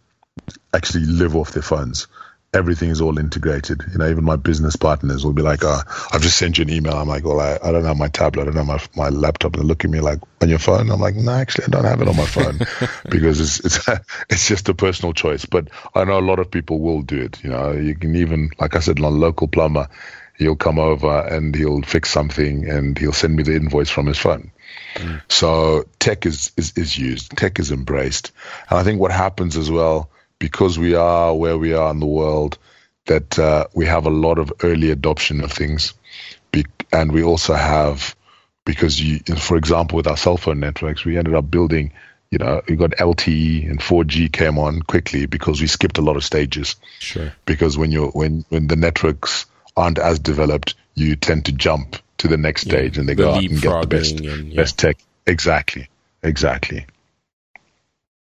actually 0.73 1.05
live 1.05 1.35
off 1.35 1.51
their 1.51 1.63
phones 1.63 2.07
everything 2.53 2.89
is 2.89 2.99
all 2.99 3.17
integrated. 3.17 3.81
You 3.91 3.97
know, 3.97 4.09
even 4.09 4.23
my 4.23 4.35
business 4.35 4.75
partners 4.75 5.23
will 5.23 5.33
be 5.33 5.41
like, 5.41 5.63
oh, 5.63 5.81
I've 6.11 6.21
just 6.21 6.37
sent 6.37 6.57
you 6.57 6.63
an 6.63 6.69
email. 6.69 6.93
I'm 6.93 7.07
like, 7.07 7.23
well, 7.23 7.39
I, 7.39 7.57
I 7.63 7.71
don't 7.71 7.85
have 7.85 7.97
my 7.97 8.09
tablet. 8.09 8.43
I 8.43 8.45
don't 8.51 8.65
have 8.67 8.95
my, 8.95 9.05
my 9.05 9.09
laptop. 9.09 9.55
They 9.55 9.61
look 9.61 9.85
at 9.85 9.91
me 9.91 10.01
like, 10.01 10.19
on 10.41 10.49
your 10.49 10.59
phone? 10.59 10.89
I'm 10.91 10.99
like, 10.99 11.15
no, 11.15 11.31
actually, 11.31 11.65
I 11.65 11.69
don't 11.69 11.85
have 11.85 12.01
it 12.01 12.09
on 12.09 12.17
my 12.17 12.25
phone 12.25 12.59
because 13.09 13.39
it's, 13.39 13.59
it's, 13.61 13.89
it's 14.29 14.47
just 14.47 14.67
a 14.67 14.73
personal 14.73 15.13
choice. 15.13 15.45
But 15.45 15.69
I 15.95 16.03
know 16.03 16.19
a 16.19 16.21
lot 16.21 16.39
of 16.39 16.51
people 16.51 16.79
will 16.79 17.01
do 17.01 17.21
it. 17.21 17.41
You 17.43 17.51
know, 17.51 17.71
you 17.71 17.95
can 17.95 18.15
even, 18.15 18.49
like 18.59 18.75
I 18.75 18.79
said, 18.79 18.99
a 18.99 19.07
local 19.07 19.47
plumber, 19.47 19.87
he'll 20.37 20.55
come 20.57 20.79
over 20.79 21.21
and 21.21 21.55
he'll 21.55 21.81
fix 21.83 22.11
something 22.11 22.69
and 22.69 22.97
he'll 22.97 23.13
send 23.13 23.35
me 23.35 23.43
the 23.43 23.55
invoice 23.55 23.89
from 23.89 24.07
his 24.07 24.17
phone. 24.17 24.51
Mm. 24.95 25.21
So 25.29 25.85
tech 25.99 26.25
is, 26.25 26.51
is, 26.57 26.73
is 26.75 26.97
used. 26.97 27.37
Tech 27.37 27.59
is 27.59 27.71
embraced. 27.71 28.31
And 28.69 28.77
I 28.77 28.83
think 28.83 28.99
what 28.99 29.11
happens 29.11 29.55
as 29.55 29.71
well, 29.71 30.09
because 30.41 30.79
we 30.79 30.95
are 30.95 31.35
where 31.35 31.55
we 31.55 31.73
are 31.73 31.91
in 31.91 31.99
the 31.99 32.07
world, 32.07 32.57
that 33.05 33.37
uh, 33.37 33.67
we 33.75 33.85
have 33.85 34.07
a 34.07 34.09
lot 34.09 34.39
of 34.39 34.51
early 34.63 34.89
adoption 34.89 35.43
of 35.43 35.51
things, 35.51 35.93
Be- 36.51 36.65
and 36.91 37.11
we 37.11 37.21
also 37.23 37.53
have 37.53 38.15
because 38.65 38.99
you, 38.99 39.19
for 39.37 39.55
example, 39.55 39.97
with 39.97 40.07
our 40.07 40.17
cell 40.17 40.37
phone 40.37 40.59
networks, 40.59 41.05
we 41.05 41.17
ended 41.17 41.35
up 41.35 41.49
building. 41.49 41.93
You 42.31 42.39
know, 42.39 42.61
we 42.67 42.75
got 42.75 42.91
LTE 42.91 43.69
and 43.69 43.79
4G 43.79 44.31
came 44.31 44.57
on 44.57 44.81
quickly 44.81 45.27
because 45.27 45.61
we 45.61 45.67
skipped 45.67 45.99
a 45.99 46.01
lot 46.01 46.15
of 46.15 46.23
stages. 46.23 46.75
Sure. 46.97 47.31
Because 47.45 47.77
when 47.77 47.91
you're 47.91 48.09
when 48.09 48.43
when 48.49 48.65
the 48.67 48.75
networks 48.75 49.45
aren't 49.77 49.99
as 49.99 50.17
developed, 50.17 50.73
you 50.95 51.15
tend 51.15 51.45
to 51.45 51.51
jump 51.51 51.97
to 52.17 52.27
the 52.27 52.37
next 52.37 52.65
yeah, 52.65 52.73
stage 52.73 52.97
and 52.97 53.07
they 53.07 53.13
the 53.13 53.23
go 53.23 53.31
out 53.33 53.43
and 53.43 53.61
get 53.61 53.81
the 53.81 53.87
best 53.87 54.19
and, 54.19 54.47
yeah. 54.47 54.55
best 54.55 54.79
tech. 54.79 54.97
Exactly. 55.27 55.87
Exactly. 56.23 56.85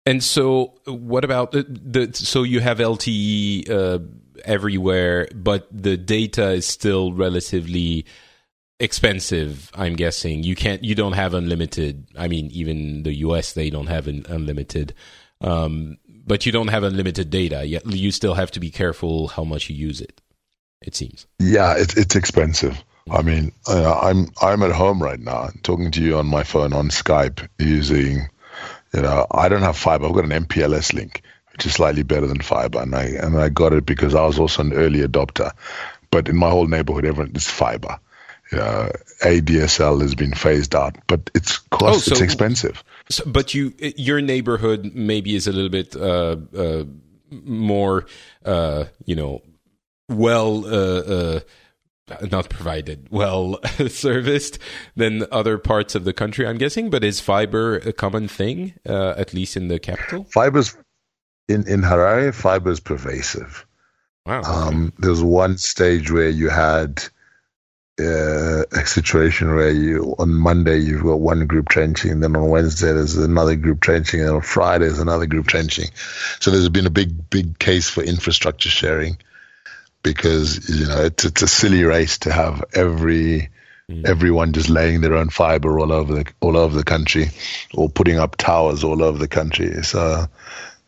And 0.10 0.23
so, 0.23 0.73
what 0.86 1.23
about 1.23 1.52
the, 1.52 1.61
the 1.69 2.11
so 2.15 2.41
you 2.41 2.61
have 2.61 2.80
LTE 2.80 3.69
uh, 3.69 3.99
everywhere, 4.44 5.27
but 5.36 5.68
the 5.72 5.98
data 5.98 6.49
is 6.49 6.65
still 6.65 7.14
relatively 7.14 8.06
expensive. 8.80 9.69
I'm 9.76 9.95
guessing 9.95 10.41
you 10.41 10.56
can't, 10.56 10.84
you 10.84 10.95
don't 10.95 11.14
have 11.14 11.36
unlimited. 11.36 12.07
I 12.18 12.27
mean, 12.27 12.48
even 12.48 13.03
the 13.03 13.18
US 13.18 13.53
they 13.53 13.69
don't 13.69 13.86
have 13.86 14.07
an 14.07 14.26
unlimited, 14.27 14.95
um, 15.41 15.99
but 16.26 16.44
you 16.44 16.52
don't 16.52 16.69
have 16.69 16.81
unlimited 16.81 17.30
data. 17.30 17.64
Yet 17.64 17.86
you 17.86 18.11
still 18.11 18.34
have 18.34 18.49
to 18.53 18.60
be 18.60 18.72
careful 18.72 19.27
how 19.27 19.44
much 19.44 19.69
you 19.69 19.76
use 19.76 20.02
it. 20.02 20.22
It 20.81 20.95
seems. 20.95 21.27
Yeah, 21.38 21.77
it, 21.77 21.95
it's 21.95 22.15
expensive. 22.15 22.84
I 23.11 23.22
mean, 23.22 23.52
uh, 23.68 23.94
I'm 23.99 24.31
I'm 24.41 24.64
at 24.64 24.72
home 24.72 25.03
right 25.03 25.19
now, 25.19 25.49
talking 25.61 25.91
to 25.91 26.02
you 26.02 26.18
on 26.18 26.26
my 26.26 26.44
phone 26.44 26.73
on 26.73 26.90
Skype 26.90 27.48
using 27.60 28.27
you 28.94 29.02
know, 29.02 29.28
I 29.32 29.49
don't 29.49 29.61
have 29.61 29.78
fiber. 29.78 30.06
I've 30.06 30.14
got 30.14 30.26
an 30.26 30.45
MPLS 30.45 30.94
link, 30.94 31.22
which 31.52 31.66
is 31.66 31.74
slightly 31.74 32.03
better 32.03 32.28
than 32.28 32.41
fiber, 32.41 32.82
and 32.82 32.95
I 32.95 33.03
and 33.06 33.38
I 33.38 33.49
got 33.49 33.74
it 33.74 33.86
because 33.86 34.16
I 34.16 34.26
was 34.26 34.40
also 34.40 34.61
an 34.61 34.74
early 34.74 34.99
adopter. 34.99 35.52
But 36.11 36.28
in 36.28 36.36
my 36.36 36.49
whole 36.49 36.68
neighborhood, 36.68 37.06
everyone 37.06 37.36
is 37.36 37.48
fiber. 37.48 37.99
You 38.52 38.57
know, 38.57 38.91
ADSL 39.22 40.02
has 40.02 40.16
been 40.16 40.34
phased 40.34 40.74
out, 40.74 40.95
but 41.06 41.30
it's 41.36 41.60
cost. 41.60 41.84
Oh, 41.84 41.98
so, 41.99 42.11
it's 42.14 42.22
expensive. 42.22 42.84
So, 43.10 43.24
but 43.28 43.53
you, 43.53 43.74
your 43.78 44.22
neighborhood 44.22 44.91
maybe 44.95 45.36
is 45.36 45.45
a 45.45 45.52
little 45.52 45.70
bit 45.70 45.95
uh, 45.95 46.38
uh, 46.57 46.86
more, 47.30 48.07
uh, 48.44 48.86
you 49.06 49.16
know, 49.16 49.44
well 50.07 50.66
uh, 50.66 51.02
uh, 51.02 51.40
not 52.31 52.49
provided, 52.49 53.07
well 53.10 53.60
serviced 53.88 54.60
than 54.95 55.26
other 55.31 55.57
parts 55.57 55.95
of 55.95 56.03
the 56.03 56.14
country, 56.14 56.48
I'm 56.48 56.57
guessing. 56.57 56.90
But 56.90 57.03
is 57.03 57.19
fiber 57.19 57.77
a 57.77 57.94
common 57.94 58.27
thing, 58.27 58.73
uh, 58.88 59.14
at 59.18 59.34
least 59.34 59.57
in 59.57 59.68
the 59.68 59.80
capital? 59.80 60.26
Fiber's 60.26 60.76
in 61.48 61.68
in 61.68 61.81
Harare. 61.81 62.34
Fiber 62.34 62.72
is 62.72 62.80
pervasive. 62.80 63.65
Wow. 64.26 64.41
Um, 64.44 64.94
there's 64.99 65.23
one 65.23 65.57
stage 65.57 66.11
where 66.11 66.30
you 66.30 66.49
had 66.49 67.03
uh, 67.99 68.64
a 68.72 68.86
situation 68.86 69.56
where 69.56 69.72
you 69.72 70.15
on 70.19 70.34
Monday 70.34 70.77
you've 70.77 71.03
got 71.03 71.19
one 71.19 71.45
group 71.48 71.69
trenching, 71.69 72.19
then 72.19 72.36
on 72.36 72.49
Wednesday 72.49 72.94
there's 72.94 73.18
another 73.18 73.56
group 73.56 73.81
trenching, 73.81 74.22
and 74.22 74.30
on 74.30 74.41
Friday 74.41 74.86
there's 74.86 74.99
another 74.99 75.26
group 75.26 75.48
trenching. 75.48 75.90
So 76.40 76.52
there's 76.52 76.69
been 76.69 76.86
a 76.86 76.91
big 76.91 77.30
big 77.30 77.60
case 77.60 77.90
for 77.90 78.03
infrastructure 78.03 78.69
sharing 78.69 79.18
because 80.04 80.70
you 80.70 80.88
know 80.88 81.06
it's, 81.06 81.26
it's 81.26 81.42
a 81.42 81.48
silly 81.48 81.84
race 81.84 82.20
to 82.20 82.32
have 82.32 82.64
every 82.74 83.50
mm. 83.90 84.06
everyone 84.06 84.54
just 84.54 84.70
laying 84.70 85.02
their 85.02 85.16
own 85.16 85.30
fiber 85.30 85.80
all 85.80 85.92
over 85.92 86.16
the 86.16 86.26
all 86.40 86.58
over 86.58 86.76
the 86.76 86.84
country 86.84 87.28
or 87.74 87.90
putting 87.90 88.20
up 88.20 88.36
towers 88.36 88.84
all 88.84 89.04
over 89.04 89.18
the 89.18 89.28
country. 89.28 89.84
So 89.84 90.26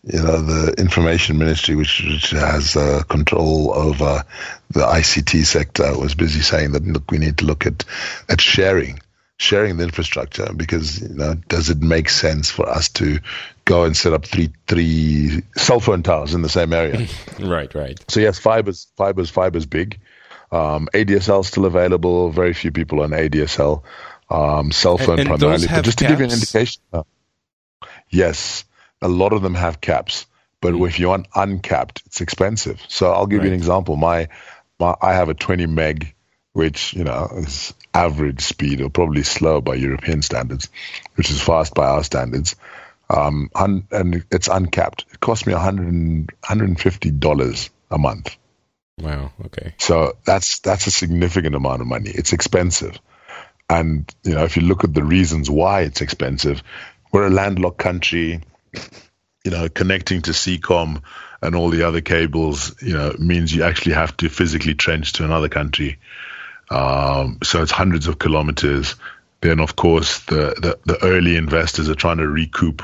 you 0.03 0.21
know 0.21 0.41
the 0.41 0.73
information 0.77 1.37
ministry, 1.37 1.75
which, 1.75 2.03
which 2.03 2.31
has 2.31 2.75
uh, 2.75 3.03
control 3.07 3.73
over 3.73 4.23
the 4.69 4.85
ICT 4.85 5.45
sector, 5.45 5.97
was 5.97 6.15
busy 6.15 6.41
saying 6.41 6.71
that 6.71 6.85
look, 6.85 7.11
we 7.11 7.17
need 7.17 7.37
to 7.39 7.45
look 7.45 7.65
at 7.65 7.85
at 8.29 8.41
sharing 8.41 8.99
sharing 9.41 9.77
the 9.77 9.83
infrastructure 9.83 10.53
because 10.55 11.01
you 11.01 11.09
know 11.09 11.33
does 11.47 11.71
it 11.71 11.81
make 11.81 12.09
sense 12.09 12.51
for 12.51 12.69
us 12.69 12.89
to 12.89 13.19
go 13.65 13.85
and 13.85 13.97
set 13.97 14.13
up 14.13 14.23
three 14.23 14.51
three 14.67 15.41
cell 15.57 15.79
phone 15.79 16.03
towers 16.03 16.35
in 16.35 16.43
the 16.43 16.49
same 16.49 16.71
area? 16.73 17.07
Right 17.39 17.73
right. 17.73 17.99
So 18.07 18.19
yes 18.19 18.37
fibers 18.37 18.87
fibers 18.97 19.31
fibers 19.31 19.65
big. 19.65 19.99
Um, 20.51 20.89
ADSL 20.93 21.43
still 21.43 21.65
available. 21.65 22.29
Very 22.29 22.53
few 22.53 22.71
people 22.71 23.01
on 23.01 23.11
ADSL 23.11 23.81
um, 24.29 24.71
cell 24.71 24.97
phone 24.97 25.19
and, 25.19 25.21
and 25.21 25.29
primarily. 25.29 25.67
But 25.67 25.85
just 25.85 25.97
caps? 25.97 26.07
to 26.07 26.07
give 26.07 26.19
you 26.19 26.25
an 26.25 26.31
indication 26.31 26.81
uh, 26.93 27.03
yes 28.09 28.63
a 29.01 29.09
lot 29.09 29.33
of 29.33 29.41
them 29.41 29.55
have 29.55 29.81
caps. 29.81 30.27
But 30.61 30.75
mm. 30.75 30.87
if 30.87 30.99
you 30.99 31.07
want 31.07 31.27
uncapped 31.33 32.03
it's 32.05 32.21
expensive. 32.21 32.79
So 32.87 33.11
I'll 33.11 33.25
give 33.25 33.39
right. 33.39 33.45
you 33.45 33.53
an 33.53 33.57
example. 33.57 33.95
My, 33.95 34.27
my 34.79 34.95
I 35.01 35.13
have 35.13 35.29
a 35.29 35.33
20 35.33 35.65
meg 35.65 36.13
which 36.53 36.93
you 36.93 37.05
know 37.05 37.27
is 37.37 37.73
average 37.93 38.41
speed 38.41 38.81
or 38.81 38.89
probably 38.89 39.23
slow 39.23 39.61
by 39.61 39.75
European 39.75 40.21
standards, 40.21 40.67
which 41.15 41.29
is 41.29 41.41
fast 41.41 41.73
by 41.73 41.87
our 41.87 42.03
standards. 42.03 42.57
Um, 43.09 43.49
un, 43.53 43.85
and 43.91 44.23
it's 44.31 44.47
uncapped. 44.47 45.05
It 45.11 45.19
cost 45.19 45.45
me 45.45 45.51
$150 45.53 47.69
a 47.91 47.97
month. 47.97 48.37
Wow. 49.01 49.31
Okay. 49.45 49.73
So 49.79 50.17
that's 50.25 50.59
that's 50.59 50.87
a 50.87 50.91
significant 50.91 51.55
amount 51.55 51.81
of 51.81 51.87
money. 51.87 52.11
It's 52.11 52.33
expensive, 52.33 52.99
and 53.69 54.13
you 54.23 54.35
know 54.35 54.43
if 54.43 54.57
you 54.57 54.63
look 54.63 54.83
at 54.83 54.93
the 54.93 55.03
reasons 55.03 55.49
why 55.49 55.81
it's 55.81 56.01
expensive, 56.01 56.61
we're 57.11 57.27
a 57.27 57.31
landlocked 57.31 57.79
country. 57.79 58.41
You 59.43 59.49
know, 59.49 59.69
connecting 59.69 60.21
to 60.23 60.31
Seacom 60.31 61.01
and 61.41 61.55
all 61.55 61.71
the 61.71 61.87
other 61.87 62.01
cables, 62.01 62.79
you 62.79 62.93
know, 62.93 63.15
means 63.17 63.53
you 63.53 63.63
actually 63.63 63.95
have 63.95 64.15
to 64.17 64.29
physically 64.29 64.75
trench 64.75 65.13
to 65.13 65.25
another 65.25 65.49
country. 65.49 65.97
Um, 66.71 67.37
so 67.43 67.61
it's 67.61 67.71
hundreds 67.71 68.07
of 68.07 68.19
kilometers. 68.19 68.95
Then, 69.41 69.59
of 69.59 69.75
course, 69.75 70.19
the, 70.25 70.55
the, 70.61 70.79
the 70.85 71.03
early 71.03 71.35
investors 71.35 71.89
are 71.89 71.95
trying 71.95 72.17
to 72.17 72.27
recoup 72.27 72.81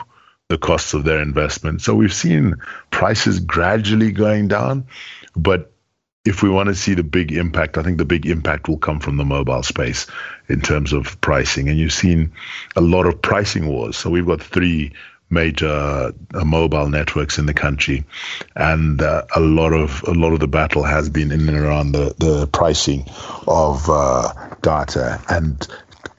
the 0.49 0.57
costs 0.57 0.93
of 0.93 1.03
their 1.03 1.21
investment. 1.21 1.81
So 1.81 1.95
we've 1.95 2.13
seen 2.13 2.55
prices 2.91 3.39
gradually 3.39 4.11
going 4.11 4.47
down, 4.47 4.87
but 5.35 5.71
if 6.25 6.43
we 6.43 6.49
want 6.49 6.67
to 6.67 6.75
see 6.75 6.93
the 6.93 7.03
big 7.03 7.31
impact, 7.31 7.77
I 7.77 7.83
think 7.83 7.97
the 7.97 8.05
big 8.05 8.25
impact 8.25 8.67
will 8.67 8.77
come 8.77 8.99
from 8.99 9.15
the 9.15 9.23
mobile 9.23 9.63
space 9.63 10.07
in 10.49 10.59
terms 10.59 10.91
of 10.91 11.19
pricing. 11.21 11.69
And 11.69 11.79
you've 11.79 11.93
seen 11.93 12.33
a 12.75 12.81
lot 12.81 13.05
of 13.05 13.21
pricing 13.21 13.67
wars. 13.67 13.95
So 13.95 14.09
we've 14.09 14.25
got 14.25 14.41
three 14.41 14.91
major 15.29 15.67
uh, 16.33 16.45
mobile 16.45 16.89
networks 16.89 17.37
in 17.37 17.45
the 17.45 17.53
country, 17.53 18.05
and 18.55 19.01
uh, 19.01 19.23
a 19.35 19.39
lot 19.39 19.73
of 19.73 20.03
a 20.07 20.13
lot 20.13 20.33
of 20.33 20.39
the 20.39 20.47
battle 20.47 20.83
has 20.83 21.09
been 21.09 21.31
in 21.31 21.47
and 21.47 21.57
around 21.57 21.91
the 21.91 22.15
the 22.17 22.47
pricing 22.47 23.05
of 23.47 23.89
uh, 23.89 24.33
data 24.61 25.21
and 25.29 25.67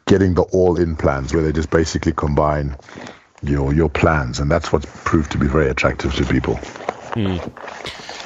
getting 0.07 0.35
the 0.35 0.43
all-in 0.43 0.97
plans 0.97 1.35
where 1.35 1.43
they 1.43 1.53
just 1.53 1.71
basically 1.71 2.13
combine 2.13 2.77
your 3.43 3.73
your 3.73 3.89
plans, 3.89 4.41
and 4.41 4.51
that's 4.51 4.73
what's 4.73 4.87
proved 5.05 5.33
to 5.33 5.39
be 5.39 5.47
very 5.47 5.69
attractive 5.69 6.15
to 6.15 6.25
people. 6.25 6.55
Mm. 7.15 7.41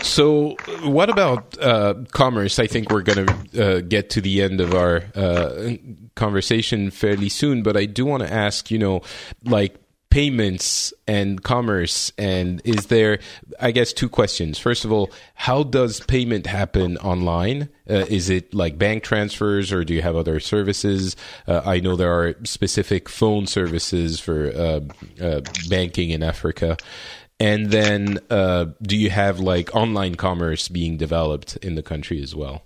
So, 0.02 0.56
what 0.82 1.10
about 1.10 1.56
uh, 1.58 1.94
commerce? 2.10 2.58
I 2.58 2.66
think 2.66 2.90
we're 2.90 3.02
going 3.02 3.26
to 3.26 3.76
uh, 3.76 3.80
get 3.80 4.10
to 4.10 4.20
the 4.20 4.42
end 4.42 4.60
of 4.60 4.74
our 4.74 5.04
uh, 5.14 5.74
conversation 6.16 6.90
fairly 6.90 7.28
soon, 7.28 7.62
but 7.62 7.76
I 7.76 7.84
do 7.84 8.04
want 8.04 8.24
to 8.24 8.32
ask, 8.32 8.70
you 8.70 8.78
know, 8.78 9.02
like 9.44 9.76
payments 10.12 10.92
and 11.08 11.42
commerce 11.42 12.12
and 12.18 12.60
is 12.66 12.86
there 12.88 13.18
i 13.60 13.70
guess 13.70 13.94
two 13.94 14.10
questions. 14.10 14.58
First 14.58 14.84
of 14.84 14.92
all 14.92 15.10
how 15.34 15.62
does 15.62 16.00
payment 16.00 16.46
happen 16.46 16.98
online? 16.98 17.70
Uh, 17.88 18.04
is 18.10 18.28
it 18.28 18.52
like 18.52 18.76
bank 18.76 19.04
transfers 19.04 19.72
or 19.72 19.84
do 19.84 19.94
you 19.94 20.02
have 20.02 20.14
other 20.14 20.38
services? 20.38 21.16
Uh, 21.48 21.62
i 21.64 21.80
know 21.80 21.96
there 21.96 22.12
are 22.12 22.34
specific 22.44 23.08
phone 23.08 23.46
services 23.46 24.20
for 24.20 24.52
uh, 24.54 24.80
uh 25.24 25.40
banking 25.70 26.10
in 26.10 26.22
africa. 26.22 26.76
And 27.40 27.70
then 27.70 28.18
uh, 28.28 28.66
do 28.82 28.96
you 28.96 29.08
have 29.08 29.40
like 29.40 29.74
online 29.74 30.16
commerce 30.16 30.68
being 30.68 30.98
developed 30.98 31.56
in 31.56 31.74
the 31.74 31.82
country 31.82 32.22
as 32.22 32.34
well? 32.34 32.64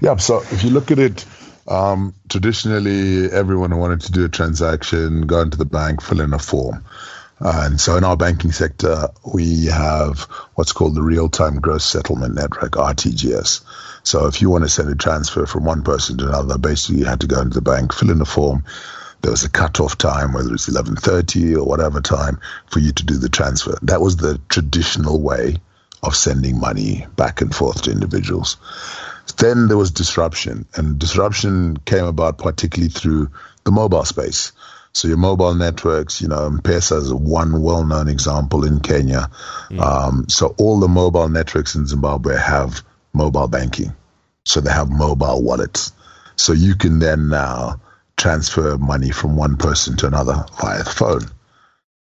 Yeah 0.00 0.14
so 0.14 0.42
if 0.52 0.62
you 0.62 0.70
look 0.70 0.92
at 0.92 1.00
it 1.00 1.26
um, 1.70 2.14
traditionally, 2.28 3.30
everyone 3.30 3.70
who 3.70 3.78
wanted 3.78 4.02
to 4.02 4.12
do 4.12 4.24
a 4.24 4.28
transaction, 4.28 5.22
go 5.22 5.40
into 5.40 5.56
the 5.56 5.64
bank, 5.64 6.02
fill 6.02 6.20
in 6.20 6.34
a 6.34 6.38
form. 6.38 6.84
Uh, 7.40 7.62
and 7.64 7.80
so 7.80 7.96
in 7.96 8.04
our 8.04 8.16
banking 8.16 8.52
sector, 8.52 9.08
we 9.32 9.66
have 9.66 10.22
what's 10.56 10.72
called 10.72 10.94
the 10.94 11.02
real 11.02 11.28
time 11.28 11.58
gross 11.58 11.84
settlement 11.84 12.34
network, 12.34 12.72
RTGS. 12.72 13.62
So 14.02 14.26
if 14.26 14.42
you 14.42 14.50
want 14.50 14.64
to 14.64 14.68
send 14.68 14.90
a 14.90 14.94
transfer 14.94 15.46
from 15.46 15.64
one 15.64 15.82
person 15.82 16.18
to 16.18 16.28
another, 16.28 16.58
basically 16.58 16.98
you 16.98 17.06
had 17.06 17.20
to 17.20 17.26
go 17.26 17.40
into 17.40 17.54
the 17.54 17.62
bank, 17.62 17.94
fill 17.94 18.10
in 18.10 18.20
a 18.20 18.26
form. 18.26 18.64
There 19.22 19.30
was 19.30 19.44
a 19.44 19.50
cutoff 19.50 19.96
time, 19.96 20.32
whether 20.32 20.52
it's 20.52 20.68
11.30 20.68 21.56
or 21.56 21.64
whatever 21.64 22.00
time, 22.00 22.40
for 22.66 22.80
you 22.80 22.92
to 22.92 23.04
do 23.04 23.16
the 23.16 23.28
transfer. 23.28 23.78
That 23.82 24.00
was 24.00 24.16
the 24.16 24.40
traditional 24.48 25.20
way 25.20 25.58
of 26.02 26.16
sending 26.16 26.58
money 26.58 27.06
back 27.16 27.40
and 27.40 27.54
forth 27.54 27.82
to 27.82 27.90
individuals. 27.90 28.56
Then 29.38 29.68
there 29.68 29.76
was 29.76 29.90
disruption, 29.90 30.66
and 30.74 30.98
disruption 30.98 31.76
came 31.78 32.04
about 32.04 32.38
particularly 32.38 32.90
through 32.90 33.30
the 33.64 33.70
mobile 33.70 34.04
space. 34.04 34.52
So 34.92 35.08
your 35.08 35.18
mobile 35.18 35.54
networks, 35.54 36.20
you 36.20 36.28
know, 36.28 36.46
M-Pesa 36.46 36.96
is 36.96 37.14
one 37.14 37.62
well-known 37.62 38.08
example 38.08 38.64
in 38.64 38.80
Kenya. 38.80 39.30
Mm. 39.70 39.80
Um, 39.80 40.28
so 40.28 40.54
all 40.58 40.80
the 40.80 40.88
mobile 40.88 41.28
networks 41.28 41.76
in 41.76 41.86
Zimbabwe 41.86 42.36
have 42.36 42.82
mobile 43.12 43.46
banking. 43.46 43.94
So 44.44 44.60
they 44.60 44.72
have 44.72 44.90
mobile 44.90 45.42
wallets. 45.42 45.92
So 46.34 46.52
you 46.52 46.74
can 46.74 46.98
then 46.98 47.28
now 47.28 47.80
transfer 48.16 48.76
money 48.78 49.10
from 49.10 49.36
one 49.36 49.56
person 49.56 49.96
to 49.98 50.06
another 50.06 50.44
via 50.60 50.82
the 50.82 50.90
phone 50.90 51.30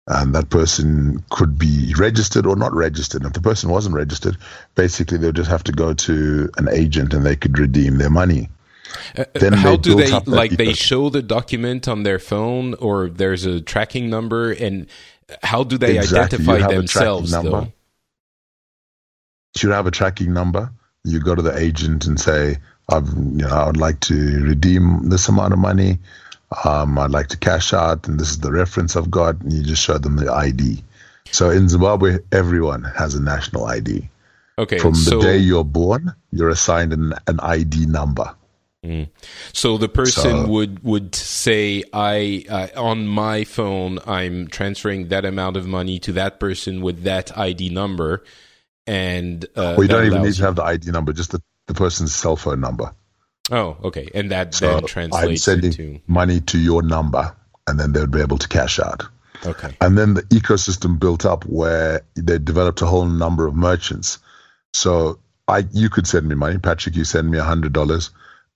and 0.08 0.34
that 0.34 0.48
person 0.48 1.22
could 1.30 1.58
be 1.58 1.94
registered 1.98 2.46
or 2.46 2.56
not 2.56 2.72
registered. 2.72 3.22
And 3.22 3.28
If 3.28 3.34
the 3.34 3.42
person 3.42 3.68
wasn't 3.68 3.94
registered, 3.94 4.38
basically 4.74 5.18
they'll 5.18 5.32
just 5.32 5.50
have 5.50 5.64
to 5.64 5.72
go 5.72 5.92
to 5.92 6.50
an 6.56 6.68
agent 6.70 7.12
and 7.12 7.24
they 7.24 7.36
could 7.36 7.58
redeem 7.58 7.98
their 7.98 8.10
money. 8.10 8.48
Uh, 9.16 9.24
then 9.34 9.52
how 9.52 9.76
do 9.76 9.94
they 9.94 10.10
like 10.20 10.52
they 10.52 10.72
show 10.72 11.10
the 11.10 11.20
document 11.20 11.88
on 11.88 12.04
their 12.04 12.18
phone 12.18 12.72
or 12.74 13.10
there's 13.10 13.44
a 13.44 13.60
tracking 13.60 14.08
number 14.08 14.50
and 14.50 14.86
how 15.42 15.62
do 15.62 15.76
they 15.76 15.98
exactly. 15.98 16.38
identify 16.38 16.74
themselves 16.74 17.30
though? 17.30 17.60
You 17.60 17.72
should 19.56 19.72
have 19.72 19.86
a 19.86 19.90
tracking 19.90 20.32
number. 20.32 20.72
You 21.04 21.20
go 21.20 21.34
to 21.34 21.42
the 21.42 21.56
agent 21.56 22.06
and 22.06 22.18
say, 22.18 22.56
I've, 22.88 23.08
you 23.08 23.44
know, 23.44 23.50
I 23.50 23.66
would 23.66 23.76
like 23.76 24.00
to 24.00 24.42
redeem 24.42 25.10
this 25.10 25.28
amount 25.28 25.52
of 25.52 25.58
money 25.58 25.98
um, 26.64 26.98
I'd 26.98 27.10
like 27.10 27.28
to 27.28 27.36
cash 27.36 27.72
out, 27.72 28.08
and 28.08 28.18
this 28.18 28.30
is 28.30 28.38
the 28.38 28.52
reference 28.52 28.96
I've 28.96 29.10
got, 29.10 29.40
and 29.40 29.52
you 29.52 29.62
just 29.62 29.82
show 29.82 29.98
them 29.98 30.16
the 30.16 30.32
ID. 30.32 30.82
So 31.30 31.50
in 31.50 31.68
Zimbabwe, 31.68 32.18
everyone 32.32 32.84
has 32.84 33.14
a 33.14 33.22
national 33.22 33.66
ID. 33.66 34.08
Okay. 34.58 34.78
From 34.78 34.92
the 34.92 34.98
so, 34.98 35.20
day 35.20 35.36
you're 35.36 35.64
born, 35.64 36.14
you're 36.32 36.48
assigned 36.48 36.92
an, 36.92 37.14
an 37.26 37.38
ID 37.40 37.86
number. 37.86 38.34
Mm. 38.84 39.08
So 39.52 39.76
the 39.76 39.88
person 39.88 40.44
so, 40.44 40.46
would 40.46 40.82
would 40.84 41.14
say, 41.14 41.82
"I 41.92 42.44
uh, 42.48 42.68
on 42.76 43.06
my 43.06 43.44
phone, 43.44 43.98
I'm 44.06 44.46
transferring 44.48 45.08
that 45.08 45.24
amount 45.24 45.56
of 45.56 45.66
money 45.66 45.98
to 46.00 46.12
that 46.12 46.38
person 46.38 46.80
with 46.80 47.02
that 47.02 47.36
ID 47.36 47.70
number," 47.70 48.24
and 48.86 49.44
uh, 49.56 49.74
well, 49.76 49.86
don't 49.88 50.06
even 50.06 50.22
need 50.22 50.34
to 50.34 50.42
have 50.42 50.56
the 50.56 50.62
ID 50.62 50.92
number, 50.92 51.12
just 51.12 51.32
the, 51.32 51.42
the 51.66 51.74
person's 51.74 52.14
cell 52.14 52.36
phone 52.36 52.60
number. 52.60 52.94
Oh, 53.50 53.76
okay. 53.84 54.08
And 54.14 54.30
that 54.30 54.54
so 54.54 54.74
then 54.74 54.84
translates 54.84 55.48
I'm 55.48 55.60
sending 55.60 55.70
into 55.70 56.00
money 56.06 56.40
to 56.40 56.58
your 56.58 56.82
number, 56.82 57.34
and 57.66 57.78
then 57.78 57.92
they 57.92 58.00
would 58.00 58.10
be 58.10 58.20
able 58.20 58.38
to 58.38 58.48
cash 58.48 58.78
out. 58.78 59.04
Okay. 59.46 59.76
And 59.80 59.96
then 59.96 60.14
the 60.14 60.22
ecosystem 60.22 60.98
built 60.98 61.24
up 61.24 61.44
where 61.44 62.02
they 62.14 62.38
developed 62.38 62.82
a 62.82 62.86
whole 62.86 63.06
number 63.06 63.46
of 63.46 63.54
merchants. 63.54 64.18
So 64.72 65.20
I, 65.46 65.64
you 65.72 65.88
could 65.88 66.06
send 66.06 66.28
me 66.28 66.34
money, 66.34 66.58
Patrick. 66.58 66.96
You 66.96 67.04
send 67.04 67.30
me 67.30 67.38
a 67.38 67.44
hundred 67.44 67.72
dollars, 67.72 68.10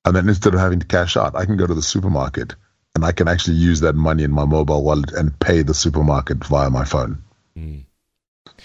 and 0.05 0.15
then 0.15 0.29
instead 0.29 0.55
of 0.55 0.61
having 0.61 0.81
to 0.81 0.87
cash 0.87 1.17
out, 1.17 1.37
I 1.37 1.45
can 1.47 1.57
go 1.57 1.67
to 1.67 1.75
the 1.75 1.83
supermarket 1.83 2.55
and 2.95 3.05
I 3.05 3.13
can 3.13 3.29
actually 3.29 3.57
use 3.57 3.81
that 3.81 3.95
money 3.95 4.23
in 4.23 4.31
my 4.31 4.45
mobile 4.45 4.85
wallet 4.85 5.13
and 5.13 5.39
pay 5.39 5.63
the 5.63 5.75
supermarket 5.75 6.45
via 6.45 6.71
my 6.71 6.85
phone. 6.85 7.23
Mm. 7.57 7.85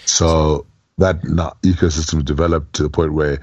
So 0.05 0.65
that 0.97 1.21
ecosystem 1.21 2.25
developed 2.25 2.73
to 2.75 2.83
the 2.83 2.89
point 2.89 3.13
where 3.13 3.39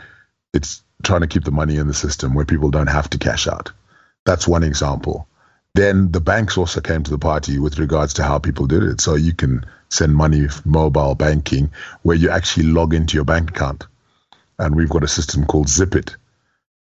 it's 0.53 0.84
trying 1.05 1.21
to 1.21 1.27
keep 1.27 1.45
the 1.45 1.51
money 1.51 1.77
in 1.77 1.87
the 1.87 1.95
system 1.95 2.35
where 2.35 2.45
people 2.45 2.71
don't 2.71 2.89
have 2.89 3.11
to 3.11 3.19
cash 3.19 3.47
out. 3.47 3.73
That's 4.25 4.49
one 4.49 4.65
example. 4.65 5.29
Then 5.75 6.13
the 6.13 6.21
banks 6.21 6.57
also 6.57 6.81
came 6.81 7.03
to 7.03 7.11
the 7.11 7.19
party 7.19 7.59
with 7.59 7.79
regards 7.79 8.15
to 8.15 8.23
how 8.23 8.39
people 8.39 8.67
did 8.67 8.85
it. 8.85 9.01
So 9.01 9.17
you 9.17 9.35
can 9.35 9.67
send 9.89 10.15
money 10.15 10.47
mobile 10.65 11.15
banking 11.15 11.71
where 12.03 12.17
you 12.17 12.31
actually 12.31 12.67
log 12.67 12.95
into 12.95 13.17
your 13.17 13.25
bank 13.25 13.51
account. 13.51 13.87
And 14.59 14.77
we've 14.77 14.89
got 14.89 15.03
a 15.03 15.09
system 15.09 15.47
called 15.47 15.67
Zipit. 15.67 16.15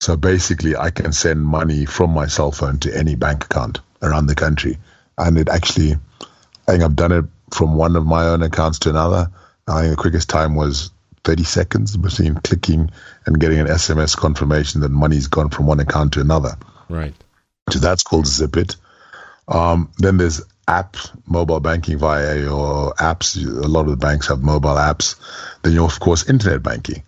So 0.00 0.16
basically, 0.16 0.76
I 0.76 0.90
can 0.90 1.12
send 1.12 1.40
money 1.40 1.84
from 1.84 2.10
my 2.10 2.26
cell 2.26 2.50
phone 2.50 2.78
to 2.80 2.96
any 2.96 3.14
bank 3.14 3.44
account 3.44 3.78
around 4.02 4.26
the 4.26 4.34
country. 4.34 4.78
And 5.16 5.38
it 5.38 5.48
actually, 5.48 5.96
I 6.66 6.72
think 6.72 6.82
I've 6.82 6.96
done 6.96 7.12
it 7.12 7.24
from 7.52 7.76
one 7.76 7.94
of 7.96 8.06
my 8.06 8.26
own 8.26 8.42
accounts 8.42 8.80
to 8.80 8.90
another. 8.90 9.30
I 9.68 9.82
think 9.82 9.90
the 9.90 10.02
quickest 10.02 10.28
time 10.28 10.56
was 10.56 10.90
30 11.24 11.44
seconds 11.44 11.96
between 11.96 12.34
clicking 12.36 12.90
and 13.26 13.40
getting 13.40 13.58
an 13.58 13.66
SMS 13.66 14.16
confirmation 14.16 14.80
that 14.80 14.90
money's 14.90 15.26
gone 15.26 15.50
from 15.50 15.66
one 15.66 15.80
account 15.80 16.14
to 16.14 16.20
another. 16.20 16.56
Right. 16.88 17.14
So 17.70 17.78
that's 17.78 18.02
called 18.02 18.24
Zipit. 18.24 18.76
Um, 19.48 19.90
then 19.98 20.16
there's 20.16 20.42
app 20.66 20.96
mobile 21.26 21.60
banking 21.60 21.98
via 21.98 22.38
your 22.38 22.94
apps. 22.94 23.36
A 23.36 23.66
lot 23.66 23.82
of 23.82 23.90
the 23.90 23.96
banks 23.96 24.28
have 24.28 24.42
mobile 24.42 24.76
apps. 24.76 25.16
Then 25.62 25.72
you 25.72 25.84
of 25.84 25.98
course 26.00 26.28
internet 26.28 26.62
banking, 26.62 27.02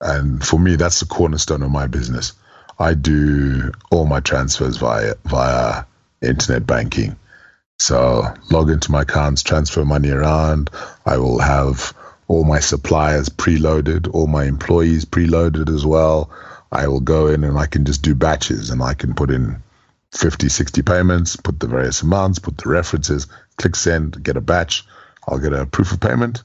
and 0.00 0.44
for 0.44 0.58
me 0.58 0.76
that's 0.76 1.00
the 1.00 1.06
cornerstone 1.06 1.62
of 1.62 1.70
my 1.70 1.86
business. 1.86 2.32
I 2.78 2.94
do 2.94 3.72
all 3.90 4.06
my 4.06 4.20
transfers 4.20 4.76
via 4.76 5.14
via 5.24 5.84
internet 6.20 6.66
banking. 6.66 7.16
So 7.78 8.24
log 8.50 8.70
into 8.70 8.90
my 8.90 9.02
accounts, 9.02 9.42
transfer 9.42 9.84
money 9.84 10.10
around. 10.10 10.70
I 11.06 11.18
will 11.18 11.38
have 11.38 11.94
all 12.28 12.44
my 12.44 12.60
suppliers 12.60 13.28
preloaded, 13.28 14.12
all 14.14 14.26
my 14.26 14.44
employees 14.44 15.04
preloaded 15.04 15.74
as 15.74 15.84
well. 15.84 16.30
I 16.72 16.88
will 16.88 17.00
go 17.00 17.28
in 17.28 17.44
and 17.44 17.58
I 17.58 17.66
can 17.66 17.84
just 17.84 18.02
do 18.02 18.14
batches 18.14 18.70
and 18.70 18.82
I 18.82 18.94
can 18.94 19.14
put 19.14 19.30
in 19.30 19.62
50, 20.12 20.48
60 20.48 20.82
payments, 20.82 21.36
put 21.36 21.60
the 21.60 21.66
various 21.66 22.02
amounts, 22.02 22.38
put 22.38 22.58
the 22.58 22.68
references, 22.68 23.26
click 23.58 23.76
send, 23.76 24.22
get 24.22 24.36
a 24.36 24.40
batch. 24.40 24.84
I'll 25.28 25.38
get 25.38 25.52
a 25.52 25.66
proof 25.66 25.92
of 25.92 26.00
payment 26.00 26.42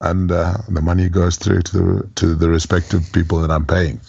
and 0.00 0.30
uh, 0.30 0.58
the 0.68 0.80
money 0.80 1.08
goes 1.08 1.36
through 1.36 1.62
to 1.62 1.78
the, 1.78 2.10
to 2.16 2.34
the 2.34 2.48
respective 2.48 3.10
people 3.12 3.40
that 3.40 3.50
I'm 3.50 3.66
paying. 3.66 4.00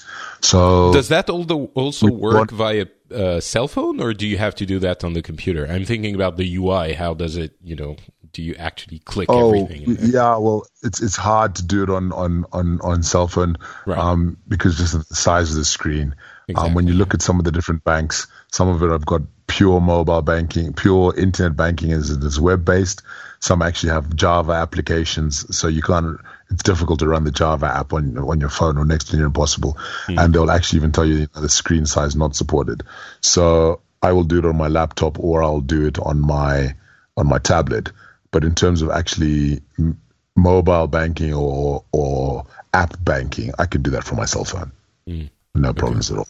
So 0.41 0.93
does 0.93 1.09
that 1.09 1.29
also 1.29 2.07
work 2.07 2.51
via 2.51 2.85
uh, 3.13 3.39
cell 3.39 3.67
phone 3.67 3.99
or 3.99 4.13
do 4.13 4.27
you 4.27 4.37
have 4.37 4.55
to 4.55 4.65
do 4.65 4.79
that 4.79 5.03
on 5.03 5.13
the 5.13 5.21
computer? 5.21 5.65
I'm 5.65 5.85
thinking 5.85 6.15
about 6.15 6.37
the 6.37 6.55
UI. 6.57 6.93
How 6.93 7.13
does 7.13 7.37
it, 7.37 7.55
you 7.61 7.75
know, 7.75 7.95
do 8.31 8.41
you 8.41 8.55
actually 8.55 8.99
click 8.99 9.29
oh, 9.29 9.53
everything? 9.53 9.97
Yeah, 9.99 10.37
well, 10.37 10.65
it's 10.83 11.01
it's 11.01 11.15
hard 11.15 11.55
to 11.55 11.65
do 11.65 11.83
it 11.83 11.89
on 11.89 12.11
on 12.11 12.45
on 12.51 12.79
on 12.81 13.03
cell 13.03 13.27
phone 13.27 13.57
right. 13.85 13.97
um, 13.97 14.37
because 14.47 14.77
just 14.77 14.93
the 15.09 15.15
size 15.15 15.51
of 15.51 15.57
the 15.57 15.65
screen. 15.65 16.15
Exactly. 16.47 16.69
Um, 16.69 16.73
when 16.73 16.87
you 16.87 16.93
look 16.93 17.13
at 17.13 17.21
some 17.21 17.37
of 17.37 17.45
the 17.45 17.51
different 17.51 17.83
banks, 17.83 18.27
some 18.51 18.69
of 18.69 18.81
it 18.81 18.91
I've 18.91 19.05
got 19.05 19.21
pure 19.47 19.79
mobile 19.79 20.21
banking, 20.21 20.73
pure 20.73 21.15
internet 21.17 21.55
banking 21.55 21.91
is 21.91 22.09
is 22.09 22.39
web 22.39 22.65
based. 22.65 23.01
Some 23.39 23.61
actually 23.61 23.91
have 23.91 24.15
Java 24.15 24.53
applications, 24.53 25.55
so 25.55 25.67
you 25.67 25.81
can't. 25.81 26.19
It's 26.49 26.63
difficult 26.63 26.99
to 26.99 27.07
run 27.07 27.23
the 27.23 27.31
Java 27.31 27.67
app 27.67 27.93
on 27.93 28.17
on 28.17 28.39
your 28.39 28.49
phone 28.49 28.77
or 28.77 28.85
next 28.85 29.09
to 29.09 29.17
near 29.17 29.27
impossible. 29.27 29.77
Mm. 30.07 30.23
And 30.23 30.33
they'll 30.33 30.51
actually 30.51 30.77
even 30.77 30.91
tell 30.91 31.05
you, 31.05 31.15
you 31.15 31.27
know, 31.35 31.41
the 31.41 31.49
screen 31.49 31.85
size 31.85 32.15
not 32.15 32.35
supported. 32.35 32.83
So 33.21 33.81
I 34.01 34.13
will 34.13 34.23
do 34.23 34.39
it 34.39 34.45
on 34.45 34.57
my 34.57 34.67
laptop 34.67 35.19
or 35.19 35.43
I'll 35.43 35.61
do 35.61 35.85
it 35.85 35.99
on 35.99 36.21
my 36.21 36.75
on 37.17 37.27
my 37.27 37.37
tablet. 37.37 37.91
But 38.31 38.43
in 38.43 38.55
terms 38.55 38.81
of 38.81 38.89
actually 38.89 39.61
m- 39.77 39.99
mobile 40.35 40.87
banking 40.87 41.33
or 41.33 41.83
or 41.91 42.45
app 42.73 42.93
banking, 43.03 43.51
I 43.59 43.65
can 43.65 43.81
do 43.81 43.91
that 43.91 44.03
from 44.03 44.17
my 44.17 44.25
cell 44.25 44.45
phone. 44.45 44.71
Mm. 45.07 45.29
No 45.55 45.73
problems 45.73 46.11
okay. 46.11 46.19
at 46.19 46.19
all. 46.19 46.27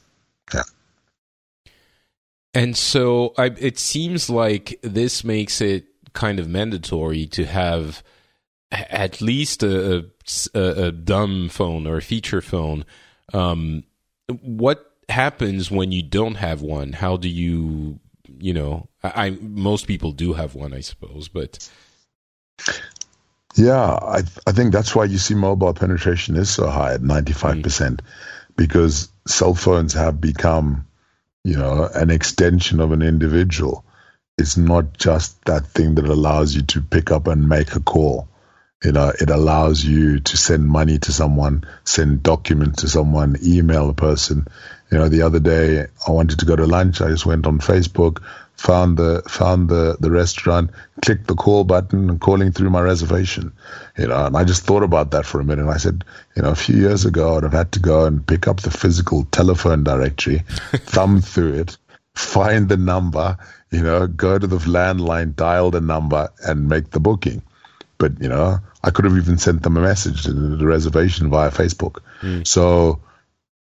Yeah. 0.54 1.72
And 2.54 2.78
so 2.78 3.34
I, 3.38 3.46
it 3.58 3.78
seems 3.78 4.30
like 4.30 4.80
this 4.82 5.24
makes 5.24 5.62
it 5.62 5.86
kind 6.14 6.40
of 6.40 6.48
mandatory 6.48 7.26
to 7.28 7.46
have 7.46 8.04
at 8.72 9.22
least 9.22 9.64
a, 9.64 10.06
a, 10.54 10.60
a 10.60 10.92
dumb 10.92 11.50
phone 11.50 11.86
or 11.88 11.98
a 11.98 12.02
feature 12.02 12.42
phone. 12.42 12.86
Um, 13.34 13.84
what 14.42 14.94
happens 15.10 15.70
when 15.72 15.92
you 15.92 16.02
don't 16.02 16.36
have 16.36 16.62
one? 16.62 16.94
How 16.94 17.18
do 17.18 17.28
you, 17.28 18.00
you 18.40 18.54
know, 18.54 18.88
I, 19.04 19.28
I 19.28 19.30
most 19.42 19.88
people 19.88 20.12
do 20.12 20.34
have 20.34 20.56
one, 20.56 20.74
I 20.74 20.82
suppose, 20.82 21.28
but 21.28 21.70
yeah, 23.56 23.94
I 24.02 24.24
I 24.48 24.52
think 24.52 24.72
that's 24.72 24.96
why 24.96 25.06
you 25.06 25.18
see 25.18 25.36
mobile 25.36 25.74
penetration 25.74 26.36
is 26.36 26.50
so 26.50 26.70
high 26.70 26.94
at 26.94 27.02
ninety 27.02 27.34
five 27.34 27.62
percent, 27.62 28.02
mm. 28.02 28.56
because 28.56 29.10
cell 29.28 29.54
phones 29.54 29.94
have 29.94 30.22
become, 30.22 30.88
you 31.44 31.58
know, 31.58 31.90
an 31.94 32.10
extension 32.10 32.80
of 32.80 32.92
an 32.92 33.02
individual. 33.02 33.84
It's 34.38 34.56
not 34.56 34.98
just 34.98 35.44
that 35.46 35.66
thing 35.68 35.96
that 35.96 36.06
allows 36.06 36.56
you 36.56 36.62
to 36.62 36.82
pick 36.82 37.12
up 37.12 37.28
and 37.28 37.50
make 37.50 37.76
a 37.76 37.82
call. 37.82 38.30
You 38.84 38.94
know, 38.94 39.12
it 39.20 39.30
allows 39.30 39.84
you 39.84 40.22
to 40.22 40.38
send 40.38 40.66
money 40.66 41.00
to 41.00 41.12
someone, 41.12 41.66
send 41.84 42.24
documents 42.24 42.84
to 42.84 42.88
someone, 42.88 43.36
email 43.44 43.90
a 43.90 43.94
person. 43.94 44.48
You 44.90 45.00
know, 45.00 45.10
the 45.10 45.24
other 45.24 45.42
day 45.42 45.88
I 46.08 46.12
wanted 46.12 46.40
to 46.40 46.46
go 46.46 46.56
to 46.56 46.66
lunch. 46.66 47.02
I 47.02 47.10
just 47.10 47.26
went 47.26 47.46
on 47.46 47.60
Facebook, 47.60 48.24
found 48.60 48.98
the 48.98 49.24
found 49.28 49.70
the 49.70 49.96
the 50.00 50.12
restaurant, 50.12 50.70
clicked 51.02 51.28
the 51.28 51.36
call 51.36 51.64
button, 51.64 52.10
and 52.10 52.20
calling 52.20 52.52
through 52.52 52.70
my 52.70 52.82
reservation. 52.82 53.54
You 53.98 54.08
know, 54.08 54.26
and 54.26 54.36
I 54.36 54.44
just 54.44 54.64
thought 54.64 54.84
about 54.84 55.12
that 55.12 55.26
for 55.26 55.40
a 55.40 55.46
minute. 55.46 55.62
And 55.62 55.72
I 55.72 55.78
said, 55.78 56.04
you 56.36 56.42
know, 56.42 56.50
a 56.50 56.56
few 56.56 56.76
years 56.76 57.06
ago, 57.06 57.38
I'd 57.38 57.44
have 57.44 57.54
had 57.54 57.72
to 57.74 57.80
go 57.80 58.06
and 58.06 58.26
pick 58.26 58.48
up 58.48 58.62
the 58.62 58.72
physical 58.72 59.24
telephone 59.32 59.84
directory, 59.84 60.40
thumb 60.74 61.22
through 61.22 61.54
it, 61.54 61.78
find 62.16 62.68
the 62.68 62.78
number, 62.78 63.38
you 63.72 63.82
know, 63.82 64.08
go 64.08 64.38
to 64.38 64.48
the 64.48 64.58
landline, 64.58 65.36
dial 65.36 65.72
the 65.72 65.82
number, 65.82 66.30
and 66.46 66.68
make 66.68 66.92
the 66.92 67.00
booking. 67.00 67.42
But 67.98 68.22
you 68.22 68.28
know, 68.28 68.60
I 68.84 68.92
could 68.92 69.06
have 69.06 69.16
even 69.16 69.38
sent 69.38 69.64
them 69.64 69.78
a 69.78 69.82
message 69.82 70.24
to 70.24 70.34
the 70.34 70.66
reservation 70.66 71.30
via 71.30 71.50
Facebook. 71.50 72.00
Mm. 72.22 72.46
So 72.46 73.00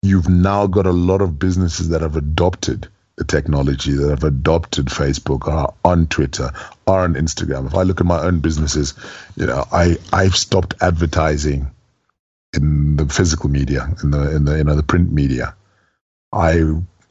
you've 0.02 0.30
now 0.30 0.68
got 0.68 0.86
a 0.86 0.92
lot 0.92 1.22
of 1.22 1.38
businesses 1.38 1.90
that 1.90 2.02
have 2.02 2.16
adopted 2.16 2.88
the 3.18 3.24
technology 3.24 3.94
that 3.94 4.10
have 4.10 4.24
adopted 4.24 4.88
Facebook 4.88 5.48
are 5.48 5.74
on 5.86 6.08
Twitter, 6.08 6.52
are 6.86 7.04
on 7.04 7.14
Instagram. 7.14 7.68
If 7.68 7.76
I 7.76 7.84
look 7.84 8.02
at 8.02 8.06
my 8.06 8.22
own 8.22 8.40
businesses, 8.40 8.94
you 9.36 9.46
know, 9.46 9.66
I 9.72 9.98
I've 10.12 10.36
stopped 10.36 10.76
advertising 10.82 11.72
in 12.54 12.98
the 12.98 13.06
physical 13.08 13.50
media, 13.50 13.88
in 14.04 14.12
the 14.12 14.36
in 14.36 14.46
the 14.46 14.58
you 14.58 14.64
know 14.64 14.76
the 14.76 14.84
print 14.84 15.12
media. 15.12 15.56
I 16.34 16.62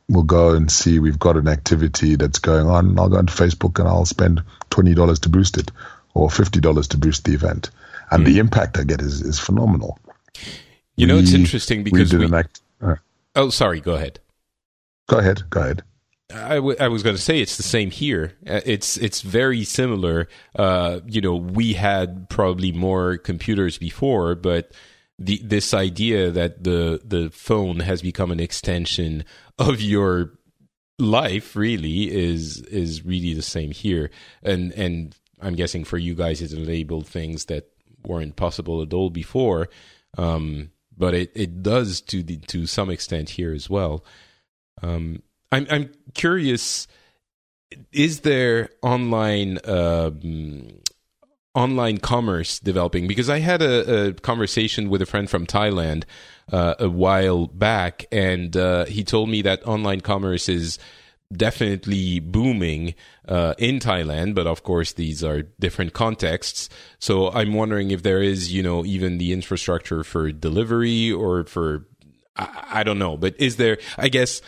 will 0.09 0.22
go 0.22 0.55
and 0.55 0.70
see 0.70 0.98
we've 0.98 1.18
got 1.18 1.39
an 1.39 1.48
activity 1.48 2.16
that's 2.16 2.39
going 2.39 2.66
on. 2.66 2.98
I'll 2.98 3.09
go 3.09 3.18
into 3.18 3.32
Facebook 3.32 3.78
and 3.78 3.89
I'll 3.89 4.05
spend 4.05 4.43
twenty 4.68 4.94
dollars 4.94 5.20
to 5.20 5.31
boost 5.31 5.56
it, 5.56 5.70
or 6.12 6.31
fifty 6.31 6.60
dollars 6.60 6.89
to 6.89 6.98
boost 6.98 7.24
the 7.24 7.32
event, 7.32 7.70
and 8.10 8.22
mm. 8.22 8.26
the 8.26 8.39
impact 8.40 8.78
I 8.78 8.85
get 8.85 9.01
is 9.01 9.22
is 9.22 9.39
phenomenal. 9.39 9.98
You 10.97 11.06
know, 11.06 11.16
we, 11.16 11.22
it's 11.22 11.32
interesting 11.32 11.82
because 11.82 12.12
we, 12.12 12.26
we 12.26 12.36
act, 12.36 12.60
uh, 12.81 12.97
oh, 13.35 13.48
sorry, 13.48 13.81
go 13.81 13.94
ahead. 13.94 14.20
Go 15.09 15.18
ahead. 15.18 15.43
Go 15.48 15.60
ahead. 15.60 15.82
I, 16.33 16.57
w- 16.57 16.77
I 16.81 16.89
was 16.89 17.03
going 17.03 17.17
to 17.17 17.23
say 17.23 17.41
it's 17.41 17.57
the 17.57 17.63
same 17.63 17.91
here. 17.91 18.33
Uh, 18.47 18.61
it's 18.65 18.97
it's 18.97 19.21
very 19.21 19.65
similar. 19.65 20.29
Uh, 20.57 21.01
you 21.07 21.21
know, 21.21 21.37
we 21.37 21.75
had 21.75 22.29
probably 22.31 22.73
more 22.73 23.19
computers 23.19 23.79
before, 23.79 24.35
but 24.35 24.73
the 25.19 25.41
this 25.45 25.75
idea 25.75 26.31
that 26.31 26.65
the 26.65 27.01
the 27.05 27.31
phone 27.31 27.81
has 27.81 28.03
become 28.03 28.31
an 28.31 28.41
extension 28.41 29.25
of 29.59 29.81
your 29.81 30.33
life 30.99 31.57
really 31.57 32.11
is 32.11 32.63
is 32.63 33.05
really 33.05 33.35
the 33.35 33.43
same 33.43 33.71
here. 33.71 34.11
And 34.43 34.73
and 34.73 35.15
I'm 35.41 35.55
guessing 35.55 35.85
for 35.85 35.99
you 35.99 36.15
guys, 36.15 36.41
it 36.41 36.53
enabled 36.53 37.07
things 37.07 37.47
that 37.47 37.69
weren't 38.07 38.37
possible 38.37 38.83
at 38.83 38.95
all 38.95 39.11
before. 39.11 39.69
Um, 40.17 40.71
but 40.97 41.15
it, 41.15 41.33
it 41.35 41.63
does 41.63 42.01
to 42.03 42.23
the, 42.23 42.37
to 42.37 42.67
some 42.67 42.89
extent 42.89 43.31
here 43.31 43.53
as 43.53 43.69
well. 43.69 44.05
Um, 44.83 45.23
I'm 45.55 45.66
I'm 45.70 45.90
curious. 46.14 46.89
Is 47.93 48.20
there 48.20 48.70
online 48.82 49.59
um, 49.64 50.68
online 51.55 51.98
commerce 51.98 52.59
developing? 52.59 53.06
Because 53.06 53.31
I 53.31 53.39
had 53.39 53.62
a, 53.62 54.09
a, 54.09 54.12
conversation 54.14 54.90
with 54.90 55.01
a 55.01 55.06
friend 55.06 55.31
from 55.31 55.47
Thailand 55.47 56.05
uh, 56.52 56.74
a 56.81 56.89
while 56.89 57.47
back, 57.47 58.05
and 58.10 58.56
uh, 58.56 58.85
he 58.86 59.05
told 59.05 59.28
me 59.28 59.43
that 59.43 59.66
online 59.66 60.01
commerce 60.01 60.48
is 60.48 60.78
definitely 61.32 62.20
booming 62.20 62.94
uh, 63.28 63.55
in 63.59 63.78
Thailand, 63.78 64.35
but 64.35 64.47
of 64.47 64.62
course 64.62 64.93
these 64.93 65.22
are 65.22 65.43
different 65.43 65.93
contexts. 65.93 66.68
So 66.98 67.31
I'm 67.31 67.55
wondering 67.55 67.90
if 67.93 68.02
there 68.02 68.22
is, 68.22 68.52
you 68.52 68.62
know, 68.62 68.85
even 68.85 69.18
the 69.18 69.32
infrastructure 69.32 70.05
for 70.05 70.31
delivery 70.32 71.10
or 71.10 71.44
for 71.44 71.86
I, 72.36 72.81
I 72.81 72.82
don't 72.82 72.98
know, 72.98 73.16
but 73.16 73.35
is 73.39 73.56
there? 73.56 73.78
I 73.97 74.09
guess 74.09 74.43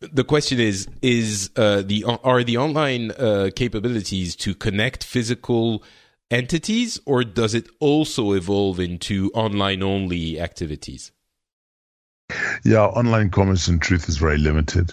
the 0.00 0.24
question 0.24 0.60
is 0.60 0.88
is 1.02 1.50
uh, 1.56 1.82
the 1.84 2.04
are 2.22 2.44
the 2.44 2.56
online 2.56 3.10
uh, 3.12 3.50
capabilities 3.54 4.36
to 4.36 4.54
connect 4.54 5.04
physical 5.04 5.82
entities 6.30 7.00
or 7.06 7.24
does 7.24 7.54
it 7.54 7.68
also 7.80 8.32
evolve 8.32 8.78
into 8.78 9.30
online 9.34 9.82
only 9.82 10.40
activities? 10.40 11.12
Yeah 12.64 12.84
online 12.84 13.30
commerce 13.30 13.68
in 13.68 13.78
truth 13.80 14.08
is 14.08 14.18
very 14.18 14.38
limited. 14.38 14.92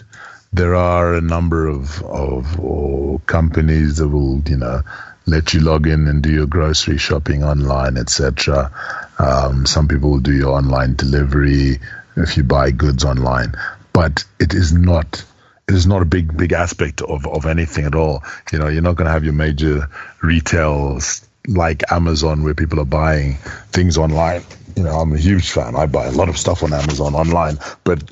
There 0.52 0.74
are 0.74 1.14
a 1.14 1.20
number 1.20 1.68
of 1.68 2.02
of 2.02 3.26
companies 3.26 3.98
that 3.98 4.08
will 4.08 4.42
you 4.48 4.56
know 4.56 4.82
let 5.26 5.52
you 5.52 5.60
log 5.60 5.86
in 5.86 6.06
and 6.06 6.22
do 6.22 6.30
your 6.30 6.46
grocery 6.46 6.96
shopping 6.98 7.42
online 7.42 7.96
etc 7.96 8.70
um, 9.18 9.66
some 9.66 9.88
people 9.88 10.10
will 10.10 10.20
do 10.20 10.32
your 10.32 10.56
online 10.56 10.94
delivery 10.94 11.80
if 12.16 12.36
you 12.36 12.44
buy 12.44 12.70
goods 12.70 13.04
online 13.04 13.52
but 13.96 14.26
it 14.38 14.52
is 14.52 14.74
not 14.74 15.24
it 15.66 15.74
is 15.74 15.86
not 15.86 16.02
a 16.02 16.04
big 16.04 16.36
big 16.36 16.52
aspect 16.52 17.00
of, 17.00 17.26
of 17.26 17.46
anything 17.46 17.86
at 17.86 17.94
all. 17.94 18.22
You 18.52 18.58
know, 18.58 18.68
you're 18.68 18.82
not 18.82 18.96
going 18.96 19.06
to 19.06 19.10
have 19.10 19.24
your 19.24 19.32
major 19.32 19.88
retails 20.22 21.26
like 21.48 21.90
Amazon 21.90 22.44
where 22.44 22.52
people 22.52 22.78
are 22.78 22.84
buying 22.84 23.36
things 23.72 23.96
online. 23.96 24.42
You 24.76 24.82
know, 24.82 24.90
I'm 24.90 25.14
a 25.14 25.18
huge 25.18 25.50
fan. 25.50 25.74
I 25.76 25.86
buy 25.86 26.04
a 26.04 26.12
lot 26.12 26.28
of 26.28 26.36
stuff 26.36 26.62
on 26.62 26.74
Amazon 26.74 27.14
online, 27.14 27.58
but 27.84 28.02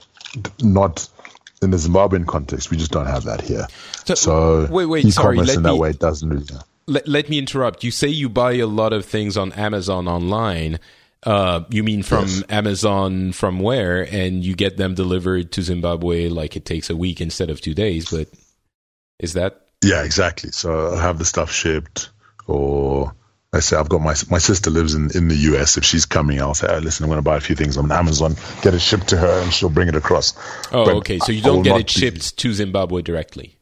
not 0.62 1.06
in 1.60 1.70
the 1.70 1.76
Zimbabwean 1.76 2.26
context. 2.26 2.70
We 2.70 2.78
just 2.78 2.90
don't 2.90 3.06
have 3.06 3.24
that 3.24 3.42
here. 3.42 3.66
So, 4.06 4.14
so 4.14 4.68
wait, 4.70 4.86
wait, 4.86 5.12
sorry. 5.12 5.38
in 5.38 5.44
that 5.44 5.74
me, 5.74 5.78
way 5.78 5.92
doesn't 5.92 6.26
really. 6.26 6.46
Let, 6.86 7.06
let 7.06 7.28
me 7.28 7.38
interrupt. 7.38 7.84
You 7.84 7.90
say 7.90 8.08
you 8.08 8.30
buy 8.30 8.54
a 8.54 8.66
lot 8.66 8.94
of 8.94 9.04
things 9.04 9.36
on 9.36 9.52
Amazon 9.52 10.08
online. 10.08 10.78
Uh, 11.24 11.64
you 11.70 11.82
mean 11.82 12.02
from 12.02 12.26
yes. 12.26 12.42
Amazon 12.50 13.32
from 13.32 13.58
where? 13.58 14.02
And 14.02 14.44
you 14.44 14.54
get 14.54 14.76
them 14.76 14.94
delivered 14.94 15.52
to 15.52 15.62
Zimbabwe 15.62 16.28
like 16.28 16.56
it 16.56 16.64
takes 16.64 16.90
a 16.90 16.96
week 16.96 17.20
instead 17.20 17.50
of 17.50 17.60
two 17.60 17.74
days. 17.74 18.10
But 18.10 18.28
is 19.18 19.32
that? 19.32 19.68
Yeah, 19.82 20.04
exactly. 20.04 20.50
So 20.50 20.94
I 20.94 21.00
have 21.00 21.18
the 21.18 21.24
stuff 21.24 21.50
shipped, 21.50 22.10
or 22.46 23.14
I 23.54 23.60
say 23.60 23.76
I've 23.76 23.88
got 23.88 24.00
my 24.00 24.14
my 24.30 24.38
sister 24.38 24.70
lives 24.70 24.94
in, 24.94 25.10
in 25.16 25.28
the 25.28 25.36
US. 25.52 25.76
If 25.76 25.84
she's 25.84 26.06
coming, 26.06 26.40
I'll 26.40 26.54
say, 26.54 26.66
oh, 26.68 26.78
listen, 26.78 27.04
I'm 27.04 27.08
going 27.08 27.18
to 27.18 27.22
buy 27.22 27.36
a 27.36 27.40
few 27.40 27.56
things 27.56 27.76
on 27.76 27.90
Amazon, 27.90 28.36
get 28.62 28.74
it 28.74 28.80
shipped 28.80 29.08
to 29.08 29.16
her, 29.16 29.42
and 29.42 29.52
she'll 29.52 29.70
bring 29.70 29.88
it 29.88 29.94
across. 29.94 30.34
Oh, 30.72 30.84
but 30.84 30.94
okay. 30.96 31.18
So 31.20 31.32
you 31.32 31.42
don't 31.42 31.62
get 31.62 31.80
it 31.80 31.88
shipped 31.88 32.36
be... 32.36 32.42
to 32.42 32.52
Zimbabwe 32.52 33.02
directly. 33.02 33.56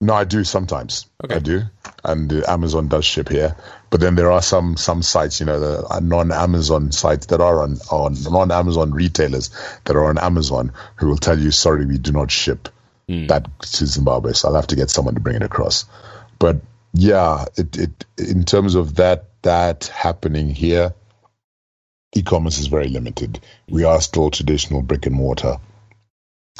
No, 0.00 0.14
I 0.14 0.24
do 0.24 0.44
sometimes. 0.44 1.06
Okay. 1.24 1.34
I 1.34 1.38
do, 1.40 1.62
and 2.04 2.32
uh, 2.32 2.42
Amazon 2.48 2.88
does 2.88 3.04
ship 3.04 3.28
here. 3.28 3.56
But 3.90 4.00
then 4.00 4.16
there 4.16 4.30
are 4.30 4.42
some 4.42 4.76
some 4.76 5.02
sites, 5.02 5.40
you 5.40 5.46
know, 5.46 5.60
the 5.60 6.00
non-Amazon 6.00 6.92
sites 6.92 7.26
that 7.26 7.40
are 7.40 7.62
on 7.62 7.78
on 7.90 8.16
non-Amazon 8.22 8.92
retailers 8.92 9.50
that 9.84 9.96
are 9.96 10.06
on 10.06 10.18
Amazon 10.18 10.72
who 10.96 11.08
will 11.08 11.16
tell 11.16 11.38
you, 11.38 11.50
sorry, 11.50 11.86
we 11.86 11.98
do 11.98 12.12
not 12.12 12.30
ship 12.30 12.68
mm. 13.08 13.28
that 13.28 13.46
to 13.60 13.86
Zimbabwe, 13.86 14.32
so 14.32 14.48
I'll 14.48 14.54
have 14.54 14.66
to 14.68 14.76
get 14.76 14.90
someone 14.90 15.14
to 15.14 15.20
bring 15.20 15.36
it 15.36 15.42
across. 15.42 15.86
But 16.38 16.60
yeah, 16.92 17.46
it 17.56 17.76
it 17.78 18.04
in 18.18 18.44
terms 18.44 18.74
of 18.74 18.96
that 18.96 19.24
that 19.42 19.86
happening 19.86 20.50
here, 20.50 20.92
e-commerce 22.14 22.58
is 22.58 22.66
very 22.66 22.88
limited. 22.88 23.40
We 23.68 23.84
are 23.84 24.00
still 24.00 24.30
traditional 24.30 24.82
brick 24.82 25.06
and 25.06 25.14
mortar 25.14 25.58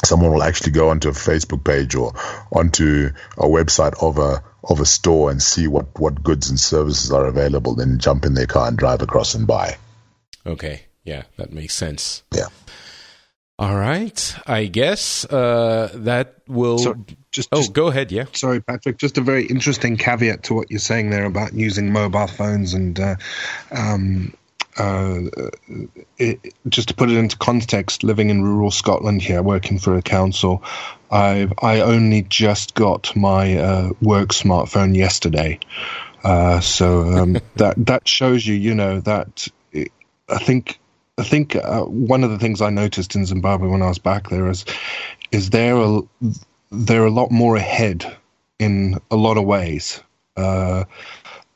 someone 0.05 0.31
will 0.31 0.43
actually 0.43 0.71
go 0.71 0.89
onto 0.89 1.09
a 1.09 1.13
Facebook 1.13 1.63
page 1.63 1.95
or 1.95 2.13
onto 2.51 3.09
a 3.37 3.45
website 3.45 4.01
of 4.01 4.17
a 4.17 4.43
of 4.63 4.79
a 4.79 4.85
store 4.85 5.31
and 5.31 5.41
see 5.41 5.67
what 5.67 5.99
what 5.99 6.23
goods 6.23 6.49
and 6.49 6.59
services 6.59 7.11
are 7.11 7.25
available, 7.25 7.75
then 7.75 7.99
jump 7.99 8.25
in 8.25 8.33
their 8.33 8.47
car 8.47 8.67
and 8.67 8.77
drive 8.77 9.01
across 9.01 9.35
and 9.35 9.47
buy. 9.47 9.77
Okay, 10.45 10.81
yeah, 11.03 11.23
that 11.37 11.51
makes 11.51 11.73
sense. 11.73 12.23
Yeah. 12.33 12.47
All 13.59 13.75
right. 13.75 14.35
I 14.47 14.67
guess 14.67 15.25
uh, 15.25 15.89
that 15.93 16.35
will. 16.47 16.77
So, 16.77 16.95
just, 17.29 17.49
oh, 17.51 17.57
just, 17.57 17.73
go 17.73 17.87
ahead. 17.87 18.09
Yeah. 18.09 18.23
Sorry, 18.31 18.61
Patrick. 18.61 18.97
Just 18.97 19.17
a 19.17 19.21
very 19.21 19.45
interesting 19.45 19.97
caveat 19.97 20.43
to 20.43 20.53
what 20.53 20.71
you're 20.71 20.79
saying 20.79 21.09
there 21.09 21.25
about 21.25 21.53
using 21.53 21.91
mobile 21.91 22.27
phones 22.27 22.73
and 22.73 22.97
uh, 22.97 23.15
um, 23.69 24.33
uh, 24.79 25.49
it, 26.17 26.53
just 26.67 26.87
to 26.87 26.93
put 26.93 27.09
it 27.09 27.17
into 27.17 27.37
context, 27.37 28.03
living 28.03 28.29
in 28.29 28.41
rural 28.41 28.71
Scotland 28.71 29.21
here, 29.21 29.43
working 29.43 29.77
for 29.77 29.97
a 29.97 30.01
council, 30.01 30.63
I 31.11 31.49
I 31.61 31.81
only 31.81 32.23
just 32.23 32.75
got 32.75 33.15
my 33.15 33.57
uh, 33.57 33.89
work 34.01 34.29
smartphone 34.29 34.95
yesterday, 34.95 35.59
uh, 36.23 36.59
so 36.59 37.01
um, 37.01 37.33
that 37.55 37.75
that 37.85 38.07
shows 38.07 38.45
you, 38.45 38.55
you 38.55 38.73
know, 38.73 38.99
that 39.01 39.47
it, 39.71 39.91
I 40.29 40.37
think 40.37 40.79
I 41.17 41.23
think 41.23 41.55
uh, 41.55 41.81
one 41.83 42.23
of 42.23 42.31
the 42.31 42.39
things 42.39 42.61
I 42.61 42.69
noticed 42.69 43.15
in 43.15 43.25
Zimbabwe 43.25 43.67
when 43.67 43.81
I 43.81 43.87
was 43.89 43.99
back 43.99 44.29
there 44.29 44.49
is 44.49 44.65
is 45.31 45.49
they're 45.49 45.77
a, 45.77 46.01
they're 46.71 47.05
a 47.05 47.11
lot 47.11 47.31
more 47.31 47.55
ahead 47.55 48.17
in 48.57 48.97
a 49.11 49.15
lot 49.15 49.37
of 49.37 49.45
ways. 49.45 50.01
Uh, 50.37 50.85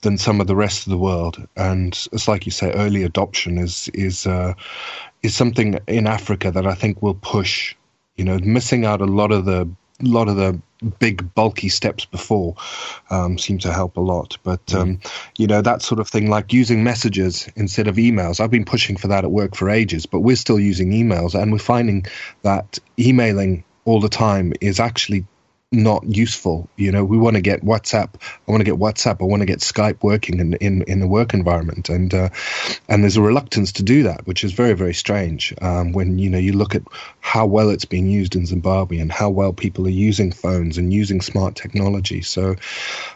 than 0.04 0.18
some 0.18 0.40
of 0.40 0.48
the 0.48 0.56
rest 0.56 0.86
of 0.86 0.92
the 0.92 0.98
world, 0.98 1.46
and 1.56 2.08
it's 2.12 2.28
like 2.28 2.46
you 2.46 2.52
say, 2.52 2.72
early 2.74 3.04
adoption 3.04 3.58
is 3.58 3.90
is 3.94 4.28
uh, 4.28 4.54
is 5.24 5.36
something 5.36 5.80
in 5.88 6.08
Africa 6.08 6.52
that 6.52 6.68
I 6.68 6.76
think 6.76 7.02
will 7.02 7.16
push. 7.16 7.76
You 8.16 8.26
know, 8.26 8.38
missing 8.40 8.86
out 8.86 9.02
a 9.02 9.06
lot 9.06 9.32
of 9.32 9.46
the 9.46 9.68
lot 10.02 10.28
of 10.28 10.36
the 10.36 10.60
big 11.00 11.34
bulky 11.34 11.70
steps 11.70 12.06
before 12.06 12.56
um, 13.10 13.38
seem 13.38 13.58
to 13.60 13.72
help 13.72 13.96
a 13.98 14.02
lot. 14.02 14.38
But 14.44 14.66
mm. 14.68 14.80
um, 14.80 15.00
you 15.38 15.48
know 15.48 15.62
that 15.62 15.82
sort 15.82 16.00
of 16.00 16.08
thing, 16.08 16.30
like 16.30 16.54
using 16.54 16.84
messages 16.84 17.50
instead 17.56 17.88
of 17.88 17.96
emails. 17.96 18.40
I've 18.40 18.52
been 18.52 18.66
pushing 18.66 18.98
for 18.98 19.08
that 19.08 19.24
at 19.24 19.32
work 19.32 19.56
for 19.56 19.70
ages, 19.70 20.06
but 20.06 20.20
we're 20.20 20.36
still 20.36 20.60
using 20.60 20.92
emails, 20.92 21.34
and 21.34 21.52
we're 21.52 21.58
finding 21.58 22.06
that 22.44 22.78
emailing 23.00 23.64
all 23.86 24.00
the 24.00 24.10
time 24.10 24.54
is 24.62 24.80
actually 24.80 25.26
not 25.74 26.04
useful. 26.06 26.70
You 26.78 26.92
know, 26.92 27.04
we 27.04 27.18
want 27.18 27.36
to 27.36 27.42
get 27.42 27.64
WhatsApp. 27.64 28.10
I 28.48 28.52
want 28.52 28.62
to 28.62 28.66
get 28.66 28.80
WhatsApp. 28.80 29.22
I 29.22 29.26
want 29.26 29.42
to 29.42 29.46
get 29.46 29.60
Skype 29.60 30.04
working 30.04 30.40
in 30.40 30.54
in, 30.56 30.84
in 30.84 31.00
the 31.00 31.08
work 31.08 31.34
environment, 31.34 31.90
and 31.90 32.14
uh, 32.14 32.30
and 32.88 33.04
there's 33.04 33.18
a 33.18 33.22
reluctance 33.22 33.72
to 33.74 33.84
do 33.84 34.04
that, 34.04 34.26
which 34.28 34.44
is 34.44 34.54
very 34.54 34.74
very 34.74 34.94
strange. 34.94 35.54
Um, 35.62 35.92
when 35.92 36.20
you 36.20 36.30
know 36.30 36.38
you 36.38 36.54
look 36.54 36.76
at 36.76 36.84
how 37.22 37.46
well 37.46 37.70
it's 37.70 37.86
being 37.86 38.08
used 38.08 38.36
in 38.36 38.46
Zimbabwe 38.46 39.00
and 39.00 39.12
how 39.12 39.30
well 39.30 39.54
people 39.54 39.86
are 39.88 39.90
using 39.90 40.32
phones 40.32 40.78
and 40.78 40.94
using 40.94 41.22
smart 41.22 41.56
technology. 41.56 42.22
So 42.22 42.56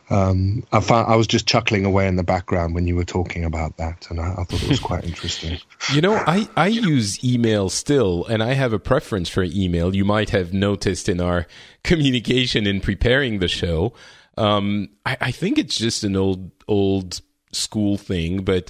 um, 0.09 0.63
I 0.71 0.79
found 0.79 1.11
I 1.11 1.15
was 1.15 1.27
just 1.27 1.47
chuckling 1.47 1.85
away 1.85 2.07
in 2.07 2.15
the 2.15 2.23
background 2.23 2.73
when 2.73 2.87
you 2.87 2.95
were 2.95 3.05
talking 3.05 3.43
about 3.43 3.77
that, 3.77 4.07
and 4.09 4.19
I, 4.19 4.31
I 4.31 4.43
thought 4.43 4.63
it 4.63 4.69
was 4.69 4.79
quite 4.79 5.03
interesting. 5.11 5.59
You 5.93 6.01
know, 6.01 6.15
I 6.15 6.49
I 6.55 6.67
use 6.67 7.23
email 7.23 7.69
still, 7.69 8.25
and 8.25 8.41
I 8.41 8.53
have 8.53 8.73
a 8.73 8.79
preference 8.79 9.29
for 9.29 9.43
email. 9.43 9.95
You 9.95 10.05
might 10.05 10.31
have 10.31 10.53
noticed 10.53 11.09
in 11.09 11.21
our 11.21 11.47
communication 11.87 12.67
in 12.67 12.81
preparing 12.81 13.39
the 13.39 13.47
show. 13.47 13.93
Um, 14.37 14.89
I, 15.05 15.17
I 15.21 15.31
think 15.31 15.57
it's 15.57 15.77
just 15.77 16.03
an 16.03 16.15
old 16.15 16.51
old 16.67 17.21
school 17.51 17.97
thing, 17.97 18.43
but 18.43 18.69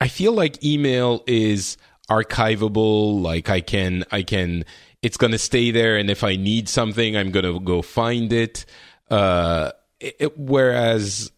I 0.00 0.08
feel 0.08 0.32
like 0.32 0.64
email 0.64 1.22
is 1.26 1.76
archivable. 2.08 3.20
Like 3.20 3.50
I 3.50 3.60
can 3.60 4.04
I 4.10 4.22
can 4.22 4.64
it's 5.02 5.18
going 5.18 5.32
to 5.32 5.38
stay 5.38 5.70
there, 5.70 5.98
and 5.98 6.08
if 6.08 6.24
I 6.24 6.36
need 6.36 6.68
something, 6.68 7.16
I'm 7.16 7.30
going 7.30 7.44
to 7.44 7.60
go 7.60 7.82
find 7.82 8.32
it. 8.32 8.64
Uh, 9.10 9.72
it, 10.00 10.36
whereas 10.38 11.30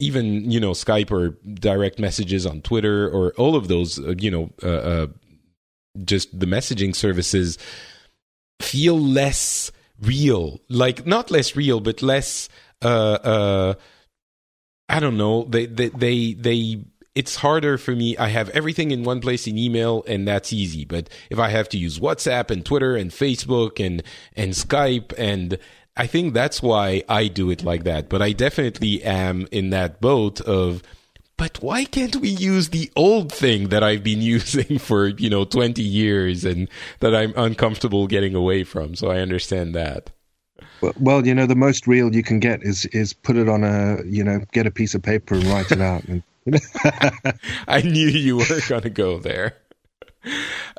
even 0.00 0.50
you 0.50 0.60
know 0.60 0.72
Skype 0.72 1.10
or 1.10 1.38
direct 1.54 1.98
messages 1.98 2.46
on 2.46 2.62
Twitter 2.62 3.08
or 3.08 3.32
all 3.32 3.56
of 3.56 3.68
those 3.68 3.98
uh, 3.98 4.14
you 4.18 4.30
know 4.30 4.50
uh, 4.62 4.66
uh, 4.66 5.06
just 6.04 6.38
the 6.38 6.46
messaging 6.46 6.94
services 6.94 7.58
feel 8.60 8.98
less 8.98 9.70
real 10.00 10.60
like 10.68 11.06
not 11.06 11.30
less 11.30 11.56
real 11.56 11.80
but 11.80 12.02
less 12.02 12.48
uh 12.82 13.18
uh 13.24 13.74
i 14.88 15.00
don't 15.00 15.16
know 15.16 15.44
they 15.44 15.66
they 15.66 15.88
they, 15.88 16.32
they 16.34 16.84
it's 17.18 17.34
harder 17.34 17.78
for 17.78 17.96
me. 17.96 18.16
I 18.16 18.28
have 18.28 18.48
everything 18.50 18.92
in 18.92 19.02
one 19.02 19.20
place 19.20 19.48
in 19.48 19.58
email 19.58 20.04
and 20.06 20.28
that's 20.28 20.52
easy. 20.52 20.84
But 20.84 21.08
if 21.30 21.38
I 21.40 21.48
have 21.48 21.68
to 21.70 21.76
use 21.76 21.98
WhatsApp 21.98 22.48
and 22.48 22.64
Twitter 22.64 22.94
and 22.94 23.10
Facebook 23.10 23.84
and, 23.84 24.04
and 24.36 24.52
Skype 24.52 25.12
and 25.18 25.58
I 25.96 26.06
think 26.06 26.32
that's 26.32 26.62
why 26.62 27.02
I 27.08 27.26
do 27.26 27.50
it 27.50 27.64
like 27.64 27.82
that. 27.82 28.08
But 28.08 28.22
I 28.22 28.30
definitely 28.30 29.02
am 29.02 29.48
in 29.50 29.70
that 29.70 30.00
boat 30.00 30.40
of, 30.42 30.80
but 31.38 31.62
why 31.62 31.84
can't 31.84 32.16
we 32.16 32.28
use 32.28 32.68
the 32.68 32.90
old 32.96 33.32
thing 33.32 33.68
that 33.68 33.82
I've 33.82 34.02
been 34.02 34.20
using 34.36 34.78
for, 34.78 35.06
you 35.06 35.30
know, 35.30 35.44
20 35.46 35.80
years 35.80 36.44
and 36.44 36.68
that 37.00 37.14
I'm 37.14 37.32
uncomfortable 37.36 38.06
getting 38.06 38.34
away 38.34 38.64
from? 38.64 38.94
So 38.94 39.10
I 39.10 39.20
understand 39.20 39.74
that. 39.74 40.10
Well, 41.00 41.26
you 41.26 41.34
know, 41.34 41.46
the 41.46 41.56
most 41.56 41.86
real 41.86 42.14
you 42.14 42.22
can 42.22 42.40
get 42.40 42.62
is 42.62 42.84
is 42.86 43.12
put 43.12 43.36
it 43.36 43.48
on 43.48 43.64
a, 43.64 43.98
you 44.04 44.22
know, 44.22 44.40
get 44.52 44.66
a 44.66 44.70
piece 44.70 44.94
of 44.94 45.02
paper 45.02 45.34
and 45.34 45.44
write 45.44 45.72
it 45.72 45.80
out. 45.80 46.04
And, 46.04 46.22
I 47.68 47.82
knew 47.82 48.08
you 48.08 48.38
were 48.38 48.60
going 48.68 48.82
to 48.82 48.90
go 48.90 49.18
there. 49.18 49.56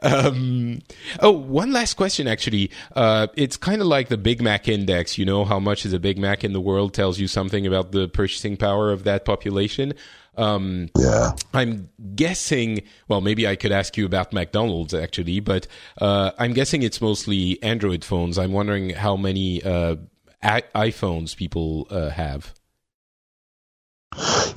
Um, 0.01 0.81
oh, 1.19 1.31
one 1.31 1.71
last 1.71 1.95
question, 1.95 2.27
actually. 2.27 2.71
Uh, 2.95 3.27
it's 3.35 3.57
kind 3.57 3.81
of 3.81 3.87
like 3.87 4.09
the 4.09 4.17
Big 4.17 4.41
Mac 4.41 4.67
index. 4.67 5.17
You 5.17 5.25
know 5.25 5.45
how 5.45 5.59
much 5.59 5.85
is 5.85 5.93
a 5.93 5.99
Big 5.99 6.17
Mac 6.17 6.43
in 6.43 6.53
the 6.53 6.61
world 6.61 6.93
tells 6.93 7.19
you 7.19 7.27
something 7.27 7.65
about 7.65 7.91
the 7.91 8.07
purchasing 8.07 8.57
power 8.57 8.91
of 8.91 9.03
that 9.03 9.25
population. 9.25 9.93
Um, 10.37 10.89
yeah. 10.97 11.31
I'm 11.53 11.89
guessing, 12.15 12.83
well, 13.07 13.21
maybe 13.21 13.47
I 13.47 13.55
could 13.55 13.71
ask 13.71 13.97
you 13.97 14.05
about 14.05 14.31
McDonald's 14.31 14.93
actually, 14.93 15.39
but 15.39 15.67
uh, 15.99 16.31
I'm 16.37 16.53
guessing 16.53 16.83
it's 16.83 17.01
mostly 17.01 17.61
Android 17.61 18.05
phones. 18.05 18.37
I'm 18.37 18.53
wondering 18.53 18.91
how 18.91 19.17
many 19.17 19.61
uh, 19.63 19.97
I- 20.41 20.63
iPhones 20.75 21.35
people 21.35 21.87
uh, 21.89 22.09
have. 22.09 22.53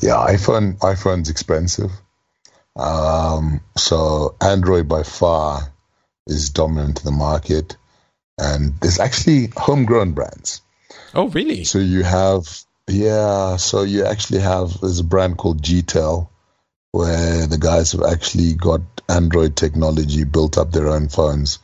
Yeah, 0.01 0.24
iPhone 0.28 0.78
iPhone's 0.78 1.31
expensive. 1.31 1.90
Um, 2.77 3.61
so 3.77 4.36
Android 4.40 4.89
by 4.89 5.03
far 5.03 5.73
is 6.27 6.51
dominant 6.51 7.01
in 7.01 7.05
the 7.05 7.12
market, 7.12 7.77
and 8.39 8.81
there's 8.81 8.99
actually 8.99 9.49
homegrown 9.57 10.12
brands. 10.12 10.62
Oh, 11.15 11.28
really? 11.28 11.65
So 11.65 11.78
you 11.78 12.03
have 12.03 12.65
yeah, 12.93 13.56
so 13.56 13.82
you 13.82 14.05
actually 14.05 14.40
have 14.40 14.81
there's 14.81 15.01
a 15.01 15.05
brand 15.05 15.39
called 15.39 15.62
GTEL 15.62 16.28
where 16.93 17.47
the 17.47 17.59
guys 17.59 17.93
have 17.93 18.02
actually 18.05 18.55
got 18.55 18.81
Android 19.09 19.56
technology 19.56 20.24
built 20.24 20.59
up 20.59 20.70
their 20.70 20.89
own 20.89 21.09
phones, 21.09 21.59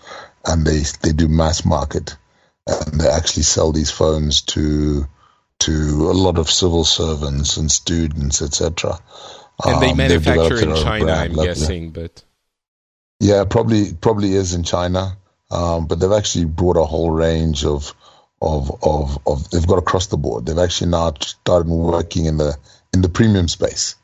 and 0.44 0.66
they 0.66 0.82
they 1.02 1.12
do 1.12 1.28
mass 1.28 1.64
market, 1.64 2.16
and 2.66 3.00
they 3.00 3.08
actually 3.08 3.42
sell 3.42 3.72
these 3.72 3.90
phones 3.90 4.42
to 4.42 5.06
to 5.60 5.72
a 6.10 6.14
lot 6.14 6.38
of 6.38 6.50
civil 6.50 6.84
servants 6.84 7.56
and 7.56 7.70
students, 7.70 8.42
etc. 8.42 8.98
And 9.64 9.82
they 9.82 9.90
um, 9.90 9.96
manufacture 9.96 10.62
in 10.62 10.76
China, 10.76 11.04
brand, 11.04 11.38
I'm 11.38 11.44
guessing, 11.44 11.90
but 11.90 12.22
yeah, 13.20 13.44
probably 13.44 13.92
probably 13.94 14.32
is 14.32 14.54
in 14.54 14.64
China. 14.64 15.16
Um, 15.50 15.86
but 15.86 15.98
they've 15.98 16.12
actually 16.12 16.44
brought 16.44 16.76
a 16.76 16.84
whole 16.84 17.10
range 17.10 17.64
of 17.64 17.94
of 18.40 18.82
of 18.82 19.18
of 19.26 19.50
they've 19.50 19.66
got 19.66 19.78
across 19.78 20.06
the 20.08 20.16
board. 20.16 20.46
They've 20.46 20.58
actually 20.58 20.90
now 20.90 21.12
started 21.20 21.68
working 21.68 22.26
in 22.26 22.36
the 22.36 22.56
in 22.92 23.02
the 23.02 23.08
premium 23.08 23.48
space, 23.48 23.96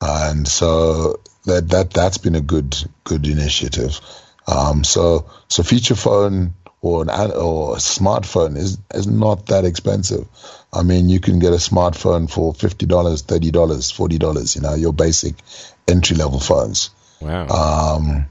and 0.00 0.46
so 0.46 1.20
that 1.46 1.68
that 1.70 1.90
that's 1.90 2.18
been 2.18 2.34
a 2.34 2.40
good 2.40 2.76
good 3.04 3.26
initiative. 3.26 4.00
Um, 4.46 4.84
so 4.84 5.30
so 5.48 5.62
feature 5.62 5.94
phone 5.94 6.54
or 6.80 7.02
an 7.02 7.10
or 7.10 7.74
a 7.74 7.78
smartphone 7.78 8.56
is 8.56 8.78
is 8.94 9.06
not 9.06 9.46
that 9.46 9.64
expensive. 9.64 10.26
I 10.72 10.82
mean, 10.82 11.08
you 11.08 11.20
can 11.20 11.38
get 11.38 11.52
a 11.52 11.56
smartphone 11.56 12.30
for 12.30 12.54
fifty 12.54 12.86
dollars, 12.86 13.22
thirty 13.22 13.50
dollars, 13.50 13.90
forty 13.90 14.18
dollars. 14.18 14.56
You 14.56 14.62
know, 14.62 14.74
your 14.74 14.92
basic 14.92 15.34
entry 15.88 16.16
level 16.16 16.40
phones. 16.40 16.90
Wow. 17.20 17.46
Um, 17.48 18.26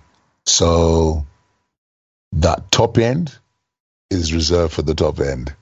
so 0.46 1.26
that 2.34 2.72
top 2.72 2.98
end 2.98 3.38
is 4.12 4.34
reserved 4.34 4.74
for 4.74 4.82
the 4.82 4.96
top 4.96 5.20
end. 5.20 5.54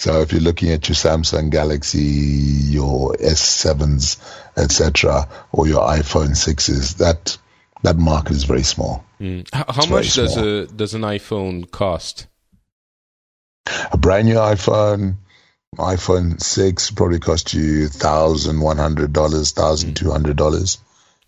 So 0.00 0.20
if 0.20 0.32
you're 0.32 0.40
looking 0.40 0.70
at 0.70 0.88
your 0.88 0.94
Samsung 0.94 1.50
Galaxy, 1.50 1.98
your 1.98 3.14
S7s, 3.14 4.18
etc., 4.56 5.28
or 5.50 5.66
your 5.66 5.80
iPhone 5.80 6.30
6s, 6.30 6.98
that 6.98 7.36
that 7.82 7.96
market 7.96 8.32
is 8.32 8.44
very 8.44 8.62
small. 8.62 9.04
Mm. 9.20 9.48
How, 9.52 9.64
how 9.68 9.86
much 9.86 10.14
does 10.14 10.36
a 10.36 10.66
does 10.66 10.94
an 10.94 11.02
iPhone 11.02 11.68
cost? 11.70 12.26
A 13.92 13.96
brand 13.96 14.28
new 14.28 14.36
iPhone, 14.36 15.16
iPhone 15.76 16.40
6 16.40 16.90
probably 16.92 17.18
cost 17.18 17.52
you 17.52 17.88
thousand 17.88 18.60
one 18.60 18.78
hundred 18.78 19.12
dollars, 19.12 19.50
thousand 19.52 19.94
two 19.94 20.10
hundred 20.10 20.36
dollars. 20.36 20.78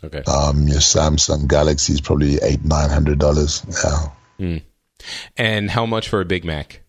Okay. 0.03 0.23
Um, 0.23 0.67
your 0.67 0.79
Samsung 0.79 1.47
Galaxy 1.47 1.93
is 1.93 2.01
probably 2.01 2.39
eight 2.41 2.65
nine 2.65 2.89
hundred 2.89 3.19
dollars. 3.19 3.65
Yeah. 3.69 4.09
Mm. 4.39 4.63
And 5.37 5.71
how 5.71 5.87
much 5.87 6.09
for 6.09 6.21
a 6.21 6.25
Big 6.25 6.45
Mac? 6.45 6.83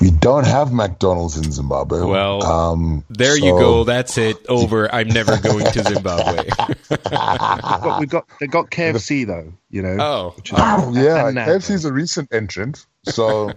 We 0.00 0.10
don't 0.10 0.46
have 0.46 0.72
McDonald's 0.72 1.36
in 1.36 1.52
Zimbabwe. 1.52 2.02
Well, 2.02 2.42
um, 2.42 3.04
there 3.10 3.36
so... 3.36 3.44
you 3.44 3.52
go. 3.52 3.84
That's 3.84 4.16
it. 4.16 4.46
Over. 4.48 4.92
I'm 4.92 5.08
never 5.08 5.36
going 5.36 5.66
to 5.66 5.84
Zimbabwe. 5.84 6.48
but 6.88 8.00
we 8.00 8.06
got 8.06 8.26
they 8.40 8.46
got 8.46 8.70
KFC 8.70 9.26
though. 9.26 9.52
You 9.68 9.82
know. 9.82 9.96
Oh, 10.00 10.34
is, 10.42 10.52
oh 10.54 10.92
yeah. 10.94 11.30
KFC 11.32 11.72
is 11.72 11.84
a 11.84 11.92
recent 11.92 12.32
entrant. 12.32 12.86
So 13.04 13.52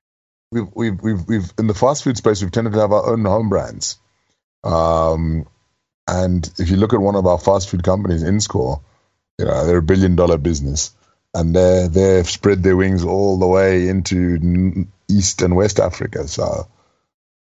we've, 0.52 0.68
we've 0.72 1.02
we've 1.02 1.26
we've 1.26 1.52
in 1.58 1.66
the 1.66 1.74
fast 1.74 2.04
food 2.04 2.16
space 2.16 2.42
we've 2.42 2.52
tended 2.52 2.74
to 2.74 2.80
have 2.80 2.92
our 2.92 3.10
own 3.10 3.24
home 3.24 3.48
brands. 3.48 3.98
Um, 4.62 5.48
and 6.06 6.48
if 6.58 6.70
you 6.70 6.76
look 6.76 6.92
at 6.92 7.00
one 7.00 7.16
of 7.16 7.26
our 7.26 7.38
fast 7.38 7.70
food 7.70 7.82
companies, 7.82 8.22
Innscor, 8.22 8.80
you 9.38 9.46
know 9.46 9.66
they're 9.66 9.78
a 9.78 9.82
billion 9.82 10.14
dollar 10.14 10.38
business, 10.38 10.94
and 11.38 11.54
they 11.54 11.88
they've 11.90 12.28
spread 12.28 12.62
their 12.62 12.76
wings 12.76 13.04
all 13.04 13.38
the 13.38 13.46
way 13.46 13.88
into 13.88 14.86
East 15.08 15.42
and 15.42 15.54
West 15.54 15.78
Africa. 15.78 16.26
So 16.26 16.66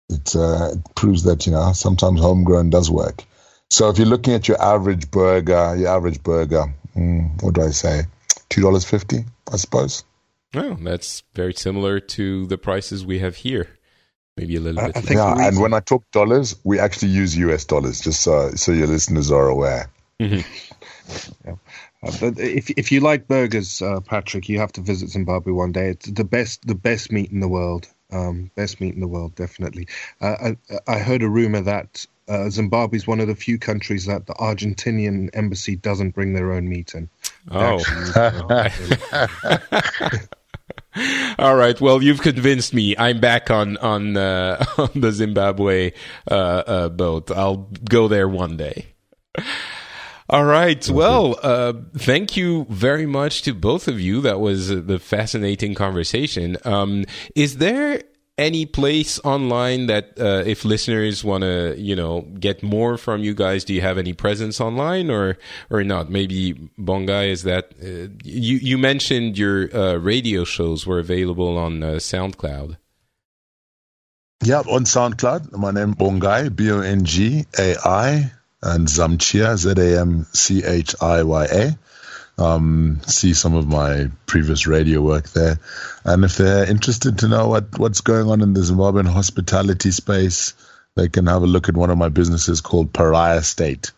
it, 0.10 0.36
uh, 0.36 0.70
it 0.74 0.95
proves 0.95 1.24
that 1.24 1.45
you 1.45 1.52
know 1.52 1.74
sometimes 1.74 2.22
homegrown 2.22 2.70
does 2.70 2.91
work. 2.91 3.24
So 3.70 3.90
if 3.90 3.98
you're 3.98 4.08
looking 4.08 4.34
at 4.34 4.48
your 4.48 4.62
average 4.62 5.10
burger, 5.10 5.76
your 5.76 5.90
average 5.90 6.22
burger, 6.22 6.74
mm, 6.95 7.41
what 7.41 7.56
do 7.56 7.64
I 7.64 7.72
say, 7.72 8.03
two 8.49 8.62
dollars 8.62 8.86
fifty, 8.86 9.26
I 9.52 9.58
suppose. 9.58 10.03
Oh, 10.53 10.76
that's 10.82 11.24
very 11.34 11.53
similar 11.53 11.99
to 11.99 12.45
the 12.48 12.58
prices 12.58 13.06
we 13.06 13.20
have 13.20 13.38
here. 13.38 13.70
Maybe 14.38 14.58
a 14.58 14.60
little 14.60 14.86
bit. 14.86 15.12
I 15.12 15.14
yeah, 15.14 15.48
and 15.48 15.60
when 15.60 15.74
I 15.74 15.80
talk 15.80 16.03
dollars, 16.12 16.56
we 16.64 16.80
actually 16.80 17.12
use 17.12 17.36
US 17.38 17.66
dollars, 17.66 18.02
just 18.02 18.22
so 18.22 18.52
so 18.56 18.72
your 18.74 18.88
listeners 18.88 19.32
are 19.32 19.48
aware. 19.48 19.90
Mm-hmm. 20.20 21.45
yeah. 21.48 21.56
Uh, 22.03 22.11
but 22.19 22.40
if 22.40 22.69
if 22.72 22.91
you 22.91 22.99
like 22.99 23.28
burgers, 23.28 23.82
uh, 23.82 23.99
Patrick, 23.99 24.49
you 24.49 24.60
have 24.60 24.72
to 24.73 24.82
visit 24.82 25.10
Zimbabwe 25.10 25.53
one 25.53 25.72
day. 25.72 25.90
It's 25.90 26.10
the 26.10 26.23
best 26.23 26.68
the 26.68 26.76
best 26.76 27.11
meat 27.11 27.32
in 27.32 27.40
the 27.40 27.48
world. 27.48 27.88
Um, 28.11 28.52
best 28.56 28.82
meat 28.82 28.94
in 28.94 28.99
the 28.99 29.07
world, 29.07 29.36
definitely. 29.36 29.88
Uh, 30.19 30.53
I, 30.69 30.80
I, 30.86 30.99
heard 30.99 31.23
a 31.23 31.30
rumor 31.30 31.61
that 31.61 32.06
uh, 32.28 32.49
Zimbabwe 32.49 32.98
is 32.98 33.07
one 33.07 33.22
of 33.22 33.28
the 33.28 33.36
few 33.36 33.57
countries 33.57 34.06
that 34.06 34.26
the 34.26 34.34
Argentinian 34.34 35.30
embassy 35.34 35.78
doesn't 35.78 36.10
bring 36.10 36.34
their 36.34 36.52
own 36.52 36.68
meat 36.68 36.94
in. 36.94 37.10
Oh. 37.52 37.82
All 41.40 41.56
right. 41.56 41.80
Well, 41.80 42.03
you've 42.03 42.22
convinced 42.22 42.73
me. 42.73 42.98
I'm 42.98 43.22
back 43.22 43.49
on 43.49 43.78
on, 43.78 44.18
uh, 44.18 44.65
on 44.78 44.90
the 44.95 45.14
Zimbabwe 45.14 45.94
uh, 46.30 46.34
uh, 46.34 46.90
boat. 46.90 47.32
I'll 47.32 47.69
go 47.90 48.10
there 48.10 48.28
one 48.28 48.57
day. 48.57 48.88
All 50.32 50.45
right. 50.45 50.90
Well, 50.90 51.38
uh, 51.44 51.74
thank 51.98 52.38
you 52.38 52.66
very 52.70 53.06
much 53.06 53.41
to 53.41 53.53
both 53.53 53.90
of 53.90 53.99
you. 53.99 54.22
That 54.22 54.40
was 54.40 54.70
the 54.70 54.98
fascinating 54.98 55.76
conversation. 55.76 56.56
Um, 56.64 57.03
is 57.36 57.58
there 57.58 58.02
any 58.38 58.66
place 58.66 59.20
online 59.26 59.88
that 59.88 60.18
uh, 60.18 60.41
if 60.45 60.64
listeners 60.64 61.22
want 61.22 61.44
to 61.44 61.76
you 61.78 61.95
know 61.95 62.22
get 62.40 62.64
more 62.64 62.98
from 62.98 63.22
you 63.22 63.34
guys 63.34 63.66
do 63.66 63.74
you 63.74 63.82
have 63.82 63.98
any 63.98 64.14
presence 64.14 64.62
online 64.62 65.12
or 65.12 65.38
or 65.70 65.84
not 65.84 66.10
maybe 66.10 66.53
bongai 66.80 67.30
is 67.30 67.44
that 67.44 67.74
uh, 67.84 68.08
you 68.24 68.58
you 68.58 68.78
mentioned 68.78 69.38
your 69.38 69.70
uh, 69.76 69.95
radio 69.95 70.44
shows 70.44 70.88
were 70.88 70.98
available 70.98 71.58
on 71.58 71.84
uh, 71.84 71.88
soundcloud 71.95 72.78
yeah 74.44 74.62
on 74.62 74.86
soundcloud 74.86 75.52
my 75.52 75.70
name 75.70 75.94
bongai 75.94 76.56
b-o-n-g-a-i 76.56 78.32
and 78.62 78.88
Zamchiya, 78.88 79.58
Z 79.58 79.72
A 79.78 80.02
M 80.02 80.26
C 80.34 80.64
H 80.64 80.96
I 81.02 81.24
Y 81.24 81.46
A. 81.46 81.78
Um, 82.38 83.02
see 83.06 83.34
some 83.34 83.54
of 83.54 83.68
my 83.68 84.10
previous 84.26 84.66
radio 84.66 85.02
work 85.02 85.30
there. 85.30 85.60
And 86.06 86.24
if 86.24 86.38
they're 86.38 86.70
interested 86.70 87.20
to 87.20 87.28
know 87.28 87.50
what, 87.50 87.78
what's 87.78 88.02
going 88.02 88.30
on 88.30 88.42
in 88.42 88.54
the 88.54 88.62
Zimbabwean 88.62 89.08
hospitality 89.08 89.92
space, 89.92 90.54
they 90.96 91.08
can 91.08 91.28
have 91.28 91.44
a 91.44 91.48
look 91.48 91.70
at 91.70 91.78
one 91.78 91.90
of 91.90 91.98
my 91.98 92.10
businesses 92.10 92.62
called 92.62 92.94
Pariah 92.94 93.44
State. 93.44 93.92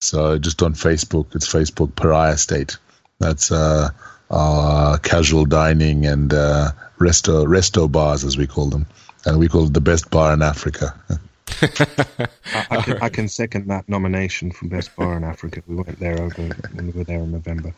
So 0.00 0.38
just 0.38 0.62
on 0.62 0.74
Facebook, 0.74 1.34
it's 1.34 1.52
Facebook 1.52 1.94
Pariah 1.94 2.38
State. 2.38 2.78
That's 3.18 3.52
uh, 3.52 3.90
our 4.30 4.98
casual 4.98 5.44
dining 5.44 6.06
and 6.06 6.32
uh, 6.32 6.72
resto 6.98 7.46
resto 7.46 7.90
bars, 7.90 8.24
as 8.24 8.36
we 8.36 8.46
call 8.46 8.68
them, 8.68 8.86
and 9.24 9.38
we 9.38 9.48
call 9.48 9.66
it 9.66 9.74
the 9.74 9.80
best 9.80 10.10
bar 10.10 10.32
in 10.32 10.42
Africa. 10.42 10.94
I, 11.48 11.66
I, 12.70 12.82
can, 12.82 12.98
I, 13.02 13.08
can, 13.08 13.28
second 13.28 13.68
that 13.68 13.88
nomination 13.88 14.50
for 14.50 14.66
best 14.66 14.94
bar 14.96 15.16
in 15.16 15.24
Africa. 15.24 15.62
We 15.66 15.76
went 15.76 15.98
there 15.98 16.20
over 16.20 16.42
when 16.72 16.86
we 16.86 16.92
were 16.92 17.04
there 17.04 17.20
in 17.20 17.32
November. 17.32 17.74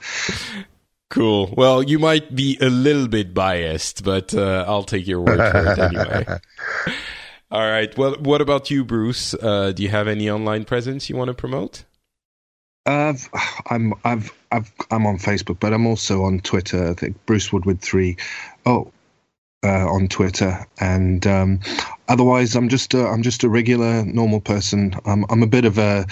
Cool. 1.10 1.52
Well, 1.56 1.82
you 1.82 1.98
might 1.98 2.34
be 2.34 2.58
a 2.60 2.68
little 2.68 3.08
bit 3.08 3.34
biased, 3.34 4.04
but 4.04 4.34
uh, 4.34 4.64
I'll 4.66 4.84
take 4.84 5.06
your 5.06 5.20
word 5.20 5.38
for 5.38 5.72
it 5.72 5.78
anyway. 5.78 6.26
All 7.50 7.70
right. 7.70 7.96
Well, 7.96 8.16
what 8.18 8.40
about 8.40 8.70
you, 8.70 8.84
Bruce? 8.84 9.34
Uh, 9.34 9.72
do 9.72 9.82
you 9.82 9.88
have 9.90 10.08
any 10.08 10.28
online 10.28 10.64
presence 10.64 11.08
you 11.08 11.16
want 11.16 11.28
to 11.28 11.34
promote? 11.34 11.84
Uh, 12.86 13.14
I'm 13.70 13.94
I've, 14.04 14.32
I've 14.50 14.72
I'm 14.90 15.06
on 15.06 15.18
Facebook, 15.18 15.60
but 15.60 15.72
I'm 15.72 15.86
also 15.86 16.24
on 16.24 16.40
Twitter. 16.40 16.90
I 16.90 16.94
think 16.94 17.24
Bruce 17.26 17.52
Woodward 17.52 17.80
three. 17.80 18.16
Oh, 18.66 18.90
uh, 19.64 19.88
on 19.88 20.08
Twitter, 20.08 20.66
and 20.80 21.26
um, 21.26 21.60
otherwise, 22.08 22.54
I'm 22.54 22.68
just 22.68 22.94
a, 22.94 23.06
I'm 23.06 23.22
just 23.22 23.42
a 23.44 23.48
regular, 23.48 24.04
normal 24.04 24.40
person. 24.40 24.94
I'm 25.06 25.24
I'm 25.30 25.42
a 25.42 25.46
bit 25.46 25.64
of 25.64 25.78
a 25.78 26.06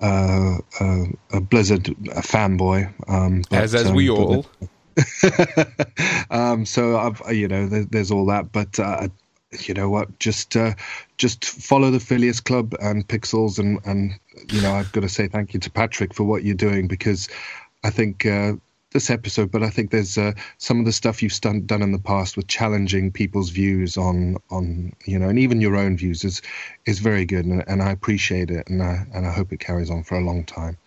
uh, 0.00 0.58
a, 0.80 1.04
a 1.32 1.40
Blizzard 1.40 1.88
a 1.88 2.22
fanboy, 2.22 2.92
um, 3.08 3.42
but, 3.50 3.62
as 3.62 3.74
as 3.74 3.86
um, 3.88 3.94
we 3.94 4.08
all. 4.08 4.46
um, 6.30 6.64
so 6.64 6.96
I've 6.96 7.34
you 7.34 7.48
know 7.48 7.66
there, 7.66 7.84
there's 7.84 8.10
all 8.10 8.26
that, 8.26 8.52
but 8.52 8.78
uh, 8.78 9.08
you 9.60 9.74
know 9.74 9.88
what? 9.88 10.18
Just 10.18 10.56
uh, 10.56 10.74
just 11.18 11.44
follow 11.44 11.90
the 11.90 12.00
Phileas 12.00 12.40
Club 12.40 12.74
and 12.80 13.06
Pixels, 13.06 13.58
and 13.58 13.80
and 13.84 14.12
you 14.48 14.60
know 14.60 14.72
I've 14.72 14.92
got 14.92 15.00
to 15.00 15.08
say 15.08 15.28
thank 15.28 15.54
you 15.54 15.60
to 15.60 15.70
Patrick 15.70 16.14
for 16.14 16.24
what 16.24 16.44
you're 16.44 16.54
doing 16.54 16.86
because 16.86 17.28
I 17.82 17.90
think 17.90 18.26
uh, 18.26 18.54
this 18.94 19.10
episode, 19.10 19.50
but 19.50 19.62
I 19.62 19.68
think 19.68 19.90
there's 19.90 20.16
uh, 20.16 20.32
some 20.56 20.78
of 20.78 20.86
the 20.86 20.92
stuff 20.92 21.22
you've 21.22 21.38
done, 21.40 21.66
done 21.66 21.82
in 21.82 21.92
the 21.92 21.98
past 21.98 22.36
with 22.36 22.46
challenging 22.46 23.12
people's 23.12 23.50
views 23.50 23.98
on 23.98 24.36
on 24.50 24.94
you 25.04 25.18
know, 25.18 25.28
and 25.28 25.38
even 25.38 25.60
your 25.60 25.76
own 25.76 25.98
views 25.98 26.24
is 26.24 26.40
is 26.86 27.00
very 27.00 27.26
good, 27.26 27.44
and, 27.44 27.62
and 27.68 27.82
I 27.82 27.90
appreciate 27.90 28.50
it, 28.50 28.68
and 28.68 28.82
I 28.82 29.04
and 29.12 29.26
I 29.26 29.32
hope 29.32 29.52
it 29.52 29.60
carries 29.60 29.90
on 29.90 30.04
for 30.04 30.16
a 30.16 30.24
long 30.24 30.44
time. 30.44 30.78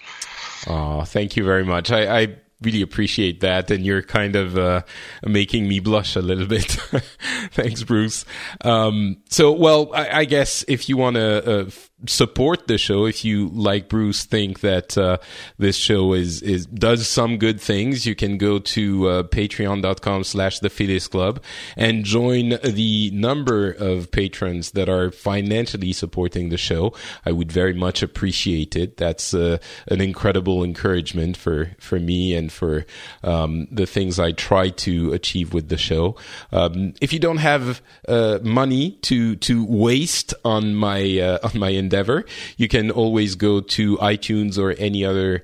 Oh, 0.66 1.04
thank 1.04 1.36
you 1.36 1.44
very 1.44 1.64
much. 1.64 1.92
I, 1.92 2.22
I 2.22 2.36
really 2.62 2.82
appreciate 2.82 3.42
that, 3.42 3.70
and 3.70 3.86
you're 3.86 4.02
kind 4.02 4.36
of 4.36 4.58
uh, 4.58 4.82
making 5.24 5.68
me 5.68 5.80
blush 5.80 6.16
a 6.16 6.22
little 6.22 6.48
bit. 6.48 6.66
Thanks, 7.52 7.84
Bruce. 7.84 8.26
Um, 8.62 9.18
so, 9.30 9.52
well, 9.52 9.92
I, 9.94 10.20
I, 10.20 10.26
guess 10.26 10.66
if 10.68 10.90
you 10.90 10.98
want 10.98 11.16
to 11.16 11.68
uh, 11.68 11.70
support 12.08 12.68
the 12.68 12.78
show, 12.78 13.06
if 13.06 13.24
you 13.24 13.50
like 13.50 13.90
Bruce, 13.90 14.26
think 14.26 14.62
that 14.62 14.98
uh, 14.98 15.18
this 15.58 15.76
show 15.76 16.14
is 16.14 16.42
is 16.42 16.66
does 16.66 17.08
some 17.08 17.38
good 17.38 17.62
things, 17.62 18.06
you 18.06 18.16
can 18.16 18.38
go 18.38 18.58
to 18.60 19.08
uh, 19.08 19.24
Patreon.com/slash 19.24 20.60
The 20.60 20.70
Phileas 20.70 21.08
Club 21.08 21.42
and 21.76 22.04
join 22.04 22.58
the 22.64 23.12
number 23.12 23.70
of 23.70 24.12
patrons 24.12 24.72
that 24.72 24.90
are 24.90 25.12
financially 25.12 25.94
supporting 25.94 26.50
the 26.50 26.58
show. 26.58 26.94
I 27.26 27.32
would 27.32 27.52
very 27.52 27.74
much 27.74 28.02
appreciate 28.02 28.76
it. 28.76 28.98
That's 28.98 29.34
uh, 29.34 29.60
an 29.88 30.02
incredible 30.02 30.64
encouragement 30.64 31.38
for 31.38 31.76
for 31.80 32.00
me 32.00 32.36
and 32.36 32.48
and 32.48 32.52
for 32.52 32.86
um, 33.24 33.68
the 33.72 33.86
things 33.86 34.20
I 34.20 34.32
try 34.32 34.70
to 34.70 35.12
achieve 35.12 35.54
with 35.54 35.68
the 35.68 35.78
show. 35.78 36.16
Um, 36.54 36.94
if 37.02 37.12
you 37.12 37.20
don't 37.20 37.38
have 37.38 37.82
uh, 38.08 38.40
money 38.42 38.92
to 39.02 39.36
to 39.36 39.66
waste 39.66 40.34
on 40.46 40.74
my 40.74 41.20
uh, 41.20 41.40
on 41.44 41.60
my 41.60 41.72
endeavor, 41.88 42.26
you 42.58 42.68
can 42.68 42.92
always 42.92 43.36
go 43.36 43.62
to 43.62 43.98
iTunes 43.98 44.58
or 44.58 44.72
any 44.72 45.06
other 45.06 45.44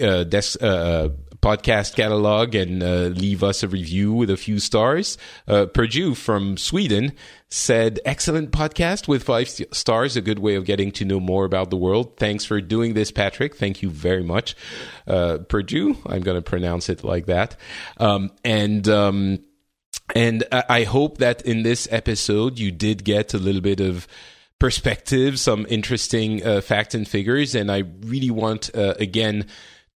uh, 0.00 0.24
desk, 0.24 0.62
uh, 0.62 1.08
podcast 1.40 1.94
catalog 1.94 2.54
and 2.54 2.82
uh, 2.82 3.14
leave 3.14 3.44
us 3.44 3.62
a 3.62 3.68
review 3.68 4.12
with 4.12 4.30
a 4.30 4.36
few 4.36 4.58
stars. 4.58 5.16
Uh, 5.46 5.66
Purdue 5.66 6.14
from 6.14 6.56
Sweden 6.56 7.12
said, 7.48 8.00
excellent 8.04 8.50
podcast 8.50 9.06
with 9.08 9.22
five 9.22 9.48
stars, 9.48 10.16
a 10.16 10.20
good 10.20 10.40
way 10.40 10.56
of 10.56 10.64
getting 10.64 10.90
to 10.92 11.04
know 11.04 11.20
more 11.20 11.44
about 11.44 11.70
the 11.70 11.76
world. 11.76 12.16
Thanks 12.16 12.44
for 12.44 12.60
doing 12.60 12.94
this, 12.94 13.10
Patrick. 13.12 13.56
Thank 13.56 13.82
you 13.82 13.90
very 13.90 14.24
much. 14.24 14.56
Uh, 15.06 15.38
Purdue, 15.48 15.96
I'm 16.06 16.22
going 16.22 16.36
to 16.36 16.42
pronounce 16.42 16.88
it 16.88 17.04
like 17.04 17.26
that. 17.26 17.56
Um, 17.98 18.30
and, 18.44 18.86
um, 18.88 19.38
and 20.14 20.44
I 20.52 20.84
hope 20.84 21.18
that 21.18 21.42
in 21.42 21.62
this 21.62 21.86
episode 21.90 22.58
you 22.58 22.72
did 22.72 23.04
get 23.04 23.34
a 23.34 23.38
little 23.38 23.60
bit 23.60 23.80
of 23.80 24.08
perspective, 24.58 25.38
some 25.38 25.66
interesting 25.68 26.44
uh, 26.44 26.60
facts 26.60 26.94
and 26.94 27.06
figures. 27.06 27.54
And 27.54 27.70
I 27.70 27.84
really 28.02 28.30
want, 28.30 28.74
uh, 28.74 28.94
again, 28.98 29.46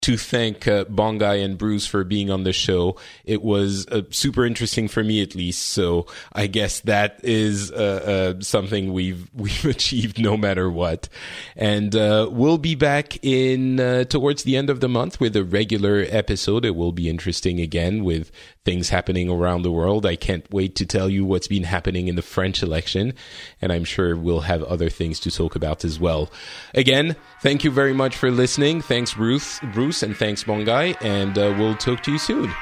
to 0.03 0.17
thank 0.17 0.67
uh, 0.67 0.85
Bongai 0.85 1.45
and 1.45 1.57
Bruce 1.57 1.87
for 1.87 2.03
being 2.03 2.31
on 2.31 2.43
the 2.43 2.53
show. 2.53 2.97
It 3.25 3.41
was 3.41 3.87
uh, 3.87 4.03
super 4.11 4.45
interesting 4.45 4.89
for 4.89 5.03
me, 5.03 5.23
at 5.23 5.35
least. 5.35 5.63
So 5.69 6.07
I 6.33 6.49
guess 6.49 6.81
that 6.81 7.21
is 7.23 7.71
uh, 7.71 8.35
uh 8.37 8.43
something 8.43 8.93
we've 8.93 9.31
we've 9.35 9.65
achieved 9.65 10.21
no 10.21 10.37
matter 10.37 10.69
what. 10.69 11.09
And 11.57 11.95
uh, 11.95 12.29
we'll 12.31 12.59
be 12.59 12.75
back 12.75 13.25
in 13.25 13.81
uh, 13.81 14.05
towards 14.05 14.43
the 14.43 14.57
end 14.57 14.71
of 14.71 14.81
the 14.81 14.89
month 14.89 15.21
with 15.21 15.37
a 15.37 15.45
regular 15.45 16.05
episode. 16.09 16.65
It 16.65 16.75
will 16.75 16.93
be 16.93 17.09
interesting 17.09 17.61
again 17.61 18.03
with 18.03 18.33
things 18.65 18.91
happening 18.91 19.29
around 19.29 19.63
the 19.63 19.73
world. 19.73 20.07
I 20.07 20.17
can't 20.17 20.49
wait 20.53 20.75
to 20.77 20.87
tell 20.87 21.09
you 21.09 21.25
what's 21.25 21.49
been 21.49 21.65
happening 21.65 22.09
in 22.09 22.17
the 22.17 22.23
French 22.23 22.63
election, 22.63 23.15
and 23.61 23.73
I'm 23.73 23.85
sure 23.85 24.17
we'll 24.17 24.41
have 24.41 24.63
other 24.65 24.89
things 24.89 25.19
to 25.21 25.31
talk 25.31 25.57
about 25.57 25.85
as 25.85 25.99
well. 25.99 26.31
Again, 26.75 27.17
thank 27.41 27.65
you 27.65 27.71
very 27.71 27.93
much 27.93 28.17
for 28.17 28.31
listening. 28.31 28.81
Thanks, 28.81 29.15
Bruce, 29.15 29.61
Bruce, 29.73 30.03
and 30.03 30.17
thanks, 30.17 30.45
Bongai, 30.45 30.97
and 31.03 31.37
uh, 31.37 31.55
we'll 31.59 31.77
talk 31.77 32.03
to 32.05 32.13
you 32.13 32.19
soon. 32.19 32.53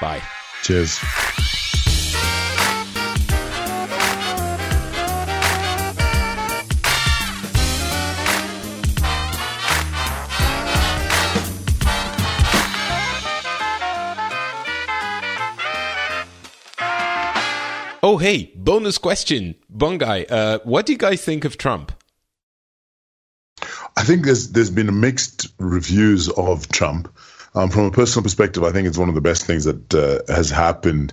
Bye. 0.00 0.22
Cheers. 0.62 1.00
Oh, 18.10 18.16
hey, 18.16 18.50
bonus 18.56 18.98
question. 18.98 19.54
Bongai, 19.72 20.26
uh, 20.28 20.58
what 20.64 20.84
do 20.84 20.90
you 20.90 20.98
guys 20.98 21.24
think 21.24 21.44
of 21.44 21.56
Trump? 21.56 21.92
I 23.96 24.02
think 24.02 24.24
there's 24.24 24.50
there's 24.50 24.72
been 24.72 24.98
mixed 24.98 25.46
reviews 25.58 26.28
of 26.28 26.66
Trump. 26.66 27.14
Um, 27.54 27.70
from 27.70 27.84
a 27.84 27.92
personal 27.92 28.24
perspective, 28.24 28.64
I 28.64 28.72
think 28.72 28.88
it's 28.88 28.98
one 28.98 29.08
of 29.08 29.14
the 29.14 29.20
best 29.20 29.46
things 29.46 29.62
that 29.62 29.94
uh, 29.94 30.34
has 30.34 30.50
happened 30.50 31.12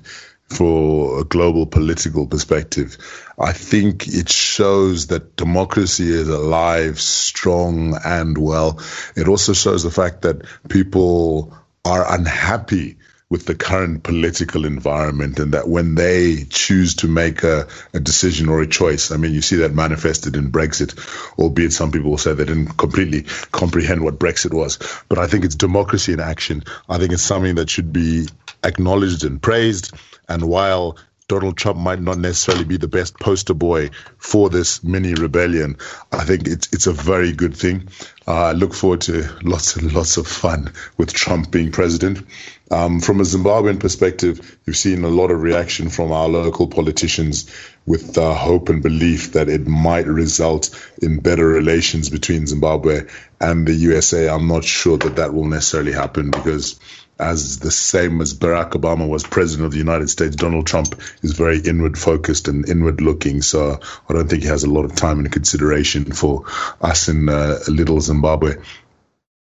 for 0.50 1.20
a 1.20 1.24
global 1.24 1.68
political 1.68 2.26
perspective. 2.26 2.98
I 3.38 3.54
think 3.54 4.08
it 4.08 4.30
shows 4.30 5.06
that 5.08 5.36
democracy 5.36 6.10
is 6.10 6.28
alive, 6.28 7.00
strong, 7.00 7.96
and 8.04 8.40
well. 8.40 8.82
It 9.16 9.28
also 9.28 9.54
shows 9.54 9.84
the 9.84 9.92
fact 9.92 10.24
that 10.24 10.42
people 10.68 11.56
are 11.86 12.12
unhappy 12.12 12.98
with 13.30 13.46
the 13.46 13.56
current 13.56 14.04
political 14.04 14.66
environment 14.66 15.38
and 15.40 15.54
that 15.54 15.68
when 15.68 15.96
they 15.96 16.46
choose 16.50 16.96
to 16.96 17.08
make 17.10 17.44
a, 17.44 17.68
a, 17.94 18.00
decision 18.00 18.48
or 18.48 18.62
a 18.62 18.68
choice, 18.68 19.12
I 19.12 19.18
mean, 19.18 19.34
you 19.34 19.42
see 19.42 19.58
that 19.58 19.74
manifested 19.74 20.38
in 20.38 20.50
Brexit, 20.50 20.98
albeit 21.38 21.74
some 21.74 21.92
people 21.92 22.12
will 22.12 22.18
say 22.18 22.34
they 22.34 22.46
didn't 22.46 22.78
completely 22.78 23.24
comprehend 23.52 24.02
what 24.02 24.18
Brexit 24.18 24.54
was. 24.54 24.80
But 25.10 25.18
I 25.18 25.28
think 25.28 25.44
it's 25.44 25.56
democracy 25.56 26.14
in 26.14 26.22
action. 26.22 26.64
I 26.88 27.00
think 27.00 27.12
it's 27.12 27.22
something 27.22 27.56
that 27.56 27.70
should 27.70 27.92
be 27.92 28.28
acknowledged 28.64 29.26
and 29.26 29.42
praised. 29.42 29.94
And 30.30 30.44
while 30.44 30.98
Donald 31.28 31.58
Trump 31.58 31.78
might 31.78 32.02
not 32.02 32.18
necessarily 32.18 32.64
be 32.64 32.78
the 32.78 32.88
best 32.88 33.20
poster 33.20 33.54
boy 33.54 33.90
for 34.18 34.50
this 34.50 34.82
mini 34.82 35.14
rebellion. 35.14 35.76
I 36.14 36.24
think 36.24 36.48
it's 36.48 36.70
it's 36.72 36.88
a 36.88 36.94
very 36.94 37.34
good 37.34 37.56
thing. 37.56 37.90
Uh, 38.26 38.46
I 38.46 38.52
look 38.54 38.74
forward 38.74 39.02
to 39.02 39.28
lots 39.44 39.76
and 39.76 39.92
lots 39.94 40.16
of 40.16 40.26
fun 40.26 40.72
with 40.98 41.14
Trump 41.14 41.52
being 41.52 41.72
president. 41.72 42.26
Um, 42.72 43.02
from 43.02 43.20
a 43.20 43.24
Zimbabwean 43.24 43.80
perspective, 43.80 44.58
you've 44.66 44.78
seen 44.78 45.04
a 45.04 45.10
lot 45.10 45.32
of 45.32 45.42
reaction 45.42 45.90
from 45.90 46.14
our 46.14 46.30
local 46.30 46.68
politicians 46.68 47.50
with 47.86 48.18
uh, 48.18 48.34
hope 48.34 48.70
and 48.70 48.82
belief 48.82 49.34
that 49.34 49.50
it 49.50 49.68
might 49.68 50.08
result 50.08 50.70
in 51.02 51.20
better 51.20 51.48
relations 51.48 52.10
between 52.10 52.48
Zimbabwe 52.48 53.02
and 53.40 53.68
the 53.68 53.74
USA. 53.74 54.30
I'm 54.30 54.48
not 54.48 54.64
sure 54.64 54.98
that 54.98 55.18
that 55.18 55.34
will 55.34 55.46
necessarily 55.46 55.94
happen 55.94 56.32
because 56.32 56.80
as 57.20 57.60
the 57.60 57.72
same 57.72 58.22
as 58.22 58.34
Barack 58.34 58.72
Obama 58.72 59.08
was 59.08 59.24
president 59.24 59.66
of 59.66 59.72
the 59.72 59.78
United 59.78 60.10
States, 60.10 60.36
Donald 60.36 60.68
Trump 60.68 61.00
is 61.22 61.34
very 61.34 61.60
inward 61.60 61.98
focused 61.98 62.48
and 62.48 62.68
inward 62.70 63.02
looking. 63.02 63.42
So 63.42 63.80
I 64.08 64.14
don't 64.14 64.30
think 64.30 64.44
he 64.44 64.50
has 64.50 64.64
a 64.64 64.70
lot 64.70 64.86
of 64.86 64.96
time 64.96 65.20
and 65.20 65.32
consideration 65.32 66.06
for 66.12 66.46
us 66.82 67.10
in 67.10 67.30
uh, 67.30 67.60
little 67.68 68.00
Zimbabwe. 68.00 68.56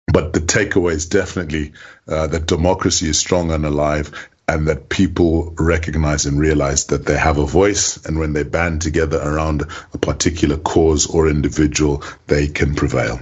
But 0.06 0.32
the 0.32 0.40
takeaway 0.40 0.92
is 0.92 1.06
definitely 1.06 1.72
uh, 2.06 2.28
that 2.28 2.46
democracy 2.46 3.08
is 3.08 3.18
strong 3.18 3.50
and 3.50 3.66
alive 3.66 4.12
and 4.48 4.68
that 4.68 4.88
people 4.88 5.52
recognize 5.58 6.26
and 6.26 6.38
realize 6.38 6.86
that 6.86 7.04
they 7.04 7.16
have 7.16 7.38
a 7.38 7.46
voice. 7.46 8.04
And 8.06 8.18
when 8.18 8.32
they 8.32 8.44
band 8.44 8.82
together 8.82 9.20
around 9.20 9.62
a 9.92 9.98
particular 9.98 10.56
cause 10.56 11.06
or 11.06 11.28
individual, 11.28 12.04
they 12.28 12.46
can 12.46 12.76
prevail. 12.76 13.18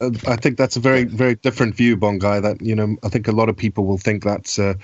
Uh, 0.00 0.10
I 0.26 0.36
think 0.36 0.58
that's 0.58 0.76
a 0.76 0.80
very, 0.80 1.04
very 1.04 1.36
different 1.36 1.74
view, 1.74 1.96
Bongai. 1.96 2.42
That 2.42 2.60
you 2.60 2.74
know, 2.74 2.96
I 3.02 3.08
think 3.08 3.28
a 3.28 3.32
lot 3.32 3.48
of 3.48 3.56
people 3.56 3.86
will 3.86 3.98
think 3.98 4.24
that's, 4.24 4.58
uh, 4.58 4.74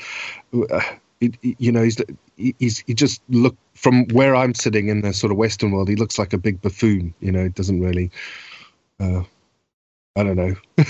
uh 0.53 0.81
you 1.21 1.73
know, 1.73 1.83
he's 1.83 2.01
he's 2.37 2.79
he 2.79 2.95
just 2.95 3.23
look 3.29 3.57
from 3.75 4.07
where 4.09 4.35
I'm 4.35 4.55
sitting 4.55 4.89
in 4.89 5.01
the 5.03 5.13
sort 5.13 5.33
of 5.33 5.39
Western 5.39 5.73
world. 5.73 5.89
He 5.89 5.97
looks 5.97 6.19
like 6.19 6.33
a 6.33 6.39
big 6.39 6.63
buffoon. 6.63 7.15
You 7.21 7.33
know, 7.33 7.45
it 7.45 7.55
doesn't 7.55 7.81
really. 7.81 8.11
Uh, 8.99 9.23
I 10.17 10.23
don't 10.23 10.37
know. 10.37 10.55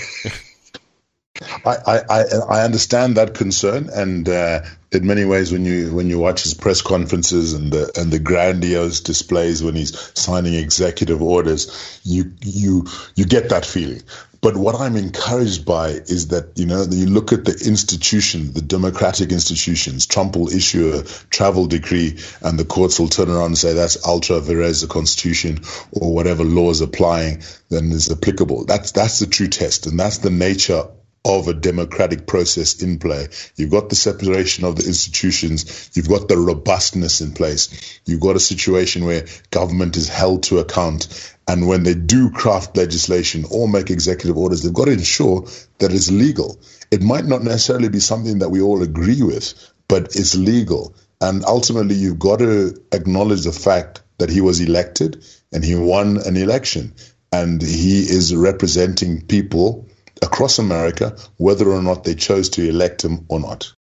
I, 1.65 2.01
I, 2.09 2.23
I 2.49 2.63
understand 2.63 3.17
that 3.17 3.33
concern, 3.33 3.89
and 3.93 4.27
uh, 4.27 4.61
in 4.91 5.07
many 5.07 5.23
ways, 5.23 5.51
when 5.51 5.63
you 5.65 5.93
when 5.93 6.09
you 6.09 6.19
watch 6.19 6.43
his 6.43 6.53
press 6.53 6.81
conferences 6.81 7.53
and 7.53 7.71
the 7.71 7.91
and 7.97 8.11
the 8.11 8.19
grandiose 8.19 8.99
displays 8.99 9.63
when 9.63 9.75
he's 9.75 9.97
signing 10.19 10.53
executive 10.53 11.21
orders, 11.21 12.01
you 12.03 12.33
you 12.41 12.85
you 13.15 13.25
get 13.25 13.49
that 13.49 13.65
feeling. 13.65 14.01
But 14.41 14.57
what 14.57 14.73
I'm 14.75 14.95
encouraged 14.97 15.65
by 15.65 15.89
is 15.89 16.29
that 16.29 16.57
you 16.57 16.65
know 16.65 16.83
you 16.89 17.05
look 17.05 17.31
at 17.31 17.45
the 17.45 17.53
institutions, 17.65 18.51
the 18.51 18.61
democratic 18.61 19.31
institutions. 19.31 20.07
Trump 20.07 20.35
will 20.35 20.49
issue 20.49 20.93
a 20.93 21.03
travel 21.29 21.67
decree, 21.67 22.17
and 22.41 22.59
the 22.59 22.65
courts 22.65 22.99
will 22.99 23.07
turn 23.07 23.29
around 23.29 23.45
and 23.45 23.57
say 23.57 23.73
that's 23.73 24.05
ultra 24.05 24.41
vires 24.41 24.81
the 24.81 24.87
Constitution 24.87 25.59
or 25.93 26.13
whatever 26.13 26.43
law 26.43 26.69
is 26.69 26.81
applying 26.81 27.43
then 27.69 27.91
is 27.91 28.11
applicable. 28.11 28.65
That's 28.65 28.91
that's 28.91 29.19
the 29.19 29.27
true 29.27 29.47
test, 29.47 29.87
and 29.87 29.97
that's 29.97 30.17
the 30.17 30.31
nature 30.31 30.85
of 31.23 31.47
a 31.47 31.53
democratic 31.53 32.25
process 32.25 32.81
in 32.81 32.97
play. 32.97 33.27
You've 33.55 33.69
got 33.69 33.89
the 33.89 33.95
separation 33.95 34.65
of 34.65 34.75
the 34.75 34.87
institutions. 34.87 35.91
You've 35.93 36.09
got 36.09 36.27
the 36.27 36.37
robustness 36.37 37.21
in 37.21 37.33
place. 37.33 37.99
You've 38.05 38.21
got 38.21 38.35
a 38.35 38.39
situation 38.39 39.05
where 39.05 39.27
government 39.51 39.97
is 39.97 40.09
held 40.09 40.43
to 40.43 40.59
account. 40.59 41.35
And 41.47 41.67
when 41.67 41.83
they 41.83 41.93
do 41.93 42.31
craft 42.31 42.75
legislation 42.75 43.45
or 43.51 43.67
make 43.67 43.91
executive 43.91 44.37
orders, 44.37 44.63
they've 44.63 44.73
got 44.73 44.85
to 44.85 44.93
ensure 44.93 45.45
that 45.77 45.93
it's 45.93 46.09
legal. 46.09 46.59
It 46.89 47.03
might 47.03 47.25
not 47.25 47.43
necessarily 47.43 47.89
be 47.89 47.99
something 47.99 48.39
that 48.39 48.49
we 48.49 48.61
all 48.61 48.81
agree 48.81 49.21
with, 49.21 49.53
but 49.87 50.15
it's 50.15 50.35
legal. 50.35 50.95
And 51.19 51.45
ultimately, 51.45 51.95
you've 51.95 52.19
got 52.19 52.39
to 52.39 52.81
acknowledge 52.91 53.43
the 53.43 53.51
fact 53.51 54.01
that 54.17 54.29
he 54.31 54.41
was 54.41 54.59
elected 54.59 55.23
and 55.51 55.63
he 55.63 55.75
won 55.75 56.17
an 56.25 56.35
election 56.35 56.95
and 57.31 57.61
he 57.61 57.99
is 57.99 58.35
representing 58.35 59.21
people 59.21 59.87
across 60.21 60.59
America, 60.59 61.15
whether 61.37 61.71
or 61.71 61.81
not 61.81 62.03
they 62.03 62.15
chose 62.15 62.49
to 62.51 62.67
elect 62.69 63.03
him 63.03 63.25
or 63.29 63.39
not. 63.39 63.73